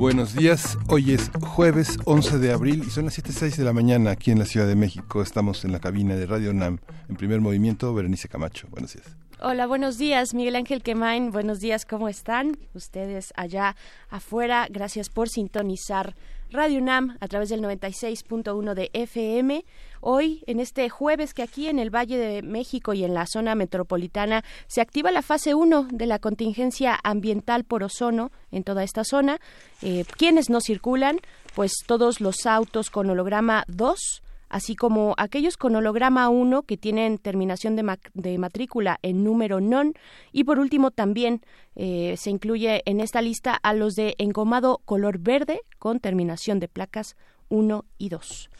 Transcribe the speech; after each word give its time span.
Buenos 0.00 0.34
días, 0.34 0.78
hoy 0.88 1.12
es 1.12 1.30
jueves 1.42 1.98
11 2.06 2.38
de 2.38 2.52
abril 2.52 2.84
y 2.86 2.90
son 2.90 3.04
las 3.04 3.18
7.06 3.18 3.56
de 3.56 3.64
la 3.64 3.74
mañana 3.74 4.12
aquí 4.12 4.30
en 4.30 4.38
la 4.38 4.46
Ciudad 4.46 4.66
de 4.66 4.74
México. 4.74 5.20
Estamos 5.20 5.62
en 5.66 5.72
la 5.72 5.78
cabina 5.78 6.16
de 6.16 6.24
Radio 6.24 6.54
NAM 6.54 6.78
en 7.10 7.16
primer 7.16 7.42
movimiento. 7.42 7.92
Berenice 7.92 8.26
Camacho, 8.26 8.66
buenos 8.70 8.94
días. 8.94 9.14
Hola, 9.42 9.66
buenos 9.66 9.98
días, 9.98 10.32
Miguel 10.32 10.56
Ángel 10.56 10.82
Quemain. 10.82 11.30
Buenos 11.32 11.60
días, 11.60 11.84
¿cómo 11.84 12.08
están? 12.08 12.56
Ustedes 12.72 13.34
allá 13.36 13.76
afuera, 14.08 14.68
gracias 14.70 15.10
por 15.10 15.28
sintonizar 15.28 16.16
Radio 16.52 16.80
UNAM 16.80 17.16
a 17.20 17.28
través 17.28 17.48
del 17.48 17.62
96.1 17.62 18.74
de 18.74 18.90
FM. 18.92 19.64
Hoy, 20.00 20.42
en 20.48 20.58
este 20.58 20.88
jueves 20.88 21.32
que 21.32 21.44
aquí 21.44 21.68
en 21.68 21.78
el 21.78 21.94
Valle 21.94 22.18
de 22.18 22.42
México 22.42 22.92
y 22.92 23.04
en 23.04 23.14
la 23.14 23.26
zona 23.26 23.54
metropolitana 23.54 24.42
se 24.66 24.80
activa 24.80 25.12
la 25.12 25.22
fase 25.22 25.54
1 25.54 25.88
de 25.92 26.06
la 26.06 26.18
contingencia 26.18 26.98
ambiental 27.04 27.62
por 27.62 27.84
ozono 27.84 28.32
en 28.50 28.64
toda 28.64 28.82
esta 28.82 29.04
zona. 29.04 29.38
Eh, 29.80 30.04
¿Quiénes 30.16 30.50
no 30.50 30.60
circulan? 30.60 31.20
Pues 31.54 31.72
todos 31.86 32.20
los 32.20 32.44
autos 32.46 32.90
con 32.90 33.08
holograma 33.10 33.62
2 33.68 34.22
así 34.50 34.76
como 34.76 35.14
aquellos 35.16 35.56
con 35.56 35.74
holograma 35.76 36.28
1 36.28 36.62
que 36.64 36.76
tienen 36.76 37.16
terminación 37.16 37.76
de, 37.76 38.38
matrícula 38.38 38.98
en 39.02 39.24
número 39.24 39.60
non 39.60 39.94
y 40.32 40.44
por 40.44 40.58
último 40.58 40.90
también 40.90 41.40
eh, 41.76 42.16
se 42.18 42.28
incluye 42.30 42.82
en 42.84 43.00
esta 43.00 43.22
lista 43.22 43.54
a 43.54 43.72
los 43.72 43.94
de 43.94 44.14
engomado 44.18 44.82
color 44.84 45.18
verde 45.18 45.60
con 45.78 46.00
terminación 46.00 46.60
de 46.60 46.68
placas 46.68 47.16
1 47.48 47.84
y 47.96 48.08
2. 48.10 48.50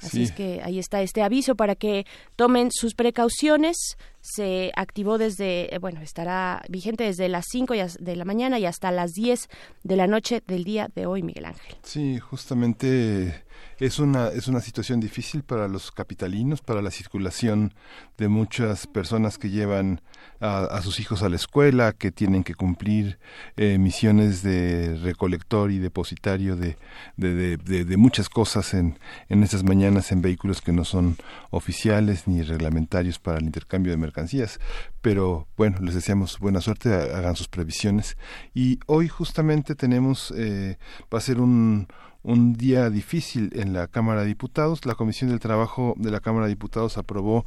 Así 0.00 0.22
es 0.22 0.32
que 0.32 0.60
ahí 0.62 0.78
está 0.78 1.02
este 1.02 1.22
aviso 1.22 1.56
para 1.56 1.74
que 1.74 2.06
tomen 2.36 2.70
sus 2.70 2.94
precauciones. 2.94 3.96
Se 4.20 4.70
activó 4.76 5.18
desde, 5.18 5.74
eh, 5.74 5.78
bueno, 5.78 6.00
estará 6.02 6.62
vigente 6.68 7.04
desde 7.04 7.28
las 7.28 7.46
5 7.50 7.74
de 7.98 8.16
la 8.16 8.24
mañana 8.24 8.60
y 8.60 8.66
hasta 8.66 8.92
las 8.92 9.12
10 9.12 9.48
de 9.82 9.96
la 9.96 10.06
noche 10.06 10.42
del 10.46 10.62
día 10.62 10.88
de 10.94 11.06
hoy, 11.06 11.22
Miguel 11.22 11.46
Ángel. 11.46 11.76
Sí, 11.82 12.18
justamente 12.18 13.44
es 13.80 13.98
una, 13.98 14.28
es 14.28 14.48
una 14.48 14.60
situación 14.60 15.00
difícil 15.00 15.42
para 15.42 15.68
los 15.68 15.92
capitalinos, 15.92 16.60
para 16.60 16.82
la 16.82 16.90
circulación 16.90 17.74
de 18.16 18.28
muchas 18.28 18.86
personas 18.86 19.38
que 19.38 19.50
llevan 19.50 20.00
a, 20.40 20.80
sus 20.82 21.00
hijos 21.00 21.22
a 21.22 21.28
la 21.28 21.36
escuela, 21.36 21.92
que 21.92 22.12
tienen 22.12 22.44
que 22.44 22.54
cumplir 22.54 23.18
eh, 23.56 23.78
misiones 23.78 24.42
de 24.42 24.96
recolector 25.02 25.70
y 25.70 25.78
depositario 25.78 26.56
de, 26.56 26.76
de, 27.16 27.56
de, 27.56 27.96
muchas 27.96 28.28
cosas 28.28 28.74
en, 28.74 28.98
en 29.28 29.42
estas 29.42 29.64
mañanas 29.64 30.12
en 30.12 30.22
vehículos 30.22 30.60
que 30.60 30.72
no 30.72 30.84
son 30.84 31.16
oficiales 31.50 32.28
ni 32.28 32.42
reglamentarios 32.42 33.18
para 33.18 33.38
el 33.38 33.44
intercambio 33.44 33.92
de 33.92 33.98
mercancías. 33.98 34.60
Pero 35.00 35.48
bueno, 35.56 35.78
les 35.80 35.94
deseamos 35.94 36.38
buena 36.38 36.60
suerte, 36.60 36.92
hagan 36.92 37.36
sus 37.36 37.48
previsiones. 37.48 38.16
Y 38.54 38.78
hoy 38.86 39.08
justamente 39.08 39.74
tenemos, 39.74 40.32
eh, 40.36 40.78
va 41.12 41.18
a 41.18 41.22
ser 41.22 41.40
un 41.40 41.88
un 42.22 42.54
día 42.54 42.90
difícil 42.90 43.50
en 43.54 43.72
la 43.72 43.86
Cámara 43.86 44.22
de 44.22 44.28
Diputados. 44.28 44.84
La 44.86 44.94
Comisión 44.94 45.30
del 45.30 45.40
Trabajo 45.40 45.94
de 45.96 46.10
la 46.10 46.20
Cámara 46.20 46.46
de 46.46 46.52
Diputados 46.52 46.98
aprobó 46.98 47.44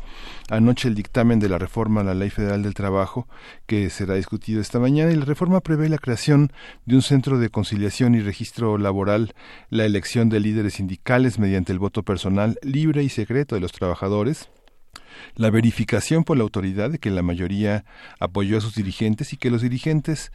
anoche 0.50 0.88
el 0.88 0.96
dictamen 0.96 1.40
de 1.40 1.50
la 1.50 1.58
reforma 1.58 2.02
a 2.02 2.04
la 2.04 2.14
Ley 2.14 2.30
Federal 2.30 2.64
del 2.64 2.74
Trabajo 2.74 3.28
que 3.66 3.90
será 3.90 4.16
discutido 4.16 4.62
esta 4.62 4.80
mañana 4.80 5.12
y 5.12 5.16
la 5.16 5.26
reforma 5.26 5.62
prevé 5.62 5.90
la 5.90 5.98
creación 5.98 6.52
de 6.86 6.96
un 6.96 7.02
centro 7.02 7.40
de 7.40 7.50
conciliación 7.50 8.16
y 8.16 8.22
registro 8.22 8.78
laboral, 8.78 9.34
la 9.70 9.86
elección 9.86 10.30
de 10.30 10.40
líderes 10.40 10.76
sindicales 10.76 11.40
mediante 11.40 11.72
el 11.72 11.80
voto 11.80 12.04
personal 12.04 12.58
libre 12.62 13.04
y 13.04 13.10
secreto 13.10 13.56
de 13.56 13.62
los 13.62 13.72
trabajadores, 13.72 14.50
la 15.36 15.50
verificación 15.50 16.24
por 16.24 16.38
la 16.38 16.44
autoridad 16.44 16.90
de 16.90 17.00
que 17.00 17.10
la 17.10 17.22
mayoría 17.22 17.86
apoyó 18.20 18.58
a 18.58 18.62
sus 18.62 18.76
dirigentes 18.76 19.34
y 19.34 19.38
que 19.38 19.52
los 19.52 19.62
dirigentes 19.62 20.32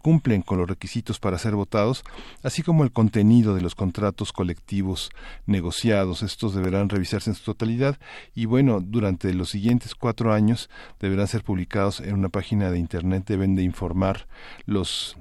cumplen 0.00 0.42
con 0.42 0.58
los 0.58 0.68
requisitos 0.68 1.18
para 1.20 1.38
ser 1.38 1.54
votados, 1.54 2.04
así 2.42 2.62
como 2.62 2.84
el 2.84 2.92
contenido 2.92 3.54
de 3.54 3.60
los 3.60 3.74
contratos 3.74 4.32
colectivos 4.32 5.10
negociados. 5.46 6.22
Estos 6.22 6.54
deberán 6.54 6.88
revisarse 6.88 7.30
en 7.30 7.36
su 7.36 7.44
totalidad 7.44 7.98
y, 8.34 8.46
bueno, 8.46 8.80
durante 8.80 9.32
los 9.32 9.50
siguientes 9.50 9.94
cuatro 9.94 10.32
años 10.32 10.70
deberán 11.00 11.28
ser 11.28 11.42
publicados 11.42 12.00
en 12.00 12.14
una 12.14 12.28
página 12.28 12.70
de 12.70 12.78
Internet. 12.78 13.24
Deben 13.26 13.54
de 13.54 13.62
informar 13.62 14.26
los 14.66 15.16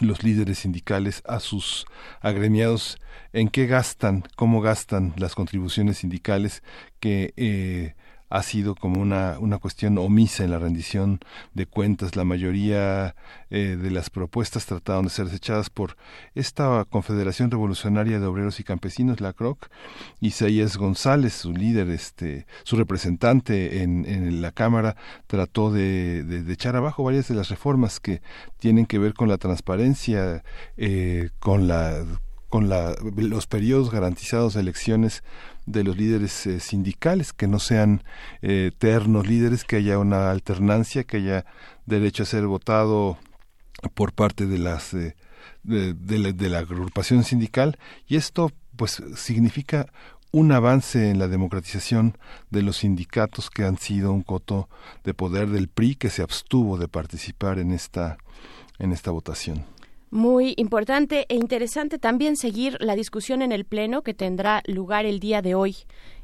los 0.00 0.22
líderes 0.22 0.58
sindicales 0.58 1.22
a 1.26 1.40
sus 1.40 1.86
agremiados 2.20 2.98
en 3.32 3.48
qué 3.48 3.66
gastan, 3.66 4.24
cómo 4.36 4.60
gastan 4.60 5.14
las 5.16 5.34
contribuciones 5.34 5.98
sindicales 5.98 6.62
que 7.00 7.32
eh, 7.36 7.94
ha 8.28 8.42
sido 8.42 8.74
como 8.74 9.00
una, 9.00 9.36
una 9.38 9.58
cuestión 9.58 9.98
omisa 9.98 10.44
en 10.44 10.50
la 10.50 10.58
rendición 10.58 11.20
de 11.54 11.66
cuentas. 11.66 12.16
La 12.16 12.24
mayoría 12.24 13.14
eh, 13.50 13.76
de 13.80 13.90
las 13.90 14.10
propuestas 14.10 14.66
trataron 14.66 15.04
de 15.04 15.10
ser 15.10 15.26
desechadas 15.26 15.70
por 15.70 15.96
esta 16.34 16.84
Confederación 16.90 17.50
Revolucionaria 17.50 18.18
de 18.18 18.26
Obreros 18.26 18.58
y 18.60 18.64
Campesinos, 18.64 19.20
la 19.20 19.32
CROC. 19.32 19.68
Isaías 20.20 20.76
González, 20.76 21.34
su 21.34 21.52
líder, 21.52 21.88
este, 21.90 22.46
su 22.64 22.76
representante 22.76 23.82
en, 23.82 24.04
en 24.06 24.42
la 24.42 24.52
Cámara, 24.52 24.96
trató 25.26 25.70
de, 25.70 26.24
de, 26.24 26.52
echar 26.52 26.76
abajo 26.76 27.04
varias 27.04 27.28
de 27.28 27.34
las 27.34 27.48
reformas 27.48 28.00
que 28.00 28.22
tienen 28.58 28.86
que 28.86 28.98
ver 28.98 29.14
con 29.14 29.28
la 29.28 29.38
transparencia, 29.38 30.42
eh, 30.76 31.30
con 31.38 31.68
la 31.68 32.04
con 32.48 32.68
la, 32.68 32.94
los 33.16 33.46
periodos 33.46 33.90
garantizados 33.90 34.54
de 34.54 34.60
elecciones 34.60 35.22
de 35.66 35.82
los 35.82 35.96
líderes 35.96 36.46
eh, 36.46 36.60
sindicales, 36.60 37.32
que 37.32 37.48
no 37.48 37.58
sean 37.58 38.04
eh, 38.40 38.70
eternos 38.72 39.26
líderes, 39.26 39.64
que 39.64 39.76
haya 39.76 39.98
una 39.98 40.30
alternancia, 40.30 41.04
que 41.04 41.18
haya 41.18 41.44
derecho 41.86 42.22
a 42.22 42.26
ser 42.26 42.46
votado 42.46 43.18
por 43.94 44.12
parte 44.12 44.46
de 44.46 44.58
las 44.58 44.94
eh, 44.94 45.14
de, 45.64 46.48
la, 46.48 46.58
agrupación 46.58 47.24
sindical 47.24 47.78
y 48.06 48.16
esto 48.16 48.52
pues 48.76 49.02
significa 49.16 49.86
un 50.30 50.52
avance 50.52 51.10
en 51.10 51.18
la 51.18 51.28
democratización 51.28 52.16
de 52.50 52.62
los 52.62 52.78
sindicatos 52.78 53.50
que 53.50 53.64
han 53.64 53.78
sido 53.78 54.12
un 54.12 54.22
coto 54.22 54.68
de 55.02 55.14
poder 55.14 55.48
del 55.48 55.68
PRI 55.68 55.96
que 55.96 56.10
se 56.10 56.22
abstuvo 56.22 56.78
de 56.78 56.88
participar 56.88 57.58
en 57.58 57.72
esta 57.72 58.18
en 58.78 58.92
esta 58.92 59.10
votación. 59.10 59.64
Muy 60.16 60.54
importante 60.56 61.26
e 61.28 61.34
interesante 61.34 61.98
también 61.98 62.38
seguir 62.38 62.78
la 62.80 62.96
discusión 62.96 63.42
en 63.42 63.52
el 63.52 63.66
Pleno 63.66 64.00
que 64.00 64.14
tendrá 64.14 64.62
lugar 64.64 65.04
el 65.04 65.20
día 65.20 65.42
de 65.42 65.54
hoy 65.54 65.76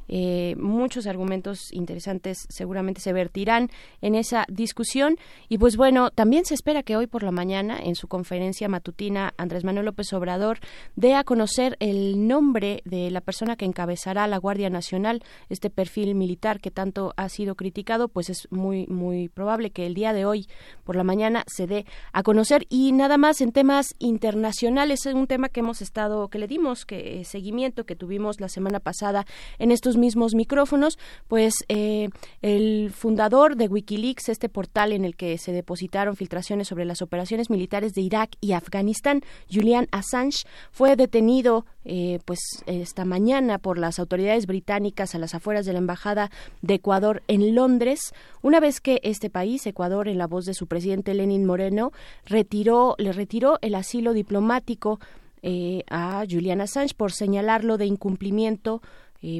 eh, 0.07 0.55
muchos 0.57 1.07
argumentos 1.07 1.71
interesantes 1.71 2.45
seguramente 2.49 3.01
se 3.01 3.13
vertirán 3.13 3.69
en 4.01 4.15
esa 4.15 4.45
discusión. 4.49 5.17
Y 5.49 5.57
pues 5.57 5.77
bueno, 5.77 6.11
también 6.11 6.45
se 6.45 6.53
espera 6.53 6.83
que 6.83 6.97
hoy 6.97 7.07
por 7.07 7.23
la 7.23 7.31
mañana, 7.31 7.79
en 7.81 7.95
su 7.95 8.07
conferencia 8.07 8.67
matutina, 8.67 9.33
Andrés 9.37 9.63
Manuel 9.63 9.85
López 9.85 10.11
Obrador 10.13 10.59
dé 10.95 11.15
a 11.15 11.23
conocer 11.23 11.77
el 11.79 12.27
nombre 12.27 12.81
de 12.85 13.11
la 13.11 13.21
persona 13.21 13.55
que 13.55 13.65
encabezará 13.65 14.27
la 14.27 14.37
Guardia 14.37 14.69
Nacional, 14.69 15.23
este 15.49 15.69
perfil 15.69 16.15
militar 16.15 16.59
que 16.59 16.71
tanto 16.71 17.13
ha 17.17 17.29
sido 17.29 17.55
criticado, 17.55 18.07
pues 18.07 18.29
es 18.29 18.47
muy, 18.51 18.87
muy 18.87 19.29
probable 19.29 19.71
que 19.71 19.85
el 19.85 19.93
día 19.93 20.13
de 20.13 20.25
hoy 20.25 20.47
por 20.83 20.95
la 20.95 21.03
mañana 21.03 21.43
se 21.47 21.67
dé 21.67 21.85
a 22.11 22.23
conocer. 22.23 22.65
Y 22.69 22.91
nada 22.91 23.17
más 23.17 23.41
en 23.41 23.51
temas 23.51 23.95
internacionales, 23.99 25.05
es 25.05 25.13
un 25.13 25.27
tema 25.27 25.49
que 25.49 25.61
hemos 25.61 25.81
estado, 25.81 26.27
que 26.29 26.39
le 26.39 26.47
dimos 26.47 26.85
que 26.85 27.21
eh, 27.21 27.25
seguimiento, 27.25 27.85
que 27.85 27.95
tuvimos 27.95 28.39
la 28.39 28.49
semana 28.49 28.79
pasada 28.79 29.25
en 29.59 29.71
estos 29.71 29.92
mismos 29.97 30.35
micrófonos, 30.35 30.97
pues 31.27 31.53
eh, 31.69 32.09
el 32.41 32.91
fundador 32.91 33.55
de 33.55 33.67
Wikileaks, 33.67 34.29
este 34.29 34.49
portal 34.49 34.91
en 34.91 35.05
el 35.05 35.15
que 35.15 35.37
se 35.37 35.51
depositaron 35.51 36.15
filtraciones 36.15 36.67
sobre 36.67 36.85
las 36.85 37.01
operaciones 37.01 37.49
militares 37.49 37.93
de 37.93 38.01
Irak 38.01 38.31
y 38.41 38.53
Afganistán, 38.53 39.21
Julian 39.51 39.87
Assange, 39.91 40.45
fue 40.71 40.95
detenido 40.95 41.65
eh, 41.85 42.19
pues 42.25 42.39
esta 42.65 43.05
mañana 43.05 43.59
por 43.59 43.77
las 43.77 43.99
autoridades 43.99 44.47
británicas 44.47 45.15
a 45.15 45.19
las 45.19 45.35
afueras 45.35 45.65
de 45.65 45.73
la 45.73 45.79
embajada 45.79 46.31
de 46.61 46.75
Ecuador 46.75 47.23
en 47.27 47.55
Londres, 47.55 48.13
una 48.41 48.59
vez 48.59 48.79
que 48.79 48.99
este 49.03 49.29
país, 49.29 49.65
Ecuador, 49.65 50.07
en 50.07 50.17
la 50.17 50.27
voz 50.27 50.45
de 50.45 50.53
su 50.53 50.67
presidente 50.67 51.13
Lenin 51.13 51.45
Moreno, 51.45 51.91
retiró, 52.25 52.95
le 52.97 53.11
retiró 53.11 53.59
el 53.61 53.75
asilo 53.75 54.13
diplomático 54.13 54.99
eh, 55.41 55.83
a 55.89 56.23
Julian 56.29 56.61
Assange 56.61 56.95
por 56.95 57.11
señalarlo 57.11 57.77
de 57.77 57.85
incumplimiento 57.85 58.81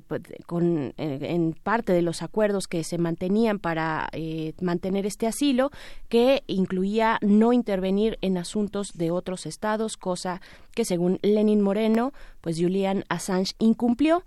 pues, 0.07 0.21
con, 0.45 0.93
en 0.97 1.53
parte 1.53 1.93
de 1.93 2.01
los 2.01 2.21
acuerdos 2.21 2.67
que 2.67 2.83
se 2.83 2.97
mantenían 2.97 3.59
para 3.59 4.09
mantener 4.61 5.05
este 5.05 5.27
asilo, 5.27 5.71
que 6.09 6.43
incluía 6.47 7.19
no 7.21 7.53
intervenir 7.53 8.17
en 8.21 8.37
asuntos 8.37 8.93
de 8.93 9.11
otros 9.11 9.45
estados, 9.45 9.97
cosa 9.97 10.41
que 10.73 10.85
según 10.85 11.19
Lenin 11.21 11.61
Moreno, 11.61 12.13
pues 12.41 12.57
Julian 12.59 13.03
Assange 13.09 13.53
incumplió. 13.59 14.23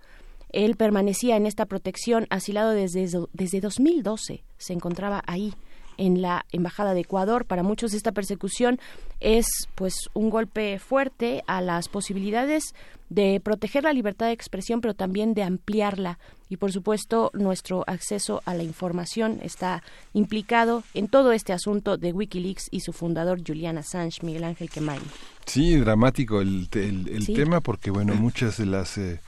Él 0.49 0.75
permanecía 0.75 1.35
en 1.35 1.45
esta 1.45 1.65
protección 1.65 2.25
asilado 2.29 2.71
desde, 2.71 3.09
desde 3.33 3.61
2012, 3.61 4.43
se 4.57 4.73
encontraba 4.73 5.21
ahí 5.27 5.53
en 5.97 6.21
la 6.21 6.45
embajada 6.51 6.93
de 6.93 7.01
Ecuador. 7.01 7.45
Para 7.45 7.63
muchos 7.63 7.93
esta 7.93 8.11
persecución 8.11 8.79
es 9.19 9.47
pues 9.75 10.09
un 10.13 10.29
golpe 10.29 10.79
fuerte 10.79 11.43
a 11.47 11.61
las 11.61 11.89
posibilidades 11.89 12.73
de 13.09 13.39
proteger 13.43 13.83
la 13.83 13.93
libertad 13.93 14.27
de 14.27 14.33
expresión, 14.33 14.81
pero 14.81 14.93
también 14.93 15.33
de 15.33 15.43
ampliarla. 15.43 16.19
Y 16.49 16.57
por 16.57 16.71
supuesto, 16.71 17.31
nuestro 17.33 17.83
acceso 17.87 18.41
a 18.45 18.53
la 18.53 18.63
información 18.63 19.39
está 19.41 19.83
implicado 20.13 20.83
en 20.93 21.07
todo 21.07 21.31
este 21.31 21.53
asunto 21.53 21.97
de 21.97 22.13
Wikileaks 22.13 22.67
y 22.71 22.81
su 22.81 22.93
fundador 22.93 23.41
Julian 23.45 23.77
Assange, 23.77 24.23
Miguel 24.23 24.45
Ángel 24.45 24.69
Quemay. 24.69 24.99
Sí, 25.45 25.75
dramático 25.77 26.41
el, 26.41 26.69
tema 26.69 27.61
porque, 27.61 27.91
bueno, 27.91 28.15
muchas 28.15 28.57
de 28.57 28.65
las 28.65 28.97
eh, 28.97 29.19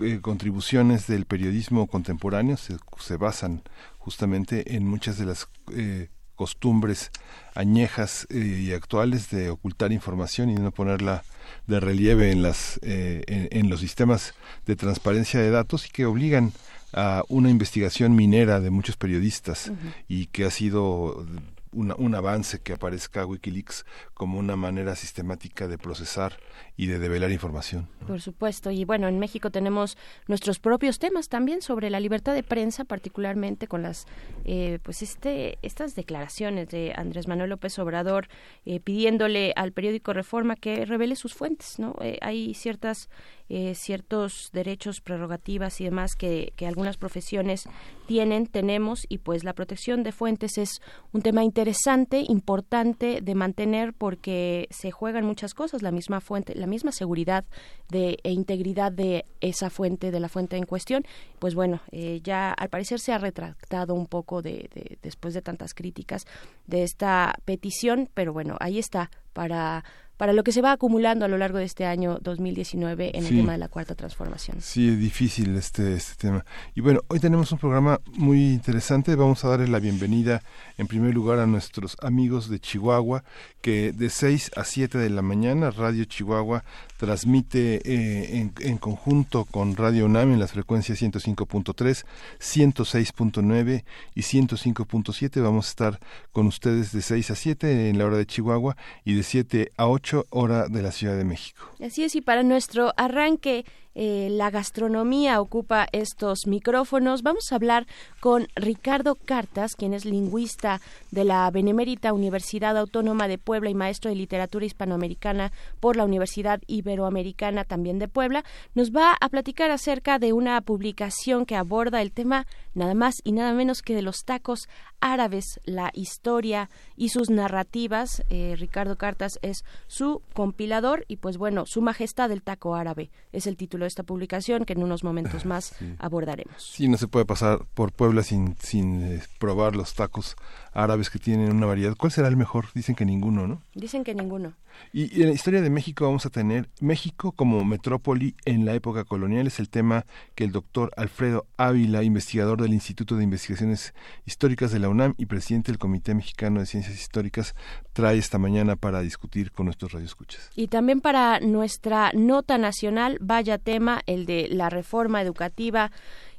eh, 0.00 0.20
contribuciones 0.20 1.06
del 1.06 1.24
periodismo 1.24 1.86
contemporáneo 1.86 2.56
se, 2.56 2.76
se 2.98 3.16
basan 3.16 3.62
justamente 3.98 4.76
en 4.76 4.86
muchas 4.86 5.18
de 5.18 5.26
las 5.26 5.48
eh, 5.74 6.08
costumbres 6.38 7.10
añejas 7.54 8.26
eh, 8.30 8.38
y 8.38 8.72
actuales 8.72 9.28
de 9.30 9.50
ocultar 9.50 9.92
información 9.92 10.48
y 10.48 10.54
no 10.54 10.70
ponerla 10.70 11.24
de 11.66 11.80
relieve 11.80 12.30
en 12.30 12.42
las 12.42 12.78
eh, 12.82 13.48
en, 13.50 13.68
los 13.68 13.80
sistemas 13.80 14.34
de 14.64 14.76
transparencia 14.76 15.40
de 15.40 15.50
datos 15.50 15.86
y 15.86 15.90
que 15.90 16.06
obligan 16.06 16.52
a 16.92 17.24
una 17.28 17.50
investigación 17.50 18.14
minera 18.14 18.60
de 18.60 18.70
muchos 18.70 18.96
periodistas 18.96 19.72
y 20.06 20.26
que 20.26 20.44
ha 20.44 20.50
sido 20.50 21.26
un 21.72 22.14
avance 22.14 22.60
que 22.60 22.72
aparezca 22.72 23.26
Wikileaks 23.26 23.84
como 24.14 24.38
una 24.38 24.56
manera 24.56 24.96
sistemática 24.96 25.68
de 25.68 25.78
procesar 25.78 26.38
y 26.76 26.86
de 26.86 26.98
develar 26.98 27.30
información. 27.30 27.88
Por 28.06 28.20
supuesto, 28.20 28.70
y 28.70 28.84
bueno, 28.84 29.08
en 29.08 29.18
México 29.18 29.50
tenemos 29.50 29.96
nuestros 30.26 30.58
propios 30.58 30.98
temas 30.98 31.28
también 31.28 31.62
sobre 31.62 31.90
la 31.90 32.00
libertad 32.00 32.34
de 32.34 32.42
prensa, 32.42 32.84
particularmente 32.84 33.66
con 33.66 33.82
las, 33.82 34.06
eh, 34.44 34.78
pues 34.82 35.02
este, 35.02 35.58
estas 35.62 35.94
declaraciones 35.94 36.68
de 36.68 36.92
Andrés 36.96 37.28
Manuel 37.28 37.50
López 37.50 37.78
Obrador 37.78 38.28
eh, 38.64 38.80
pidiéndole 38.80 39.52
al 39.56 39.72
periódico 39.72 40.12
Reforma 40.12 40.56
que 40.56 40.84
revele 40.84 41.16
sus 41.16 41.34
fuentes, 41.34 41.78
¿no? 41.78 41.94
Eh, 42.00 42.18
hay 42.20 42.54
ciertas 42.54 43.08
eh, 43.48 43.74
ciertos 43.74 44.50
derechos, 44.52 45.00
prerrogativas 45.00 45.80
y 45.80 45.84
demás 45.84 46.14
que, 46.14 46.52
que 46.56 46.66
algunas 46.66 46.96
profesiones 46.96 47.64
tienen, 48.06 48.46
tenemos, 48.46 49.06
y 49.08 49.18
pues 49.18 49.44
la 49.44 49.52
protección 49.52 50.02
de 50.02 50.12
fuentes 50.12 50.58
es 50.58 50.80
un 51.12 51.22
tema 51.22 51.44
interesante, 51.44 52.24
importante 52.26 53.20
de 53.22 53.34
mantener 53.34 53.92
porque 53.92 54.66
se 54.70 54.90
juegan 54.90 55.24
muchas 55.24 55.54
cosas, 55.54 55.82
la 55.82 55.90
misma 55.90 56.20
fuente, 56.20 56.54
la 56.54 56.66
misma 56.66 56.92
seguridad 56.92 57.44
de, 57.90 58.18
e 58.22 58.32
integridad 58.32 58.92
de 58.92 59.24
esa 59.40 59.70
fuente, 59.70 60.10
de 60.10 60.20
la 60.20 60.28
fuente 60.28 60.56
en 60.56 60.64
cuestión. 60.64 61.04
Pues 61.38 61.54
bueno, 61.54 61.80
eh, 61.92 62.20
ya 62.22 62.52
al 62.52 62.68
parecer 62.68 63.00
se 63.00 63.12
ha 63.12 63.18
retractado 63.18 63.94
un 63.94 64.06
poco 64.06 64.42
de, 64.42 64.70
de, 64.74 64.98
después 65.02 65.34
de 65.34 65.42
tantas 65.42 65.74
críticas 65.74 66.26
de 66.66 66.82
esta 66.82 67.34
petición, 67.44 68.08
pero 68.14 68.32
bueno, 68.32 68.56
ahí 68.60 68.78
está 68.78 69.10
para 69.38 69.84
para 70.18 70.32
lo 70.32 70.42
que 70.42 70.50
se 70.50 70.60
va 70.60 70.72
acumulando 70.72 71.24
a 71.24 71.28
lo 71.28 71.38
largo 71.38 71.58
de 71.58 71.64
este 71.64 71.86
año 71.86 72.18
2019 72.20 73.16
en 73.16 73.24
el 73.24 73.36
tema 73.36 73.52
de 73.52 73.58
la 73.58 73.68
cuarta 73.68 73.94
transformación. 73.94 74.60
Sí, 74.60 74.88
es 74.88 74.98
difícil 74.98 75.54
este, 75.54 75.94
este 75.94 76.16
tema. 76.16 76.44
Y 76.74 76.80
bueno, 76.80 77.02
hoy 77.06 77.20
tenemos 77.20 77.52
un 77.52 77.58
programa 77.58 78.00
muy 78.14 78.52
interesante. 78.52 79.14
Vamos 79.14 79.44
a 79.44 79.48
darle 79.48 79.68
la 79.68 79.78
bienvenida 79.78 80.42
en 80.76 80.88
primer 80.88 81.14
lugar 81.14 81.38
a 81.38 81.46
nuestros 81.46 81.96
amigos 82.02 82.50
de 82.50 82.58
Chihuahua, 82.58 83.22
que 83.60 83.92
de 83.92 84.10
6 84.10 84.50
a 84.56 84.64
7 84.64 84.98
de 84.98 85.08
la 85.08 85.22
mañana 85.22 85.70
Radio 85.70 86.04
Chihuahua 86.04 86.64
transmite 86.96 87.76
eh, 87.84 88.40
en, 88.40 88.52
en, 88.58 88.78
conjunto 88.78 89.44
con 89.44 89.76
Radio 89.76 90.06
UNAM 90.06 90.32
en 90.32 90.40
las 90.40 90.50
frecuencias 90.50 91.00
105.3, 91.00 92.04
106.9 92.40 93.84
y 94.16 94.20
105.7. 94.22 95.42
Vamos 95.42 95.66
a 95.66 95.70
estar 95.70 96.00
con 96.32 96.48
ustedes 96.48 96.90
de 96.90 97.02
6 97.02 97.30
a 97.30 97.34
7 97.36 97.90
en 97.90 97.98
la 97.98 98.06
hora 98.06 98.16
de 98.16 98.26
Chihuahua 98.26 98.76
y 99.04 99.14
de 99.14 99.22
7 99.28 99.72
a 99.76 99.88
8 99.88 100.26
hora 100.30 100.68
de 100.68 100.82
la 100.82 100.90
Ciudad 100.90 101.16
de 101.16 101.24
México. 101.24 101.70
Así 101.84 102.02
es, 102.02 102.14
y 102.16 102.22
para 102.22 102.42
nuestro 102.42 102.94
arranque 102.96 103.66
eh, 104.00 104.28
la 104.30 104.52
gastronomía 104.52 105.40
ocupa 105.40 105.88
estos 105.90 106.46
micrófonos. 106.46 107.24
Vamos 107.24 107.50
a 107.50 107.56
hablar 107.56 107.88
con 108.20 108.46
Ricardo 108.54 109.16
Cartas, 109.16 109.74
quien 109.74 109.92
es 109.92 110.04
lingüista 110.04 110.80
de 111.10 111.24
la 111.24 111.50
Benemérita 111.50 112.12
Universidad 112.12 112.78
Autónoma 112.78 113.26
de 113.26 113.38
Puebla 113.38 113.70
y 113.70 113.74
maestro 113.74 114.08
de 114.08 114.14
literatura 114.14 114.66
hispanoamericana 114.66 115.50
por 115.80 115.96
la 115.96 116.04
Universidad 116.04 116.60
Iberoamericana 116.68 117.64
también 117.64 117.98
de 117.98 118.06
Puebla. 118.06 118.44
Nos 118.76 118.92
va 118.92 119.16
a 119.20 119.28
platicar 119.30 119.72
acerca 119.72 120.20
de 120.20 120.32
una 120.32 120.60
publicación 120.60 121.44
que 121.44 121.56
aborda 121.56 122.00
el 122.00 122.12
tema 122.12 122.46
nada 122.74 122.94
más 122.94 123.16
y 123.24 123.32
nada 123.32 123.52
menos 123.52 123.82
que 123.82 123.96
de 123.96 124.02
los 124.02 124.24
tacos 124.24 124.68
árabes, 125.00 125.58
la 125.64 125.90
historia 125.92 126.70
y 126.96 127.08
sus 127.08 127.30
narrativas. 127.30 128.22
Eh, 128.30 128.54
Ricardo 128.56 128.96
Cartas 128.96 129.40
es 129.42 129.64
su 129.88 130.22
compilador 130.34 131.04
y 131.08 131.16
pues 131.16 131.36
bueno, 131.36 131.64
Su 131.66 131.82
Majestad 131.82 132.28
del 132.28 132.42
Taco 132.42 132.76
Árabe 132.76 133.10
es 133.32 133.48
el 133.48 133.56
título 133.56 133.87
esta 133.88 134.02
publicación 134.02 134.64
que 134.64 134.74
en 134.74 134.82
unos 134.82 135.04
momentos 135.04 135.44
más 135.44 135.74
abordaremos. 135.98 136.62
Sí, 136.62 136.88
no 136.88 136.96
se 136.96 137.08
puede 137.08 137.26
pasar 137.26 137.66
por 137.74 137.92
Puebla 137.92 138.22
sin, 138.22 138.56
sin 138.60 139.02
eh, 139.02 139.22
probar 139.38 139.74
los 139.74 139.94
tacos 139.94 140.36
árabes 140.78 141.10
que 141.10 141.18
tienen 141.18 141.50
una 141.52 141.66
variedad. 141.66 141.94
¿Cuál 141.96 142.12
será 142.12 142.28
el 142.28 142.36
mejor? 142.36 142.66
Dicen 142.74 142.94
que 142.94 143.04
ninguno, 143.04 143.48
¿no? 143.48 143.62
Dicen 143.74 144.04
que 144.04 144.14
ninguno. 144.14 144.54
Y, 144.92 145.22
en 145.22 145.28
la 145.28 145.34
historia 145.34 145.60
de 145.60 145.70
México 145.70 146.04
vamos 146.04 146.24
a 146.24 146.30
tener 146.30 146.68
México 146.80 147.32
como 147.32 147.64
metrópoli 147.64 148.36
en 148.44 148.64
la 148.64 148.74
época 148.74 149.04
colonial. 149.04 149.46
Es 149.48 149.58
el 149.58 149.68
tema 149.68 150.06
que 150.36 150.44
el 150.44 150.52
doctor 150.52 150.92
Alfredo 150.96 151.46
Ávila, 151.56 152.04
investigador 152.04 152.62
del 152.62 152.72
Instituto 152.72 153.16
de 153.16 153.24
Investigaciones 153.24 153.92
Históricas 154.24 154.70
de 154.70 154.78
la 154.78 154.88
UNAM 154.88 155.14
y 155.18 155.26
presidente 155.26 155.72
del 155.72 155.78
Comité 155.78 156.14
Mexicano 156.14 156.60
de 156.60 156.66
Ciencias 156.66 156.94
Históricas, 156.94 157.56
trae 157.92 158.16
esta 158.16 158.38
mañana 158.38 158.76
para 158.76 159.00
discutir 159.00 159.50
con 159.50 159.66
nuestros 159.66 159.92
radioescuchas. 159.92 160.50
Y 160.54 160.68
también 160.68 161.00
para 161.00 161.40
nuestra 161.40 162.12
nota 162.14 162.56
nacional, 162.56 163.18
vaya 163.20 163.58
tema, 163.58 164.02
el 164.06 164.26
de 164.26 164.48
la 164.48 164.70
reforma 164.70 165.20
educativa 165.22 165.90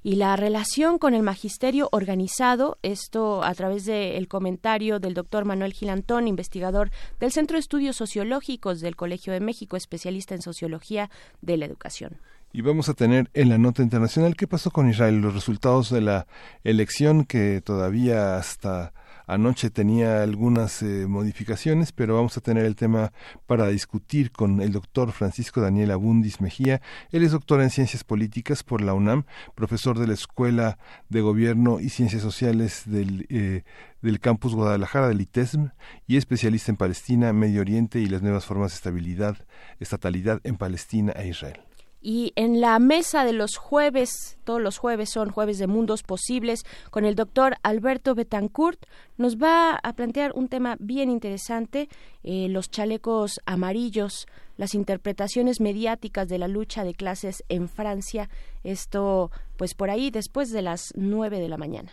y 0.04 0.16
la 0.16 0.36
relación 0.36 0.98
con 0.98 1.14
el 1.14 1.24
magisterio 1.24 1.90
organizado, 1.92 2.78
esto 2.84 3.44
a 3.44 3.54
través 3.54 3.86
del 3.86 4.28
comentario 4.28 5.00
del 5.00 5.14
doctor 5.14 5.46
Manuel 5.46 5.74
Gilantón, 5.74 6.28
investigador 6.28 6.92
del 7.20 7.32
Centro 7.32 7.56
de 7.56 7.62
Estudios 7.62 7.96
Sociológicos 7.96 8.80
del 8.80 8.96
Colegio 8.96 9.34
de 9.34 9.40
México, 9.40 9.76
especialista 9.78 10.36
en 10.36 10.42
sociología 10.42 11.10
de 11.42 11.58
la 11.58 11.66
educación. 11.66 12.18
Y 12.52 12.62
vamos 12.62 12.90
a 12.90 12.96
tener 12.96 13.30
en 13.34 13.50
la 13.50 13.60
nota 13.60 13.84
internacional 13.84 14.36
qué 14.36 14.48
pasó 14.48 14.72
con 14.72 14.90
Israel, 14.90 15.22
los 15.22 15.36
resultados 15.36 15.92
de 15.92 16.02
la 16.02 16.28
elección 16.64 17.26
que 17.26 17.62
todavía 17.62 18.38
hasta 18.38 18.94
Anoche 19.30 19.70
tenía 19.70 20.24
algunas 20.24 20.82
eh, 20.82 21.06
modificaciones, 21.08 21.92
pero 21.92 22.16
vamos 22.16 22.36
a 22.36 22.42
tener 22.42 22.66
el 22.66 22.76
tema 22.76 23.14
para 23.46 23.68
discutir 23.68 24.32
con 24.32 24.60
el 24.60 24.72
doctor 24.72 25.12
Francisco 25.12 25.62
Daniel 25.62 25.92
Abundis 25.92 26.42
Mejía. 26.42 26.82
Él 27.12 27.22
es 27.22 27.32
doctor 27.32 27.62
en 27.62 27.70
Ciencias 27.70 28.04
Políticas 28.04 28.64
por 28.64 28.82
la 28.82 28.96
UNAM, 28.96 29.26
profesor 29.54 30.00
de 30.00 30.08
la 30.08 30.16
Escuela 30.16 30.80
de 31.10 31.22
Gobierno 31.22 31.80
y 31.80 31.90
Ciencias 31.90 32.24
Sociales 32.24 32.84
del, 32.88 33.28
eh, 33.30 33.62
del 34.02 34.20
campus 34.20 34.56
Guadalajara 34.56 35.10
del 35.10 35.22
ITESM 35.22 35.70
y 36.08 36.18
especialista 36.18 36.72
en 36.72 36.78
Palestina, 36.78 37.32
Medio 37.32 37.62
Oriente 37.62 38.00
y 38.00 38.08
las 38.08 38.24
nuevas 38.24 38.46
formas 38.46 38.72
de 38.72 38.78
estabilidad, 38.78 39.38
estatalidad 39.80 40.42
en 40.44 40.58
Palestina 40.58 41.12
e 41.12 41.28
Israel. 41.28 41.69
Y 42.02 42.32
en 42.36 42.62
la 42.62 42.80
mesa 42.80 43.26
de 43.26 43.34
los 43.34 43.58
jueves, 43.58 44.38
todos 44.46 44.62
los 44.62 44.78
jueves 44.78 45.10
son 45.10 45.32
jueves 45.32 45.58
de 45.58 45.68
mundos 45.68 46.04
posibles, 46.04 46.64
con 46.92 47.04
el 47.04 47.16
doctor 47.16 47.56
Alberto 47.62 48.16
Betancourt, 48.16 48.86
nos 49.18 49.38
va 49.38 49.76
a 49.76 49.94
plantear 49.94 50.32
un 50.34 50.48
tema 50.48 50.78
bien 50.80 51.10
interesante, 51.10 51.90
eh, 52.24 52.48
los 52.50 52.72
chalecos 52.72 53.42
amarillos, 53.46 54.28
las 54.56 54.76
interpretaciones 54.76 55.60
mediáticas 55.60 56.30
de 56.30 56.38
la 56.38 56.48
lucha 56.48 56.84
de 56.84 56.94
clases 56.94 57.44
en 57.50 57.68
Francia. 57.68 58.30
Esto, 58.64 59.32
pues 59.58 59.74
por 59.74 59.90
ahí, 59.90 60.10
después 60.10 60.52
de 60.52 60.62
las 60.62 60.94
nueve 60.96 61.40
de 61.40 61.50
la 61.50 61.58
mañana. 61.58 61.92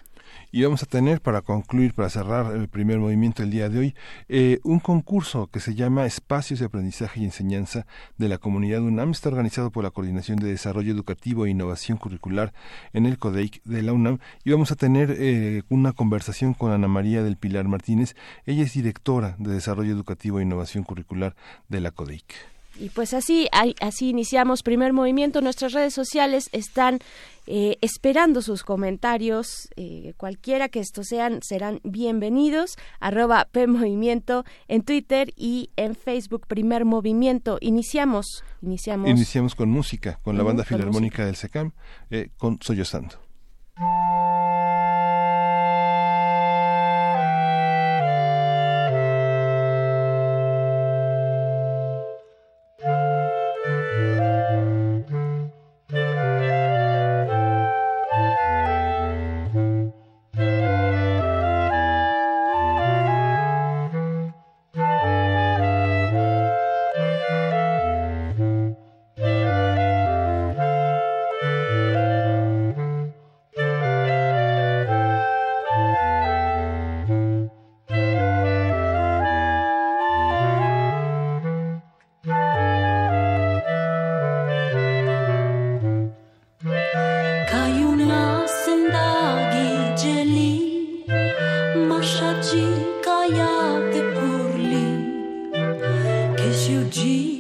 Y 0.52 0.62
vamos 0.62 0.82
a 0.82 0.86
tener, 0.86 1.20
para 1.20 1.42
concluir, 1.42 1.94
para 1.94 2.08
cerrar 2.08 2.54
el 2.54 2.68
primer 2.68 2.98
movimiento 2.98 3.42
del 3.42 3.50
día 3.50 3.68
de 3.68 3.78
hoy, 3.78 3.94
eh, 4.28 4.60
un 4.64 4.80
concurso 4.80 5.48
que 5.48 5.60
se 5.60 5.74
llama 5.74 6.06
Espacios 6.06 6.60
de 6.60 6.66
Aprendizaje 6.66 7.20
y 7.20 7.24
Enseñanza 7.24 7.86
de 8.16 8.28
la 8.28 8.38
Comunidad 8.38 8.80
UNAM. 8.80 9.10
Está 9.10 9.28
organizado 9.28 9.70
por 9.70 9.84
la 9.84 9.90
Coordinación 9.90 10.38
de 10.38 10.48
Desarrollo 10.48 10.92
Educativo 10.92 11.46
e 11.46 11.50
Innovación 11.50 11.98
Curricular 11.98 12.52
en 12.92 13.06
el 13.06 13.18
CODEIC 13.18 13.62
de 13.64 13.82
la 13.82 13.92
UNAM. 13.92 14.18
Y 14.44 14.50
vamos 14.50 14.72
a 14.72 14.76
tener 14.76 15.14
eh, 15.18 15.62
una 15.68 15.92
conversación 15.92 16.54
con 16.54 16.72
Ana 16.72 16.88
María 16.88 17.22
del 17.22 17.36
Pilar 17.36 17.68
Martínez. 17.68 18.14
Ella 18.44 18.62
es 18.62 18.72
directora 18.72 19.36
de 19.38 19.52
Desarrollo 19.52 19.92
Educativo 19.92 20.38
e 20.38 20.42
Innovación 20.42 20.84
Curricular 20.84 21.36
de 21.68 21.80
la 21.80 21.90
CODEIC. 21.90 22.55
Y 22.78 22.90
pues 22.90 23.14
así, 23.14 23.48
así 23.80 24.10
iniciamos 24.10 24.62
primer 24.62 24.92
movimiento. 24.92 25.40
Nuestras 25.40 25.72
redes 25.72 25.94
sociales 25.94 26.48
están 26.52 26.98
eh, 27.46 27.78
esperando 27.80 28.42
sus 28.42 28.62
comentarios. 28.64 29.68
Eh, 29.76 30.14
cualquiera 30.16 30.68
que 30.68 30.80
estos 30.80 31.06
sean, 31.06 31.40
serán 31.42 31.80
bienvenidos. 31.84 32.76
Arroba 33.00 33.48
P 33.50 33.66
Movimiento 33.66 34.44
en 34.68 34.82
Twitter 34.82 35.32
y 35.36 35.70
en 35.76 35.94
Facebook 35.94 36.46
Primer 36.46 36.84
Movimiento. 36.84 37.58
Iniciamos. 37.60 38.44
Iniciamos, 38.62 39.08
iniciamos 39.08 39.54
con 39.54 39.70
música, 39.70 40.18
con 40.22 40.36
la 40.36 40.42
banda 40.42 40.64
filarmónica 40.64 41.24
del 41.24 41.36
SECAM, 41.36 41.72
eh, 42.10 42.30
con 42.36 42.58
durante 96.66 96.74
o 96.74 96.84
dia. 96.90 97.35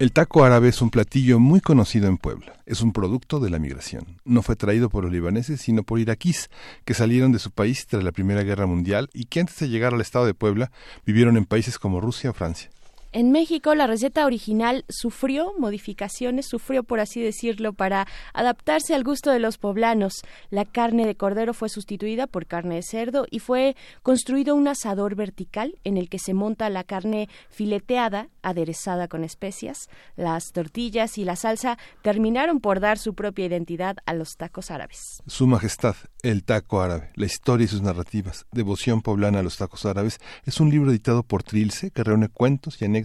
El 0.00 0.12
taco 0.12 0.44
árabe 0.44 0.70
es 0.70 0.80
un 0.80 0.88
platillo 0.88 1.38
muy 1.38 1.60
conocido 1.60 2.08
en 2.08 2.16
Puebla. 2.16 2.54
es 2.64 2.80
un 2.80 2.92
producto 2.92 3.38
de 3.38 3.50
la 3.50 3.58
migración. 3.58 4.20
No 4.24 4.42
fue 4.42 4.56
traído 4.56 4.88
por 4.88 5.04
los 5.04 5.12
libaneses, 5.12 5.60
sino 5.60 5.82
por 5.82 5.98
iraquíes, 5.98 6.48
que 6.84 6.94
salieron 6.94 7.32
de 7.32 7.38
su 7.38 7.50
país 7.50 7.86
tras 7.86 8.02
la 8.02 8.10
Primera 8.10 8.42
Guerra 8.42 8.66
Mundial 8.66 9.10
y 9.12 9.26
que 9.26 9.40
antes 9.40 9.58
de 9.58 9.68
llegar 9.68 9.92
al 9.92 10.00
estado 10.00 10.24
de 10.24 10.34
Puebla 10.34 10.72
vivieron 11.04 11.36
en 11.36 11.44
países 11.44 11.78
como 11.78 12.00
Rusia 12.00 12.30
o 12.30 12.32
Francia. 12.32 12.70
En 13.12 13.32
México 13.32 13.74
la 13.74 13.88
receta 13.88 14.24
original 14.24 14.84
sufrió 14.88 15.52
modificaciones, 15.58 16.46
sufrió 16.46 16.84
por 16.84 17.00
así 17.00 17.20
decirlo, 17.20 17.72
para 17.72 18.06
adaptarse 18.34 18.94
al 18.94 19.02
gusto 19.02 19.32
de 19.32 19.40
los 19.40 19.58
poblanos. 19.58 20.12
La 20.48 20.64
carne 20.64 21.04
de 21.04 21.16
cordero 21.16 21.52
fue 21.52 21.68
sustituida 21.68 22.28
por 22.28 22.46
carne 22.46 22.76
de 22.76 22.82
cerdo 22.84 23.26
y 23.28 23.40
fue 23.40 23.74
construido 24.04 24.54
un 24.54 24.68
asador 24.68 25.16
vertical 25.16 25.74
en 25.82 25.96
el 25.96 26.08
que 26.08 26.20
se 26.20 26.34
monta 26.34 26.70
la 26.70 26.84
carne 26.84 27.28
fileteada, 27.48 28.28
aderezada 28.42 29.08
con 29.08 29.24
especias. 29.24 29.88
Las 30.14 30.52
tortillas 30.52 31.18
y 31.18 31.24
la 31.24 31.34
salsa 31.34 31.78
terminaron 32.02 32.60
por 32.60 32.78
dar 32.78 32.96
su 32.96 33.14
propia 33.14 33.46
identidad 33.46 33.96
a 34.06 34.14
los 34.14 34.36
tacos 34.36 34.70
árabes. 34.70 35.20
Su 35.26 35.48
Majestad, 35.48 35.96
el 36.22 36.44
taco 36.44 36.80
árabe, 36.80 37.10
la 37.16 37.26
historia 37.26 37.64
y 37.64 37.68
sus 37.68 37.82
narrativas, 37.82 38.46
devoción 38.52 39.02
poblana 39.02 39.40
a 39.40 39.42
los 39.42 39.56
tacos 39.56 39.84
árabes, 39.84 40.20
es 40.44 40.60
un 40.60 40.70
libro 40.70 40.92
editado 40.92 41.24
por 41.24 41.42
Trilce 41.42 41.90
que 41.90 42.04
reúne 42.04 42.28
cuentos 42.28 42.80
y 42.80 42.84
anécdotas 42.84 42.99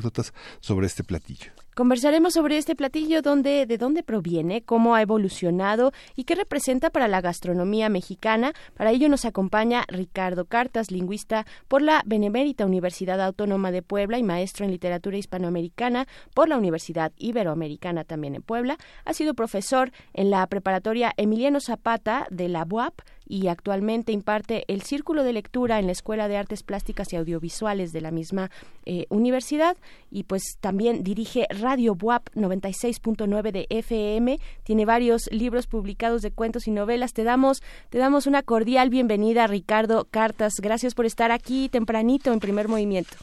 sobre 0.59 0.87
este 0.87 1.03
platillo. 1.03 1.51
Conversaremos 1.75 2.33
sobre 2.33 2.57
este 2.57 2.73
platillo, 2.73 3.21
de 3.21 3.77
dónde 3.77 4.01
proviene, 4.01 4.61
cómo 4.61 4.95
ha 4.95 5.01
evolucionado 5.01 5.91
y 6.15 6.23
qué 6.23 6.35
representa 6.35 6.89
para 6.89 7.09
la 7.09 7.19
gastronomía 7.19 7.89
mexicana. 7.89 8.53
Para 8.77 8.91
ello 8.91 9.09
nos 9.09 9.25
acompaña 9.25 9.83
Ricardo 9.89 10.45
Cartas, 10.45 10.89
lingüista 10.89 11.45
por 11.67 11.81
la 11.81 12.01
Benemérita 12.05 12.65
Universidad 12.65 13.19
Autónoma 13.19 13.71
de 13.71 13.81
Puebla 13.81 14.17
y 14.17 14.23
maestro 14.23 14.63
en 14.63 14.71
literatura 14.71 15.17
hispanoamericana 15.17 16.07
por 16.33 16.47
la 16.47 16.57
Universidad 16.57 17.11
Iberoamericana 17.17 18.05
también 18.05 18.35
en 18.35 18.41
Puebla. 18.41 18.77
Ha 19.03 19.13
sido 19.13 19.33
profesor 19.33 19.91
en 20.13 20.29
la 20.29 20.47
preparatoria 20.47 21.13
Emiliano 21.17 21.59
Zapata 21.59 22.25
de 22.31 22.47
la 22.47 22.65
UAP 22.69 23.01
y 23.27 23.48
actualmente 23.48 24.12
imparte 24.12 24.63
el 24.67 24.82
Círculo 24.82 25.24
de 25.24 25.34
Lectura 25.34 25.79
en 25.79 25.86
la 25.86 25.91
Escuela 25.91 26.27
de 26.27 26.38
Artes 26.38 26.63
Plásticas 26.63 27.12
y 27.13 27.15
Audiovisuales 27.15 27.91
de 27.91 28.01
la 28.01 28.12
misma 28.12 28.51
eh, 28.86 29.05
universidad 29.10 29.77
y 30.12 30.24
pues 30.24 30.58
también 30.62 31.03
dirige 31.03 31.48
Radio 31.50 31.96
Buap 31.96 32.29
96.9 32.36 33.51
de 33.51 33.67
FM, 33.70 34.39
tiene 34.63 34.86
varios 34.86 35.32
libros 35.32 35.67
publicados 35.67 36.22
de 36.22 36.32
cuentos 36.32 36.67
y 36.67 36.72
novelas. 36.72 37.13
Te 37.13 37.24
damos 37.24 37.62
te 37.89 37.98
damos 37.98 38.27
una 38.27 38.44
cordial 38.44 38.89
bienvenida, 38.89 39.48
Ricardo 39.48 40.05
Cartas. 40.10 40.53
Gracias 40.62 40.94
por 40.96 41.05
estar 41.05 41.32
aquí 41.32 41.70
tempranito 41.70 42.32
en 42.32 42.39
Primer 42.39 42.67
Movimiento. 42.67 43.15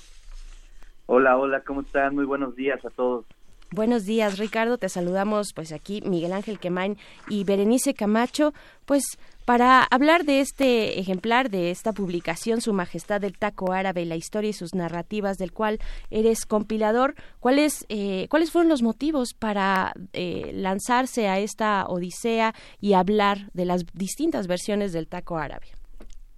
Hola, 1.06 1.36
hola, 1.36 1.60
¿cómo 1.60 1.82
están? 1.82 2.14
Muy 2.14 2.24
buenos 2.24 2.56
días 2.56 2.84
a 2.84 2.90
todos. 2.90 3.24
Buenos 3.72 4.04
días, 4.04 4.38
Ricardo. 4.38 4.76
Te 4.76 4.90
saludamos 4.90 5.54
pues 5.54 5.72
aquí 5.72 6.02
Miguel 6.02 6.34
Ángel 6.34 6.58
Quemain 6.58 6.98
y 7.28 7.44
Berenice 7.44 7.94
Camacho. 7.94 8.52
Pues 8.84 9.18
para 9.44 9.82
hablar 9.84 10.24
de 10.24 10.40
este 10.40 11.00
ejemplar, 11.00 11.50
de 11.50 11.70
esta 11.70 11.92
publicación, 11.92 12.60
Su 12.60 12.72
Majestad 12.72 13.20
del 13.20 13.38
Taco 13.38 13.72
Árabe, 13.72 14.04
la 14.04 14.16
historia 14.16 14.50
y 14.50 14.52
sus 14.52 14.74
narrativas, 14.74 15.38
del 15.38 15.52
cual 15.52 15.78
eres 16.10 16.46
compilador, 16.46 17.14
¿cuáles, 17.40 17.84
eh, 17.88 18.26
¿cuáles 18.30 18.50
fueron 18.50 18.68
los 18.68 18.82
motivos 18.82 19.34
para 19.34 19.92
eh, 20.12 20.50
lanzarse 20.54 21.28
a 21.28 21.38
esta 21.38 21.86
odisea 21.86 22.54
y 22.80 22.92
hablar 22.94 23.50
de 23.52 23.64
las 23.64 23.84
distintas 23.92 24.46
versiones 24.46 24.92
del 24.92 25.08
taco 25.08 25.38
árabe? 25.38 25.81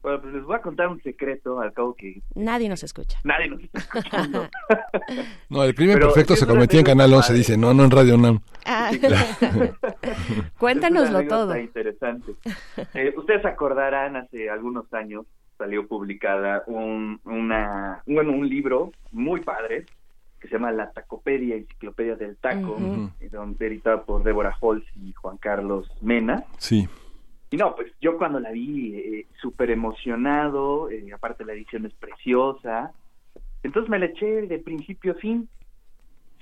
Bueno, 0.05 0.21
pues 0.21 0.35
les 0.35 0.45
voy 0.45 0.55
a 0.55 0.61
contar 0.61 0.89
un 0.89 1.03
secreto, 1.03 1.61
al 1.61 1.73
cabo 1.73 1.95
que... 1.95 2.21
Nadie 2.35 2.69
nos 2.69 2.83
escucha. 2.83 3.19
Nadie 3.25 3.49
nos 3.49 3.63
está 3.63 3.79
escuchando. 3.79 4.49
no, 5.49 5.65
el 5.65 5.75
primer 5.75 5.99
perfecto 5.99 6.37
se 6.37 6.47
cometía 6.47 6.81
en 6.81 6.85
Canal 6.85 7.15
11, 7.15 7.33
dice, 7.33 7.57
no, 7.57 7.73
no 7.73 7.85
en 7.85 7.91
Radio 7.91 8.19
NAM. 8.19 8.41
Ah. 8.67 8.91
Cuéntanoslo 10.59 11.27
todo. 11.27 11.57
interesante. 11.57 12.35
Eh, 12.93 13.15
ustedes 13.17 13.47
acordarán, 13.47 14.17
hace 14.17 14.51
algunos 14.51 14.93
años 14.93 15.25
salió 15.57 15.89
publicada 15.89 16.65
un, 16.67 17.19
una, 17.25 18.03
bueno, 18.05 18.33
un 18.33 18.47
libro 18.47 18.93
muy 19.11 19.41
padre 19.41 19.87
que 20.39 20.49
se 20.49 20.57
llama 20.57 20.71
La 20.71 20.91
Tacopedia, 20.91 21.57
Enciclopedia 21.57 22.17
del 22.17 22.37
Taco, 22.37 22.77
donde 23.33 23.67
editado 23.67 24.05
por 24.05 24.23
Débora 24.23 24.55
Holz 24.61 24.85
y 24.97 25.15
Juan 25.15 25.39
Carlos 25.39 25.91
Mena. 26.03 26.45
Sí 26.59 26.87
y 27.55 27.57
no, 27.57 27.77
pues 27.77 27.93
yo 28.01 28.19
cuando 28.19 28.41
la 28.41 28.51
vi, 28.51 28.97
eh, 28.97 29.27
súper 29.41 29.71
emocionado, 29.71 30.91
eh, 30.91 31.13
aparte 31.15 31.45
la 31.45 31.53
edición 31.53 31.87
es 31.87 31.95
preciosa, 31.95 32.93
entonces 33.63 33.89
me 33.89 34.01
la 34.01 34.07
eché 34.07 34.49
de 34.49 34.59
principio 34.59 35.13
a 35.13 35.15
fin. 35.15 35.49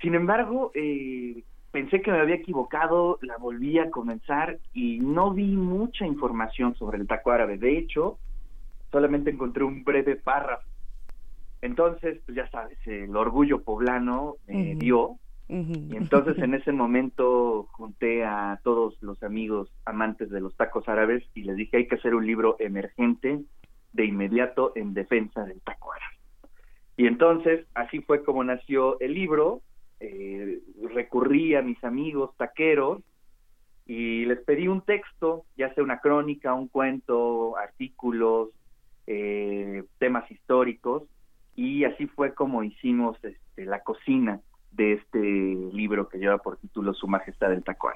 Sin 0.01 0.15
embargo, 0.15 0.71
eh, 0.73 1.43
pensé 1.69 2.01
que 2.01 2.09
me 2.09 2.19
había 2.19 2.33
equivocado, 2.33 3.19
la 3.21 3.37
volví 3.37 3.77
a 3.77 3.91
comenzar 3.91 4.57
y 4.73 4.97
no 5.01 5.31
vi 5.35 5.55
mucha 5.55 6.03
información 6.07 6.73
sobre 6.73 6.97
el 6.97 7.05
taco 7.05 7.29
árabe. 7.29 7.59
De 7.59 7.77
hecho, 7.77 8.17
solamente 8.91 9.29
encontré 9.29 9.63
un 9.63 9.83
breve 9.83 10.15
párrafo. 10.15 10.67
Entonces, 11.61 12.21
pues 12.25 12.35
ya 12.35 12.49
sabes, 12.49 12.79
el 12.87 13.15
orgullo 13.15 13.61
poblano 13.61 14.37
me 14.47 14.73
dio 14.73 15.19
y 15.49 15.95
entonces 15.95 16.37
en 16.37 16.53
ese 16.53 16.71
momento 16.71 17.67
junté 17.71 18.23
a 18.23 18.59
todos 18.63 19.01
los 19.01 19.21
amigos 19.23 19.69
amantes 19.85 20.29
de 20.29 20.39
los 20.39 20.55
tacos 20.55 20.87
árabes 20.87 21.23
y 21.35 21.43
les 21.43 21.57
dije 21.57 21.77
hay 21.77 21.87
que 21.87 21.95
hacer 21.95 22.15
un 22.15 22.25
libro 22.25 22.55
emergente 22.59 23.41
de 23.91 24.05
inmediato 24.05 24.71
en 24.75 24.93
defensa 24.93 25.43
del 25.43 25.61
taco 25.61 25.91
árabe. 25.91 26.15
Y 26.95 27.07
entonces 27.07 27.67
así 27.73 27.99
fue 27.99 28.23
como 28.23 28.43
nació 28.43 28.99
el 28.99 29.13
libro, 29.13 29.61
eh, 29.99 30.59
recurrí 30.93 31.55
a 31.55 31.61
mis 31.61 31.83
amigos 31.83 32.35
taqueros 32.37 33.03
y 33.85 34.25
les 34.25 34.39
pedí 34.39 34.67
un 34.67 34.81
texto, 34.81 35.45
ya 35.57 35.73
sea 35.73 35.83
una 35.83 35.99
crónica, 35.99 36.53
un 36.53 36.69
cuento, 36.69 37.57
artículos, 37.57 38.49
eh, 39.07 39.83
temas 39.99 40.29
históricos, 40.31 41.03
y 41.55 41.83
así 41.83 42.07
fue 42.07 42.33
como 42.33 42.63
hicimos 42.63 43.17
este, 43.23 43.65
la 43.65 43.81
cocina 43.81 44.39
de 44.75 44.93
este 44.93 45.19
libro 45.19 46.09
que 46.09 46.17
lleva 46.17 46.37
por 46.37 46.57
título 46.57 46.93
Su 46.93 47.07
Majestad 47.07 47.49
del 47.49 47.63
Taco 47.63 47.89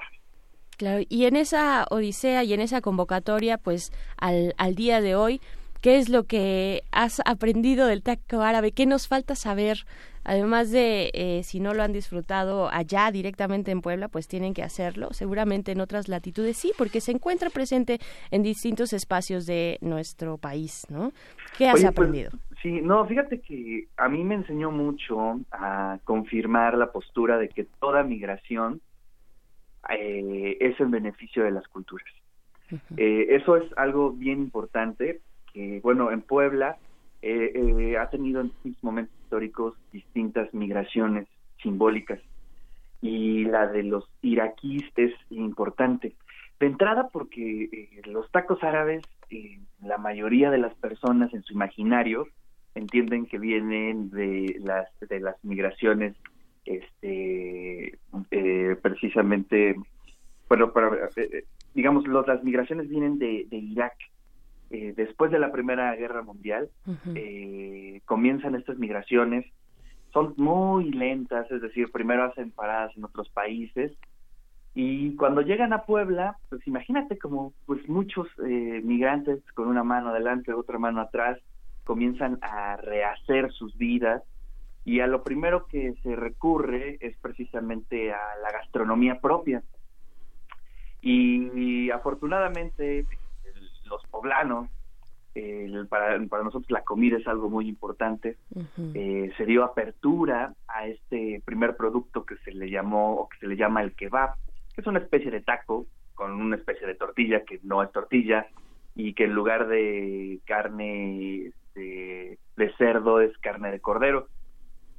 Claro, 0.76 1.04
y 1.08 1.24
en 1.24 1.34
esa 1.34 1.86
odisea 1.90 2.44
y 2.44 2.52
en 2.52 2.60
esa 2.60 2.80
convocatoria, 2.80 3.58
pues 3.58 3.92
al, 4.16 4.54
al 4.58 4.76
día 4.76 5.00
de 5.00 5.16
hoy, 5.16 5.40
¿qué 5.80 5.98
es 5.98 6.08
lo 6.08 6.24
que 6.24 6.84
has 6.92 7.20
aprendido 7.24 7.86
del 7.86 8.02
taco 8.02 8.42
árabe? 8.42 8.72
¿Qué 8.72 8.86
nos 8.86 9.08
falta 9.08 9.34
saber? 9.34 9.86
Además 10.24 10.70
de, 10.70 11.10
eh, 11.14 11.42
si 11.42 11.58
no 11.58 11.72
lo 11.72 11.82
han 11.82 11.92
disfrutado 11.92 12.68
allá 12.70 13.10
directamente 13.10 13.70
en 13.70 13.80
Puebla, 13.80 14.08
pues 14.08 14.28
tienen 14.28 14.52
que 14.52 14.62
hacerlo. 14.62 15.08
Seguramente 15.12 15.72
en 15.72 15.80
otras 15.80 16.06
latitudes 16.06 16.58
sí, 16.58 16.72
porque 16.76 17.00
se 17.00 17.12
encuentra 17.12 17.48
presente 17.50 17.98
en 18.30 18.42
distintos 18.42 18.92
espacios 18.92 19.46
de 19.46 19.78
nuestro 19.80 20.36
país, 20.36 20.84
¿no? 20.90 21.12
¿Qué 21.56 21.66
has 21.66 21.72
pues, 21.72 21.84
aprendido? 21.86 22.30
Sí, 22.62 22.80
no, 22.80 23.06
fíjate 23.06 23.40
que 23.40 23.86
a 23.96 24.08
mí 24.08 24.24
me 24.24 24.34
enseñó 24.34 24.72
mucho 24.72 25.40
a 25.52 25.98
confirmar 26.04 26.76
la 26.76 26.90
postura 26.90 27.38
de 27.38 27.48
que 27.48 27.64
toda 27.78 28.02
migración 28.02 28.80
eh, 29.88 30.56
es 30.60 30.78
en 30.80 30.90
beneficio 30.90 31.44
de 31.44 31.52
las 31.52 31.66
culturas. 31.68 32.08
Eh, 32.96 33.26
eso 33.30 33.56
es 33.56 33.64
algo 33.78 34.10
bien 34.10 34.40
importante, 34.40 35.20
que 35.52 35.80
bueno, 35.82 36.10
en 36.10 36.20
Puebla 36.20 36.76
eh, 37.22 37.96
ha 37.98 38.10
tenido 38.10 38.40
en 38.40 38.48
distintos 38.48 38.84
momentos 38.84 39.14
históricos 39.22 39.74
distintas 39.92 40.52
migraciones 40.52 41.26
simbólicas 41.62 42.20
y 43.00 43.44
la 43.44 43.68
de 43.68 43.84
los 43.84 44.10
iraquíes 44.20 44.84
es 44.96 45.12
importante. 45.30 46.16
De 46.58 46.66
entrada 46.66 47.08
porque 47.12 47.88
los 48.04 48.28
tacos 48.32 48.62
árabes, 48.64 49.02
la 49.80 49.96
mayoría 49.96 50.50
de 50.50 50.58
las 50.58 50.74
personas 50.74 51.32
en 51.32 51.44
su 51.44 51.52
imaginario 51.52 52.26
entienden 52.78 53.26
que 53.26 53.38
vienen 53.38 54.10
de 54.10 54.56
las 54.60 54.88
de 55.00 55.20
las 55.20 55.36
migraciones 55.44 56.16
este 56.64 57.98
eh, 58.30 58.76
precisamente 58.80 59.76
bueno 60.48 60.72
para, 60.72 60.88
eh, 60.94 61.10
eh, 61.16 61.44
digamos 61.74 62.06
las 62.06 62.42
migraciones 62.42 62.88
vienen 62.88 63.18
de, 63.18 63.46
de 63.50 63.56
Irak. 63.56 63.94
Después 64.70 65.30
de 65.30 65.38
la 65.38 65.50
primera 65.50 65.96
guerra 65.96 66.20
mundial 66.20 66.68
comienzan 68.04 68.54
estas 68.54 68.78
migraciones. 68.78 69.46
Son 70.12 70.34
muy 70.36 70.90
lentas 70.90 71.50
es 71.50 71.62
decir 71.62 71.90
primero 71.90 72.24
hacen 72.24 72.50
paradas 72.50 72.94
en 72.94 73.04
otros 73.04 73.30
países. 73.30 73.92
Y 74.74 75.16
cuando 75.16 75.40
llegan 75.40 75.72
a 75.72 75.84
Puebla, 75.86 76.36
pues 76.50 76.66
imagínate 76.66 77.16
como 77.16 77.54
pues 77.64 77.88
muchos 77.88 78.28
migrantes 78.38 79.40
con 79.52 79.68
una 79.68 79.82
mano 79.82 80.10
adelante, 80.10 80.52
otra 80.52 80.78
mano 80.78 81.00
atrás, 81.00 81.38
comienzan 81.88 82.38
a 82.42 82.76
rehacer 82.76 83.50
sus 83.50 83.74
vidas 83.78 84.22
y 84.84 85.00
a 85.00 85.06
lo 85.06 85.22
primero 85.22 85.66
que 85.68 85.94
se 86.02 86.16
recurre 86.16 86.98
es 87.00 87.16
precisamente 87.16 88.12
a 88.12 88.36
la 88.42 88.52
gastronomía 88.52 89.22
propia. 89.22 89.62
Y, 91.00 91.88
afortunadamente 91.88 93.06
los 93.86 94.02
poblanos, 94.10 94.68
para, 95.88 96.22
para, 96.26 96.42
nosotros 96.42 96.70
la 96.70 96.82
comida 96.82 97.16
es 97.16 97.26
algo 97.26 97.48
muy 97.48 97.66
importante, 97.70 98.36
eh, 98.92 99.32
se 99.38 99.46
dio 99.46 99.64
apertura 99.64 100.52
a 100.66 100.86
este 100.86 101.40
primer 101.42 101.74
producto 101.74 102.26
que 102.26 102.36
se 102.44 102.52
le 102.52 102.68
llamó 102.68 103.14
o 103.14 103.28
que 103.30 103.38
se 103.38 103.46
le 103.46 103.56
llama 103.56 103.82
el 103.82 103.94
kebab, 103.94 104.34
que 104.74 104.82
es 104.82 104.86
una 104.86 104.98
especie 104.98 105.30
de 105.30 105.40
taco 105.40 105.86
con 106.14 106.32
una 106.32 106.56
especie 106.56 106.86
de 106.86 106.96
tortilla 106.96 107.44
que 107.44 107.60
no 107.62 107.82
es 107.82 107.90
tortilla 107.92 108.46
y 108.94 109.14
que 109.14 109.24
en 109.24 109.32
lugar 109.32 109.68
de 109.68 110.40
carne 110.44 111.52
de, 111.78 112.38
cerdo 112.76 113.20
es 113.20 113.36
carne 113.38 113.70
de 113.70 113.80
cordero. 113.80 114.28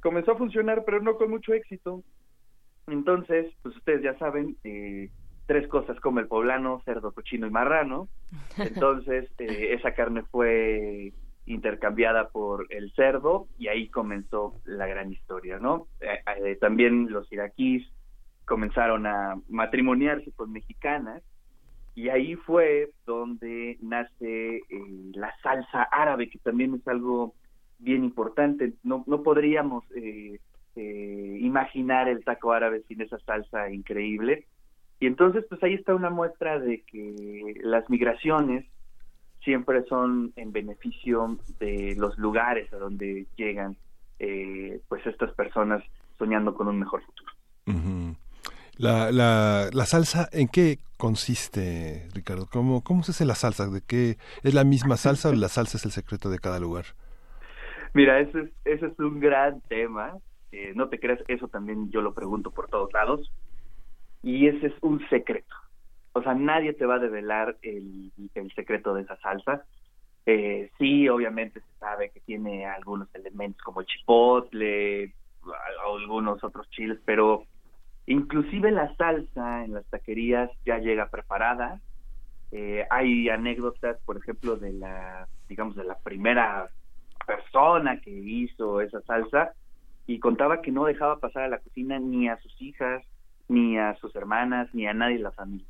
Comenzó 0.02 0.32
a 0.32 0.38
funcionar, 0.38 0.84
pero 0.84 1.00
no 1.00 1.16
con 1.16 1.30
mucho 1.30 1.52
éxito. 1.52 2.02
Entonces, 2.86 3.52
pues 3.62 3.76
ustedes 3.76 4.02
ya 4.02 4.18
saben, 4.18 4.56
eh, 4.64 5.10
tres 5.46 5.66
cosas 5.68 5.98
como 6.00 6.20
el 6.20 6.28
poblano, 6.28 6.80
cerdo, 6.84 7.12
cochino 7.12 7.46
y 7.46 7.50
marrano. 7.50 8.08
Entonces, 8.56 9.28
eh, 9.38 9.74
esa 9.74 9.94
carne 9.94 10.22
fue 10.30 11.12
intercambiada 11.46 12.28
por 12.28 12.66
el 12.70 12.92
cerdo 12.94 13.48
y 13.58 13.68
ahí 13.68 13.88
comenzó 13.88 14.60
la 14.64 14.86
gran 14.86 15.12
historia, 15.12 15.58
¿no? 15.58 15.88
Eh, 16.00 16.20
eh, 16.44 16.56
también 16.60 17.10
los 17.10 17.30
iraquíes 17.32 17.84
comenzaron 18.44 19.06
a 19.06 19.40
matrimoniarse 19.48 20.30
con 20.32 20.52
mexicanas 20.52 21.22
y 21.94 22.08
ahí 22.08 22.36
fue 22.36 22.90
donde 23.06 23.78
nace 23.80 24.56
eh, 24.56 24.62
la 25.14 25.34
salsa 25.42 25.82
árabe, 25.84 26.28
que 26.30 26.38
también 26.38 26.74
es 26.74 26.86
algo 26.88 27.34
bien 27.78 28.04
importante. 28.04 28.74
No, 28.82 29.04
no 29.06 29.22
podríamos 29.22 29.84
imaginar 30.76 32.08
el 32.08 32.24
taco 32.24 32.52
árabe 32.52 32.82
sin 32.88 33.00
esa 33.02 33.18
salsa 33.20 33.70
increíble. 33.70 34.46
Y 35.00 35.06
entonces, 35.06 35.44
pues 35.48 35.62
ahí 35.62 35.74
está 35.74 35.94
una 35.94 36.10
muestra 36.10 36.58
de 36.58 36.82
que 36.82 37.54
las 37.62 37.88
migraciones 37.90 38.66
siempre 39.42 39.82
son 39.84 40.32
en 40.36 40.52
beneficio 40.52 41.38
de 41.58 41.94
los 41.96 42.18
lugares 42.18 42.72
a 42.72 42.76
donde 42.76 43.26
llegan 43.36 43.76
eh, 44.18 44.80
pues 44.88 45.06
estas 45.06 45.32
personas 45.32 45.82
soñando 46.18 46.54
con 46.54 46.68
un 46.68 46.78
mejor 46.78 47.02
futuro. 47.02 47.32
La, 48.80 49.12
la, 49.12 49.68
la, 49.72 49.84
salsa, 49.86 50.28
¿en 50.32 50.48
qué 50.48 50.78
consiste, 50.96 52.08
Ricardo? 52.14 52.46
¿Cómo, 52.50 52.82
¿Cómo 52.82 53.02
se 53.02 53.12
hace 53.12 53.24
la 53.24 53.34
salsa? 53.34 53.68
¿De 53.68 53.82
qué 53.86 54.16
es 54.42 54.54
la 54.54 54.64
misma 54.64 54.96
salsa 54.96 55.28
o 55.28 55.32
la 55.32 55.48
salsa 55.48 55.76
es 55.76 55.84
el 55.84 55.92
secreto 55.92 56.30
de 56.30 56.38
cada 56.38 56.58
lugar? 56.58 56.84
Mira, 57.94 58.20
ese 58.20 58.40
es, 58.40 58.50
ese 58.64 58.86
es 58.86 58.98
un 58.98 59.20
gran 59.20 59.60
tema. 59.62 60.16
No 60.74 60.88
te 60.88 60.98
creas, 60.98 61.20
eso 61.28 61.48
también 61.48 61.90
yo 61.90 62.00
lo 62.00 62.14
pregunto 62.14 62.50
por 62.50 62.68
todos 62.68 62.92
lados. 62.92 63.30
Y 64.22 64.48
ese 64.48 64.66
es 64.66 64.74
un 64.80 65.00
secreto 65.08 65.54
o 66.12 66.22
sea, 66.22 66.34
nadie 66.34 66.72
te 66.72 66.86
va 66.86 66.96
a 66.96 67.00
develar 67.00 67.56
el, 67.62 68.12
secreto 68.54 68.94
de 68.94 69.02
esa 69.02 69.16
salsa. 69.20 69.64
Eh, 70.26 70.70
sí, 70.78 71.08
obviamente 71.08 71.60
se 71.60 71.78
sabe 71.78 72.10
que 72.10 72.20
tiene 72.20 72.66
algunos 72.66 73.12
elementos 73.14 73.62
como 73.62 73.80
el 73.80 73.86
chipotle, 73.86 75.14
algunos 75.86 76.42
otros 76.42 76.68
chiles, 76.70 76.98
pero 77.04 77.44
inclusive 78.06 78.70
la 78.70 78.94
salsa 78.96 79.64
en 79.64 79.74
las 79.74 79.86
taquerías 79.86 80.50
ya 80.64 80.78
llega 80.78 81.10
preparada. 81.10 81.80
Eh, 82.52 82.86
hay 82.90 83.28
anécdotas, 83.28 84.00
por 84.04 84.16
ejemplo, 84.16 84.56
de 84.56 84.72
la, 84.72 85.28
digamos, 85.48 85.76
de 85.76 85.84
la 85.84 85.98
primera 85.98 86.68
persona 87.26 88.00
que 88.00 88.10
hizo 88.10 88.80
esa 88.80 89.00
salsa 89.02 89.52
y 90.06 90.18
contaba 90.18 90.60
que 90.60 90.72
no 90.72 90.84
dejaba 90.84 91.20
pasar 91.20 91.44
a 91.44 91.48
la 91.48 91.58
cocina 91.58 91.98
ni 92.00 92.28
a 92.28 92.38
sus 92.38 92.60
hijas, 92.60 93.04
ni 93.48 93.78
a 93.78 93.94
sus 93.96 94.14
hermanas, 94.16 94.68
ni 94.74 94.86
a 94.86 94.94
nadie 94.94 95.18
de 95.18 95.22
la 95.22 95.32
familia 95.32 95.66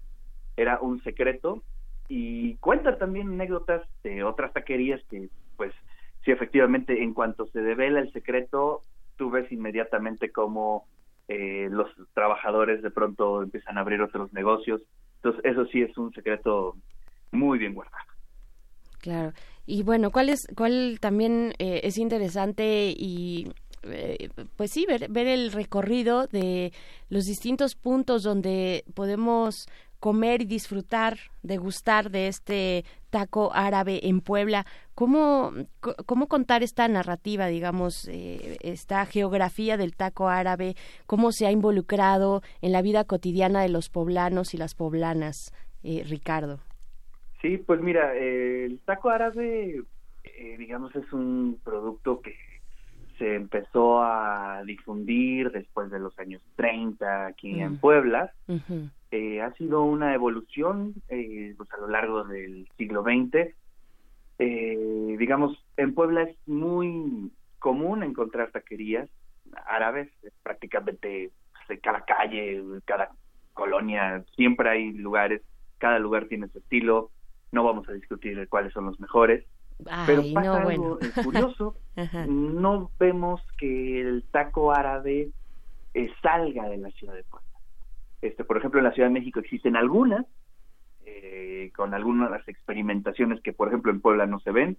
era 0.61 0.79
un 0.81 1.03
secreto 1.03 1.63
y 2.09 2.57
cuenta 2.57 2.99
también 2.99 3.29
anécdotas 3.29 3.83
de 4.03 4.23
otras 4.25 4.53
taquerías 4.53 5.01
que 5.09 5.31
pues 5.57 5.73
sí 6.25 6.31
efectivamente 6.31 7.03
en 7.03 7.15
cuanto 7.15 7.47
se 7.47 7.61
devela 7.61 8.01
el 8.01 8.13
secreto 8.13 8.83
tú 9.17 9.31
ves 9.31 9.51
inmediatamente 9.51 10.31
cómo 10.31 10.87
eh, 11.33 11.69
los 11.71 11.87
trabajadores 12.13 12.83
de 12.83 12.91
pronto 12.91 13.41
empiezan 13.41 13.79
a 13.79 13.83
abrir 13.83 14.03
otros 14.03 14.33
negocios. 14.33 14.81
Entonces 15.23 15.41
eso 15.45 15.65
sí 15.67 15.81
es 15.81 15.97
un 15.97 16.13
secreto 16.13 16.75
muy 17.31 17.57
bien 17.57 17.73
guardado. 17.73 18.05
Claro. 18.99 19.33
Y 19.65 19.85
bueno 19.85 20.11
cuál 20.11 20.29
es 20.29 20.41
cuál 20.57 20.99
también 21.01 21.53
eh, 21.61 21.83
es 21.85 21.99
interesante 21.99 22.93
y 22.97 23.53
eh, 23.85 24.29
pues 24.57 24.73
sí, 24.73 24.87
ver, 24.87 25.09
ver 25.09 25.29
el 25.29 25.53
recorrido 25.53 26.27
de 26.27 26.73
los 27.11 27.27
distintos 27.27 27.77
puntos 27.77 28.25
donde 28.25 28.83
podemos 28.95 29.69
comer 30.01 30.43
y 30.43 30.47
disfrutar, 30.47 31.19
degustar 31.43 32.11
de 32.11 32.27
este 32.27 32.85
taco 33.11 33.53
árabe 33.55 34.01
en 34.09 34.21
Puebla. 34.21 34.67
¿Cómo, 34.95 35.53
cómo 36.07 36.27
contar 36.27 36.63
esta 36.63 36.89
narrativa, 36.89 37.47
digamos, 37.47 38.09
eh, 38.09 38.57
esta 38.63 39.05
geografía 39.07 39.77
del 39.77 39.95
taco 39.95 40.29
árabe? 40.29 40.75
¿Cómo 41.07 41.33
se 41.33 41.47
ha 41.47 41.53
involucrado 41.53 42.43
en 42.63 42.73
la 42.73 42.83
vida 42.83 43.05
cotidiana 43.05 43.63
de 43.63 43.69
los 43.69 43.91
poblanos 43.91 44.55
y 44.55 44.57
las 44.57 44.75
poblanas, 44.75 45.55
eh, 45.85 46.03
Ricardo? 46.09 46.61
Sí, 47.43 47.59
pues 47.59 47.81
mira, 47.81 48.17
el 48.17 48.81
taco 48.81 49.11
árabe, 49.11 49.83
eh, 50.25 50.57
digamos, 50.59 50.95
es 50.97 51.13
un 51.13 51.61
producto 51.63 52.21
que 52.21 52.35
se 53.21 53.35
empezó 53.35 54.03
a 54.03 54.63
difundir 54.65 55.53
después 55.53 55.91
de 55.91 55.99
los 56.01 56.19
años 56.19 56.41
30 56.57 57.27
aquí 57.27 57.61
en 57.61 57.75
mm. 57.75 57.77
Puebla. 57.77 58.33
Eh, 59.11 59.43
ha 59.43 59.53
sido 59.55 59.83
una 59.83 60.15
evolución 60.15 60.95
eh, 61.11 61.55
pues 61.57 61.71
a 61.75 61.77
lo 61.77 61.89
largo 61.89 62.25
del 62.25 62.67
siglo 62.79 63.03
XX. 63.03 63.55
Eh, 64.39 65.17
digamos, 65.19 65.63
en 65.77 65.95
Puebla 65.95 66.23
es 66.23 66.37
muy 66.47 67.31
común 67.59 68.03
encontrar 68.03 68.53
taquerías 68.53 69.11
árabes, 69.67 70.09
prácticamente 70.43 71.31
pues, 71.67 71.79
cada 71.83 72.01
calle, 72.07 72.65
cada 72.87 73.11
colonia, 73.53 74.25
siempre 74.35 74.71
hay 74.71 74.93
lugares, 74.93 75.43
cada 75.77 75.99
lugar 75.99 76.25
tiene 76.25 76.49
su 76.49 76.59
estilo, 76.59 77.11
no 77.53 77.65
vamos 77.65 77.87
a 77.91 77.93
discutir 77.93 78.49
cuáles 78.49 78.73
son 78.73 78.87
los 78.87 78.99
mejores, 78.99 79.45
pero 80.07 80.23
pasa 80.35 80.63
algo 80.63 80.99
curioso, 81.25 81.77
no 82.29 82.91
vemos 82.99 83.41
que 83.59 84.01
el 84.01 84.25
taco 84.31 84.73
árabe 84.73 85.31
salga 86.23 86.69
de 86.69 86.79
la 86.79 86.91
ciudad 86.91 87.15
de 87.15 87.25
Puebla. 87.25 87.49
Este, 88.23 88.45
por 88.45 88.59
ejemplo, 88.59 88.81
en 88.81 88.85
la 88.85 88.93
Ciudad 88.93 89.09
de 89.09 89.15
México 89.15 89.41
existen 89.41 89.77
algunas, 89.77 90.27
eh, 91.07 91.73
con 91.75 91.95
algunas 91.95 92.47
experimentaciones 92.49 93.41
que, 93.41 93.53
por 93.53 93.69
ejemplo, 93.69 93.91
en 93.91 94.01
Puebla 94.01 94.27
no 94.27 94.41
se 94.41 94.53
ven, 94.53 94.77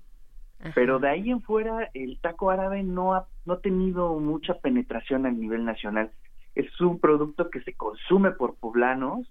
pero 0.75 0.99
de 0.99 1.09
ahí 1.09 1.31
en 1.31 1.41
fuera 1.41 1.89
el 1.93 2.19
taco 2.19 2.51
árabe 2.51 2.83
no 2.83 3.15
ha, 3.15 3.27
no 3.45 3.53
ha 3.53 3.61
tenido 3.61 4.19
mucha 4.19 4.53
penetración 4.55 5.25
a 5.25 5.31
nivel 5.31 5.65
nacional. 5.65 6.11
Es 6.53 6.79
un 6.81 6.99
producto 6.99 7.49
que 7.49 7.61
se 7.61 7.73
consume 7.73 8.31
por 8.31 8.55
poblanos, 8.55 9.27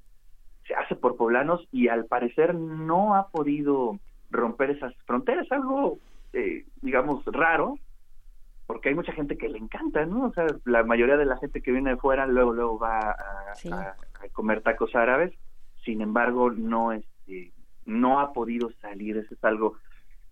se 0.67 0.75
hace 0.75 0.97
por 0.97 1.17
poblanos 1.17 1.67
y 1.71 1.87
al 1.89 2.07
parecer 2.07 2.55
no 2.55 3.15
ha 3.15 3.29
podido 3.29 3.99
romper 4.31 4.71
esas 4.71 4.95
fronteras, 5.07 5.51
algo, 5.51 5.99
eh, 6.33 6.65
digamos, 6.83 7.25
raro, 7.27 7.79
porque 8.67 8.91
hay 8.91 8.95
mucha 8.95 9.13
gente 9.13 9.37
que 9.37 9.49
le 9.49 9.59
encanta, 9.59 10.07
¿no? 10.07 10.27
O 10.27 10.33
sea, 10.33 10.47
la 10.65 10.85
mayoría 10.85 11.17
de 11.17 11.25
la 11.25 11.37
gente 11.39 11.61
que 11.61 11.73
viene 11.73 11.91
de 11.91 11.97
fuera 11.97 12.27
luego 12.27 12.53
luego 12.53 12.79
va 12.79 13.11
a, 13.11 13.97
comer 14.33 14.63
tacos 14.63 14.95
árabes, 14.95 15.33
sin 15.85 16.01
embargo 16.03 16.51
no 16.51 16.93
este 16.93 17.53
no 17.87 18.21
ha 18.21 18.33
podido 18.33 18.71
salir, 18.81 19.17
eso 19.17 19.35
es 19.35 19.43
algo 19.43 19.77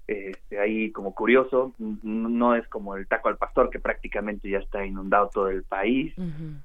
este, 0.08 0.58
ahí 0.58 0.90
como 0.90 1.14
curioso, 1.14 1.74
no 1.78 2.54
es 2.54 2.66
como 2.68 2.96
el 2.96 3.06
taco 3.06 3.28
al 3.28 3.36
pastor 3.36 3.68
que 3.68 3.78
prácticamente 3.78 4.48
ya 4.48 4.56
está 4.56 4.84
inundado 4.86 5.28
todo 5.28 5.48
el 5.50 5.64
país, 5.64 6.14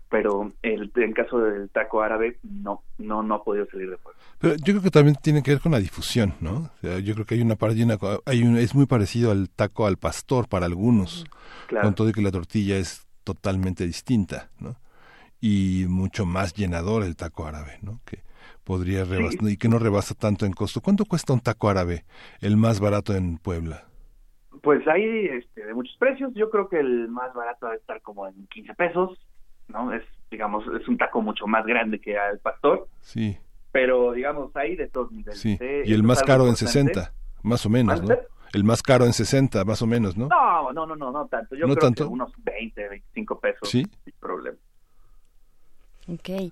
pero 0.10 0.53
el, 0.62 0.89
en 0.95 1.12
caso 1.12 1.39
del 1.39 1.69
taco 1.69 2.01
árabe 2.01 2.38
no, 2.41 2.84
no, 2.97 3.21
no 3.21 3.36
ha 3.36 3.43
podido 3.43 3.65
salir 3.65 3.89
de 3.89 3.97
fuera. 3.97 4.17
Pero 4.39 4.56
yo 4.56 4.63
creo 4.63 4.82
que 4.82 4.91
también 4.91 5.17
tiene 5.21 5.43
que 5.43 5.51
ver 5.51 5.60
con 5.60 5.73
la 5.73 5.79
difusión, 5.79 6.36
¿no? 6.39 6.71
yo 6.82 7.13
creo 7.15 7.25
que 7.25 7.36
hay 7.36 7.41
una 7.41 7.58
parte, 7.58 7.86
hay 8.25 8.43
un, 8.43 8.56
es 8.56 8.73
muy 8.73 8.86
parecido 8.86 9.32
al 9.32 9.49
taco 9.49 9.88
al 9.88 9.97
pastor 9.97 10.47
para 10.47 10.65
algunos, 10.65 11.25
con 11.69 11.95
todo 11.95 12.08
y 12.08 12.13
que 12.13 12.21
la 12.21 12.32
tortilla 12.32 12.77
es 12.77 13.06
totalmente 13.25 13.86
distinta, 13.86 14.51
¿no? 14.60 14.77
Y 15.41 15.86
mucho 15.89 16.25
más 16.25 16.53
llenador 16.53 17.03
el 17.03 17.17
taco 17.17 17.45
árabe, 17.45 17.77
¿no? 17.82 17.99
Que, 18.06 18.23
podría 18.63 19.04
rebasar 19.04 19.49
y 19.49 19.58
que 19.58 19.69
no 19.69 19.80
rebasa 19.80 20.15
tanto 20.15 20.45
en 20.45 20.54
costo. 20.54 20.82
¿Cuánto 20.82 21.06
cuesta 21.06 21.34
un 21.34 21.39
taco 21.39 21.69
árabe, 21.69 22.06
el 22.41 22.58
más 22.58 22.80
barato 22.80 23.15
en 23.15 23.38
Puebla? 23.38 23.86
Pues 24.62 24.88
hay 24.88 25.04
este, 25.28 25.65
de 25.65 25.73
muchos 25.73 25.95
precios. 25.97 26.32
Yo 26.36 26.49
creo 26.49 26.69
que 26.69 26.80
el 26.80 27.10
más 27.10 27.34
barato 27.34 27.65
debe 27.65 27.78
estar 27.78 28.02
como 28.02 28.28
en 28.28 28.47
15 28.47 28.73
pesos, 28.76 29.19
¿no? 29.67 29.93
Es, 29.93 30.04
digamos, 30.32 30.63
es 30.80 30.88
un 30.88 30.97
taco 30.97 31.21
mucho 31.21 31.47
más 31.47 31.65
grande 31.65 31.99
que 31.99 32.17
al 32.17 32.39
pastor. 32.39 32.88
Sí. 33.02 33.38
Pero, 33.71 34.13
digamos, 34.13 34.56
hay 34.56 34.76
de 34.76 34.88
todos 34.88 35.12
niveles. 35.12 35.39
Sí. 35.39 35.58
¿eh? 35.60 35.84
Y 35.86 35.93
el 35.93 36.04
más 36.04 36.21
caro 36.23 36.47
en 36.47 36.56
60, 36.56 37.13
más 37.41 37.65
o 37.65 37.69
menos, 37.69 38.02
¿no? 38.02 38.15
El 38.54 38.63
más 38.63 38.84
caro 38.84 39.06
en 39.06 39.13
60, 39.13 39.65
más 39.65 39.82
o 39.82 39.88
menos, 39.88 40.15
¿no? 40.15 40.28
No, 40.28 40.71
no, 40.71 40.86
no, 40.86 40.95
no, 40.95 41.12
no 41.12 41.26
tanto. 41.26 41.56
Yo 41.56 41.65
creo 41.67 41.91
que 41.91 42.04
unos 42.04 42.32
20, 42.38 42.88
25 42.88 43.39
pesos. 43.39 43.67
Sí. 43.67 43.84
Sin 44.04 44.13
problema. 44.19 44.58
Ok. 46.08 46.52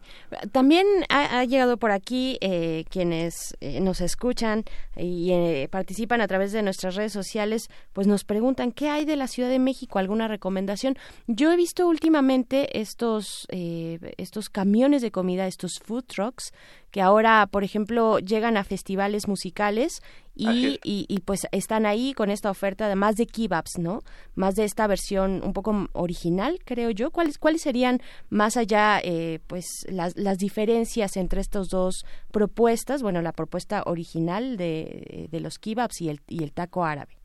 También 0.54 0.86
ha, 1.10 1.44
llegado 1.44 1.76
por 1.76 1.92
aquí 1.92 2.38
eh, 2.40 2.86
quienes 2.90 3.58
eh, 3.60 3.82
nos 3.82 4.00
escuchan 4.00 4.64
y 4.96 5.32
eh, 5.32 5.68
participan 5.70 6.22
a 6.22 6.28
través 6.28 6.54
de 6.54 6.62
nuestras 6.62 6.96
redes 6.96 7.12
sociales, 7.12 7.70
pues 7.92 8.08
nos 8.08 8.24
preguntan 8.24 8.72
qué 8.72 8.88
hay 8.88 9.04
de 9.04 9.18
la 9.18 9.28
Ciudad 9.28 9.50
de 9.50 9.60
México, 9.60 10.00
alguna 10.00 10.30
recomendación. 10.30 10.98
Yo 11.28 11.52
he 11.52 11.58
visto 11.58 11.88
últimamente 11.88 12.80
estos 12.80 13.48
estos 13.52 14.50
camiones 14.50 15.02
de 15.02 15.12
comida, 15.12 15.48
estos 15.48 15.80
food 15.80 16.06
trucks 16.06 16.54
que 16.92 17.02
ahora, 17.02 17.48
por 17.48 17.64
ejemplo, 17.64 18.20
llegan 18.20 18.58
a 18.58 18.64
festivales 18.64 19.28
musicales 19.28 20.02
y, 20.42 21.06
y, 21.08 21.20
pues 21.20 21.48
están 21.52 21.86
ahí 21.86 22.14
con 22.14 22.30
esta 22.30 22.50
oferta 22.50 22.88
de 22.88 22.96
más 22.96 23.16
de 23.16 23.28
kebabs, 23.28 23.80
¿no? 23.80 24.00
Más 24.36 24.56
de 24.56 24.64
esta 24.64 24.88
versión 24.88 25.42
un 25.44 25.54
poco 25.54 25.88
original, 25.94 26.60
creo 26.66 26.90
yo. 26.90 27.12
¿Cuáles, 27.12 27.38
cuáles 27.38 27.62
serían 27.62 28.00
más 28.30 28.58
allá, 28.58 29.00
eh, 29.04 29.40
pues, 29.48 29.66
las, 29.90 30.16
las 30.18 30.38
diferencias 30.38 31.18
entre 31.18 31.42
estas 31.42 31.68
dos 31.70 32.06
propuestas? 32.32 33.04
Bueno, 33.04 33.22
la 33.22 33.34
propuesta 33.34 33.84
original 33.86 34.58
de, 34.58 35.28
de 35.30 35.40
los 35.40 35.60
kebabs 35.60 36.02
y 36.02 36.10
el, 36.10 36.20
y 36.28 36.44
el 36.44 36.54
taco 36.54 36.84
árabe. 36.84 37.22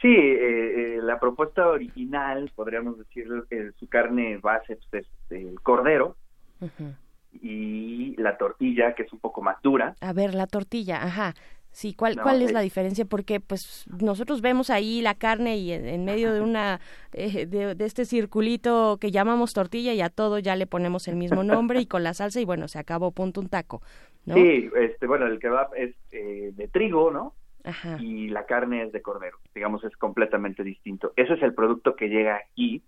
Sí, 0.00 0.08
eh, 0.08 0.36
eh, 0.96 1.00
la 1.02 1.18
propuesta 1.18 1.66
original, 1.66 2.52
podríamos 2.54 2.98
decir, 2.98 3.26
que 3.50 3.72
su 3.78 3.88
carne 3.88 4.38
base 4.38 4.78
pues, 4.90 5.04
es 5.04 5.30
el 5.30 5.60
cordero 5.60 6.16
y 7.32 8.14
la 8.16 8.36
tortilla, 8.36 8.94
que 8.94 9.02
es 9.02 9.12
un 9.12 9.18
poco 9.18 9.42
más 9.42 9.60
dura. 9.60 9.94
A 10.00 10.12
ver, 10.12 10.34
la 10.34 10.46
tortilla, 10.46 11.02
ajá. 11.02 11.34
Sí, 11.70 11.94
¿cuál, 11.94 12.20
cuál 12.20 12.42
es 12.42 12.52
la 12.52 12.60
diferencia? 12.60 13.04
Porque 13.04 13.40
pues 13.40 13.86
nosotros 14.00 14.40
vemos 14.40 14.70
ahí 14.70 15.00
la 15.00 15.14
carne 15.14 15.58
y 15.58 15.72
en, 15.72 16.04
medio 16.04 16.32
de 16.32 16.40
una 16.40 16.80
eh, 17.12 17.46
de, 17.46 17.76
este 17.84 18.04
circulito 18.04 18.98
que 19.00 19.10
llamamos 19.10 19.52
tortilla 19.52 19.92
y 19.92 20.00
a 20.00 20.08
todo 20.08 20.38
ya 20.38 20.56
le 20.56 20.66
ponemos 20.66 21.06
el 21.08 21.16
mismo 21.16 21.44
nombre 21.44 21.80
y 21.80 21.86
con 21.86 22.02
la 22.02 22.14
salsa 22.14 22.40
y 22.40 22.44
bueno, 22.44 22.66
se 22.68 22.78
acabó 22.78 23.12
punto 23.12 23.40
un 23.40 23.48
taco, 23.48 23.82
¿no? 24.26 24.34
Sí, 24.34 24.68
este, 24.76 25.06
bueno, 25.06 25.26
el 25.26 25.38
kebab 25.38 25.74
es 25.76 25.94
eh, 26.10 26.50
de 26.54 26.68
trigo, 26.68 27.10
¿no? 27.10 27.34
Ajá. 27.64 27.96
Y 28.00 28.28
la 28.28 28.46
carne 28.46 28.82
es 28.82 28.92
de 28.92 29.02
cordero, 29.02 29.38
digamos, 29.54 29.84
es 29.84 29.96
completamente 29.96 30.64
distinto. 30.64 31.12
Ese 31.16 31.34
es 31.34 31.42
el 31.42 31.54
producto 31.54 31.94
que 31.94 32.08
llega 32.08 32.36
aquí 32.36 32.82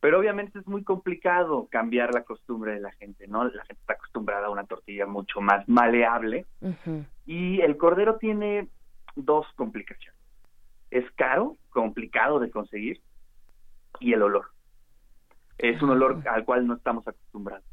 pero 0.00 0.18
obviamente 0.18 0.58
es 0.58 0.66
muy 0.66 0.82
complicado 0.82 1.68
cambiar 1.70 2.14
la 2.14 2.24
costumbre 2.24 2.72
de 2.72 2.80
la 2.80 2.90
gente, 2.92 3.28
¿no? 3.28 3.44
La 3.44 3.64
gente 3.64 3.80
está 3.80 3.92
acostumbrada 3.92 4.46
a 4.46 4.50
una 4.50 4.64
tortilla 4.64 5.06
mucho 5.06 5.42
más 5.42 5.68
maleable. 5.68 6.46
Y 7.30 7.60
el 7.60 7.76
cordero 7.76 8.16
tiene 8.16 8.66
dos 9.14 9.46
complicaciones. 9.54 10.20
Es 10.90 11.08
caro, 11.12 11.58
complicado 11.68 12.40
de 12.40 12.50
conseguir, 12.50 13.00
y 14.00 14.14
el 14.14 14.22
olor. 14.22 14.46
Es 15.56 15.80
un 15.80 15.90
olor 15.90 16.26
al 16.28 16.44
cual 16.44 16.66
no 16.66 16.74
estamos 16.74 17.06
acostumbrados. 17.06 17.64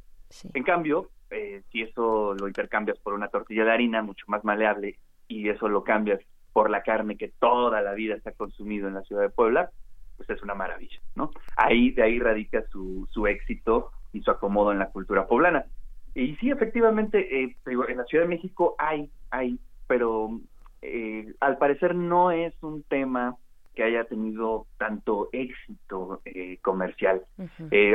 En 0.53 0.61
cambio, 0.61 1.09
eh, 1.31 1.63
si 1.71 1.81
eso 1.81 2.35
lo 2.35 2.47
intercambias 2.47 2.99
por 2.99 3.15
una 3.15 3.29
tortilla 3.29 3.65
de 3.65 3.71
harina 3.71 4.03
mucho 4.03 4.25
más 4.27 4.43
maleable 4.43 4.99
y 5.27 5.49
eso 5.49 5.67
lo 5.67 5.83
cambias 5.83 6.21
por 6.53 6.69
la 6.69 6.83
carne 6.83 7.17
que 7.17 7.29
toda 7.39 7.81
la 7.81 7.93
vida 7.93 8.19
se 8.19 8.29
ha 8.29 8.33
consumido 8.33 8.87
en 8.87 8.93
la 8.93 9.01
ciudad 9.01 9.23
de 9.23 9.29
Puebla, 9.31 9.71
pues 10.17 10.29
es 10.29 10.43
una 10.43 10.53
maravilla, 10.53 10.99
¿no? 11.15 11.31
Ahí, 11.55 11.89
de 11.89 12.03
ahí 12.03 12.19
radica 12.19 12.63
su, 12.71 13.07
su 13.09 13.25
éxito 13.25 13.89
y 14.13 14.21
su 14.21 14.29
acomodo 14.29 14.71
en 14.71 14.77
la 14.77 14.91
cultura 14.91 15.25
poblana. 15.25 15.65
Y 16.17 16.35
sí, 16.37 16.49
efectivamente, 16.49 17.43
eh, 17.43 17.55
en 17.67 17.97
la 17.97 18.03
Ciudad 18.05 18.23
de 18.23 18.29
México 18.29 18.75
hay, 18.79 19.11
hay, 19.29 19.59
pero 19.85 20.39
eh, 20.81 21.31
al 21.39 21.59
parecer 21.59 21.93
no 21.93 22.31
es 22.31 22.55
un 22.63 22.81
tema 22.81 23.35
que 23.75 23.83
haya 23.83 24.03
tenido 24.05 24.65
tanto 24.79 25.29
éxito 25.31 26.21
eh, 26.25 26.57
comercial. 26.63 27.23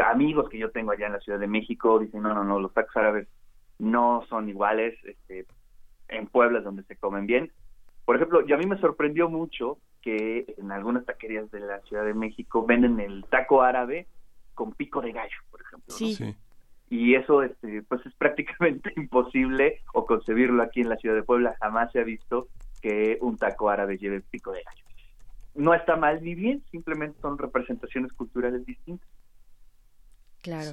amigos 0.07 0.49
que 0.51 0.59
yo 0.59 0.71
tengo 0.71 0.93
allá 0.93 1.07
en 1.07 1.15
la 1.15 1.19
Ciudad 1.19 1.41
de 1.41 1.49
México 1.49 1.99
dicen, 1.99 2.23
no, 2.23 2.33
no, 2.33 2.45
no, 2.45 2.61
los 2.61 2.73
tacos 2.73 2.97
árabes 2.97 3.27
no 3.81 4.25
son 4.29 4.49
iguales, 4.49 4.97
este, 5.03 5.45
en 6.07 6.29
Puebla 6.29 6.61
es 6.61 6.65
donde 6.65 6.85
se 6.85 6.95
comen 6.95 7.27
bien. 7.27 7.51
Por 8.05 8.15
ejemplo, 8.15 8.47
y 8.47 8.53
a 8.53 8.57
mí 8.57 8.67
me 8.67 8.79
sorprendió 8.79 9.29
mucho 9.29 9.79
que 10.01 10.55
en 10.59 10.71
algunas 10.71 11.05
taquerías 11.07 11.51
de 11.51 11.59
la 11.59 11.81
Ciudad 11.81 12.05
de 12.05 12.15
México 12.15 12.65
venden 12.65 13.01
el 13.01 13.25
taco 13.25 13.63
árabe 13.63 14.07
con 14.55 14.71
pico 14.75 15.01
de 15.01 15.11
gallo, 15.11 15.39
por 15.51 15.61
ejemplo. 15.61 15.93
Sí. 15.93 16.37
Y 16.93 17.15
eso 17.15 17.43
este, 17.43 17.81
pues 17.85 18.05
es 18.05 18.13
prácticamente 18.17 18.93
imposible 18.97 19.81
o 19.95 20.05
concebirlo 20.05 20.63
aquí 20.63 20.83
en 20.83 20.91
la 20.91 20.97
Ciudad 20.97 21.15
de 21.15 21.23
Puebla. 21.23 21.57
Jamás 21.59 21.91
se 21.91 22.01
ha 22.01 22.05
visto 22.05 22.49
que 22.83 23.17
un 23.23 23.39
taco 23.39 23.71
árabe 23.71 23.97
lleve 23.97 24.21
pico 24.21 24.53
de 24.53 24.63
gallo. 24.63 24.85
No 25.55 25.73
está 25.73 25.97
mal 25.97 26.23
ni 26.23 26.35
bien, 26.35 26.63
simplemente 26.71 27.19
son 27.23 27.39
representaciones 27.39 28.13
culturales 28.13 28.67
distintas. 28.67 29.09
Claro. 30.43 30.73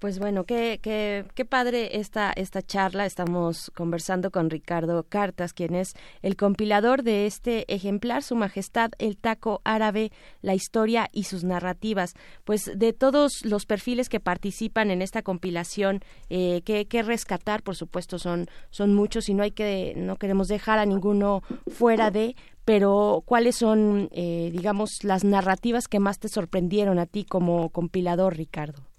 Pues 0.00 0.18
bueno, 0.18 0.44
qué, 0.44 0.80
qué, 0.82 1.26
qué 1.34 1.44
padre 1.44 1.98
esta, 1.98 2.32
esta 2.32 2.62
charla. 2.62 3.04
Estamos 3.04 3.70
conversando 3.74 4.30
con 4.30 4.48
Ricardo 4.48 5.04
Cartas, 5.06 5.52
quien 5.52 5.74
es 5.74 5.92
el 6.22 6.36
compilador 6.36 7.02
de 7.02 7.26
este 7.26 7.70
ejemplar, 7.72 8.22
Su 8.22 8.34
Majestad, 8.34 8.92
el 8.98 9.18
Taco 9.18 9.60
Árabe, 9.62 10.10
la 10.40 10.54
historia 10.54 11.10
y 11.12 11.24
sus 11.24 11.44
narrativas. 11.44 12.14
Pues 12.44 12.72
de 12.74 12.94
todos 12.94 13.44
los 13.44 13.66
perfiles 13.66 14.08
que 14.08 14.20
participan 14.20 14.90
en 14.90 15.02
esta 15.02 15.20
compilación, 15.20 16.00
eh, 16.30 16.62
que, 16.62 17.02
rescatar, 17.02 17.62
por 17.62 17.76
supuesto, 17.76 18.18
son, 18.18 18.46
son 18.70 18.94
muchos 18.94 19.28
y 19.28 19.34
no 19.34 19.42
hay 19.42 19.50
que, 19.50 19.92
no 19.98 20.16
queremos 20.16 20.48
dejar 20.48 20.78
a 20.78 20.86
ninguno 20.86 21.42
fuera 21.66 22.10
de, 22.10 22.36
pero 22.64 23.22
¿cuáles 23.26 23.56
son, 23.56 24.08
eh, 24.12 24.48
digamos, 24.50 25.04
las 25.04 25.24
narrativas 25.24 25.88
que 25.88 26.00
más 26.00 26.18
te 26.18 26.30
sorprendieron 26.30 26.98
a 26.98 27.04
ti 27.04 27.26
como 27.26 27.68
compilador, 27.68 28.38
Ricardo? 28.38 28.89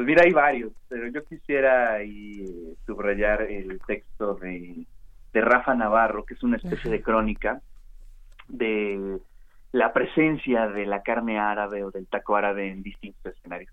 Pues 0.00 0.06
mira, 0.06 0.22
hay 0.22 0.32
varios, 0.32 0.72
pero 0.88 1.08
yo 1.08 1.22
quisiera 1.26 1.92
ahí 1.92 2.74
subrayar 2.86 3.42
el 3.42 3.78
texto 3.86 4.34
de, 4.36 4.86
de 5.30 5.40
Rafa 5.42 5.74
Navarro, 5.74 6.24
que 6.24 6.32
es 6.32 6.42
una 6.42 6.56
especie 6.56 6.90
de 6.90 7.02
crónica 7.02 7.60
de 8.48 9.18
la 9.72 9.92
presencia 9.92 10.68
de 10.68 10.86
la 10.86 11.02
carne 11.02 11.38
árabe 11.38 11.84
o 11.84 11.90
del 11.90 12.06
taco 12.06 12.34
árabe 12.34 12.70
en 12.70 12.82
distintos 12.82 13.36
escenarios. 13.36 13.70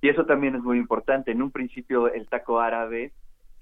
Y 0.00 0.08
eso 0.08 0.26
también 0.26 0.56
es 0.56 0.62
muy 0.62 0.78
importante. 0.78 1.30
En 1.30 1.42
un 1.42 1.52
principio 1.52 2.12
el 2.12 2.28
taco 2.28 2.58
árabe 2.58 3.12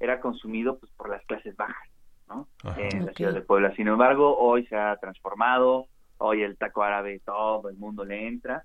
era 0.01 0.19
consumido 0.19 0.79
pues 0.79 0.91
por 0.93 1.11
las 1.11 1.23
clases 1.27 1.55
bajas, 1.55 1.91
¿no? 2.31 2.49
En 2.79 3.05
la 3.05 3.13
ciudad 3.13 3.35
de 3.35 3.43
Puebla. 3.43 3.75
Sin 3.77 3.89
embargo, 3.89 4.39
hoy 4.39 4.65
se 4.69 4.77
ha 4.77 4.97
transformado, 4.97 5.85
hoy 6.17 6.41
el 6.41 6.57
taco 6.57 6.83
árabe 6.83 7.21
todo 7.27 7.69
el 7.69 7.77
mundo 7.77 8.07
le 8.07 8.27
entra 8.27 8.65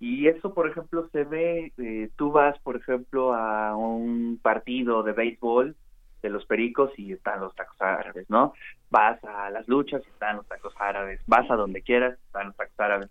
y 0.00 0.28
eso, 0.28 0.54
por 0.54 0.66
ejemplo, 0.66 1.08
se 1.12 1.24
ve, 1.24 1.72
eh, 1.76 2.10
tú 2.16 2.32
vas, 2.32 2.58
por 2.60 2.76
ejemplo, 2.76 3.34
a 3.34 3.76
un 3.76 4.40
partido 4.42 5.02
de 5.02 5.12
béisbol 5.12 5.76
de 6.22 6.30
los 6.30 6.46
Pericos 6.46 6.90
y 6.98 7.12
están 7.12 7.40
los 7.40 7.54
tacos 7.54 7.80
árabes, 7.80 8.28
¿no? 8.30 8.54
Vas 8.90 9.22
a 9.24 9.50
las 9.50 9.68
luchas 9.68 10.02
y 10.04 10.08
están 10.08 10.36
los 10.36 10.46
tacos 10.48 10.74
árabes, 10.78 11.20
vas 11.26 11.50
a 11.50 11.56
donde 11.56 11.82
quieras, 11.82 12.18
están 12.26 12.46
los 12.46 12.56
tacos 12.56 12.80
árabes. 12.80 13.10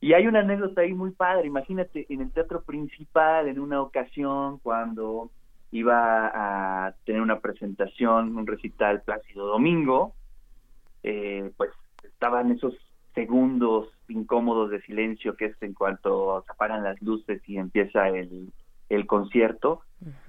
Y 0.00 0.12
hay 0.12 0.28
una 0.28 0.40
anécdota 0.40 0.82
ahí 0.82 0.94
muy 0.94 1.10
padre, 1.10 1.48
imagínate, 1.48 2.06
en 2.08 2.20
el 2.20 2.30
teatro 2.30 2.62
principal, 2.62 3.48
en 3.48 3.58
una 3.58 3.80
ocasión, 3.82 4.58
cuando 4.58 5.30
iba 5.72 6.30
a 6.86 6.94
tener 7.04 7.22
una 7.22 7.40
presentación, 7.40 8.36
un 8.36 8.46
recital 8.46 9.02
Plácido 9.02 9.46
Domingo, 9.46 10.14
eh, 11.02 11.50
pues 11.56 11.70
estaban 12.04 12.52
esos 12.52 12.74
segundos 13.14 13.88
incómodos 14.08 14.70
de 14.70 14.80
silencio 14.82 15.36
que 15.36 15.46
es 15.46 15.62
en 15.62 15.74
cuanto 15.74 16.42
se 16.46 16.52
apagan 16.52 16.84
las 16.84 17.00
luces 17.02 17.42
y 17.48 17.58
empieza 17.58 18.08
el, 18.08 18.52
el 18.88 19.06
concierto. 19.06 19.80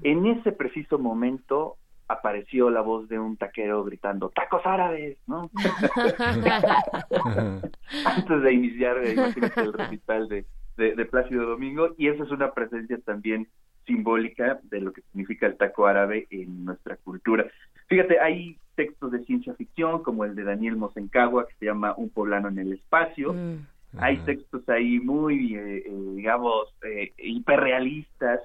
En 0.01 0.25
ese 0.25 0.51
preciso 0.51 0.97
momento 0.97 1.77
apareció 2.07 2.69
la 2.69 2.81
voz 2.81 3.09
de 3.09 3.19
un 3.19 3.35
taquero 3.35 3.83
gritando 3.83 4.29
tacos 4.29 4.61
árabes, 4.65 5.17
¿no? 5.27 5.49
Antes 8.05 8.41
de 8.41 8.53
iniciar 8.53 8.97
el 8.97 9.73
recital 9.73 10.29
de, 10.29 10.45
de, 10.77 10.95
de 10.95 11.05
Plácido 11.05 11.45
Domingo 11.45 11.89
y 11.97 12.07
esa 12.07 12.23
es 12.23 12.31
una 12.31 12.53
presencia 12.53 12.97
también 12.99 13.47
simbólica 13.85 14.59
de 14.63 14.81
lo 14.81 14.93
que 14.93 15.01
significa 15.01 15.47
el 15.47 15.57
taco 15.57 15.87
árabe 15.87 16.27
en 16.29 16.65
nuestra 16.65 16.95
cultura. 16.97 17.47
Fíjate, 17.87 18.19
hay 18.19 18.57
textos 18.75 19.11
de 19.11 19.23
ciencia 19.25 19.53
ficción 19.55 20.03
como 20.03 20.25
el 20.25 20.35
de 20.35 20.43
Daniel 20.43 20.75
Mosencagua 20.75 21.47
que 21.47 21.55
se 21.55 21.65
llama 21.65 21.93
Un 21.97 22.09
poblano 22.09 22.49
en 22.49 22.59
el 22.59 22.73
espacio. 22.73 23.33
Mm. 23.33 23.57
Hay 23.97 24.17
textos 24.17 24.67
ahí 24.67 24.99
muy, 24.99 25.55
eh, 25.55 25.83
eh, 25.85 25.93
digamos, 26.15 26.73
eh, 26.83 27.13
hiperrealistas 27.17 28.41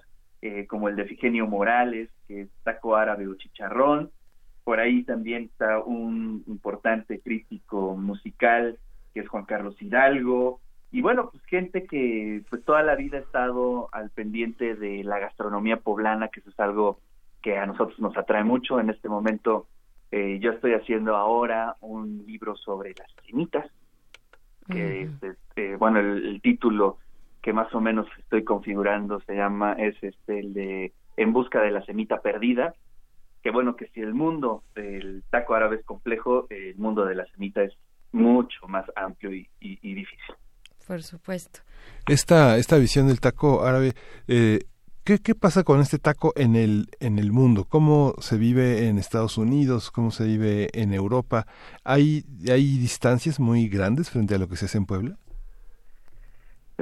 como 0.68 0.88
el 0.88 0.96
de 0.96 1.04
Figenio 1.04 1.46
Morales, 1.46 2.08
que 2.26 2.42
es 2.42 2.48
taco 2.62 2.96
árabe 2.96 3.28
o 3.28 3.34
chicharrón. 3.34 4.10
Por 4.64 4.80
ahí 4.80 5.02
también 5.02 5.44
está 5.44 5.80
un 5.80 6.44
importante 6.46 7.20
crítico 7.20 7.94
musical 7.94 8.78
que 9.12 9.20
es 9.20 9.28
Juan 9.28 9.44
Carlos 9.44 9.76
Hidalgo. 9.82 10.60
Y 10.92 11.02
bueno, 11.02 11.28
pues 11.30 11.44
gente 11.44 11.84
que 11.84 12.42
pues 12.48 12.64
toda 12.64 12.82
la 12.82 12.94
vida 12.94 13.18
ha 13.18 13.20
estado 13.20 13.90
al 13.92 14.08
pendiente 14.08 14.76
de 14.76 15.04
la 15.04 15.18
gastronomía 15.18 15.76
poblana, 15.76 16.28
que 16.28 16.40
eso 16.40 16.48
es 16.48 16.58
algo 16.58 17.00
que 17.42 17.58
a 17.58 17.66
nosotros 17.66 18.00
nos 18.00 18.16
atrae 18.16 18.42
mucho. 18.42 18.80
En 18.80 18.88
este 18.88 19.10
momento 19.10 19.66
eh, 20.12 20.38
yo 20.40 20.52
estoy 20.52 20.74
haciendo 20.74 21.16
ahora 21.16 21.76
un 21.80 22.24
libro 22.26 22.56
sobre 22.56 22.94
las 22.98 23.08
semitas, 23.26 23.66
que 24.68 25.08
este, 25.20 25.76
bueno, 25.76 25.98
el, 25.98 26.40
título 26.42 26.98
que 27.42 27.52
más 27.52 27.74
o 27.74 27.80
menos 27.80 28.06
estoy 28.18 28.44
configurando 28.44 29.20
se 29.20 29.34
llama, 29.34 29.72
es 29.72 29.96
este, 30.02 30.38
el 30.38 30.54
de 30.54 30.92
en 31.16 31.32
busca 31.32 31.60
de 31.60 31.70
la 31.70 31.84
semita 31.84 32.20
perdida, 32.20 32.74
que 33.42 33.50
bueno, 33.50 33.76
que 33.76 33.88
si 33.88 34.00
el 34.00 34.14
mundo 34.14 34.62
del 34.74 35.22
taco 35.30 35.54
árabe 35.54 35.76
es 35.76 35.84
complejo, 35.84 36.46
el 36.50 36.76
mundo 36.76 37.04
de 37.04 37.14
la 37.14 37.26
semita 37.26 37.62
es 37.62 37.72
mucho 38.12 38.66
más 38.68 38.86
amplio 38.96 39.32
y, 39.32 39.48
difícil. 39.60 40.34
Por 40.86 41.02
supuesto. 41.02 41.60
Esta, 42.08 42.56
esta 42.56 42.76
visión 42.78 43.06
del 43.06 43.20
taco 43.20 43.64
árabe, 43.64 43.92
eh, 44.26 44.60
¿qué, 45.10 45.18
¿qué, 45.18 45.34
pasa 45.34 45.64
con 45.64 45.80
este 45.80 45.98
taco 45.98 46.32
en 46.36 46.54
el, 46.54 46.86
en 47.00 47.18
el 47.18 47.32
mundo? 47.32 47.64
¿Cómo 47.68 48.14
se 48.18 48.38
vive 48.38 48.86
en 48.86 48.96
Estados 48.96 49.38
Unidos? 49.38 49.90
¿Cómo 49.90 50.12
se 50.12 50.24
vive 50.24 50.68
en 50.72 50.92
Europa? 50.94 51.46
¿Hay, 51.82 52.22
¿Hay 52.48 52.78
distancias 52.78 53.40
muy 53.40 53.68
grandes 53.68 54.08
frente 54.08 54.36
a 54.36 54.38
lo 54.38 54.46
que 54.46 54.54
se 54.54 54.66
hace 54.66 54.78
en 54.78 54.86
Puebla? 54.86 55.16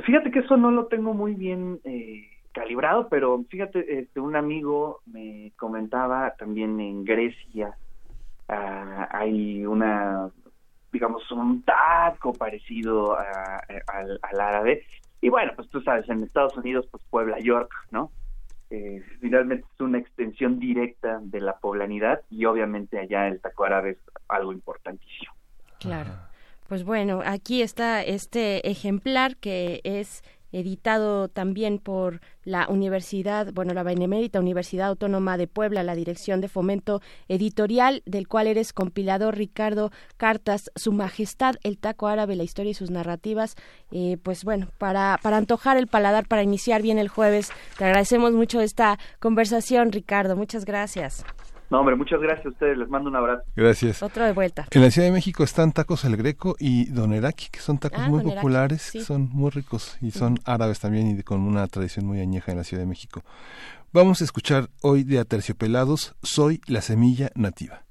Fíjate 0.04 0.30
que 0.30 0.40
eso 0.40 0.58
no 0.58 0.70
lo 0.70 0.88
tengo 0.88 1.14
muy 1.14 1.36
bien 1.36 1.80
eh, 1.84 2.28
calibrado, 2.52 3.08
pero 3.08 3.42
fíjate, 3.48 4.00
este, 4.00 4.20
un 4.20 4.36
amigo 4.36 5.00
me 5.06 5.52
comentaba 5.56 6.34
también 6.38 6.78
en 6.80 7.04
Grecia 7.06 7.78
ah, 8.50 9.08
hay 9.10 9.64
una, 9.64 10.28
digamos, 10.92 11.30
un 11.32 11.62
taco 11.62 12.34
parecido 12.34 13.16
al, 13.16 14.20
árabe. 14.38 14.84
Y 15.20 15.28
bueno, 15.30 15.52
pues 15.56 15.68
tú 15.68 15.80
sabes, 15.80 16.08
en 16.08 16.22
Estados 16.22 16.56
Unidos, 16.56 16.86
pues 16.90 17.02
Puebla, 17.10 17.38
York, 17.40 17.70
¿no? 17.90 18.10
Eh, 18.70 19.02
finalmente 19.20 19.64
es 19.72 19.80
una 19.80 19.98
extensión 19.98 20.58
directa 20.58 21.20
de 21.22 21.40
la 21.40 21.56
poblanidad 21.56 22.20
y 22.30 22.44
obviamente 22.44 22.98
allá 22.98 23.26
el 23.26 23.40
taco 23.40 23.64
árabe 23.64 23.90
es 23.92 23.98
algo 24.28 24.52
importantísimo. 24.52 25.32
Claro. 25.80 26.10
Pues 26.68 26.84
bueno, 26.84 27.22
aquí 27.24 27.62
está 27.62 28.02
este 28.02 28.68
ejemplar 28.70 29.36
que 29.36 29.80
es 29.84 30.22
editado 30.52 31.28
también 31.28 31.78
por 31.78 32.20
la 32.44 32.66
Universidad, 32.68 33.52
bueno, 33.52 33.74
la 33.74 33.82
Benemérita 33.82 34.40
Universidad 34.40 34.88
Autónoma 34.88 35.36
de 35.36 35.46
Puebla, 35.46 35.82
la 35.82 35.94
Dirección 35.94 36.40
de 36.40 36.48
Fomento 36.48 37.02
Editorial, 37.28 38.02
del 38.06 38.26
cual 38.26 38.46
eres 38.46 38.72
compilador, 38.72 39.36
Ricardo 39.36 39.90
Cartas, 40.16 40.70
Su 40.74 40.92
Majestad, 40.92 41.56
el 41.62 41.78
Taco 41.78 42.06
Árabe, 42.06 42.36
la 42.36 42.44
historia 42.44 42.70
y 42.70 42.74
sus 42.74 42.90
narrativas. 42.90 43.56
Eh, 43.90 44.16
pues 44.22 44.44
bueno, 44.44 44.68
para, 44.78 45.18
para 45.22 45.36
antojar 45.36 45.76
el 45.76 45.86
paladar, 45.86 46.26
para 46.26 46.42
iniciar 46.42 46.82
bien 46.82 46.98
el 46.98 47.08
jueves, 47.08 47.50
te 47.76 47.84
agradecemos 47.84 48.32
mucho 48.32 48.60
esta 48.60 48.98
conversación, 49.20 49.92
Ricardo. 49.92 50.36
Muchas 50.36 50.64
gracias. 50.64 51.24
No, 51.70 51.80
hombre, 51.80 51.96
muchas 51.96 52.20
gracias 52.20 52.46
a 52.46 52.48
ustedes. 52.48 52.78
Les 52.78 52.88
mando 52.88 53.10
un 53.10 53.16
abrazo. 53.16 53.42
Gracias. 53.54 54.02
Otro 54.02 54.24
de 54.24 54.32
vuelta. 54.32 54.66
En 54.70 54.82
la 54.82 54.90
Ciudad 54.90 55.08
de 55.08 55.12
México 55.12 55.44
están 55.44 55.72
tacos 55.72 56.04
El 56.04 56.16
Greco 56.16 56.56
y 56.58 56.86
Doneraki, 56.86 57.48
que 57.50 57.60
son 57.60 57.78
tacos 57.78 58.00
ah, 58.02 58.08
muy 58.08 58.22
populares, 58.22 58.92
son 59.04 59.28
muy 59.30 59.50
ricos 59.50 59.98
y 60.00 60.10
son 60.10 60.38
árabes 60.44 60.80
también 60.80 61.18
y 61.18 61.22
con 61.22 61.40
una 61.40 61.66
tradición 61.66 62.06
muy 62.06 62.20
añeja 62.20 62.52
en 62.52 62.58
la 62.58 62.64
Ciudad 62.64 62.82
de 62.82 62.88
México. 62.88 63.22
Vamos 63.92 64.20
a 64.20 64.24
escuchar 64.24 64.68
hoy 64.82 65.04
de 65.04 65.18
Aterciopelados, 65.18 66.14
Soy 66.22 66.60
la 66.66 66.82
semilla 66.82 67.30
nativa. 67.34 67.87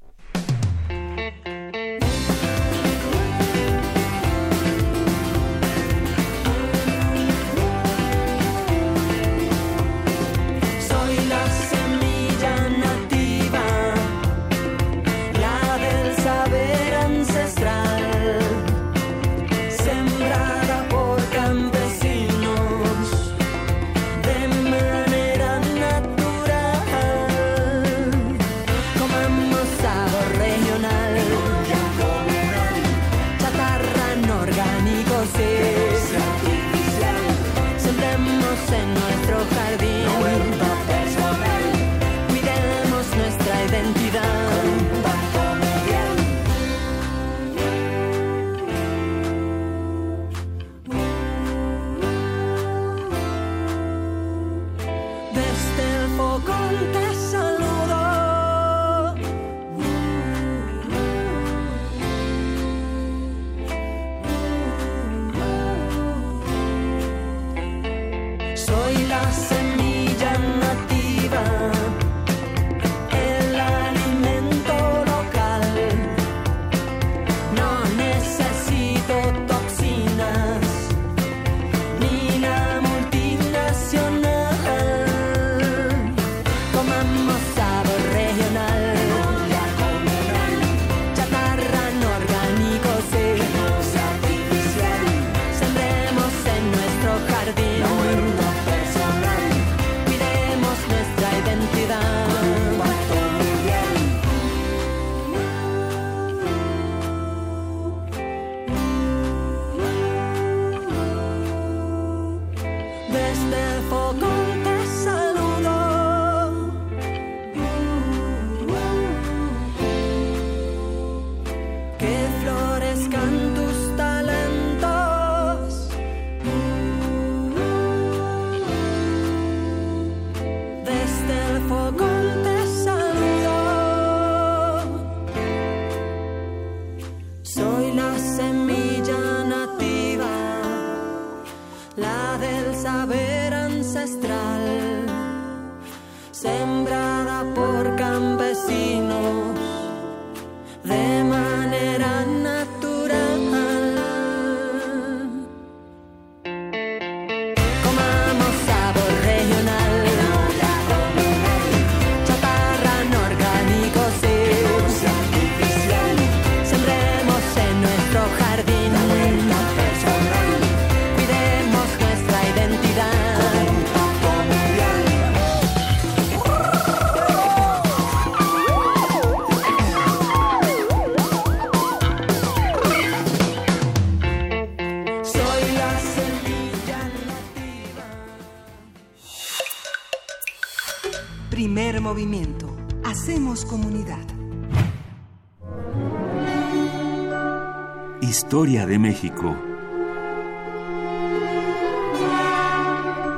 Historia 198.57 198.87
de 198.87 198.97
México. 198.97 199.55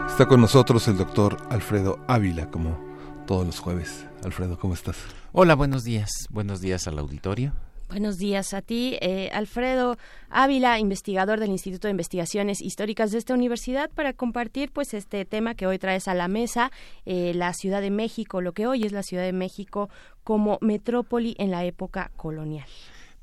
Está 0.08 0.26
con 0.30 0.40
nosotros 0.40 0.88
el 0.88 0.98
doctor 0.98 1.36
Alfredo 1.50 2.00
Ávila, 2.08 2.50
como 2.50 2.80
todos 3.28 3.46
los 3.46 3.60
jueves. 3.60 4.06
Alfredo, 4.24 4.58
¿cómo 4.58 4.76
estás? 4.76 4.96
Hola, 5.34 5.56
buenos 5.56 5.84
días. 5.84 6.10
Buenos 6.30 6.62
días 6.62 6.88
al 6.88 6.98
auditorio. 7.00 7.52
Buenos 7.90 8.18
días 8.18 8.54
a 8.54 8.62
ti, 8.62 8.98
eh, 9.02 9.30
Alfredo 9.34 9.98
Ávila, 10.30 10.80
investigador 10.80 11.42
del 11.42 11.50
Instituto 11.50 11.90
de 11.90 11.92
Investigaciones 11.92 12.62
Históricas 12.62 13.12
de 13.12 13.18
esta 13.18 13.34
universidad, 13.34 13.90
para 13.90 14.14
compartir 14.14 14.72
pues 14.72 14.94
este 14.94 15.26
tema 15.26 15.54
que 15.54 15.68
hoy 15.68 15.80
traes 15.80 16.08
a 16.08 16.14
la 16.14 16.30
mesa, 16.30 16.72
eh, 17.06 17.34
la 17.36 17.52
Ciudad 17.54 17.82
de 17.82 17.92
México, 17.92 18.40
lo 18.40 18.54
que 18.54 18.68
hoy 18.68 18.86
es 18.86 18.94
la 18.94 19.04
Ciudad 19.04 19.24
de 19.24 19.34
México 19.34 19.90
como 20.24 20.60
metrópoli 20.62 21.36
en 21.40 21.52
la 21.52 21.66
época 21.66 22.10
colonial. 22.16 22.68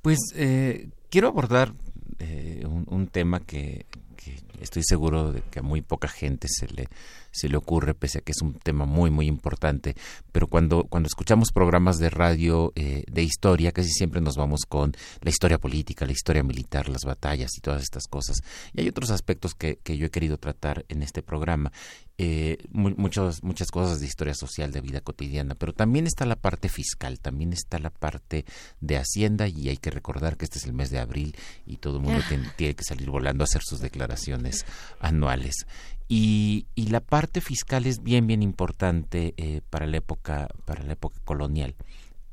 Pues 0.02 0.18
eh, 0.34 0.90
quiero 1.08 1.28
abordar 1.28 1.72
un, 2.20 2.86
un, 2.88 3.06
tema 3.08 3.40
que, 3.40 3.86
que 4.16 4.38
estoy 4.60 4.82
seguro 4.84 5.32
de 5.32 5.42
que 5.42 5.58
a 5.60 5.62
muy 5.62 5.82
poca 5.82 6.08
gente 6.08 6.48
se 6.48 6.66
le 6.68 6.88
se 7.36 7.48
le 7.48 7.56
ocurre, 7.56 7.94
pese 7.94 8.18
a 8.18 8.20
que 8.22 8.32
es 8.32 8.40
un 8.42 8.54
tema 8.54 8.86
muy, 8.86 9.10
muy 9.10 9.26
importante. 9.26 9.94
Pero 10.32 10.46
cuando, 10.46 10.84
cuando 10.84 11.06
escuchamos 11.06 11.52
programas 11.52 11.98
de 11.98 12.10
radio 12.10 12.72
eh, 12.74 13.04
de 13.10 13.22
historia, 13.22 13.72
casi 13.72 13.90
siempre 13.90 14.20
nos 14.20 14.36
vamos 14.36 14.62
con 14.66 14.96
la 15.20 15.30
historia 15.30 15.58
política, 15.58 16.06
la 16.06 16.12
historia 16.12 16.42
militar, 16.42 16.88
las 16.88 17.02
batallas 17.04 17.50
y 17.56 17.60
todas 17.60 17.82
estas 17.82 18.06
cosas. 18.08 18.38
Y 18.72 18.80
hay 18.80 18.88
otros 18.88 19.10
aspectos 19.10 19.54
que, 19.54 19.78
que 19.82 19.96
yo 19.96 20.06
he 20.06 20.10
querido 20.10 20.38
tratar 20.38 20.84
en 20.88 21.02
este 21.02 21.22
programa. 21.22 21.72
Eh, 22.18 22.56
muchas 22.72 23.70
cosas 23.70 24.00
de 24.00 24.06
historia 24.06 24.32
social, 24.32 24.72
de 24.72 24.80
vida 24.80 25.02
cotidiana, 25.02 25.54
pero 25.54 25.74
también 25.74 26.06
está 26.06 26.24
la 26.24 26.36
parte 26.36 26.70
fiscal, 26.70 27.20
también 27.20 27.52
está 27.52 27.78
la 27.78 27.90
parte 27.90 28.46
de 28.80 28.96
Hacienda 28.96 29.48
y 29.48 29.68
hay 29.68 29.76
que 29.76 29.90
recordar 29.90 30.38
que 30.38 30.46
este 30.46 30.58
es 30.58 30.64
el 30.64 30.72
mes 30.72 30.88
de 30.88 30.98
abril 30.98 31.36
y 31.66 31.76
todo 31.76 31.98
el 31.98 32.04
mundo 32.04 32.22
tiene 32.56 32.74
que 32.74 32.84
salir 32.84 33.10
volando 33.10 33.44
a 33.44 33.46
hacer 33.46 33.60
sus 33.62 33.80
declaraciones 33.80 34.64
anuales. 34.98 35.66
Y, 36.08 36.66
y, 36.76 36.86
la 36.86 37.00
parte 37.00 37.40
fiscal 37.40 37.84
es 37.84 38.02
bien 38.02 38.28
bien 38.28 38.42
importante 38.42 39.34
eh, 39.36 39.60
para 39.70 39.86
la 39.86 39.96
época 39.96 40.48
para 40.64 40.84
la 40.84 40.92
época 40.92 41.18
colonial 41.24 41.74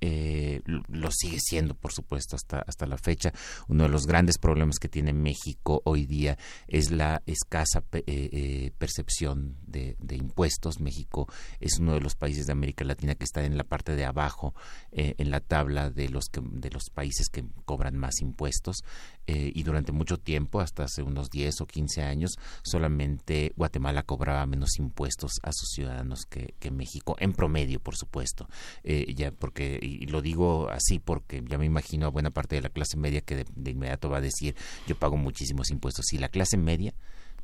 eh, 0.06 0.62
lo 0.66 1.12
sigue 1.12 1.40
siendo, 1.40 1.76
por 1.76 1.94
supuesto, 1.94 2.36
hasta, 2.36 2.60
hasta 2.60 2.86
la 2.86 2.98
fecha. 2.98 3.32
Uno 3.70 3.84
de 3.84 3.90
los 3.90 4.06
grandes 4.06 4.38
problemas 4.38 4.78
que 4.78 4.90
tiene 4.90 5.14
México 5.14 5.82
hoy 5.86 6.06
día 6.06 6.38
es 6.68 6.92
la 6.92 7.24
escasa 7.26 7.82
eh, 7.94 8.04
eh, 8.06 8.72
percepción 8.78 9.56
de, 9.66 9.96
impuestos. 10.12 10.82
México 10.82 11.30
es 11.62 11.80
uno 11.80 11.94
de 11.94 12.02
los 12.02 12.16
países 12.16 12.48
de 12.48 12.52
América 12.52 12.84
Latina 12.84 13.16
que 13.16 13.24
está 13.24 13.46
en 13.46 13.56
la 13.56 13.64
parte 13.64 13.96
de 13.96 14.04
abajo 14.04 14.54
en 14.92 15.32
la 15.32 15.40
tabla 15.40 15.90
de 15.90 16.10
los, 16.10 16.26
que, 16.26 16.42
de 16.44 16.70
los 16.70 16.90
países 16.94 17.30
que 17.30 17.46
cobran 17.64 17.96
más 17.96 18.20
impuestos. 18.20 18.84
Y 19.28 19.64
durante 19.64 19.92
mucho 19.92 20.18
tiempo, 20.18 20.60
hasta 20.60 20.84
hace 20.84 21.02
unos 21.02 21.30
10 21.30 21.62
o 21.62 21.66
15 21.66 22.04
años, 22.04 22.38
solamente 22.64 23.54
Guatemala 23.56 24.04
cobraba 24.04 24.46
menos 24.46 24.78
impuestos 24.80 25.40
a 25.44 25.52
sus 25.54 25.70
ciudadanos 25.70 26.26
que, 26.26 26.54
que 26.60 26.72
México, 26.72 27.16
en 27.20 27.34
promedio, 27.34 27.80
por 27.80 27.96
supuesto. 27.96 28.48
ya 28.84 29.32
porque 29.32 29.80
y 29.82 30.06
lo 30.08 30.22
digo 30.22 30.70
así 30.70 31.00
porque 31.00 31.44
ya 31.48 31.58
me 31.58 31.66
imagino 31.66 32.06
a 32.06 32.10
buena 32.10 32.32
parte 32.32 32.56
de 32.56 32.62
la 32.62 32.70
clase 32.70 32.98
media 32.98 33.22
que 33.22 33.46
de, 33.56 33.72
inmediato 33.72 34.10
va 34.10 34.18
a 34.18 34.22
decir 34.22 34.56
yo 34.88 34.96
pago 34.96 35.18
muchísimos 35.18 35.70
impuestos. 35.72 36.06
Si 36.08 36.18
la 36.18 36.30
clase 36.30 36.58
media 36.58 36.94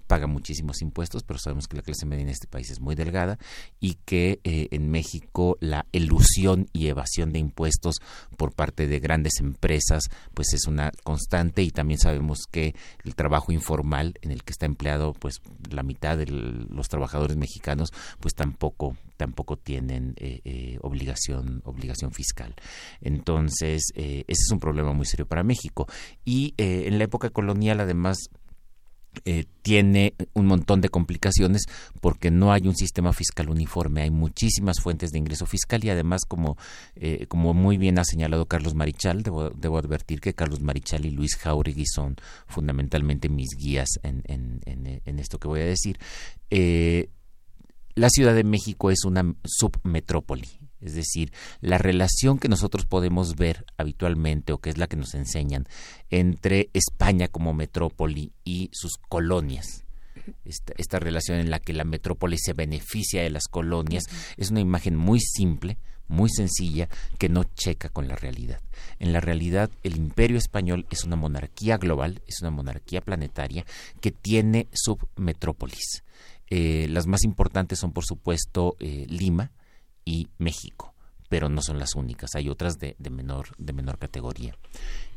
paga 0.09 0.25
muchísimos 0.25 0.81
impuestos, 0.81 1.21
pero 1.21 1.37
sabemos 1.37 1.67
que 1.67 1.77
la 1.77 1.83
clase 1.83 2.07
media 2.07 2.23
en 2.23 2.29
este 2.29 2.47
país 2.47 2.71
es 2.71 2.81
muy 2.81 2.95
delgada 2.95 3.37
y 3.79 3.93
que 4.05 4.39
eh, 4.43 4.67
en 4.71 4.89
México 4.89 5.55
la 5.59 5.85
ilusión 5.91 6.65
y 6.73 6.87
evasión 6.87 7.31
de 7.31 7.37
impuestos 7.37 7.97
por 8.35 8.55
parte 8.55 8.87
de 8.87 8.99
grandes 8.99 9.33
empresas 9.39 10.05
pues 10.33 10.51
es 10.53 10.65
una 10.65 10.91
constante 11.03 11.61
y 11.61 11.69
también 11.69 11.99
sabemos 11.99 12.39
que 12.49 12.73
el 13.03 13.13
trabajo 13.13 13.51
informal 13.51 14.15
en 14.23 14.31
el 14.31 14.43
que 14.43 14.51
está 14.51 14.65
empleado 14.65 15.13
pues 15.13 15.41
la 15.69 15.83
mitad 15.83 16.17
de 16.17 16.25
los 16.25 16.89
trabajadores 16.89 17.37
mexicanos 17.37 17.89
pues 18.19 18.33
tampoco 18.33 18.97
tampoco 19.15 19.57
tienen 19.57 20.15
eh, 20.17 20.41
eh, 20.43 20.79
obligación 20.81 21.61
obligación 21.65 22.13
fiscal. 22.13 22.55
Entonces 22.99 23.83
ese 23.93 24.25
es 24.27 24.51
un 24.51 24.59
problema 24.59 24.91
muy 24.93 25.05
serio 25.05 25.27
para 25.27 25.43
México. 25.43 25.85
Y 26.25 26.55
en 26.57 26.97
la 26.97 27.03
época 27.03 27.29
colonial 27.29 27.79
además 27.79 28.17
eh, 29.25 29.45
tiene 29.61 30.13
un 30.33 30.45
montón 30.45 30.81
de 30.81 30.89
complicaciones 30.89 31.63
porque 31.99 32.31
no 32.31 32.51
hay 32.51 32.67
un 32.67 32.75
sistema 32.75 33.11
fiscal 33.11 33.49
uniforme, 33.49 34.01
hay 34.01 34.11
muchísimas 34.11 34.79
fuentes 34.79 35.11
de 35.11 35.17
ingreso 35.17 35.45
fiscal 35.45 35.83
y 35.83 35.89
además, 35.89 36.21
como, 36.27 36.57
eh, 36.95 37.25
como 37.27 37.53
muy 37.53 37.77
bien 37.77 37.99
ha 37.99 38.03
señalado 38.03 38.45
Carlos 38.45 38.75
Marichal, 38.75 39.23
debo, 39.23 39.49
debo, 39.49 39.77
advertir 39.77 40.21
que 40.21 40.33
Carlos 40.33 40.61
Marichal 40.61 41.05
y 41.05 41.11
Luis 41.11 41.35
Jauregui 41.35 41.85
son 41.85 42.15
fundamentalmente 42.47 43.29
mis 43.29 43.49
guías 43.57 43.89
en, 44.03 44.23
en, 44.25 44.61
en, 44.65 45.19
esto 45.19 45.39
que 45.39 45.47
voy 45.47 45.61
a 45.61 45.65
decir. 45.65 45.99
Eh, 46.49 47.09
la 47.95 48.09
Ciudad 48.09 48.33
de 48.33 48.43
México 48.43 48.91
es 48.91 49.03
una 49.03 49.35
submetrópoli, 49.43 50.47
es 50.81 50.93
decir, 50.93 51.31
la 51.61 51.77
relación 51.77 52.39
que 52.39 52.47
nosotros 52.47 52.85
podemos 52.85 53.35
ver 53.35 53.65
habitualmente 53.77 54.53
o 54.53 54.59
que 54.59 54.69
es 54.69 54.77
la 54.77 54.87
que 54.87 54.95
nos 54.95 55.13
enseñan 55.13 55.67
entre 56.09 56.69
España 56.73 57.27
como 57.27 57.53
metrópoli 57.53 58.31
y 58.43 58.69
sus 58.71 58.97
colonias. 58.97 59.83
Esta, 60.45 60.99
relación 60.99 61.39
en 61.39 61.49
la 61.49 61.59
que 61.59 61.73
la 61.73 61.85
metrópoli 61.85 62.37
se 62.37 62.53
beneficia 62.53 63.23
de 63.23 63.29
las 63.29 63.47
colonias 63.47 64.03
es 64.37 64.51
una 64.51 64.59
imagen 64.59 64.95
muy 64.95 65.19
simple, 65.19 65.77
muy 66.07 66.29
sencilla, 66.29 66.87
que 67.17 67.29
no 67.29 67.43
checa 67.43 67.89
con 67.89 68.07
la 68.07 68.15
realidad. 68.15 68.61
En 68.99 69.13
la 69.13 69.21
realidad, 69.21 69.69
el 69.83 69.95
imperio 69.95 70.37
español 70.37 70.85
es 70.91 71.03
una 71.03 71.15
monarquía 71.15 71.77
global, 71.77 72.21
es 72.27 72.41
una 72.41 72.51
monarquía 72.51 73.01
planetaria 73.01 73.65
que 74.01 74.11
tiene 74.11 74.67
submetrópolis. 74.73 76.03
Eh, 76.49 76.87
las 76.89 77.05
más 77.05 77.23
importantes 77.23 77.79
son, 77.79 77.91
por 77.91 78.05
supuesto, 78.05 78.75
eh, 78.79 79.05
Lima, 79.07 79.51
y 80.09 80.27
México, 80.39 80.95
pero 81.29 81.49
no 81.49 81.61
son 81.61 81.77
las 81.77 81.93
únicas, 81.93 82.31
hay 82.33 82.49
otras 82.49 82.79
de, 82.79 82.95
menor, 83.11 83.49
de 83.59 83.73
menor 83.73 83.99
categoría. 83.99 84.55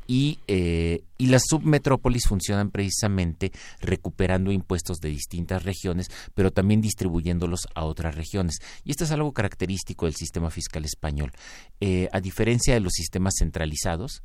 Y, 0.07 0.41
eh, 0.49 1.05
y, 1.17 1.27
las 1.29 1.45
submetrópolis 1.49 2.27
funcionan 2.27 2.71
precisamente 2.71 3.53
recuperando 3.81 4.53
impuestos 4.53 4.99
de 4.99 5.09
distintas 5.09 5.63
regiones, 5.63 6.11
pero 6.35 6.51
también 6.51 6.83
distribuyéndolos 6.83 7.69
a 7.75 7.85
otras 7.85 8.17
regiones. 8.17 8.59
Y 8.85 8.91
esto 8.91 9.05
es 9.05 9.13
algo 9.13 9.33
característico 9.33 10.05
del 10.05 10.17
sistema 10.17 10.51
fiscal 10.51 10.85
español. 10.85 11.33
Eh, 11.81 12.09
a 12.13 12.21
diferencia 12.21 12.75
de 12.75 12.81
los 12.81 12.93
sistemas 12.93 13.35
centralizados, 13.39 14.23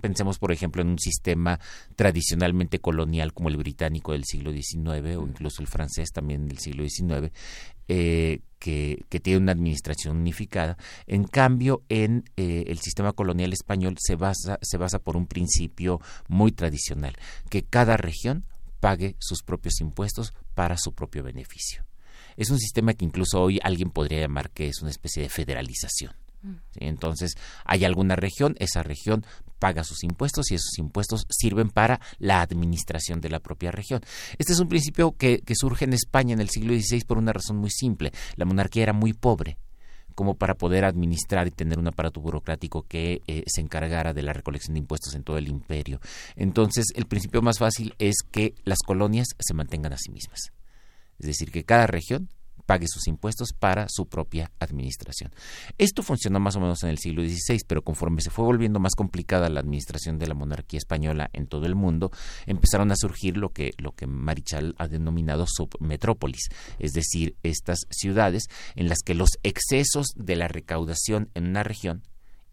pensemos, 0.00 0.38
por 0.38 0.52
ejemplo, 0.52 0.82
en 0.82 0.88
un 0.88 0.98
sistema 0.98 1.60
tradicionalmente 1.94 2.80
colonial 2.80 3.32
como 3.32 3.48
el 3.48 3.56
británico 3.56 4.12
del 4.12 4.24
siglo 4.24 4.52
XIX 4.52 5.16
o 5.16 5.26
incluso 5.26 5.62
el 5.62 5.68
francés 5.68 6.10
también 6.12 6.48
del 6.48 6.58
siglo 6.58 6.84
XIX, 6.86 7.32
que, 8.58 9.04
tiene 9.22 9.38
una 9.38 9.52
administración 9.52 10.16
unificada. 10.18 10.76
En 11.06 11.24
cambio, 11.24 11.82
en 11.88 12.24
eh, 12.36 12.64
el 12.68 12.78
sistema 12.78 13.12
colonial 13.12 13.52
español 13.52 13.96
se 13.98 14.16
basa, 14.16 14.58
se 14.62 14.76
basa 14.76 14.98
por 14.98 15.16
un 15.16 15.26
principio 15.26 16.00
muy 16.28 16.52
tradicional, 16.52 17.14
que 17.50 17.62
cada 17.62 17.96
región 17.96 18.44
pague 18.80 19.16
sus 19.18 19.42
propios 19.42 19.80
impuestos 19.80 20.32
para 20.54 20.76
su 20.76 20.92
propio 20.92 21.22
beneficio. 21.22 21.84
Es 22.36 22.50
un 22.50 22.58
sistema 22.58 22.92
que 22.94 23.04
incluso 23.04 23.40
hoy 23.40 23.58
alguien 23.62 23.90
podría 23.90 24.20
llamar 24.20 24.50
que 24.50 24.68
es 24.68 24.82
una 24.82 24.90
especie 24.90 25.22
de 25.22 25.28
federalización. 25.28 26.12
Entonces, 26.76 27.34
hay 27.64 27.84
alguna 27.84 28.14
región, 28.14 28.54
esa 28.58 28.82
región 28.82 29.24
paga 29.58 29.84
sus 29.84 30.04
impuestos 30.04 30.50
y 30.50 30.54
esos 30.54 30.78
impuestos 30.78 31.26
sirven 31.30 31.70
para 31.70 32.00
la 32.18 32.40
administración 32.40 33.20
de 33.20 33.30
la 33.30 33.40
propia 33.40 33.70
región. 33.70 34.00
Este 34.38 34.52
es 34.52 34.60
un 34.60 34.68
principio 34.68 35.16
que, 35.16 35.42
surge 35.54 35.86
en 35.86 35.94
España 35.94 36.34
en 36.34 36.40
el 36.40 36.50
siglo 36.50 36.74
XVI 36.74 37.04
por 37.04 37.18
una 37.18 37.32
razón 37.32 37.56
muy 37.56 37.70
simple. 37.70 38.12
La 38.36 38.44
monarquía 38.44 38.84
era 38.84 38.92
muy 38.92 39.12
pobre 39.12 39.58
como 40.14 40.34
para 40.34 40.54
poder 40.54 40.86
administrar 40.86 41.46
y 41.46 41.50
tener 41.50 41.78
un 41.78 41.88
aparato 41.88 42.22
burocrático 42.22 42.86
que 42.88 43.20
eh, 43.26 43.42
se 43.46 43.60
encargara 43.60 44.14
de 44.14 44.22
la 44.22 44.32
recolección 44.32 44.72
de 44.72 44.80
impuestos 44.80 45.14
en 45.14 45.22
todo 45.22 45.36
el 45.36 45.46
imperio. 45.46 46.00
Entonces, 46.36 46.86
el 46.94 47.04
principio 47.04 47.42
más 47.42 47.58
fácil 47.58 47.94
es 47.98 48.16
que 48.30 48.54
las 48.64 48.78
colonias 48.78 49.28
se 49.38 49.52
mantengan 49.52 49.92
a 49.92 49.98
sí 49.98 50.10
mismas. 50.10 50.52
Es 51.18 51.26
decir, 51.26 51.50
que 51.50 51.64
cada 51.64 51.86
región 51.86 52.30
pague 52.66 52.86
sus 52.88 53.06
impuestos 53.06 53.52
para 53.52 53.86
su 53.88 54.06
propia 54.06 54.50
administración. 54.58 55.32
Esto 55.78 56.02
funcionó 56.02 56.40
más 56.40 56.56
o 56.56 56.60
menos 56.60 56.82
en 56.82 56.90
el 56.90 56.98
siglo 56.98 57.22
XVI, 57.22 57.60
pero 57.66 57.82
conforme 57.82 58.20
se 58.20 58.30
fue 58.30 58.44
volviendo 58.44 58.80
más 58.80 58.94
complicada 58.94 59.48
la 59.48 59.60
administración 59.60 60.18
de 60.18 60.26
la 60.26 60.34
monarquía 60.34 60.78
española 60.78 61.30
en 61.32 61.46
todo 61.46 61.66
el 61.66 61.74
mundo, 61.74 62.10
empezaron 62.46 62.90
a 62.90 62.96
surgir 62.96 63.36
lo 63.36 63.50
que, 63.50 63.72
lo 63.78 63.92
que 63.92 64.06
Marichal 64.06 64.74
ha 64.78 64.88
denominado 64.88 65.46
submetrópolis, 65.46 66.48
es 66.78 66.92
decir, 66.92 67.36
estas 67.42 67.86
ciudades 67.90 68.44
en 68.74 68.88
las 68.88 68.98
que 69.04 69.14
los 69.14 69.30
excesos 69.42 70.08
de 70.16 70.36
la 70.36 70.48
recaudación 70.48 71.30
en 71.34 71.46
una 71.46 71.62
región 71.62 72.02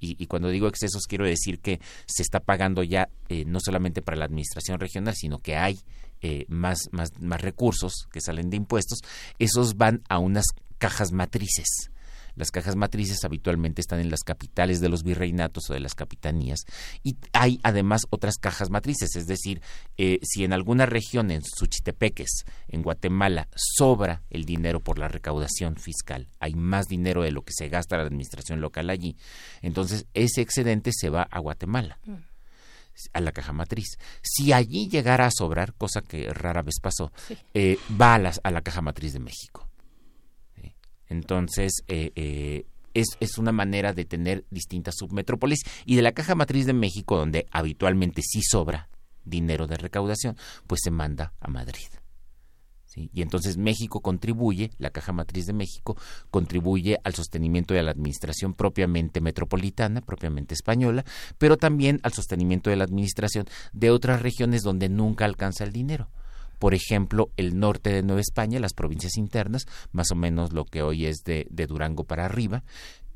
y, 0.06 0.28
cuando 0.28 0.50
digo 0.50 0.68
excesos 0.68 1.08
quiero 1.08 1.26
decir 1.26 1.60
que 1.60 1.80
se 2.06 2.24
está 2.24 2.42
pagando 2.42 2.84
ya 2.84 3.10
eh, 3.30 3.46
no 3.46 3.60
solamente 3.62 4.02
para 4.02 4.18
la 4.18 4.26
administración 4.26 4.80
regional, 4.80 5.16
sino 5.16 5.40
que 5.40 5.56
hay 5.56 5.80
eh, 6.24 6.46
más, 6.48 6.90
más, 6.92 7.12
más 7.20 7.42
recursos 7.42 8.08
que 8.12 8.22
salen 8.22 8.50
de 8.50 8.58
impuestos, 8.58 9.00
esos 9.40 9.76
van 9.76 10.02
a 10.08 10.20
unas 10.20 10.46
cajas 10.78 11.12
matrices. 11.12 11.92
Las 12.36 12.50
cajas 12.50 12.76
matrices 12.76 13.24
habitualmente 13.26 13.82
están 13.82 14.00
en 14.00 14.10
las 14.10 14.22
capitales 14.22 14.80
de 14.80 14.90
los 14.90 15.04
virreinatos 15.04 15.70
o 15.70 15.74
de 15.74 15.80
las 15.80 15.96
capitanías 15.96 16.62
y 17.04 17.18
hay 17.34 17.60
además 17.62 18.04
otras 18.10 18.38
cajas 18.38 18.70
matrices, 18.70 19.16
es 19.16 19.28
decir, 19.28 19.62
eh, 19.98 20.20
si 20.24 20.44
en 20.44 20.54
alguna 20.54 20.86
región, 20.86 21.30
en 21.30 21.44
Suchitepeques, 21.44 22.46
en 22.70 22.82
Guatemala, 22.82 23.50
sobra 23.56 24.24
el 24.30 24.46
dinero 24.46 24.80
por 24.80 24.98
la 24.98 25.10
recaudación 25.10 25.76
fiscal, 25.76 26.28
hay 26.40 26.56
más 26.56 26.88
dinero 26.88 27.22
de 27.22 27.32
lo 27.32 27.44
que 27.44 27.54
se 27.54 27.70
gasta 27.70 27.98
la 27.98 28.04
administración 28.04 28.62
local 28.62 28.90
allí, 28.90 29.16
entonces 29.62 30.08
ese 30.14 30.42
excedente 30.42 30.92
se 30.94 31.10
va 31.10 31.24
a 31.24 31.40
Guatemala. 31.40 32.00
Mm. 32.06 32.33
A 33.14 33.22
la 33.22 33.32
caja 33.32 33.54
matriz. 33.54 33.98
Si 34.22 34.54
allí 34.54 34.90
llegara 34.90 35.26
a 35.26 35.32
sobrar, 35.32 35.74
cosa 35.74 36.02
que 36.02 36.30
rara 36.34 36.62
vez 36.62 36.76
pasó, 36.82 37.12
eh, 37.54 37.78
va 38.00 38.16
a, 38.16 38.32
a 38.44 38.52
la 38.52 38.62
caja 38.62 38.82
matriz 38.82 39.14
de 39.14 39.20
México. 39.20 39.70
Entonces, 41.10 41.84
eh, 41.88 42.12
eh, 42.16 42.66
es, 42.94 43.18
es, 43.20 43.38
una 43.38 43.52
manera 43.52 43.94
de 43.94 44.06
tener 44.06 44.46
distintas 44.50 44.96
submetrópolis 44.98 45.60
y 45.86 45.96
de 45.96 46.02
la 46.02 46.14
caja 46.14 46.34
matriz 46.34 46.66
de 46.66 46.74
México, 46.74 47.18
donde 47.18 47.46
habitualmente 47.52 48.22
sí 48.24 48.42
sobra 48.42 48.90
dinero 49.24 49.68
de 49.68 49.78
recaudación, 49.78 50.38
pues 50.66 50.82
se 50.84 50.92
manda 50.92 51.34
a 51.40 51.50
Madrid. 51.50 51.88
Y 52.96 53.22
entonces 53.22 53.58
México 53.58 54.02
contribuye, 54.02 54.72
la 54.78 54.90
caja 54.90 55.12
matriz 55.12 55.46
de 55.46 55.54
México 55.54 55.98
contribuye 56.32 57.00
al 57.04 57.16
sostenimiento 57.16 57.74
de 57.74 57.84
la 57.84 57.92
administración 57.92 58.54
propiamente 58.54 59.22
metropolitana, 59.22 60.02
propiamente 60.02 60.54
española, 60.54 61.04
pero 61.38 61.58
también 61.58 62.00
al 62.04 62.14
sostenimiento 62.14 62.70
de 62.70 62.76
la 62.76 62.84
administración 62.84 63.46
de 63.72 63.92
otras 63.92 64.22
regiones 64.22 64.62
donde 64.62 64.90
nunca 64.90 65.26
alcanza 65.26 65.64
el 65.64 65.72
dinero. 65.72 66.10
Por 66.60 66.74
ejemplo, 66.74 67.30
el 67.36 67.60
norte 67.60 67.92
de 67.92 68.04
Nueva 68.04 68.22
España, 68.22 68.60
las 68.60 68.74
provincias 68.74 69.18
internas, 69.18 69.66
más 69.92 70.12
o 70.12 70.16
menos 70.16 70.54
lo 70.54 70.64
que 70.66 70.82
hoy 70.82 71.06
es 71.06 71.24
de, 71.26 71.46
Durango 71.68 72.06
para 72.06 72.26
arriba, 72.26 72.64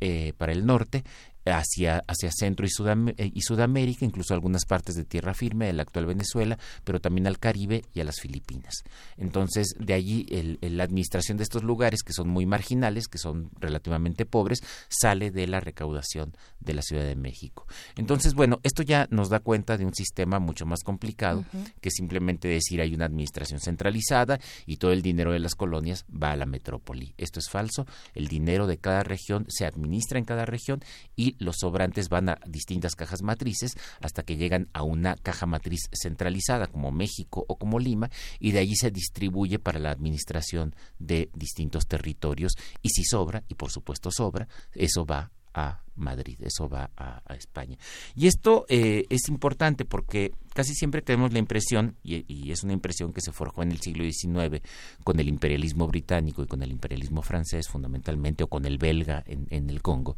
eh, 0.02 0.34
para 0.38 0.52
el 0.52 0.66
norte, 0.66 1.04
hacia, 1.52 2.04
hacia 2.08 2.32
Centro 2.32 2.66
y, 2.66 2.70
eh, 3.18 3.32
y, 3.34 3.42
Sudamérica, 3.42 4.06
incluso 4.06 4.34
algunas 4.34 4.66
partes 4.66 4.96
de 4.96 5.04
tierra 5.04 5.34
firme 5.34 5.68
de 5.68 5.74
la 5.74 5.84
actual 5.84 6.06
Venezuela, 6.06 6.58
pero 6.84 7.00
también 7.00 7.28
al 7.28 7.40
Caribe 7.40 7.84
y 7.94 8.02
a 8.02 8.04
las 8.04 8.20
Filipinas. 8.20 8.84
Entonces, 9.18 9.76
de 9.80 9.94
allí 9.94 10.26
la 10.62 10.84
administración 10.84 11.38
de 11.38 11.44
estos 11.44 11.64
lugares, 11.64 12.04
que 12.04 12.14
son 12.14 12.30
muy 12.30 12.46
marginales, 12.46 13.08
que 13.08 13.18
son 13.18 13.50
relativamente 13.60 14.26
pobres, 14.26 14.62
sale 14.90 15.32
de 15.32 15.48
la 15.48 15.60
recaudación 15.60 16.36
de 16.60 16.74
la 16.74 16.82
Ciudad 16.82 17.04
de 17.04 17.16
México. 17.16 17.68
Entonces, 17.96 18.34
bueno, 18.34 18.60
esto 18.64 18.84
ya 18.84 19.08
nos 19.12 19.30
da 19.30 19.40
cuenta 19.40 19.78
de 19.78 19.86
un 19.86 19.94
sistema 19.94 20.40
mucho 20.40 20.66
más 20.66 20.84
complicado 20.84 21.46
que 21.82 21.92
simplemente 21.92 22.48
decir 22.48 22.82
hay 22.82 22.94
una 22.94 23.06
administración 23.06 23.60
centralizada 23.60 24.40
y 24.66 24.78
todo 24.78 24.92
el 24.92 25.02
dinero 25.02 25.32
de 25.32 25.40
las 25.40 25.56
colonias 25.56 26.06
va 26.12 26.32
a 26.32 26.36
la 26.36 26.46
metrópoli. 26.46 27.14
Esto 27.18 27.40
es 27.40 27.50
falso. 27.50 27.86
El 28.14 28.28
dinero 28.28 28.68
de 28.68 28.78
cada 28.78 29.04
región 29.04 29.46
se 29.50 29.66
administra 29.66 30.20
en 30.20 30.26
cada 30.26 30.46
región 30.46 30.82
y 31.16 31.36
los 31.40 31.58
sobrantes 31.58 32.10
van 32.10 32.30
a 32.30 32.40
distintas 32.46 32.96
cajas 32.96 33.22
matrices 33.22 33.78
hasta 34.02 34.24
que 34.24 34.38
llegan 34.38 34.70
a 34.74 34.84
una 34.84 35.16
caja 35.16 35.46
matriz 35.46 35.90
centralizada 35.94 36.68
como 36.68 36.92
México 36.92 37.46
o 37.48 37.58
como 37.58 37.80
Lima 37.80 38.10
y 38.40 38.52
de 38.52 38.60
allí 38.60 38.76
se 38.76 38.92
distribuye 38.92 39.60
para 39.60 39.80
la 39.80 39.92
administración 39.92 40.76
de 41.00 41.30
distintos 41.34 41.88
territorios 41.88 42.54
y 42.82 42.90
si 42.90 43.04
sobra, 43.04 43.44
y 43.48 43.56
por 43.56 43.72
supuesto 43.72 44.12
sobra, 44.12 44.48
eso 44.74 45.06
va 45.06 45.32
a 45.54 45.82
Madrid, 45.96 46.38
eso 46.42 46.70
va 46.70 46.92
a, 46.96 47.24
España. 47.34 47.78
Y 48.16 48.28
esto 48.28 48.66
eh, 48.70 49.06
es 49.10 49.28
importante 49.28 49.86
porque 49.86 50.32
casi 50.54 50.76
siempre 50.76 51.02
tenemos 51.02 51.34
la 51.34 51.40
impresión, 51.40 51.96
y, 52.04 52.52
es 52.52 52.64
una 52.64 52.74
impresión 52.74 53.12
que 53.12 53.22
se 53.22 53.32
forjó 53.32 53.64
en 53.64 53.72
el 53.72 53.80
siglo 53.80 54.04
XIX 54.04 54.62
con 55.04 55.20
el 55.20 55.28
imperialismo 55.28 55.88
británico 55.88 56.44
y 56.44 56.48
con 56.48 56.62
el 56.62 56.72
imperialismo 56.72 57.24
francés 57.24 57.68
fundamentalmente, 57.68 58.44
o 58.44 58.48
con 58.48 58.66
el 58.66 58.78
belga 58.78 59.24
en 59.26 59.70
el 59.70 59.82
Congo, 59.82 60.16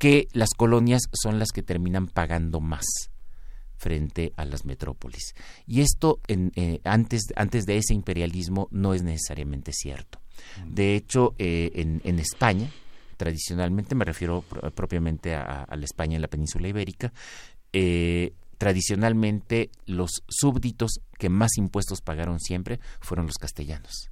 que 0.00 0.28
las 0.32 0.54
colonias 0.56 1.02
son 1.12 1.38
las 1.38 1.50
que 1.50 1.62
terminan 1.62 2.06
pagando 2.06 2.58
más 2.58 2.86
frente 3.76 4.32
a 4.36 4.46
las 4.46 4.64
metrópolis. 4.64 5.34
Y 5.66 5.82
esto 5.82 6.20
en, 6.26 6.52
eh, 6.56 6.80
antes, 6.84 7.24
antes 7.36 7.66
de 7.66 7.76
ese 7.76 7.92
imperialismo 7.92 8.66
no 8.70 8.94
es 8.94 9.02
necesariamente 9.02 9.72
cierto. 9.74 10.18
Mm. 10.64 10.74
De 10.74 10.96
hecho, 10.96 11.34
eh, 11.38 11.70
en, 11.74 12.00
en, 12.04 12.18
España, 12.18 12.70
tradicionalmente, 13.18 13.94
me 13.94 14.06
refiero 14.06 14.42
propiamente 14.74 15.34
a, 15.34 15.66
la 15.70 15.84
España 15.84 16.16
en 16.16 16.22
la 16.22 16.28
península 16.28 16.66
ibérica, 16.66 17.12
eh, 17.74 18.32
tradicionalmente 18.56 19.70
los 19.84 20.22
súbditos 20.28 21.00
que 21.18 21.28
más 21.28 21.58
impuestos 21.58 22.00
pagaron 22.00 22.40
siempre 22.40 22.80
fueron 23.00 23.26
los 23.26 23.36
castellanos 23.36 24.10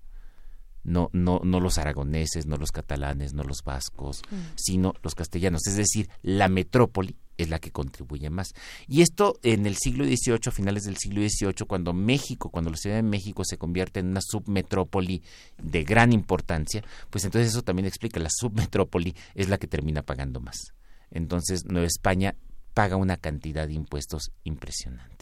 no, 0.89 1.11
no, 1.12 1.41
no 1.45 1.61
los 1.61 1.78
aragoneses, 1.78 2.47
no 2.47 2.57
los 2.57 2.72
catalanes, 2.72 3.34
no 3.34 3.45
los 3.45 3.62
vascos, 3.62 4.22
mm. 4.30 4.36
sino 4.57 4.95
los 5.03 5.14
castellanos. 5.14 5.66
Es 5.66 5.76
decir, 5.76 6.09
la 6.22 6.49
metrópoli 6.49 7.16
es 7.36 7.49
la 7.49 7.59
que 7.59 7.70
contribuye 7.70 8.30
más. 8.30 8.53
Y 8.89 9.03
esto 9.03 9.39
en 9.43 9.66
el 9.66 9.76
siglo 9.76 10.05
XVIII, 10.05 10.41
a 10.47 10.51
finales 10.51 10.84
del 10.84 10.97
siglo 10.97 11.20
XVIII, 11.20 11.66
cuando 11.66 11.93
México, 11.93 12.51
cuando 12.51 12.70
la 12.70 12.76
Ciudad 12.76 12.97
de 12.97 13.03
México 13.03 13.45
se 13.45 13.59
convierte 13.59 14.01
en 14.01 14.09
una 14.09 14.20
submetrópoli 14.20 15.22
de 15.62 15.84
gran 15.84 16.12
importancia, 16.12 16.82
pues 17.11 17.24
entonces 17.24 17.51
eso 17.51 17.62
también 17.62 17.86
explica, 17.86 18.18
la 18.18 18.30
submetrópoli 18.30 19.14
es 19.34 19.49
la 19.49 19.59
que 19.59 19.68
termina 19.68 20.03
pagando 20.03 20.41
más. 20.41 20.72
Entonces 21.11 21.64
Nueva 21.64 21.86
España 21.86 22.34
paga 22.74 22.97
una 22.97 23.16
cantidad 23.16 23.66
de 23.66 23.74
impuestos 23.74 24.32
impresionante. 24.45 25.17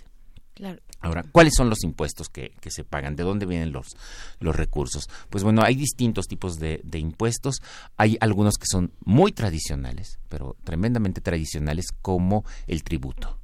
Ahora, 1.01 1.23
¿cuáles 1.31 1.55
son 1.55 1.69
los 1.69 1.85
impuestos 1.85 2.29
que, 2.29 2.53
se 2.69 2.83
pagan? 2.85 3.15
¿De 3.15 3.23
dónde 3.23 3.47
vienen 3.47 3.73
los, 3.73 3.97
los 4.41 4.57
recursos? 4.57 5.09
Pues 5.29 5.45
bueno, 5.45 5.63
hay 5.63 5.75
distintos 5.75 6.27
tipos 6.27 6.59
de, 6.59 6.81
impuestos. 6.95 7.61
Hay 7.97 8.17
algunos 8.21 8.55
que 8.57 8.67
son 8.67 8.93
muy 9.05 9.33
tradicionales, 9.33 10.19
pero 10.29 10.57
tremendamente 10.65 11.21
tradicionales, 11.21 11.87
como 12.01 12.45
el 12.67 12.83
tributo. 12.83 13.39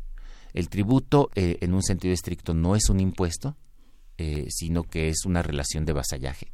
El 0.54 0.68
tributo, 0.68 1.30
eh, 1.34 1.58
en 1.60 1.74
un 1.74 1.82
sentido 1.82 2.14
estricto, 2.14 2.54
no 2.54 2.76
es 2.76 2.88
un 2.88 3.00
impuesto, 3.00 3.56
eh, 4.18 4.46
sino 4.50 4.82
que 4.82 5.08
es 5.08 5.24
una 5.24 5.42
relación 5.42 5.84
de 5.84 5.92
vasallaje. 5.92 6.52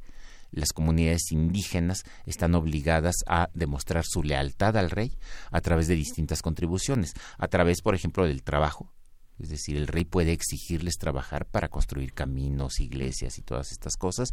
Las 0.50 0.72
comunidades 0.72 1.30
indígenas 1.30 2.04
están 2.24 2.54
obligadas 2.54 3.16
a 3.26 3.48
demostrar 3.54 4.04
su 4.06 4.22
lealtad 4.22 4.76
al 4.76 4.90
rey 4.90 5.16
a 5.50 5.60
través 5.60 5.88
de 5.88 5.94
distintas 5.94 6.42
contribuciones, 6.42 7.12
a 7.36 7.48
través, 7.48 7.82
por 7.82 7.94
ejemplo, 7.94 8.24
del 8.24 8.42
trabajo, 8.42 8.92
es 9.38 9.48
decir, 9.48 9.76
el 9.76 9.86
rey 9.86 10.04
puede 10.04 10.32
exigirles 10.32 10.98
trabajar 10.98 11.46
para 11.46 11.68
construir 11.68 12.12
caminos, 12.12 12.80
iglesias 12.80 13.38
y 13.38 13.42
todas 13.42 13.72
estas 13.72 13.96
cosas, 13.96 14.30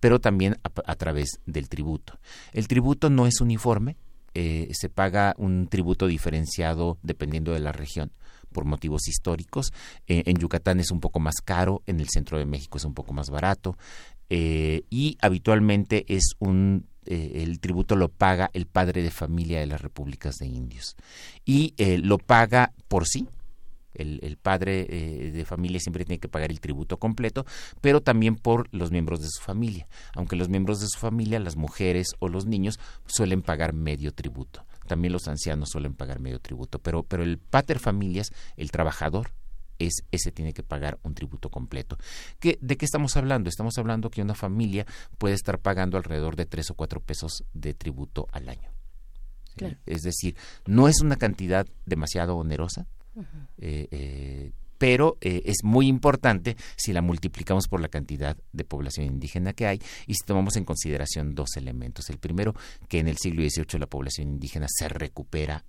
pero 0.00 0.20
también 0.20 0.58
a, 0.62 0.94
través 0.96 1.40
del 1.46 1.68
tributo. 1.68 2.18
El 2.52 2.68
tributo 2.68 3.10
no 3.10 3.26
es 3.26 3.40
uniforme, 3.40 3.96
eh, 4.34 4.68
se 4.72 4.88
paga 4.88 5.34
un 5.38 5.68
tributo 5.68 6.06
diferenciado 6.06 6.98
dependiendo 7.02 7.52
de 7.52 7.60
la 7.60 7.72
región 7.72 8.12
por 8.52 8.64
motivos 8.64 9.08
históricos. 9.08 9.72
Eh, 10.06 10.22
en 10.26 10.36
Yucatán 10.36 10.80
es 10.80 10.90
un 10.90 11.00
poco 11.00 11.20
más 11.20 11.36
caro, 11.42 11.82
en 11.86 12.00
el 12.00 12.08
centro 12.08 12.38
de 12.38 12.46
México 12.46 12.78
es 12.78 12.84
un 12.84 12.94
poco 12.94 13.12
más 13.12 13.30
barato 13.30 13.76
eh, 14.28 14.84
y 14.90 15.16
habitualmente 15.20 16.04
es 16.08 16.34
un 16.38 16.86
el 17.04 17.58
tributo 17.58 17.96
lo 17.96 18.10
paga 18.10 18.48
el 18.52 18.66
padre 18.66 19.02
de 19.02 19.10
familia 19.10 19.58
de 19.58 19.66
las 19.66 19.82
repúblicas 19.82 20.36
de 20.36 20.46
indios 20.46 20.94
y 21.44 21.74
lo 22.04 22.18
paga 22.18 22.72
por 22.86 23.08
sí 23.08 23.26
el, 23.94 24.36
padre 24.40 24.86
eh, 24.88 25.30
de 25.30 25.44
familia 25.44 25.80
siempre 25.80 26.04
tiene 26.04 26.18
que 26.18 26.28
pagar 26.28 26.50
el 26.50 26.60
tributo 26.60 26.96
completo, 26.96 27.44
pero 27.80 28.00
también 28.00 28.36
por 28.36 28.68
los 28.72 28.90
miembros 28.90 29.20
de 29.20 29.28
su 29.28 29.42
familia. 29.42 29.86
Aunque 30.14 30.36
los 30.36 30.48
miembros 30.48 30.80
de 30.80 30.86
su 30.88 30.98
familia, 30.98 31.38
las 31.40 31.56
mujeres 31.56 32.08
o 32.18 32.28
los 32.28 32.46
niños, 32.46 32.78
suelen 33.06 33.42
pagar 33.42 33.72
medio 33.72 34.12
tributo. 34.12 34.64
También 34.86 35.12
los 35.12 35.28
ancianos 35.28 35.70
suelen 35.70 35.94
pagar 35.94 36.20
medio 36.20 36.40
tributo, 36.40 36.78
pero, 36.78 37.02
pero 37.02 37.22
el 37.22 37.38
pater 37.38 37.78
familias, 37.78 38.30
el 38.56 38.70
trabajador, 38.70 39.32
es, 39.78 40.04
ese 40.10 40.32
tiene 40.32 40.52
que 40.52 40.62
pagar 40.62 40.98
un 41.02 41.14
tributo 41.14 41.50
completo. 41.50 41.96
¿Qué, 42.38 42.58
¿De 42.60 42.76
qué 42.76 42.84
estamos 42.84 43.16
hablando? 43.16 43.48
Estamos 43.48 43.78
hablando 43.78 44.10
que 44.10 44.22
una 44.22 44.34
familia 44.34 44.86
puede 45.18 45.34
estar 45.34 45.58
pagando 45.58 45.96
alrededor 45.96 46.36
de 46.36 46.46
tres 46.46 46.70
o 46.70 46.74
cuatro 46.74 47.00
pesos 47.00 47.44
de 47.52 47.74
tributo 47.74 48.28
al 48.32 48.48
año. 48.48 48.70
Es 49.86 50.02
decir, 50.02 50.36
no 50.66 50.88
es 50.88 51.00
una 51.02 51.16
cantidad 51.16 51.66
demasiado 51.84 52.36
onerosa, 52.36 52.86
eh, 53.58 53.88
eh, 53.90 54.52
pero 54.82 55.16
eh, 55.20 55.42
es 55.44 55.62
muy 55.62 55.86
importante 55.86 56.56
si 56.76 56.92
la 56.92 57.02
multiplicamos 57.02 57.68
por 57.68 57.80
la 57.80 57.86
cantidad 57.86 58.36
de 58.52 58.64
población 58.64 59.06
indígena 59.06 59.52
que 59.52 59.68
hay 59.68 59.80
y 60.08 60.14
si 60.14 60.26
tomamos 60.26 60.56
en 60.56 60.64
consideración 60.64 61.36
dos 61.36 61.56
elementos. 61.56 62.10
El 62.10 62.18
primero, 62.18 62.52
que 62.88 62.98
en 62.98 63.06
el 63.06 63.16
siglo 63.16 63.48
XVIII 63.48 63.78
la 63.78 63.86
población 63.86 64.28
indígena 64.28 64.66
se 64.68 64.88
recupera 64.88 65.64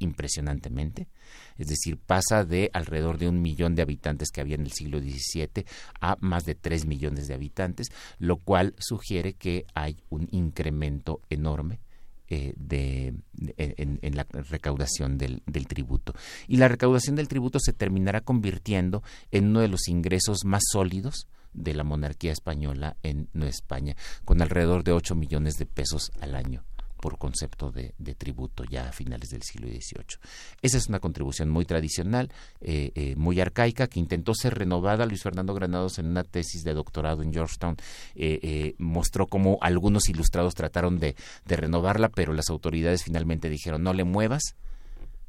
impresionantemente, 0.00 1.08
es 1.56 1.68
decir, 1.68 1.96
pasa 1.96 2.44
de 2.44 2.70
alrededor 2.74 3.16
de 3.16 3.28
un 3.28 3.40
millón 3.40 3.74
de 3.74 3.80
habitantes 3.80 4.30
que 4.30 4.42
había 4.42 4.56
en 4.56 4.66
el 4.66 4.72
siglo 4.72 5.00
XVII 5.00 5.64
a 6.02 6.16
más 6.20 6.44
de 6.44 6.54
tres 6.54 6.84
millones 6.84 7.26
de 7.26 7.34
habitantes, 7.34 7.88
lo 8.18 8.36
cual 8.36 8.74
sugiere 8.78 9.32
que 9.32 9.64
hay 9.74 9.96
un 10.10 10.28
incremento 10.30 11.22
enorme 11.30 11.80
eh, 12.28 12.54
de, 12.56 13.14
en, 13.56 14.16
la 14.16 14.26
recaudación 14.50 15.18
del, 15.18 15.42
tributo. 15.66 16.14
Y 16.46 16.56
la 16.56 16.68
recaudación 16.68 17.16
del 17.16 17.28
tributo 17.28 17.58
se 17.60 17.72
terminará 17.72 18.20
convirtiendo 18.20 19.02
en 19.30 19.48
uno 19.48 19.60
de 19.60 19.68
los 19.68 19.88
ingresos 19.88 20.44
más 20.44 20.62
sólidos 20.70 21.26
de 21.52 21.74
la 21.74 21.84
monarquía 21.84 22.32
española 22.32 22.96
en 23.02 23.28
España, 23.42 23.96
con 24.24 24.42
alrededor 24.42 24.84
de 24.84 24.92
8 24.92 25.14
millones 25.14 25.54
de 25.54 25.66
pesos 25.66 26.12
al 26.20 26.34
año 26.34 26.64
por 27.00 27.18
concepto 27.18 27.70
de, 27.70 27.94
tributo 28.16 28.64
ya 28.64 28.88
a 28.88 28.92
finales 28.92 29.30
del 29.30 29.42
siglo 29.42 29.68
XVIII. 29.68 30.18
Esa 30.60 30.78
es 30.78 30.88
una 30.88 31.00
contribución 31.00 31.48
muy 31.48 31.64
tradicional, 31.64 32.30
eh, 32.60 32.92
eh, 32.94 33.14
muy 33.16 33.40
arcaica, 33.40 33.86
que 33.86 34.00
intentó 34.00 34.34
ser 34.34 34.54
renovada. 34.58 35.06
Luis 35.06 35.22
Fernando 35.22 35.54
Granados 35.54 35.98
en 35.98 36.06
una 36.06 36.24
tesis 36.24 36.64
de 36.64 36.74
doctorado 36.74 37.22
en 37.22 37.32
Georgetown 37.32 37.76
eh, 38.14 38.74
mostró 38.78 39.26
cómo 39.26 39.58
algunos 39.60 40.08
ilustrados 40.08 40.54
trataron 40.54 40.98
de, 40.98 41.14
renovarla, 41.46 42.08
pero 42.08 42.32
las 42.32 42.50
autoridades 42.50 43.04
finalmente 43.04 43.48
dijeron 43.48 43.82
no 43.82 43.92
le 43.92 44.04
muevas, 44.04 44.56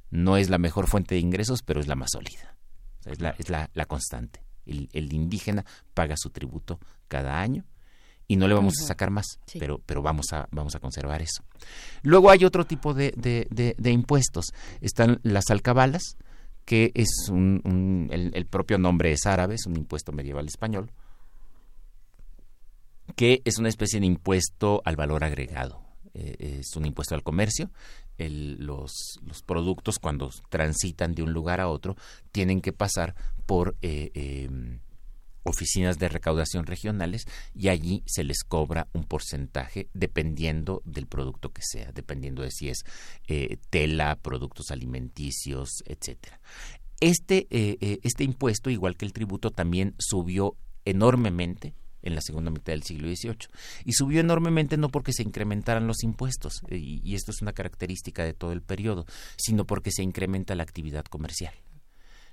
no 0.10 0.38
es 0.38 0.50
la 0.50 0.58
mejor 0.58 0.88
fuente 0.88 1.16
de 1.16 1.22
ingresos, 1.22 1.64
pero 1.64 1.80
es 1.80 1.88
la 1.88 1.96
más 1.96 2.12
sólida, 2.12 2.56
es 3.06 3.22
la, 3.22 3.30
es 3.38 3.50
la, 3.50 3.86
constante. 3.86 4.42
el 4.66 5.14
indígena 5.14 5.66
paga 5.94 6.16
su 6.18 6.30
tributo 6.30 6.80
cada 7.08 7.40
año 7.40 7.66
y 8.30 8.36
no 8.36 8.48
le 8.48 8.54
vamos 8.54 8.76
a 8.80 8.86
sacar 8.86 9.10
más, 9.10 9.26
pero, 9.58 9.82
pero 9.84 10.04
vamos, 10.04 10.28
a, 10.34 10.48
vamos 10.52 10.76
a 10.76 10.80
conservar 10.80 11.20
eso. 11.24 11.44
Luego 12.04 12.30
hay 12.30 12.46
otro 12.46 12.64
tipo 12.64 12.94
de, 12.94 13.12
de, 13.18 13.92
impuestos. 13.92 14.54
Están 14.82 15.20
las 15.24 15.50
alcabalas, 15.50 16.16
que 16.64 16.92
es 16.94 17.10
un, 17.30 18.08
el, 18.12 18.46
propio 18.46 18.78
nombre 18.78 19.12
es 19.12 19.26
árabe, 19.26 19.56
es 19.56 19.66
un 19.66 19.76
impuesto 19.76 20.12
medieval 20.12 20.46
español, 20.46 20.92
que 23.16 23.42
es 23.46 23.58
una 23.58 23.70
especie 23.70 24.00
de 24.00 24.06
impuesto 24.06 24.84
al 24.86 24.96
valor 24.96 25.24
agregado. 25.24 25.82
Eh, 26.14 26.60
es 26.60 26.76
un 26.76 26.86
impuesto 26.86 27.16
al 27.16 27.24
comercio. 27.24 27.72
los, 28.20 29.20
los, 29.26 29.42
productos 29.42 29.98
cuando 29.98 30.30
transitan 30.50 31.16
de 31.16 31.24
un 31.24 31.34
lugar 31.34 31.62
a 31.62 31.68
otro 31.68 31.96
tienen 32.32 32.62
que 32.62 32.74
pasar 32.74 33.16
por 33.48 33.76
eh, 33.82 34.12
em, 34.14 34.82
oficinas 35.44 35.98
de 35.98 36.10
recaudación 36.10 36.66
regionales 36.66 37.26
y 37.54 37.70
allí 37.70 38.04
se 38.06 38.24
les 38.24 38.44
cobra 38.44 38.88
un 38.94 39.04
porcentaje 39.04 39.90
dependiendo 39.94 40.82
del 40.86 41.08
producto 41.08 41.52
que 41.52 41.62
sea, 41.64 41.92
dependiendo 41.92 42.42
de 42.44 42.52
si 42.52 42.70
es 42.70 42.84
eh, 43.28 43.58
tela, 43.70 44.16
productos 44.16 44.72
alimenticios, 44.72 45.84
etcétera. 45.86 46.40
Este, 47.00 47.48
eh, 47.50 47.78
eh, 47.80 48.00
este 48.04 48.24
impuesto, 48.24 48.70
igual 48.70 48.98
que 48.98 49.06
el 49.06 49.14
tributo, 49.14 49.52
también 49.52 49.96
subió 49.98 50.56
enormemente 50.84 51.74
en 52.02 52.16
la 52.16 52.22
segunda 52.22 52.52
mitad 52.52 52.74
del 52.74 52.84
siglo 52.84 53.08
XVIII. 53.14 53.50
Y 53.86 53.94
subió 53.94 54.20
enormemente 54.20 54.78
no 54.78 54.90
porque 54.90 55.14
se 55.14 55.24
incrementaran 55.24 55.88
los 55.88 56.04
impuestos, 56.04 56.62
y, 56.70 57.02
y 57.04 57.16
esto 57.16 57.32
es 57.32 57.42
una 57.42 57.54
característica 57.54 58.24
de 58.24 58.34
todo 58.34 58.52
el 58.52 58.62
periodo, 58.62 59.06
sino 59.38 59.66
porque 59.66 59.92
se 59.92 60.04
incrementa 60.04 60.56
la 60.56 60.64
actividad 60.64 61.06
comercial 61.06 61.54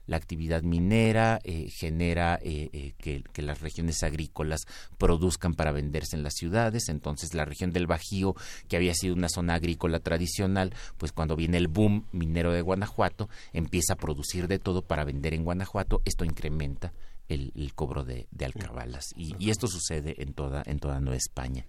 la 0.06 0.16
actividad 0.16 0.62
minera 0.62 1.40
eh, 1.44 1.68
genera 1.70 2.38
eh, 2.42 2.70
eh, 2.72 3.22
que, 3.32 3.42
las 3.42 3.60
regiones 3.60 4.02
agrícolas 4.02 4.62
produzcan 4.98 5.54
para 5.54 5.72
venderse 5.72 6.16
en 6.16 6.22
las 6.22 6.34
ciudades, 6.34 6.88
entonces 6.88 7.34
la 7.34 7.44
región 7.44 7.72
del 7.72 7.86
Bajío, 7.86 8.34
que 8.68 8.76
había 8.76 8.94
sido 8.94 9.14
una 9.14 9.28
zona 9.28 9.54
agrícola 9.54 10.00
tradicional, 10.00 10.74
pues 10.96 11.12
cuando 11.12 11.36
viene 11.36 11.58
el 11.58 11.68
boom 11.68 12.06
minero 12.12 12.52
de 12.52 12.62
Guanajuato, 12.62 13.28
empieza 13.52 13.94
a 13.94 13.96
producir 13.96 14.48
de 14.48 14.58
todo 14.58 14.82
para 14.82 15.04
vender 15.04 15.34
en 15.34 15.44
Guanajuato, 15.44 16.02
esto 16.04 16.24
incrementa 16.24 16.92
el, 17.28 17.52
cobro 17.74 18.04
de, 18.04 18.26
alcabalas. 18.44 19.12
Y, 19.16 19.50
esto 19.50 19.66
sucede 19.66 20.14
en 20.22 20.32
toda, 20.32 20.62
en 20.66 20.78
toda 20.78 21.00
Nueva 21.00 21.16
España. 21.16 21.66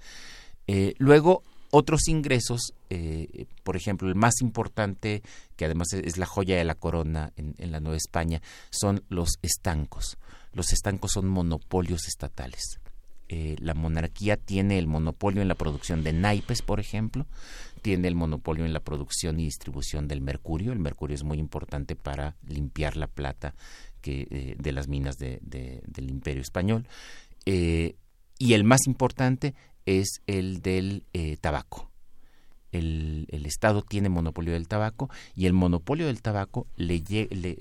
luego 0.98 1.44
otros 1.72 2.08
ingresos, 2.08 2.74
eh, 2.90 3.46
por 3.64 3.76
ejemplo, 3.76 4.08
el 4.08 4.16
más 4.16 4.42
importante, 4.42 5.22
que 5.56 5.66
además 5.66 5.94
es 5.94 6.18
la 6.18 6.26
joya 6.26 6.56
de 6.58 6.64
la 6.64 6.76
corona 6.76 7.34
en, 7.36 7.72
la 7.72 7.80
Nueva 7.80 7.98
España, 7.98 8.42
son 8.70 9.04
los 9.10 9.38
estancos. 9.42 10.18
Los 10.54 10.72
estancos 10.72 11.12
son 11.14 11.28
monopolios 11.28 12.08
estatales. 12.08 12.80
Eh, 13.30 13.58
la 13.60 13.74
monarquía 13.74 14.38
tiene 14.38 14.80
el 14.80 14.88
monopolio 14.88 15.42
en 15.42 15.50
la 15.50 15.56
producción 15.56 16.04
de 16.04 16.14
naipes, 16.14 16.62
por 16.62 16.80
ejemplo, 16.80 17.26
tiene 17.82 18.08
el 18.08 18.16
monopolio 18.16 18.66
en 18.66 18.72
la 18.72 18.80
producción 18.80 19.40
y 19.40 19.44
distribución 19.44 20.08
del 20.08 20.22
mercurio. 20.22 20.72
El 20.72 20.80
mercurio 20.80 21.16
es 21.16 21.24
muy 21.24 21.38
importante 21.38 21.96
para 21.98 22.36
limpiar 22.48 22.96
la 22.96 23.08
plata 23.08 23.54
eh, 24.04 24.56
de 24.58 24.72
las 24.72 24.88
minas 24.88 25.18
del 25.18 26.10
Imperio 26.10 26.42
Español. 26.42 26.88
y 27.46 28.54
el 28.54 28.64
más 28.64 28.88
importante 28.88 29.56
es 29.88 30.22
el 30.28 30.62
del 30.62 31.06
eh, 31.14 31.38
tabaco. 31.38 31.90
El, 32.72 33.26
Estado 33.46 33.82
tiene 33.82 34.10
monopolio 34.10 34.54
del 34.54 34.68
tabaco 34.68 35.10
y 35.34 35.46
el 35.46 35.54
monopolio 35.54 36.08
del 36.08 36.22
tabaco 36.22 36.68
le, 36.76 37.02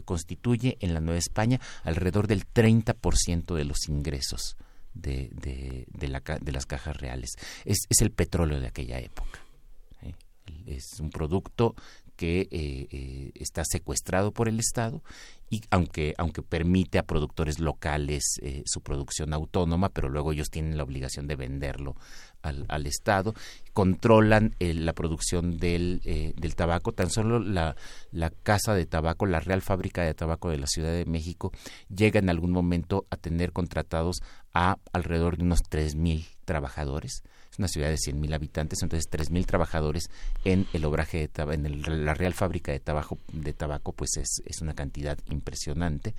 constituye 0.04 0.76
en 0.80 0.92
la 0.92 1.00
Nueva 1.00 1.18
España 1.18 1.60
alrededor 1.84 2.26
del 2.26 2.44
30% 2.44 3.54
de 3.54 3.64
los 3.64 3.88
ingresos 3.88 4.56
de, 4.92 5.30
de, 5.32 6.08
la, 6.08 6.20
de, 6.20 6.52
las 6.52 6.66
cajas 6.66 6.96
reales. 6.96 7.36
Es, 7.64 7.86
es, 7.88 8.00
el 8.02 8.10
petróleo 8.10 8.60
de 8.60 8.66
aquella 8.66 8.98
época. 8.98 9.38
¿eh? 10.02 10.14
Es 10.66 10.98
un 10.98 11.10
producto 11.10 11.76
que 12.16 12.48
eh, 12.50 13.30
está 13.34 13.62
secuestrado 13.64 14.32
por 14.32 14.48
el 14.48 14.58
Estado 14.58 15.02
y 15.48 15.62
aunque 15.70 16.14
aunque 16.18 16.42
permite 16.42 16.98
a 16.98 17.04
productores 17.04 17.60
locales 17.60 18.40
su 18.64 18.80
producción 18.80 19.32
autónoma 19.32 19.90
pero 19.90 20.08
luego 20.08 20.32
ellos 20.32 20.50
tienen 20.50 20.76
la 20.76 20.82
obligación 20.82 21.28
de 21.28 21.36
venderlo 21.36 21.94
al, 22.68 22.86
Estado, 22.86 23.34
controlan 23.72 24.54
eh, 24.60 24.74
la 24.74 24.92
producción 24.92 25.58
del, 25.58 26.00
eh, 26.04 26.32
del, 26.36 26.54
tabaco. 26.54 26.92
Tan 26.92 27.10
solo 27.10 27.38
la, 27.38 27.76
la, 28.12 28.30
casa 28.30 28.74
de 28.74 28.86
tabaco, 28.86 29.26
la 29.26 29.40
Real 29.40 29.62
Fábrica 29.62 30.02
de 30.02 30.14
Tabaco 30.14 30.50
de 30.50 30.58
la 30.58 30.66
Ciudad 30.66 30.92
de 30.92 31.04
México, 31.04 31.52
llega 31.94 32.20
en 32.20 32.30
algún 32.30 32.52
momento 32.52 33.06
a 33.10 33.16
tener 33.16 33.52
contratados 33.52 34.22
a 34.54 34.78
alrededor 34.92 35.36
de 35.36 35.44
unos 35.44 35.60
3.000 35.62 36.26
trabajadores. 36.44 37.22
Una 37.58 37.68
ciudad 37.68 37.88
de 37.88 37.96
100.000 37.96 38.34
habitantes, 38.34 38.82
entonces 38.82 39.10
3.000 39.10 39.46
trabajadores 39.46 40.10
en 40.44 40.66
el 40.72 40.84
obraje 40.84 41.18
de 41.18 41.28
tabaco, 41.28 41.54
en 41.54 42.04
la 42.04 42.14
Real 42.14 42.34
Fábrica 42.34 42.72
de 42.72 42.80
Tabaco, 42.80 43.18
de 43.32 43.52
tabaco 43.52 43.92
pues 43.92 44.16
es, 44.16 44.42
es 44.44 44.60
una 44.60 44.74
cantidad 44.74 45.18
impresionante. 45.30 46.14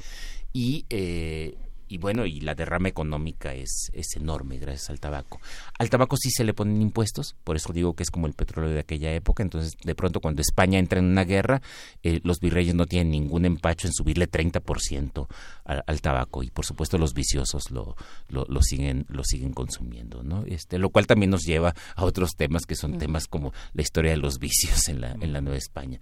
Y 0.53 0.85
eh, 0.89 1.55
y 1.87 1.97
bueno, 1.97 2.25
y 2.25 2.41
la 2.41 2.55
derrama 2.55 2.89
económica 2.89 3.53
es, 3.53 3.89
es 3.93 4.15
enorme 4.15 4.57
gracias 4.57 4.89
al 4.89 4.99
tabaco. 4.99 5.39
Al 5.79 5.89
tabaco 5.89 6.17
sí 6.17 6.29
se 6.31 6.43
le 6.43 6.53
ponen 6.53 6.81
impuestos, 6.81 7.35
por 7.43 7.55
eso 7.55 7.73
digo 7.73 7.93
que 7.93 8.03
es 8.03 8.11
como 8.11 8.27
el 8.27 8.33
petróleo 8.33 8.71
de 8.71 8.79
aquella 8.79 9.13
época, 9.13 9.43
entonces 9.43 9.73
de 9.83 9.95
pronto 9.95 10.19
cuando 10.19 10.41
España 10.41 10.79
entra 10.79 10.99
en 10.99 11.05
una 11.05 11.23
guerra, 11.23 11.61
eh, 12.03 12.19
los 12.23 12.39
virreyes 12.39 12.75
no 12.75 12.85
tienen 12.85 13.11
ningún 13.11 13.45
empacho 13.45 13.87
en 13.87 13.93
subirle 13.93 14.29
30% 14.29 15.27
al, 15.65 15.83
al 15.85 16.01
tabaco 16.01 16.43
y 16.43 16.49
por 16.49 16.65
supuesto 16.65 16.97
los 16.97 17.13
viciosos 17.13 17.71
lo, 17.71 17.95
lo, 18.29 18.45
lo, 18.47 18.61
siguen, 18.61 19.05
lo 19.09 19.23
siguen 19.23 19.53
consumiendo, 19.53 20.23
¿no? 20.23 20.43
Este, 20.45 20.77
lo 20.77 20.89
cual 20.89 21.07
también 21.07 21.31
nos 21.31 21.43
lleva 21.43 21.73
a 21.95 22.05
otros 22.05 22.35
temas 22.35 22.65
que 22.65 22.75
son 22.75 22.97
temas 22.97 23.27
como 23.27 23.53
la 23.73 23.81
historia 23.81 24.11
de 24.11 24.17
los 24.17 24.39
vicios 24.39 24.87
en 24.87 25.01
la, 25.01 25.11
en 25.11 25.33
la 25.33 25.41
Nueva 25.41 25.57
España. 25.57 25.99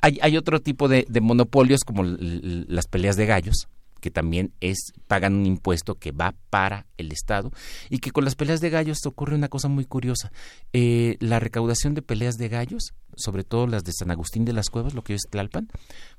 Hay, 0.00 0.18
hay 0.22 0.36
otro 0.36 0.60
tipo 0.60 0.88
de, 0.88 1.06
de 1.08 1.20
monopolios 1.20 1.80
como 1.84 2.02
las 2.04 2.86
peleas 2.86 3.16
de 3.16 3.26
gallos, 3.26 3.68
que 4.02 4.10
también 4.10 4.52
es 4.60 4.92
pagan 5.06 5.34
un 5.34 5.46
impuesto 5.46 5.94
que 5.94 6.10
va 6.10 6.34
para 6.50 6.86
el 6.98 7.12
Estado 7.12 7.52
y 7.88 8.00
que 8.00 8.10
con 8.10 8.24
las 8.24 8.34
peleas 8.34 8.60
de 8.60 8.68
gallos 8.68 8.98
ocurre 9.06 9.36
una 9.36 9.48
cosa 9.48 9.68
muy 9.68 9.84
curiosa. 9.84 10.32
Eh, 10.72 11.16
la 11.20 11.38
recaudación 11.38 11.94
de 11.94 12.02
peleas 12.02 12.36
de 12.36 12.48
gallos, 12.48 12.92
sobre 13.16 13.44
todo 13.44 13.68
las 13.68 13.84
de 13.84 13.92
San 13.92 14.10
Agustín 14.10 14.44
de 14.44 14.52
las 14.52 14.70
Cuevas, 14.70 14.92
lo 14.92 15.04
que 15.04 15.14
es 15.14 15.22
Tlalpan, 15.30 15.68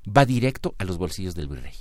va 0.04 0.24
directo 0.24 0.74
a 0.78 0.84
los 0.84 0.96
bolsillos 0.96 1.34
del 1.34 1.46
virrey. 1.46 1.74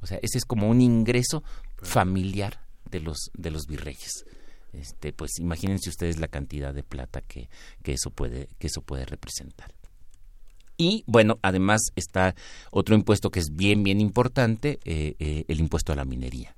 O 0.00 0.06
sea, 0.06 0.18
ese 0.22 0.38
es 0.38 0.46
como 0.46 0.70
un 0.70 0.80
ingreso 0.80 1.44
familiar 1.76 2.64
de 2.90 3.00
los 3.00 3.30
de 3.34 3.50
los 3.50 3.66
virreyes. 3.66 4.24
Este, 4.72 5.12
pues 5.12 5.32
imagínense 5.38 5.90
ustedes 5.90 6.18
la 6.18 6.28
cantidad 6.28 6.72
de 6.72 6.82
plata 6.82 7.20
que, 7.20 7.50
que 7.82 7.92
eso 7.92 8.10
puede 8.10 8.48
que 8.58 8.68
eso 8.68 8.80
puede 8.80 9.04
representar. 9.04 9.74
Y 10.80 11.04
bueno, 11.06 11.38
además 11.42 11.92
está 11.94 12.34
otro 12.70 12.94
impuesto 12.94 13.30
que 13.30 13.38
es 13.38 13.54
bien, 13.54 13.82
bien 13.82 14.00
importante, 14.00 14.80
eh, 14.86 15.14
eh, 15.18 15.44
el 15.46 15.60
impuesto 15.60 15.92
a 15.92 15.96
la 15.96 16.06
minería. 16.06 16.56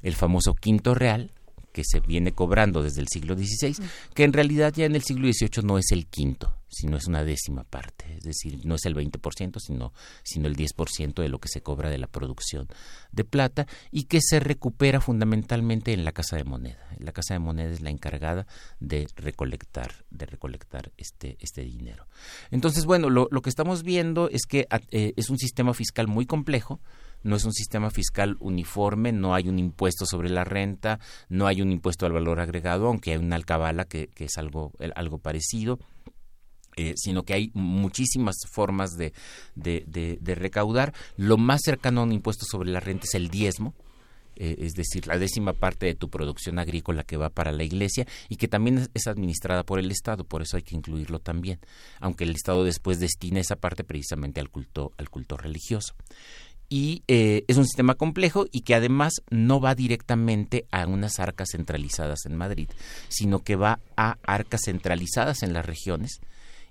El 0.00 0.14
famoso 0.14 0.54
quinto 0.54 0.94
real, 0.94 1.32
que 1.74 1.82
se 1.84 1.98
viene 1.98 2.32
cobrando 2.32 2.84
desde 2.84 3.00
el 3.00 3.08
siglo 3.08 3.34
XVI, 3.34 3.76
que 4.14 4.22
en 4.22 4.32
realidad 4.32 4.72
ya 4.74 4.86
en 4.86 4.94
el 4.94 5.02
siglo 5.02 5.26
XVIII 5.30 5.64
no 5.64 5.76
es 5.76 5.90
el 5.90 6.06
quinto, 6.06 6.54
sino 6.68 6.96
es 6.96 7.08
una 7.08 7.24
décima 7.24 7.64
parte, 7.64 8.14
es 8.16 8.22
decir, 8.22 8.64
no 8.64 8.76
es 8.76 8.86
el 8.86 8.94
20%, 8.94 9.58
sino, 9.58 9.92
sino 10.22 10.46
el 10.46 10.56
10% 10.56 11.14
de 11.20 11.28
lo 11.28 11.40
que 11.40 11.48
se 11.48 11.62
cobra 11.62 11.90
de 11.90 11.98
la 11.98 12.06
producción 12.06 12.68
de 13.10 13.24
plata 13.24 13.66
y 13.90 14.04
que 14.04 14.20
se 14.22 14.38
recupera 14.38 15.00
fundamentalmente 15.00 15.92
en 15.92 16.04
la 16.04 16.12
Casa 16.12 16.36
de 16.36 16.44
Moneda. 16.44 16.78
La 17.00 17.10
Casa 17.10 17.34
de 17.34 17.40
Moneda 17.40 17.72
es 17.72 17.80
la 17.80 17.90
encargada 17.90 18.46
de 18.78 19.08
recolectar, 19.16 20.04
de 20.10 20.26
recolectar 20.26 20.92
este, 20.96 21.36
este 21.40 21.62
dinero. 21.62 22.06
Entonces, 22.52 22.84
bueno, 22.84 23.10
lo, 23.10 23.26
lo 23.32 23.42
que 23.42 23.50
estamos 23.50 23.82
viendo 23.82 24.30
es 24.30 24.46
que 24.46 24.68
eh, 24.92 25.12
es 25.16 25.28
un 25.28 25.38
sistema 25.38 25.74
fiscal 25.74 26.06
muy 26.06 26.24
complejo, 26.24 26.80
no 27.24 27.36
es 27.36 27.44
un 27.44 27.52
sistema 27.52 27.90
fiscal 27.90 28.36
uniforme, 28.38 29.10
no 29.10 29.34
hay 29.34 29.48
un 29.48 29.58
impuesto 29.58 30.06
sobre 30.06 30.30
la 30.30 30.44
renta, 30.44 31.00
no 31.28 31.48
hay 31.48 31.60
un 31.60 31.72
impuesto 31.72 32.06
al 32.06 32.12
valor 32.12 32.38
agregado, 32.38 32.86
aunque 32.86 33.10
hay 33.10 33.16
una 33.16 33.36
alcabala 33.36 33.84
que, 33.86 34.06
que 34.08 34.26
es 34.26 34.38
algo, 34.38 34.72
algo 34.94 35.18
parecido. 35.18 35.80
Eh, 36.76 36.94
sino 36.96 37.22
que 37.22 37.34
hay 37.34 37.50
muchísimas 37.54 38.34
formas 38.50 38.96
de, 38.96 39.12
de, 39.54 40.34
recaudar. 40.34 40.92
Lo 41.16 41.36
más 41.36 41.60
cercano 41.64 42.00
a 42.00 42.04
un 42.04 42.12
impuesto 42.12 42.44
sobre 42.46 42.70
la 42.70 42.80
renta 42.80 43.04
es 43.04 43.14
el 43.14 43.28
diezmo, 43.28 43.74
eh, 44.34 44.56
es 44.58 44.72
decir, 44.72 45.06
la 45.06 45.16
décima 45.16 45.52
parte 45.52 45.86
de 45.86 45.94
tu 45.94 46.10
producción 46.10 46.58
agrícola 46.58 47.04
que 47.04 47.16
va 47.16 47.30
para 47.30 47.52
la 47.52 47.62
iglesia 47.62 48.08
y 48.28 48.36
que 48.36 48.48
también 48.48 48.88
es 48.92 49.06
administrada 49.06 49.62
por 49.62 49.78
el 49.78 49.92
Estado, 49.92 50.24
por 50.24 50.42
eso 50.42 50.56
hay 50.56 50.64
que 50.64 50.74
incluirlo 50.74 51.20
también, 51.20 51.60
aunque 52.00 52.24
el 52.24 52.30
Estado 52.30 52.64
después 52.64 52.98
destina 52.98 53.38
esa 53.38 53.54
parte 53.54 53.84
precisamente 53.84 54.40
al 54.40 54.50
culto, 54.50 54.92
al 54.98 55.10
culto 55.10 55.36
religioso. 55.36 55.94
Y 56.68 57.02
eh, 57.08 57.44
es 57.46 57.56
un 57.56 57.66
sistema 57.66 57.94
complejo 57.94 58.46
y 58.50 58.62
que 58.62 58.74
además 58.74 59.12
no 59.30 59.60
va 59.60 59.74
directamente 59.74 60.66
a 60.70 60.86
unas 60.86 61.20
arcas 61.20 61.50
centralizadas 61.52 62.26
en 62.26 62.36
Madrid, 62.36 62.68
sino 63.08 63.40
que 63.40 63.56
va 63.56 63.80
a 63.96 64.16
arcas 64.26 64.62
centralizadas 64.64 65.42
en 65.42 65.52
las 65.52 65.66
regiones 65.66 66.20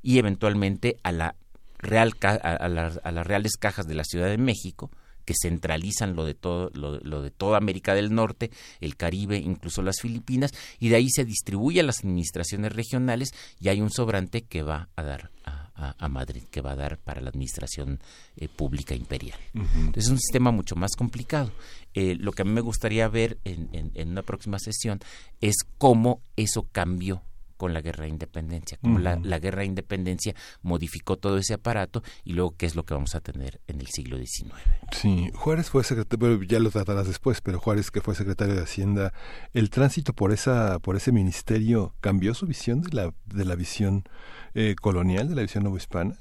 y 0.02 0.18
eventualmente 0.18 0.98
a 1.04 1.12
la 1.12 1.36
real 1.78 2.14
a 2.22 2.68
las 2.68 3.28
reales 3.28 3.54
cajas 3.58 3.88
de 3.88 3.96
la 3.96 4.04
Ciudad 4.04 4.30
de 4.30 4.38
México, 4.38 4.89
que 5.26 5.34
centralizan 5.39 6.16
lo 6.16 6.26
de 6.26 6.34
todo 6.34 6.70
lo, 6.74 7.22
de 7.22 7.32
toda 7.32 7.58
América 7.58 7.94
del 7.96 8.14
Norte, 8.14 8.52
el 8.82 8.96
Caribe, 8.96 9.38
incluso 9.38 9.82
las 9.82 10.00
Filipinas, 10.02 10.52
y 10.80 10.89
de 10.89 10.98
ahí 10.98 11.10
se 11.10 11.26
distribuye 11.26 11.80
a 11.80 11.84
las 11.84 12.00
administraciones 12.00 12.74
regionales 12.74 13.32
y 13.60 13.70
hay 13.70 13.82
un 13.82 13.91
sobrante 13.91 14.41
que 14.41 14.64
va 14.64 14.89
a 14.96 15.04
dar 15.04 15.32
a, 15.46 15.62
Madrid, 16.09 16.43
que 16.51 16.61
va 16.61 16.71
a 16.71 16.76
dar 16.76 16.97
para 16.97 17.21
la 17.21 17.30
administración 17.30 17.99
eh, 18.36 18.47
pública 18.47 18.95
imperial. 18.95 19.39
Entonces 19.53 20.05
es 20.05 20.11
un 20.11 20.19
sistema 20.19 20.51
mucho 20.51 20.76
más 20.76 20.91
complicado. 20.95 21.51
Eh, 21.93 22.15
lo 22.19 22.32
que 22.32 22.43
a 22.43 22.45
mí 22.45 22.51
me 22.51 22.61
gustaría 22.61 23.07
ver 23.07 23.39
en, 23.43 23.91
en 23.93 24.09
una 24.09 24.21
próxima 24.21 24.59
sesión 24.59 24.99
es 25.41 25.55
cómo 25.78 26.21
eso 26.36 26.67
cambió 26.71 27.24
con 27.63 27.74
la 27.74 27.82
guerra 27.82 28.03
de 28.03 28.09
independencia, 28.09 28.78
como 28.82 28.99
la, 28.99 29.15
guerra 29.39 29.59
de 29.59 29.67
independencia 29.67 30.36
modificó 30.63 31.15
todo 31.15 31.38
ese 31.38 31.53
aparato 31.53 32.03
y 32.26 32.34
luego 32.34 32.55
qué 32.57 32.65
es 32.65 32.76
lo 32.76 32.84
que 32.84 32.93
vamos 32.93 33.15
a 33.15 33.21
tener 33.21 33.61
en 33.67 33.80
el 33.80 33.88
siglo 33.88 34.17
XIX. 34.17 34.53
Sí, 34.91 35.32
Juárez 35.34 35.69
fue 35.69 35.86
secretario, 35.86 36.43
ya 36.43 36.59
lo 36.59 36.71
tratarás 36.71 37.07
después, 37.07 37.39
pero 37.39 37.61
Juárez 37.61 37.89
que 37.89 38.01
fue 38.01 38.15
secretario 38.15 38.55
de 38.55 38.63
Hacienda, 38.63 39.13
el 39.53 39.69
tránsito 39.69 40.11
por 40.11 40.34
esa, 40.34 40.80
por 40.80 40.97
ese 40.97 41.13
ministerio 41.13 41.95
cambió 42.01 42.34
su 42.34 42.47
visión 42.47 42.82
de 42.82 42.93
la, 42.93 43.13
de 43.28 43.45
la 43.45 43.55
visión 43.55 44.03
eh, 44.56 44.76
colonial, 44.80 45.30
de 45.30 45.36
la 45.36 45.41
visión 45.41 45.64
novohispana. 45.64 46.16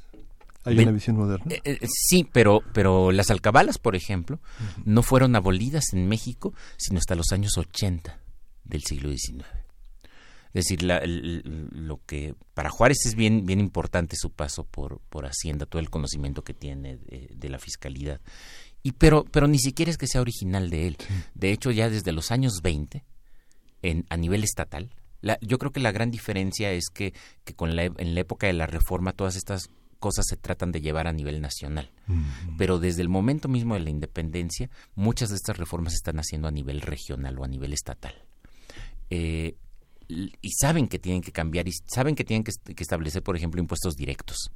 ¿Hay 0.64 0.78
una 0.78 0.92
visión 0.92 1.16
moderna? 1.16 1.44
Eh, 1.50 1.60
eh, 1.64 1.78
sí, 1.88 2.26
pero, 2.30 2.62
pero 2.72 3.10
las 3.10 3.30
alcabalas, 3.30 3.78
por 3.78 3.96
ejemplo, 3.96 4.38
no 4.84 5.02
fueron 5.02 5.34
abolidas 5.34 5.92
en 5.92 6.08
México 6.08 6.54
sino 6.76 6.98
hasta 6.98 7.16
los 7.16 7.32
años 7.32 7.58
80 7.58 8.18
del 8.64 8.82
siglo 8.84 9.10
XIX. 9.10 9.44
Es 10.54 10.66
decir, 10.66 10.82
lo 10.82 12.00
que 12.04 12.34
para 12.52 12.68
Juárez 12.68 12.98
es 13.06 13.14
bien, 13.14 13.46
bien 13.46 13.58
importante 13.58 14.16
su 14.16 14.30
paso 14.30 14.64
por, 14.64 15.00
por 15.08 15.24
Hacienda, 15.24 15.64
todo 15.64 15.80
el 15.80 15.88
conocimiento 15.88 16.44
que 16.44 16.52
tiene 16.52 16.98
de, 16.98 17.48
la 17.48 17.58
fiscalidad. 17.58 18.20
Y 18.82 18.92
pero, 18.92 19.24
pero 19.24 19.48
ni 19.48 19.58
siquiera 19.58 19.90
es 19.90 19.96
que 19.96 20.06
sea 20.06 20.20
original 20.20 20.68
de 20.68 20.88
él. 20.88 20.96
De 21.34 21.52
hecho, 21.52 21.70
ya 21.70 21.88
desde 21.88 22.12
los 22.12 22.30
años 22.30 22.60
20, 22.62 23.02
en, 23.80 24.04
a 24.10 24.16
nivel 24.18 24.44
estatal, 24.44 24.90
yo 25.40 25.58
creo 25.58 25.72
que 25.72 25.80
la 25.80 25.92
gran 25.92 26.10
diferencia 26.10 26.72
es 26.72 26.86
que, 26.92 27.14
que 27.44 27.54
con 27.54 27.76
la, 27.76 27.84
en 27.84 28.14
la 28.14 28.20
época 28.20 28.46
de 28.46 28.52
la 28.52 28.66
reforma 28.66 29.12
todas 29.12 29.36
estas 29.36 29.70
cosas 30.02 30.26
se 30.28 30.36
tratan 30.36 30.72
de 30.72 30.80
llevar 30.80 31.06
a 31.06 31.12
nivel 31.12 31.40
nacional. 31.40 31.90
Pero 32.58 32.78
desde 32.78 33.00
el 33.02 33.08
momento 33.08 33.48
mismo 33.48 33.74
de 33.74 33.80
la 33.80 33.90
independencia, 33.90 34.68
muchas 34.96 35.30
de 35.30 35.36
estas 35.36 35.56
reformas 35.56 35.92
se 35.92 35.98
están 35.98 36.18
haciendo 36.18 36.48
a 36.48 36.50
nivel 36.50 36.80
regional 36.80 37.38
o 37.38 37.44
a 37.44 37.48
nivel 37.48 37.72
estatal. 37.72 38.12
Eh, 39.08 39.54
y 40.08 40.50
saben 40.60 40.88
que 40.88 40.98
tienen 40.98 41.22
que 41.22 41.32
cambiar 41.32 41.68
y 41.68 41.72
saben 41.86 42.14
que 42.14 42.24
tienen 42.24 42.44
que, 42.44 42.52
establecer, 42.82 43.22
por 43.22 43.36
ejemplo, 43.36 43.60
impuestos 43.60 43.94
directos. 43.94 44.50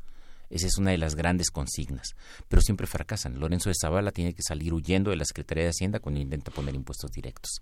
Esa 0.50 0.66
es 0.66 0.78
una 0.78 0.90
de 0.90 0.98
las 0.98 1.16
grandes 1.16 1.50
consignas, 1.50 2.14
pero 2.48 2.62
siempre 2.62 2.86
fracasan. 2.86 3.40
Lorenzo 3.40 3.68
de 3.68 3.74
Zavala 3.80 4.12
tiene 4.12 4.32
que 4.32 4.42
salir 4.42 4.72
huyendo 4.72 5.10
de 5.10 5.16
la 5.16 5.24
Secretaría 5.24 5.64
de 5.64 5.70
Hacienda 5.70 5.98
cuando 5.98 6.20
intenta 6.20 6.50
poner 6.50 6.74
impuestos 6.74 7.10
directos. 7.10 7.60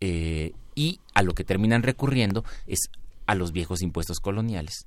Eh, 0.00 0.52
y 0.74 1.00
a 1.14 1.22
lo 1.22 1.34
que 1.34 1.44
terminan 1.44 1.82
recurriendo 1.82 2.44
es 2.66 2.90
a 3.26 3.34
los 3.34 3.52
viejos 3.52 3.82
impuestos 3.82 4.18
coloniales, 4.18 4.86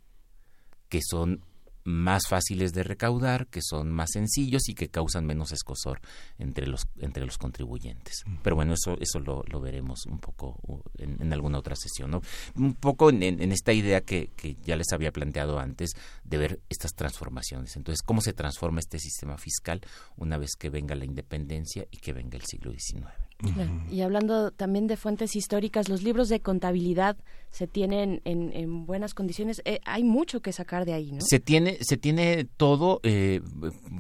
que 0.90 1.00
son 1.02 1.44
más 1.86 2.28
fáciles 2.28 2.74
de 2.74 2.84
recaudar, 2.84 3.48
que 3.48 3.62
son 3.62 3.92
más 3.92 4.12
sencillos 4.12 4.70
y 4.70 4.74
que 4.74 4.90
causan 4.90 5.26
menos 5.26 5.52
escosor 5.52 6.00
entre 6.38 6.68
los 6.68 6.88
entre 7.00 7.26
los 7.26 7.38
contribuyentes. 7.38 8.24
Pero 8.42 8.56
bueno, 8.56 8.74
eso 8.74 8.98
eso 9.00 9.20
lo, 9.20 9.44
lo 9.48 9.60
veremos 9.60 10.06
un 10.06 10.20
poco 10.20 10.60
en, 10.98 11.34
alguna 11.34 11.60
otra 11.60 11.76
sesión, 11.76 12.12
¿no? 12.12 12.22
Un 12.56 12.74
poco 12.74 13.10
en, 13.10 13.24
en 13.24 13.52
esta 13.52 13.74
idea 13.74 14.02
que, 14.02 14.30
que, 14.36 14.56
ya 14.64 14.76
les 14.76 14.92
había 14.94 15.12
planteado 15.12 15.60
antes 15.60 15.92
de 16.24 16.38
ver 16.38 16.60
estas 16.70 16.94
transformaciones. 16.94 17.76
Entonces, 17.76 18.02
¿cómo 18.02 18.22
se 18.22 18.34
transforma 18.34 18.80
este 18.80 19.00
sistema 19.00 19.38
fiscal 19.38 19.82
una 20.16 20.38
vez 20.38 20.52
que 20.58 20.70
venga 20.70 20.96
la 20.96 21.06
independencia 21.06 21.86
y 21.92 21.98
que 21.98 22.14
venga 22.14 22.38
el 22.38 22.46
siglo 22.46 22.72
XIX? 22.72 23.23
Y 23.92 24.02
hablando 24.02 24.52
también 24.52 24.88
de 24.88 24.98
fuentes 24.98 25.36
históricas, 25.36 25.90
los 25.90 26.04
libros 26.04 26.30
de 26.30 26.40
contabilidad 26.40 27.18
se 27.52 27.68
tienen 27.68 28.22
en, 28.26 28.86
buenas 28.86 29.14
condiciones. 29.14 29.62
Eh, 29.66 29.80
hay 29.86 30.04
mucho 30.04 30.42
que 30.42 30.52
sacar 30.52 30.86
de 30.86 30.94
ahí, 30.94 31.12
¿no? 31.12 31.22
Se 31.22 31.40
tiene, 31.40 31.78
se 31.82 31.98
tiene 31.98 32.46
todo. 32.58 33.00
Eh, 33.04 33.42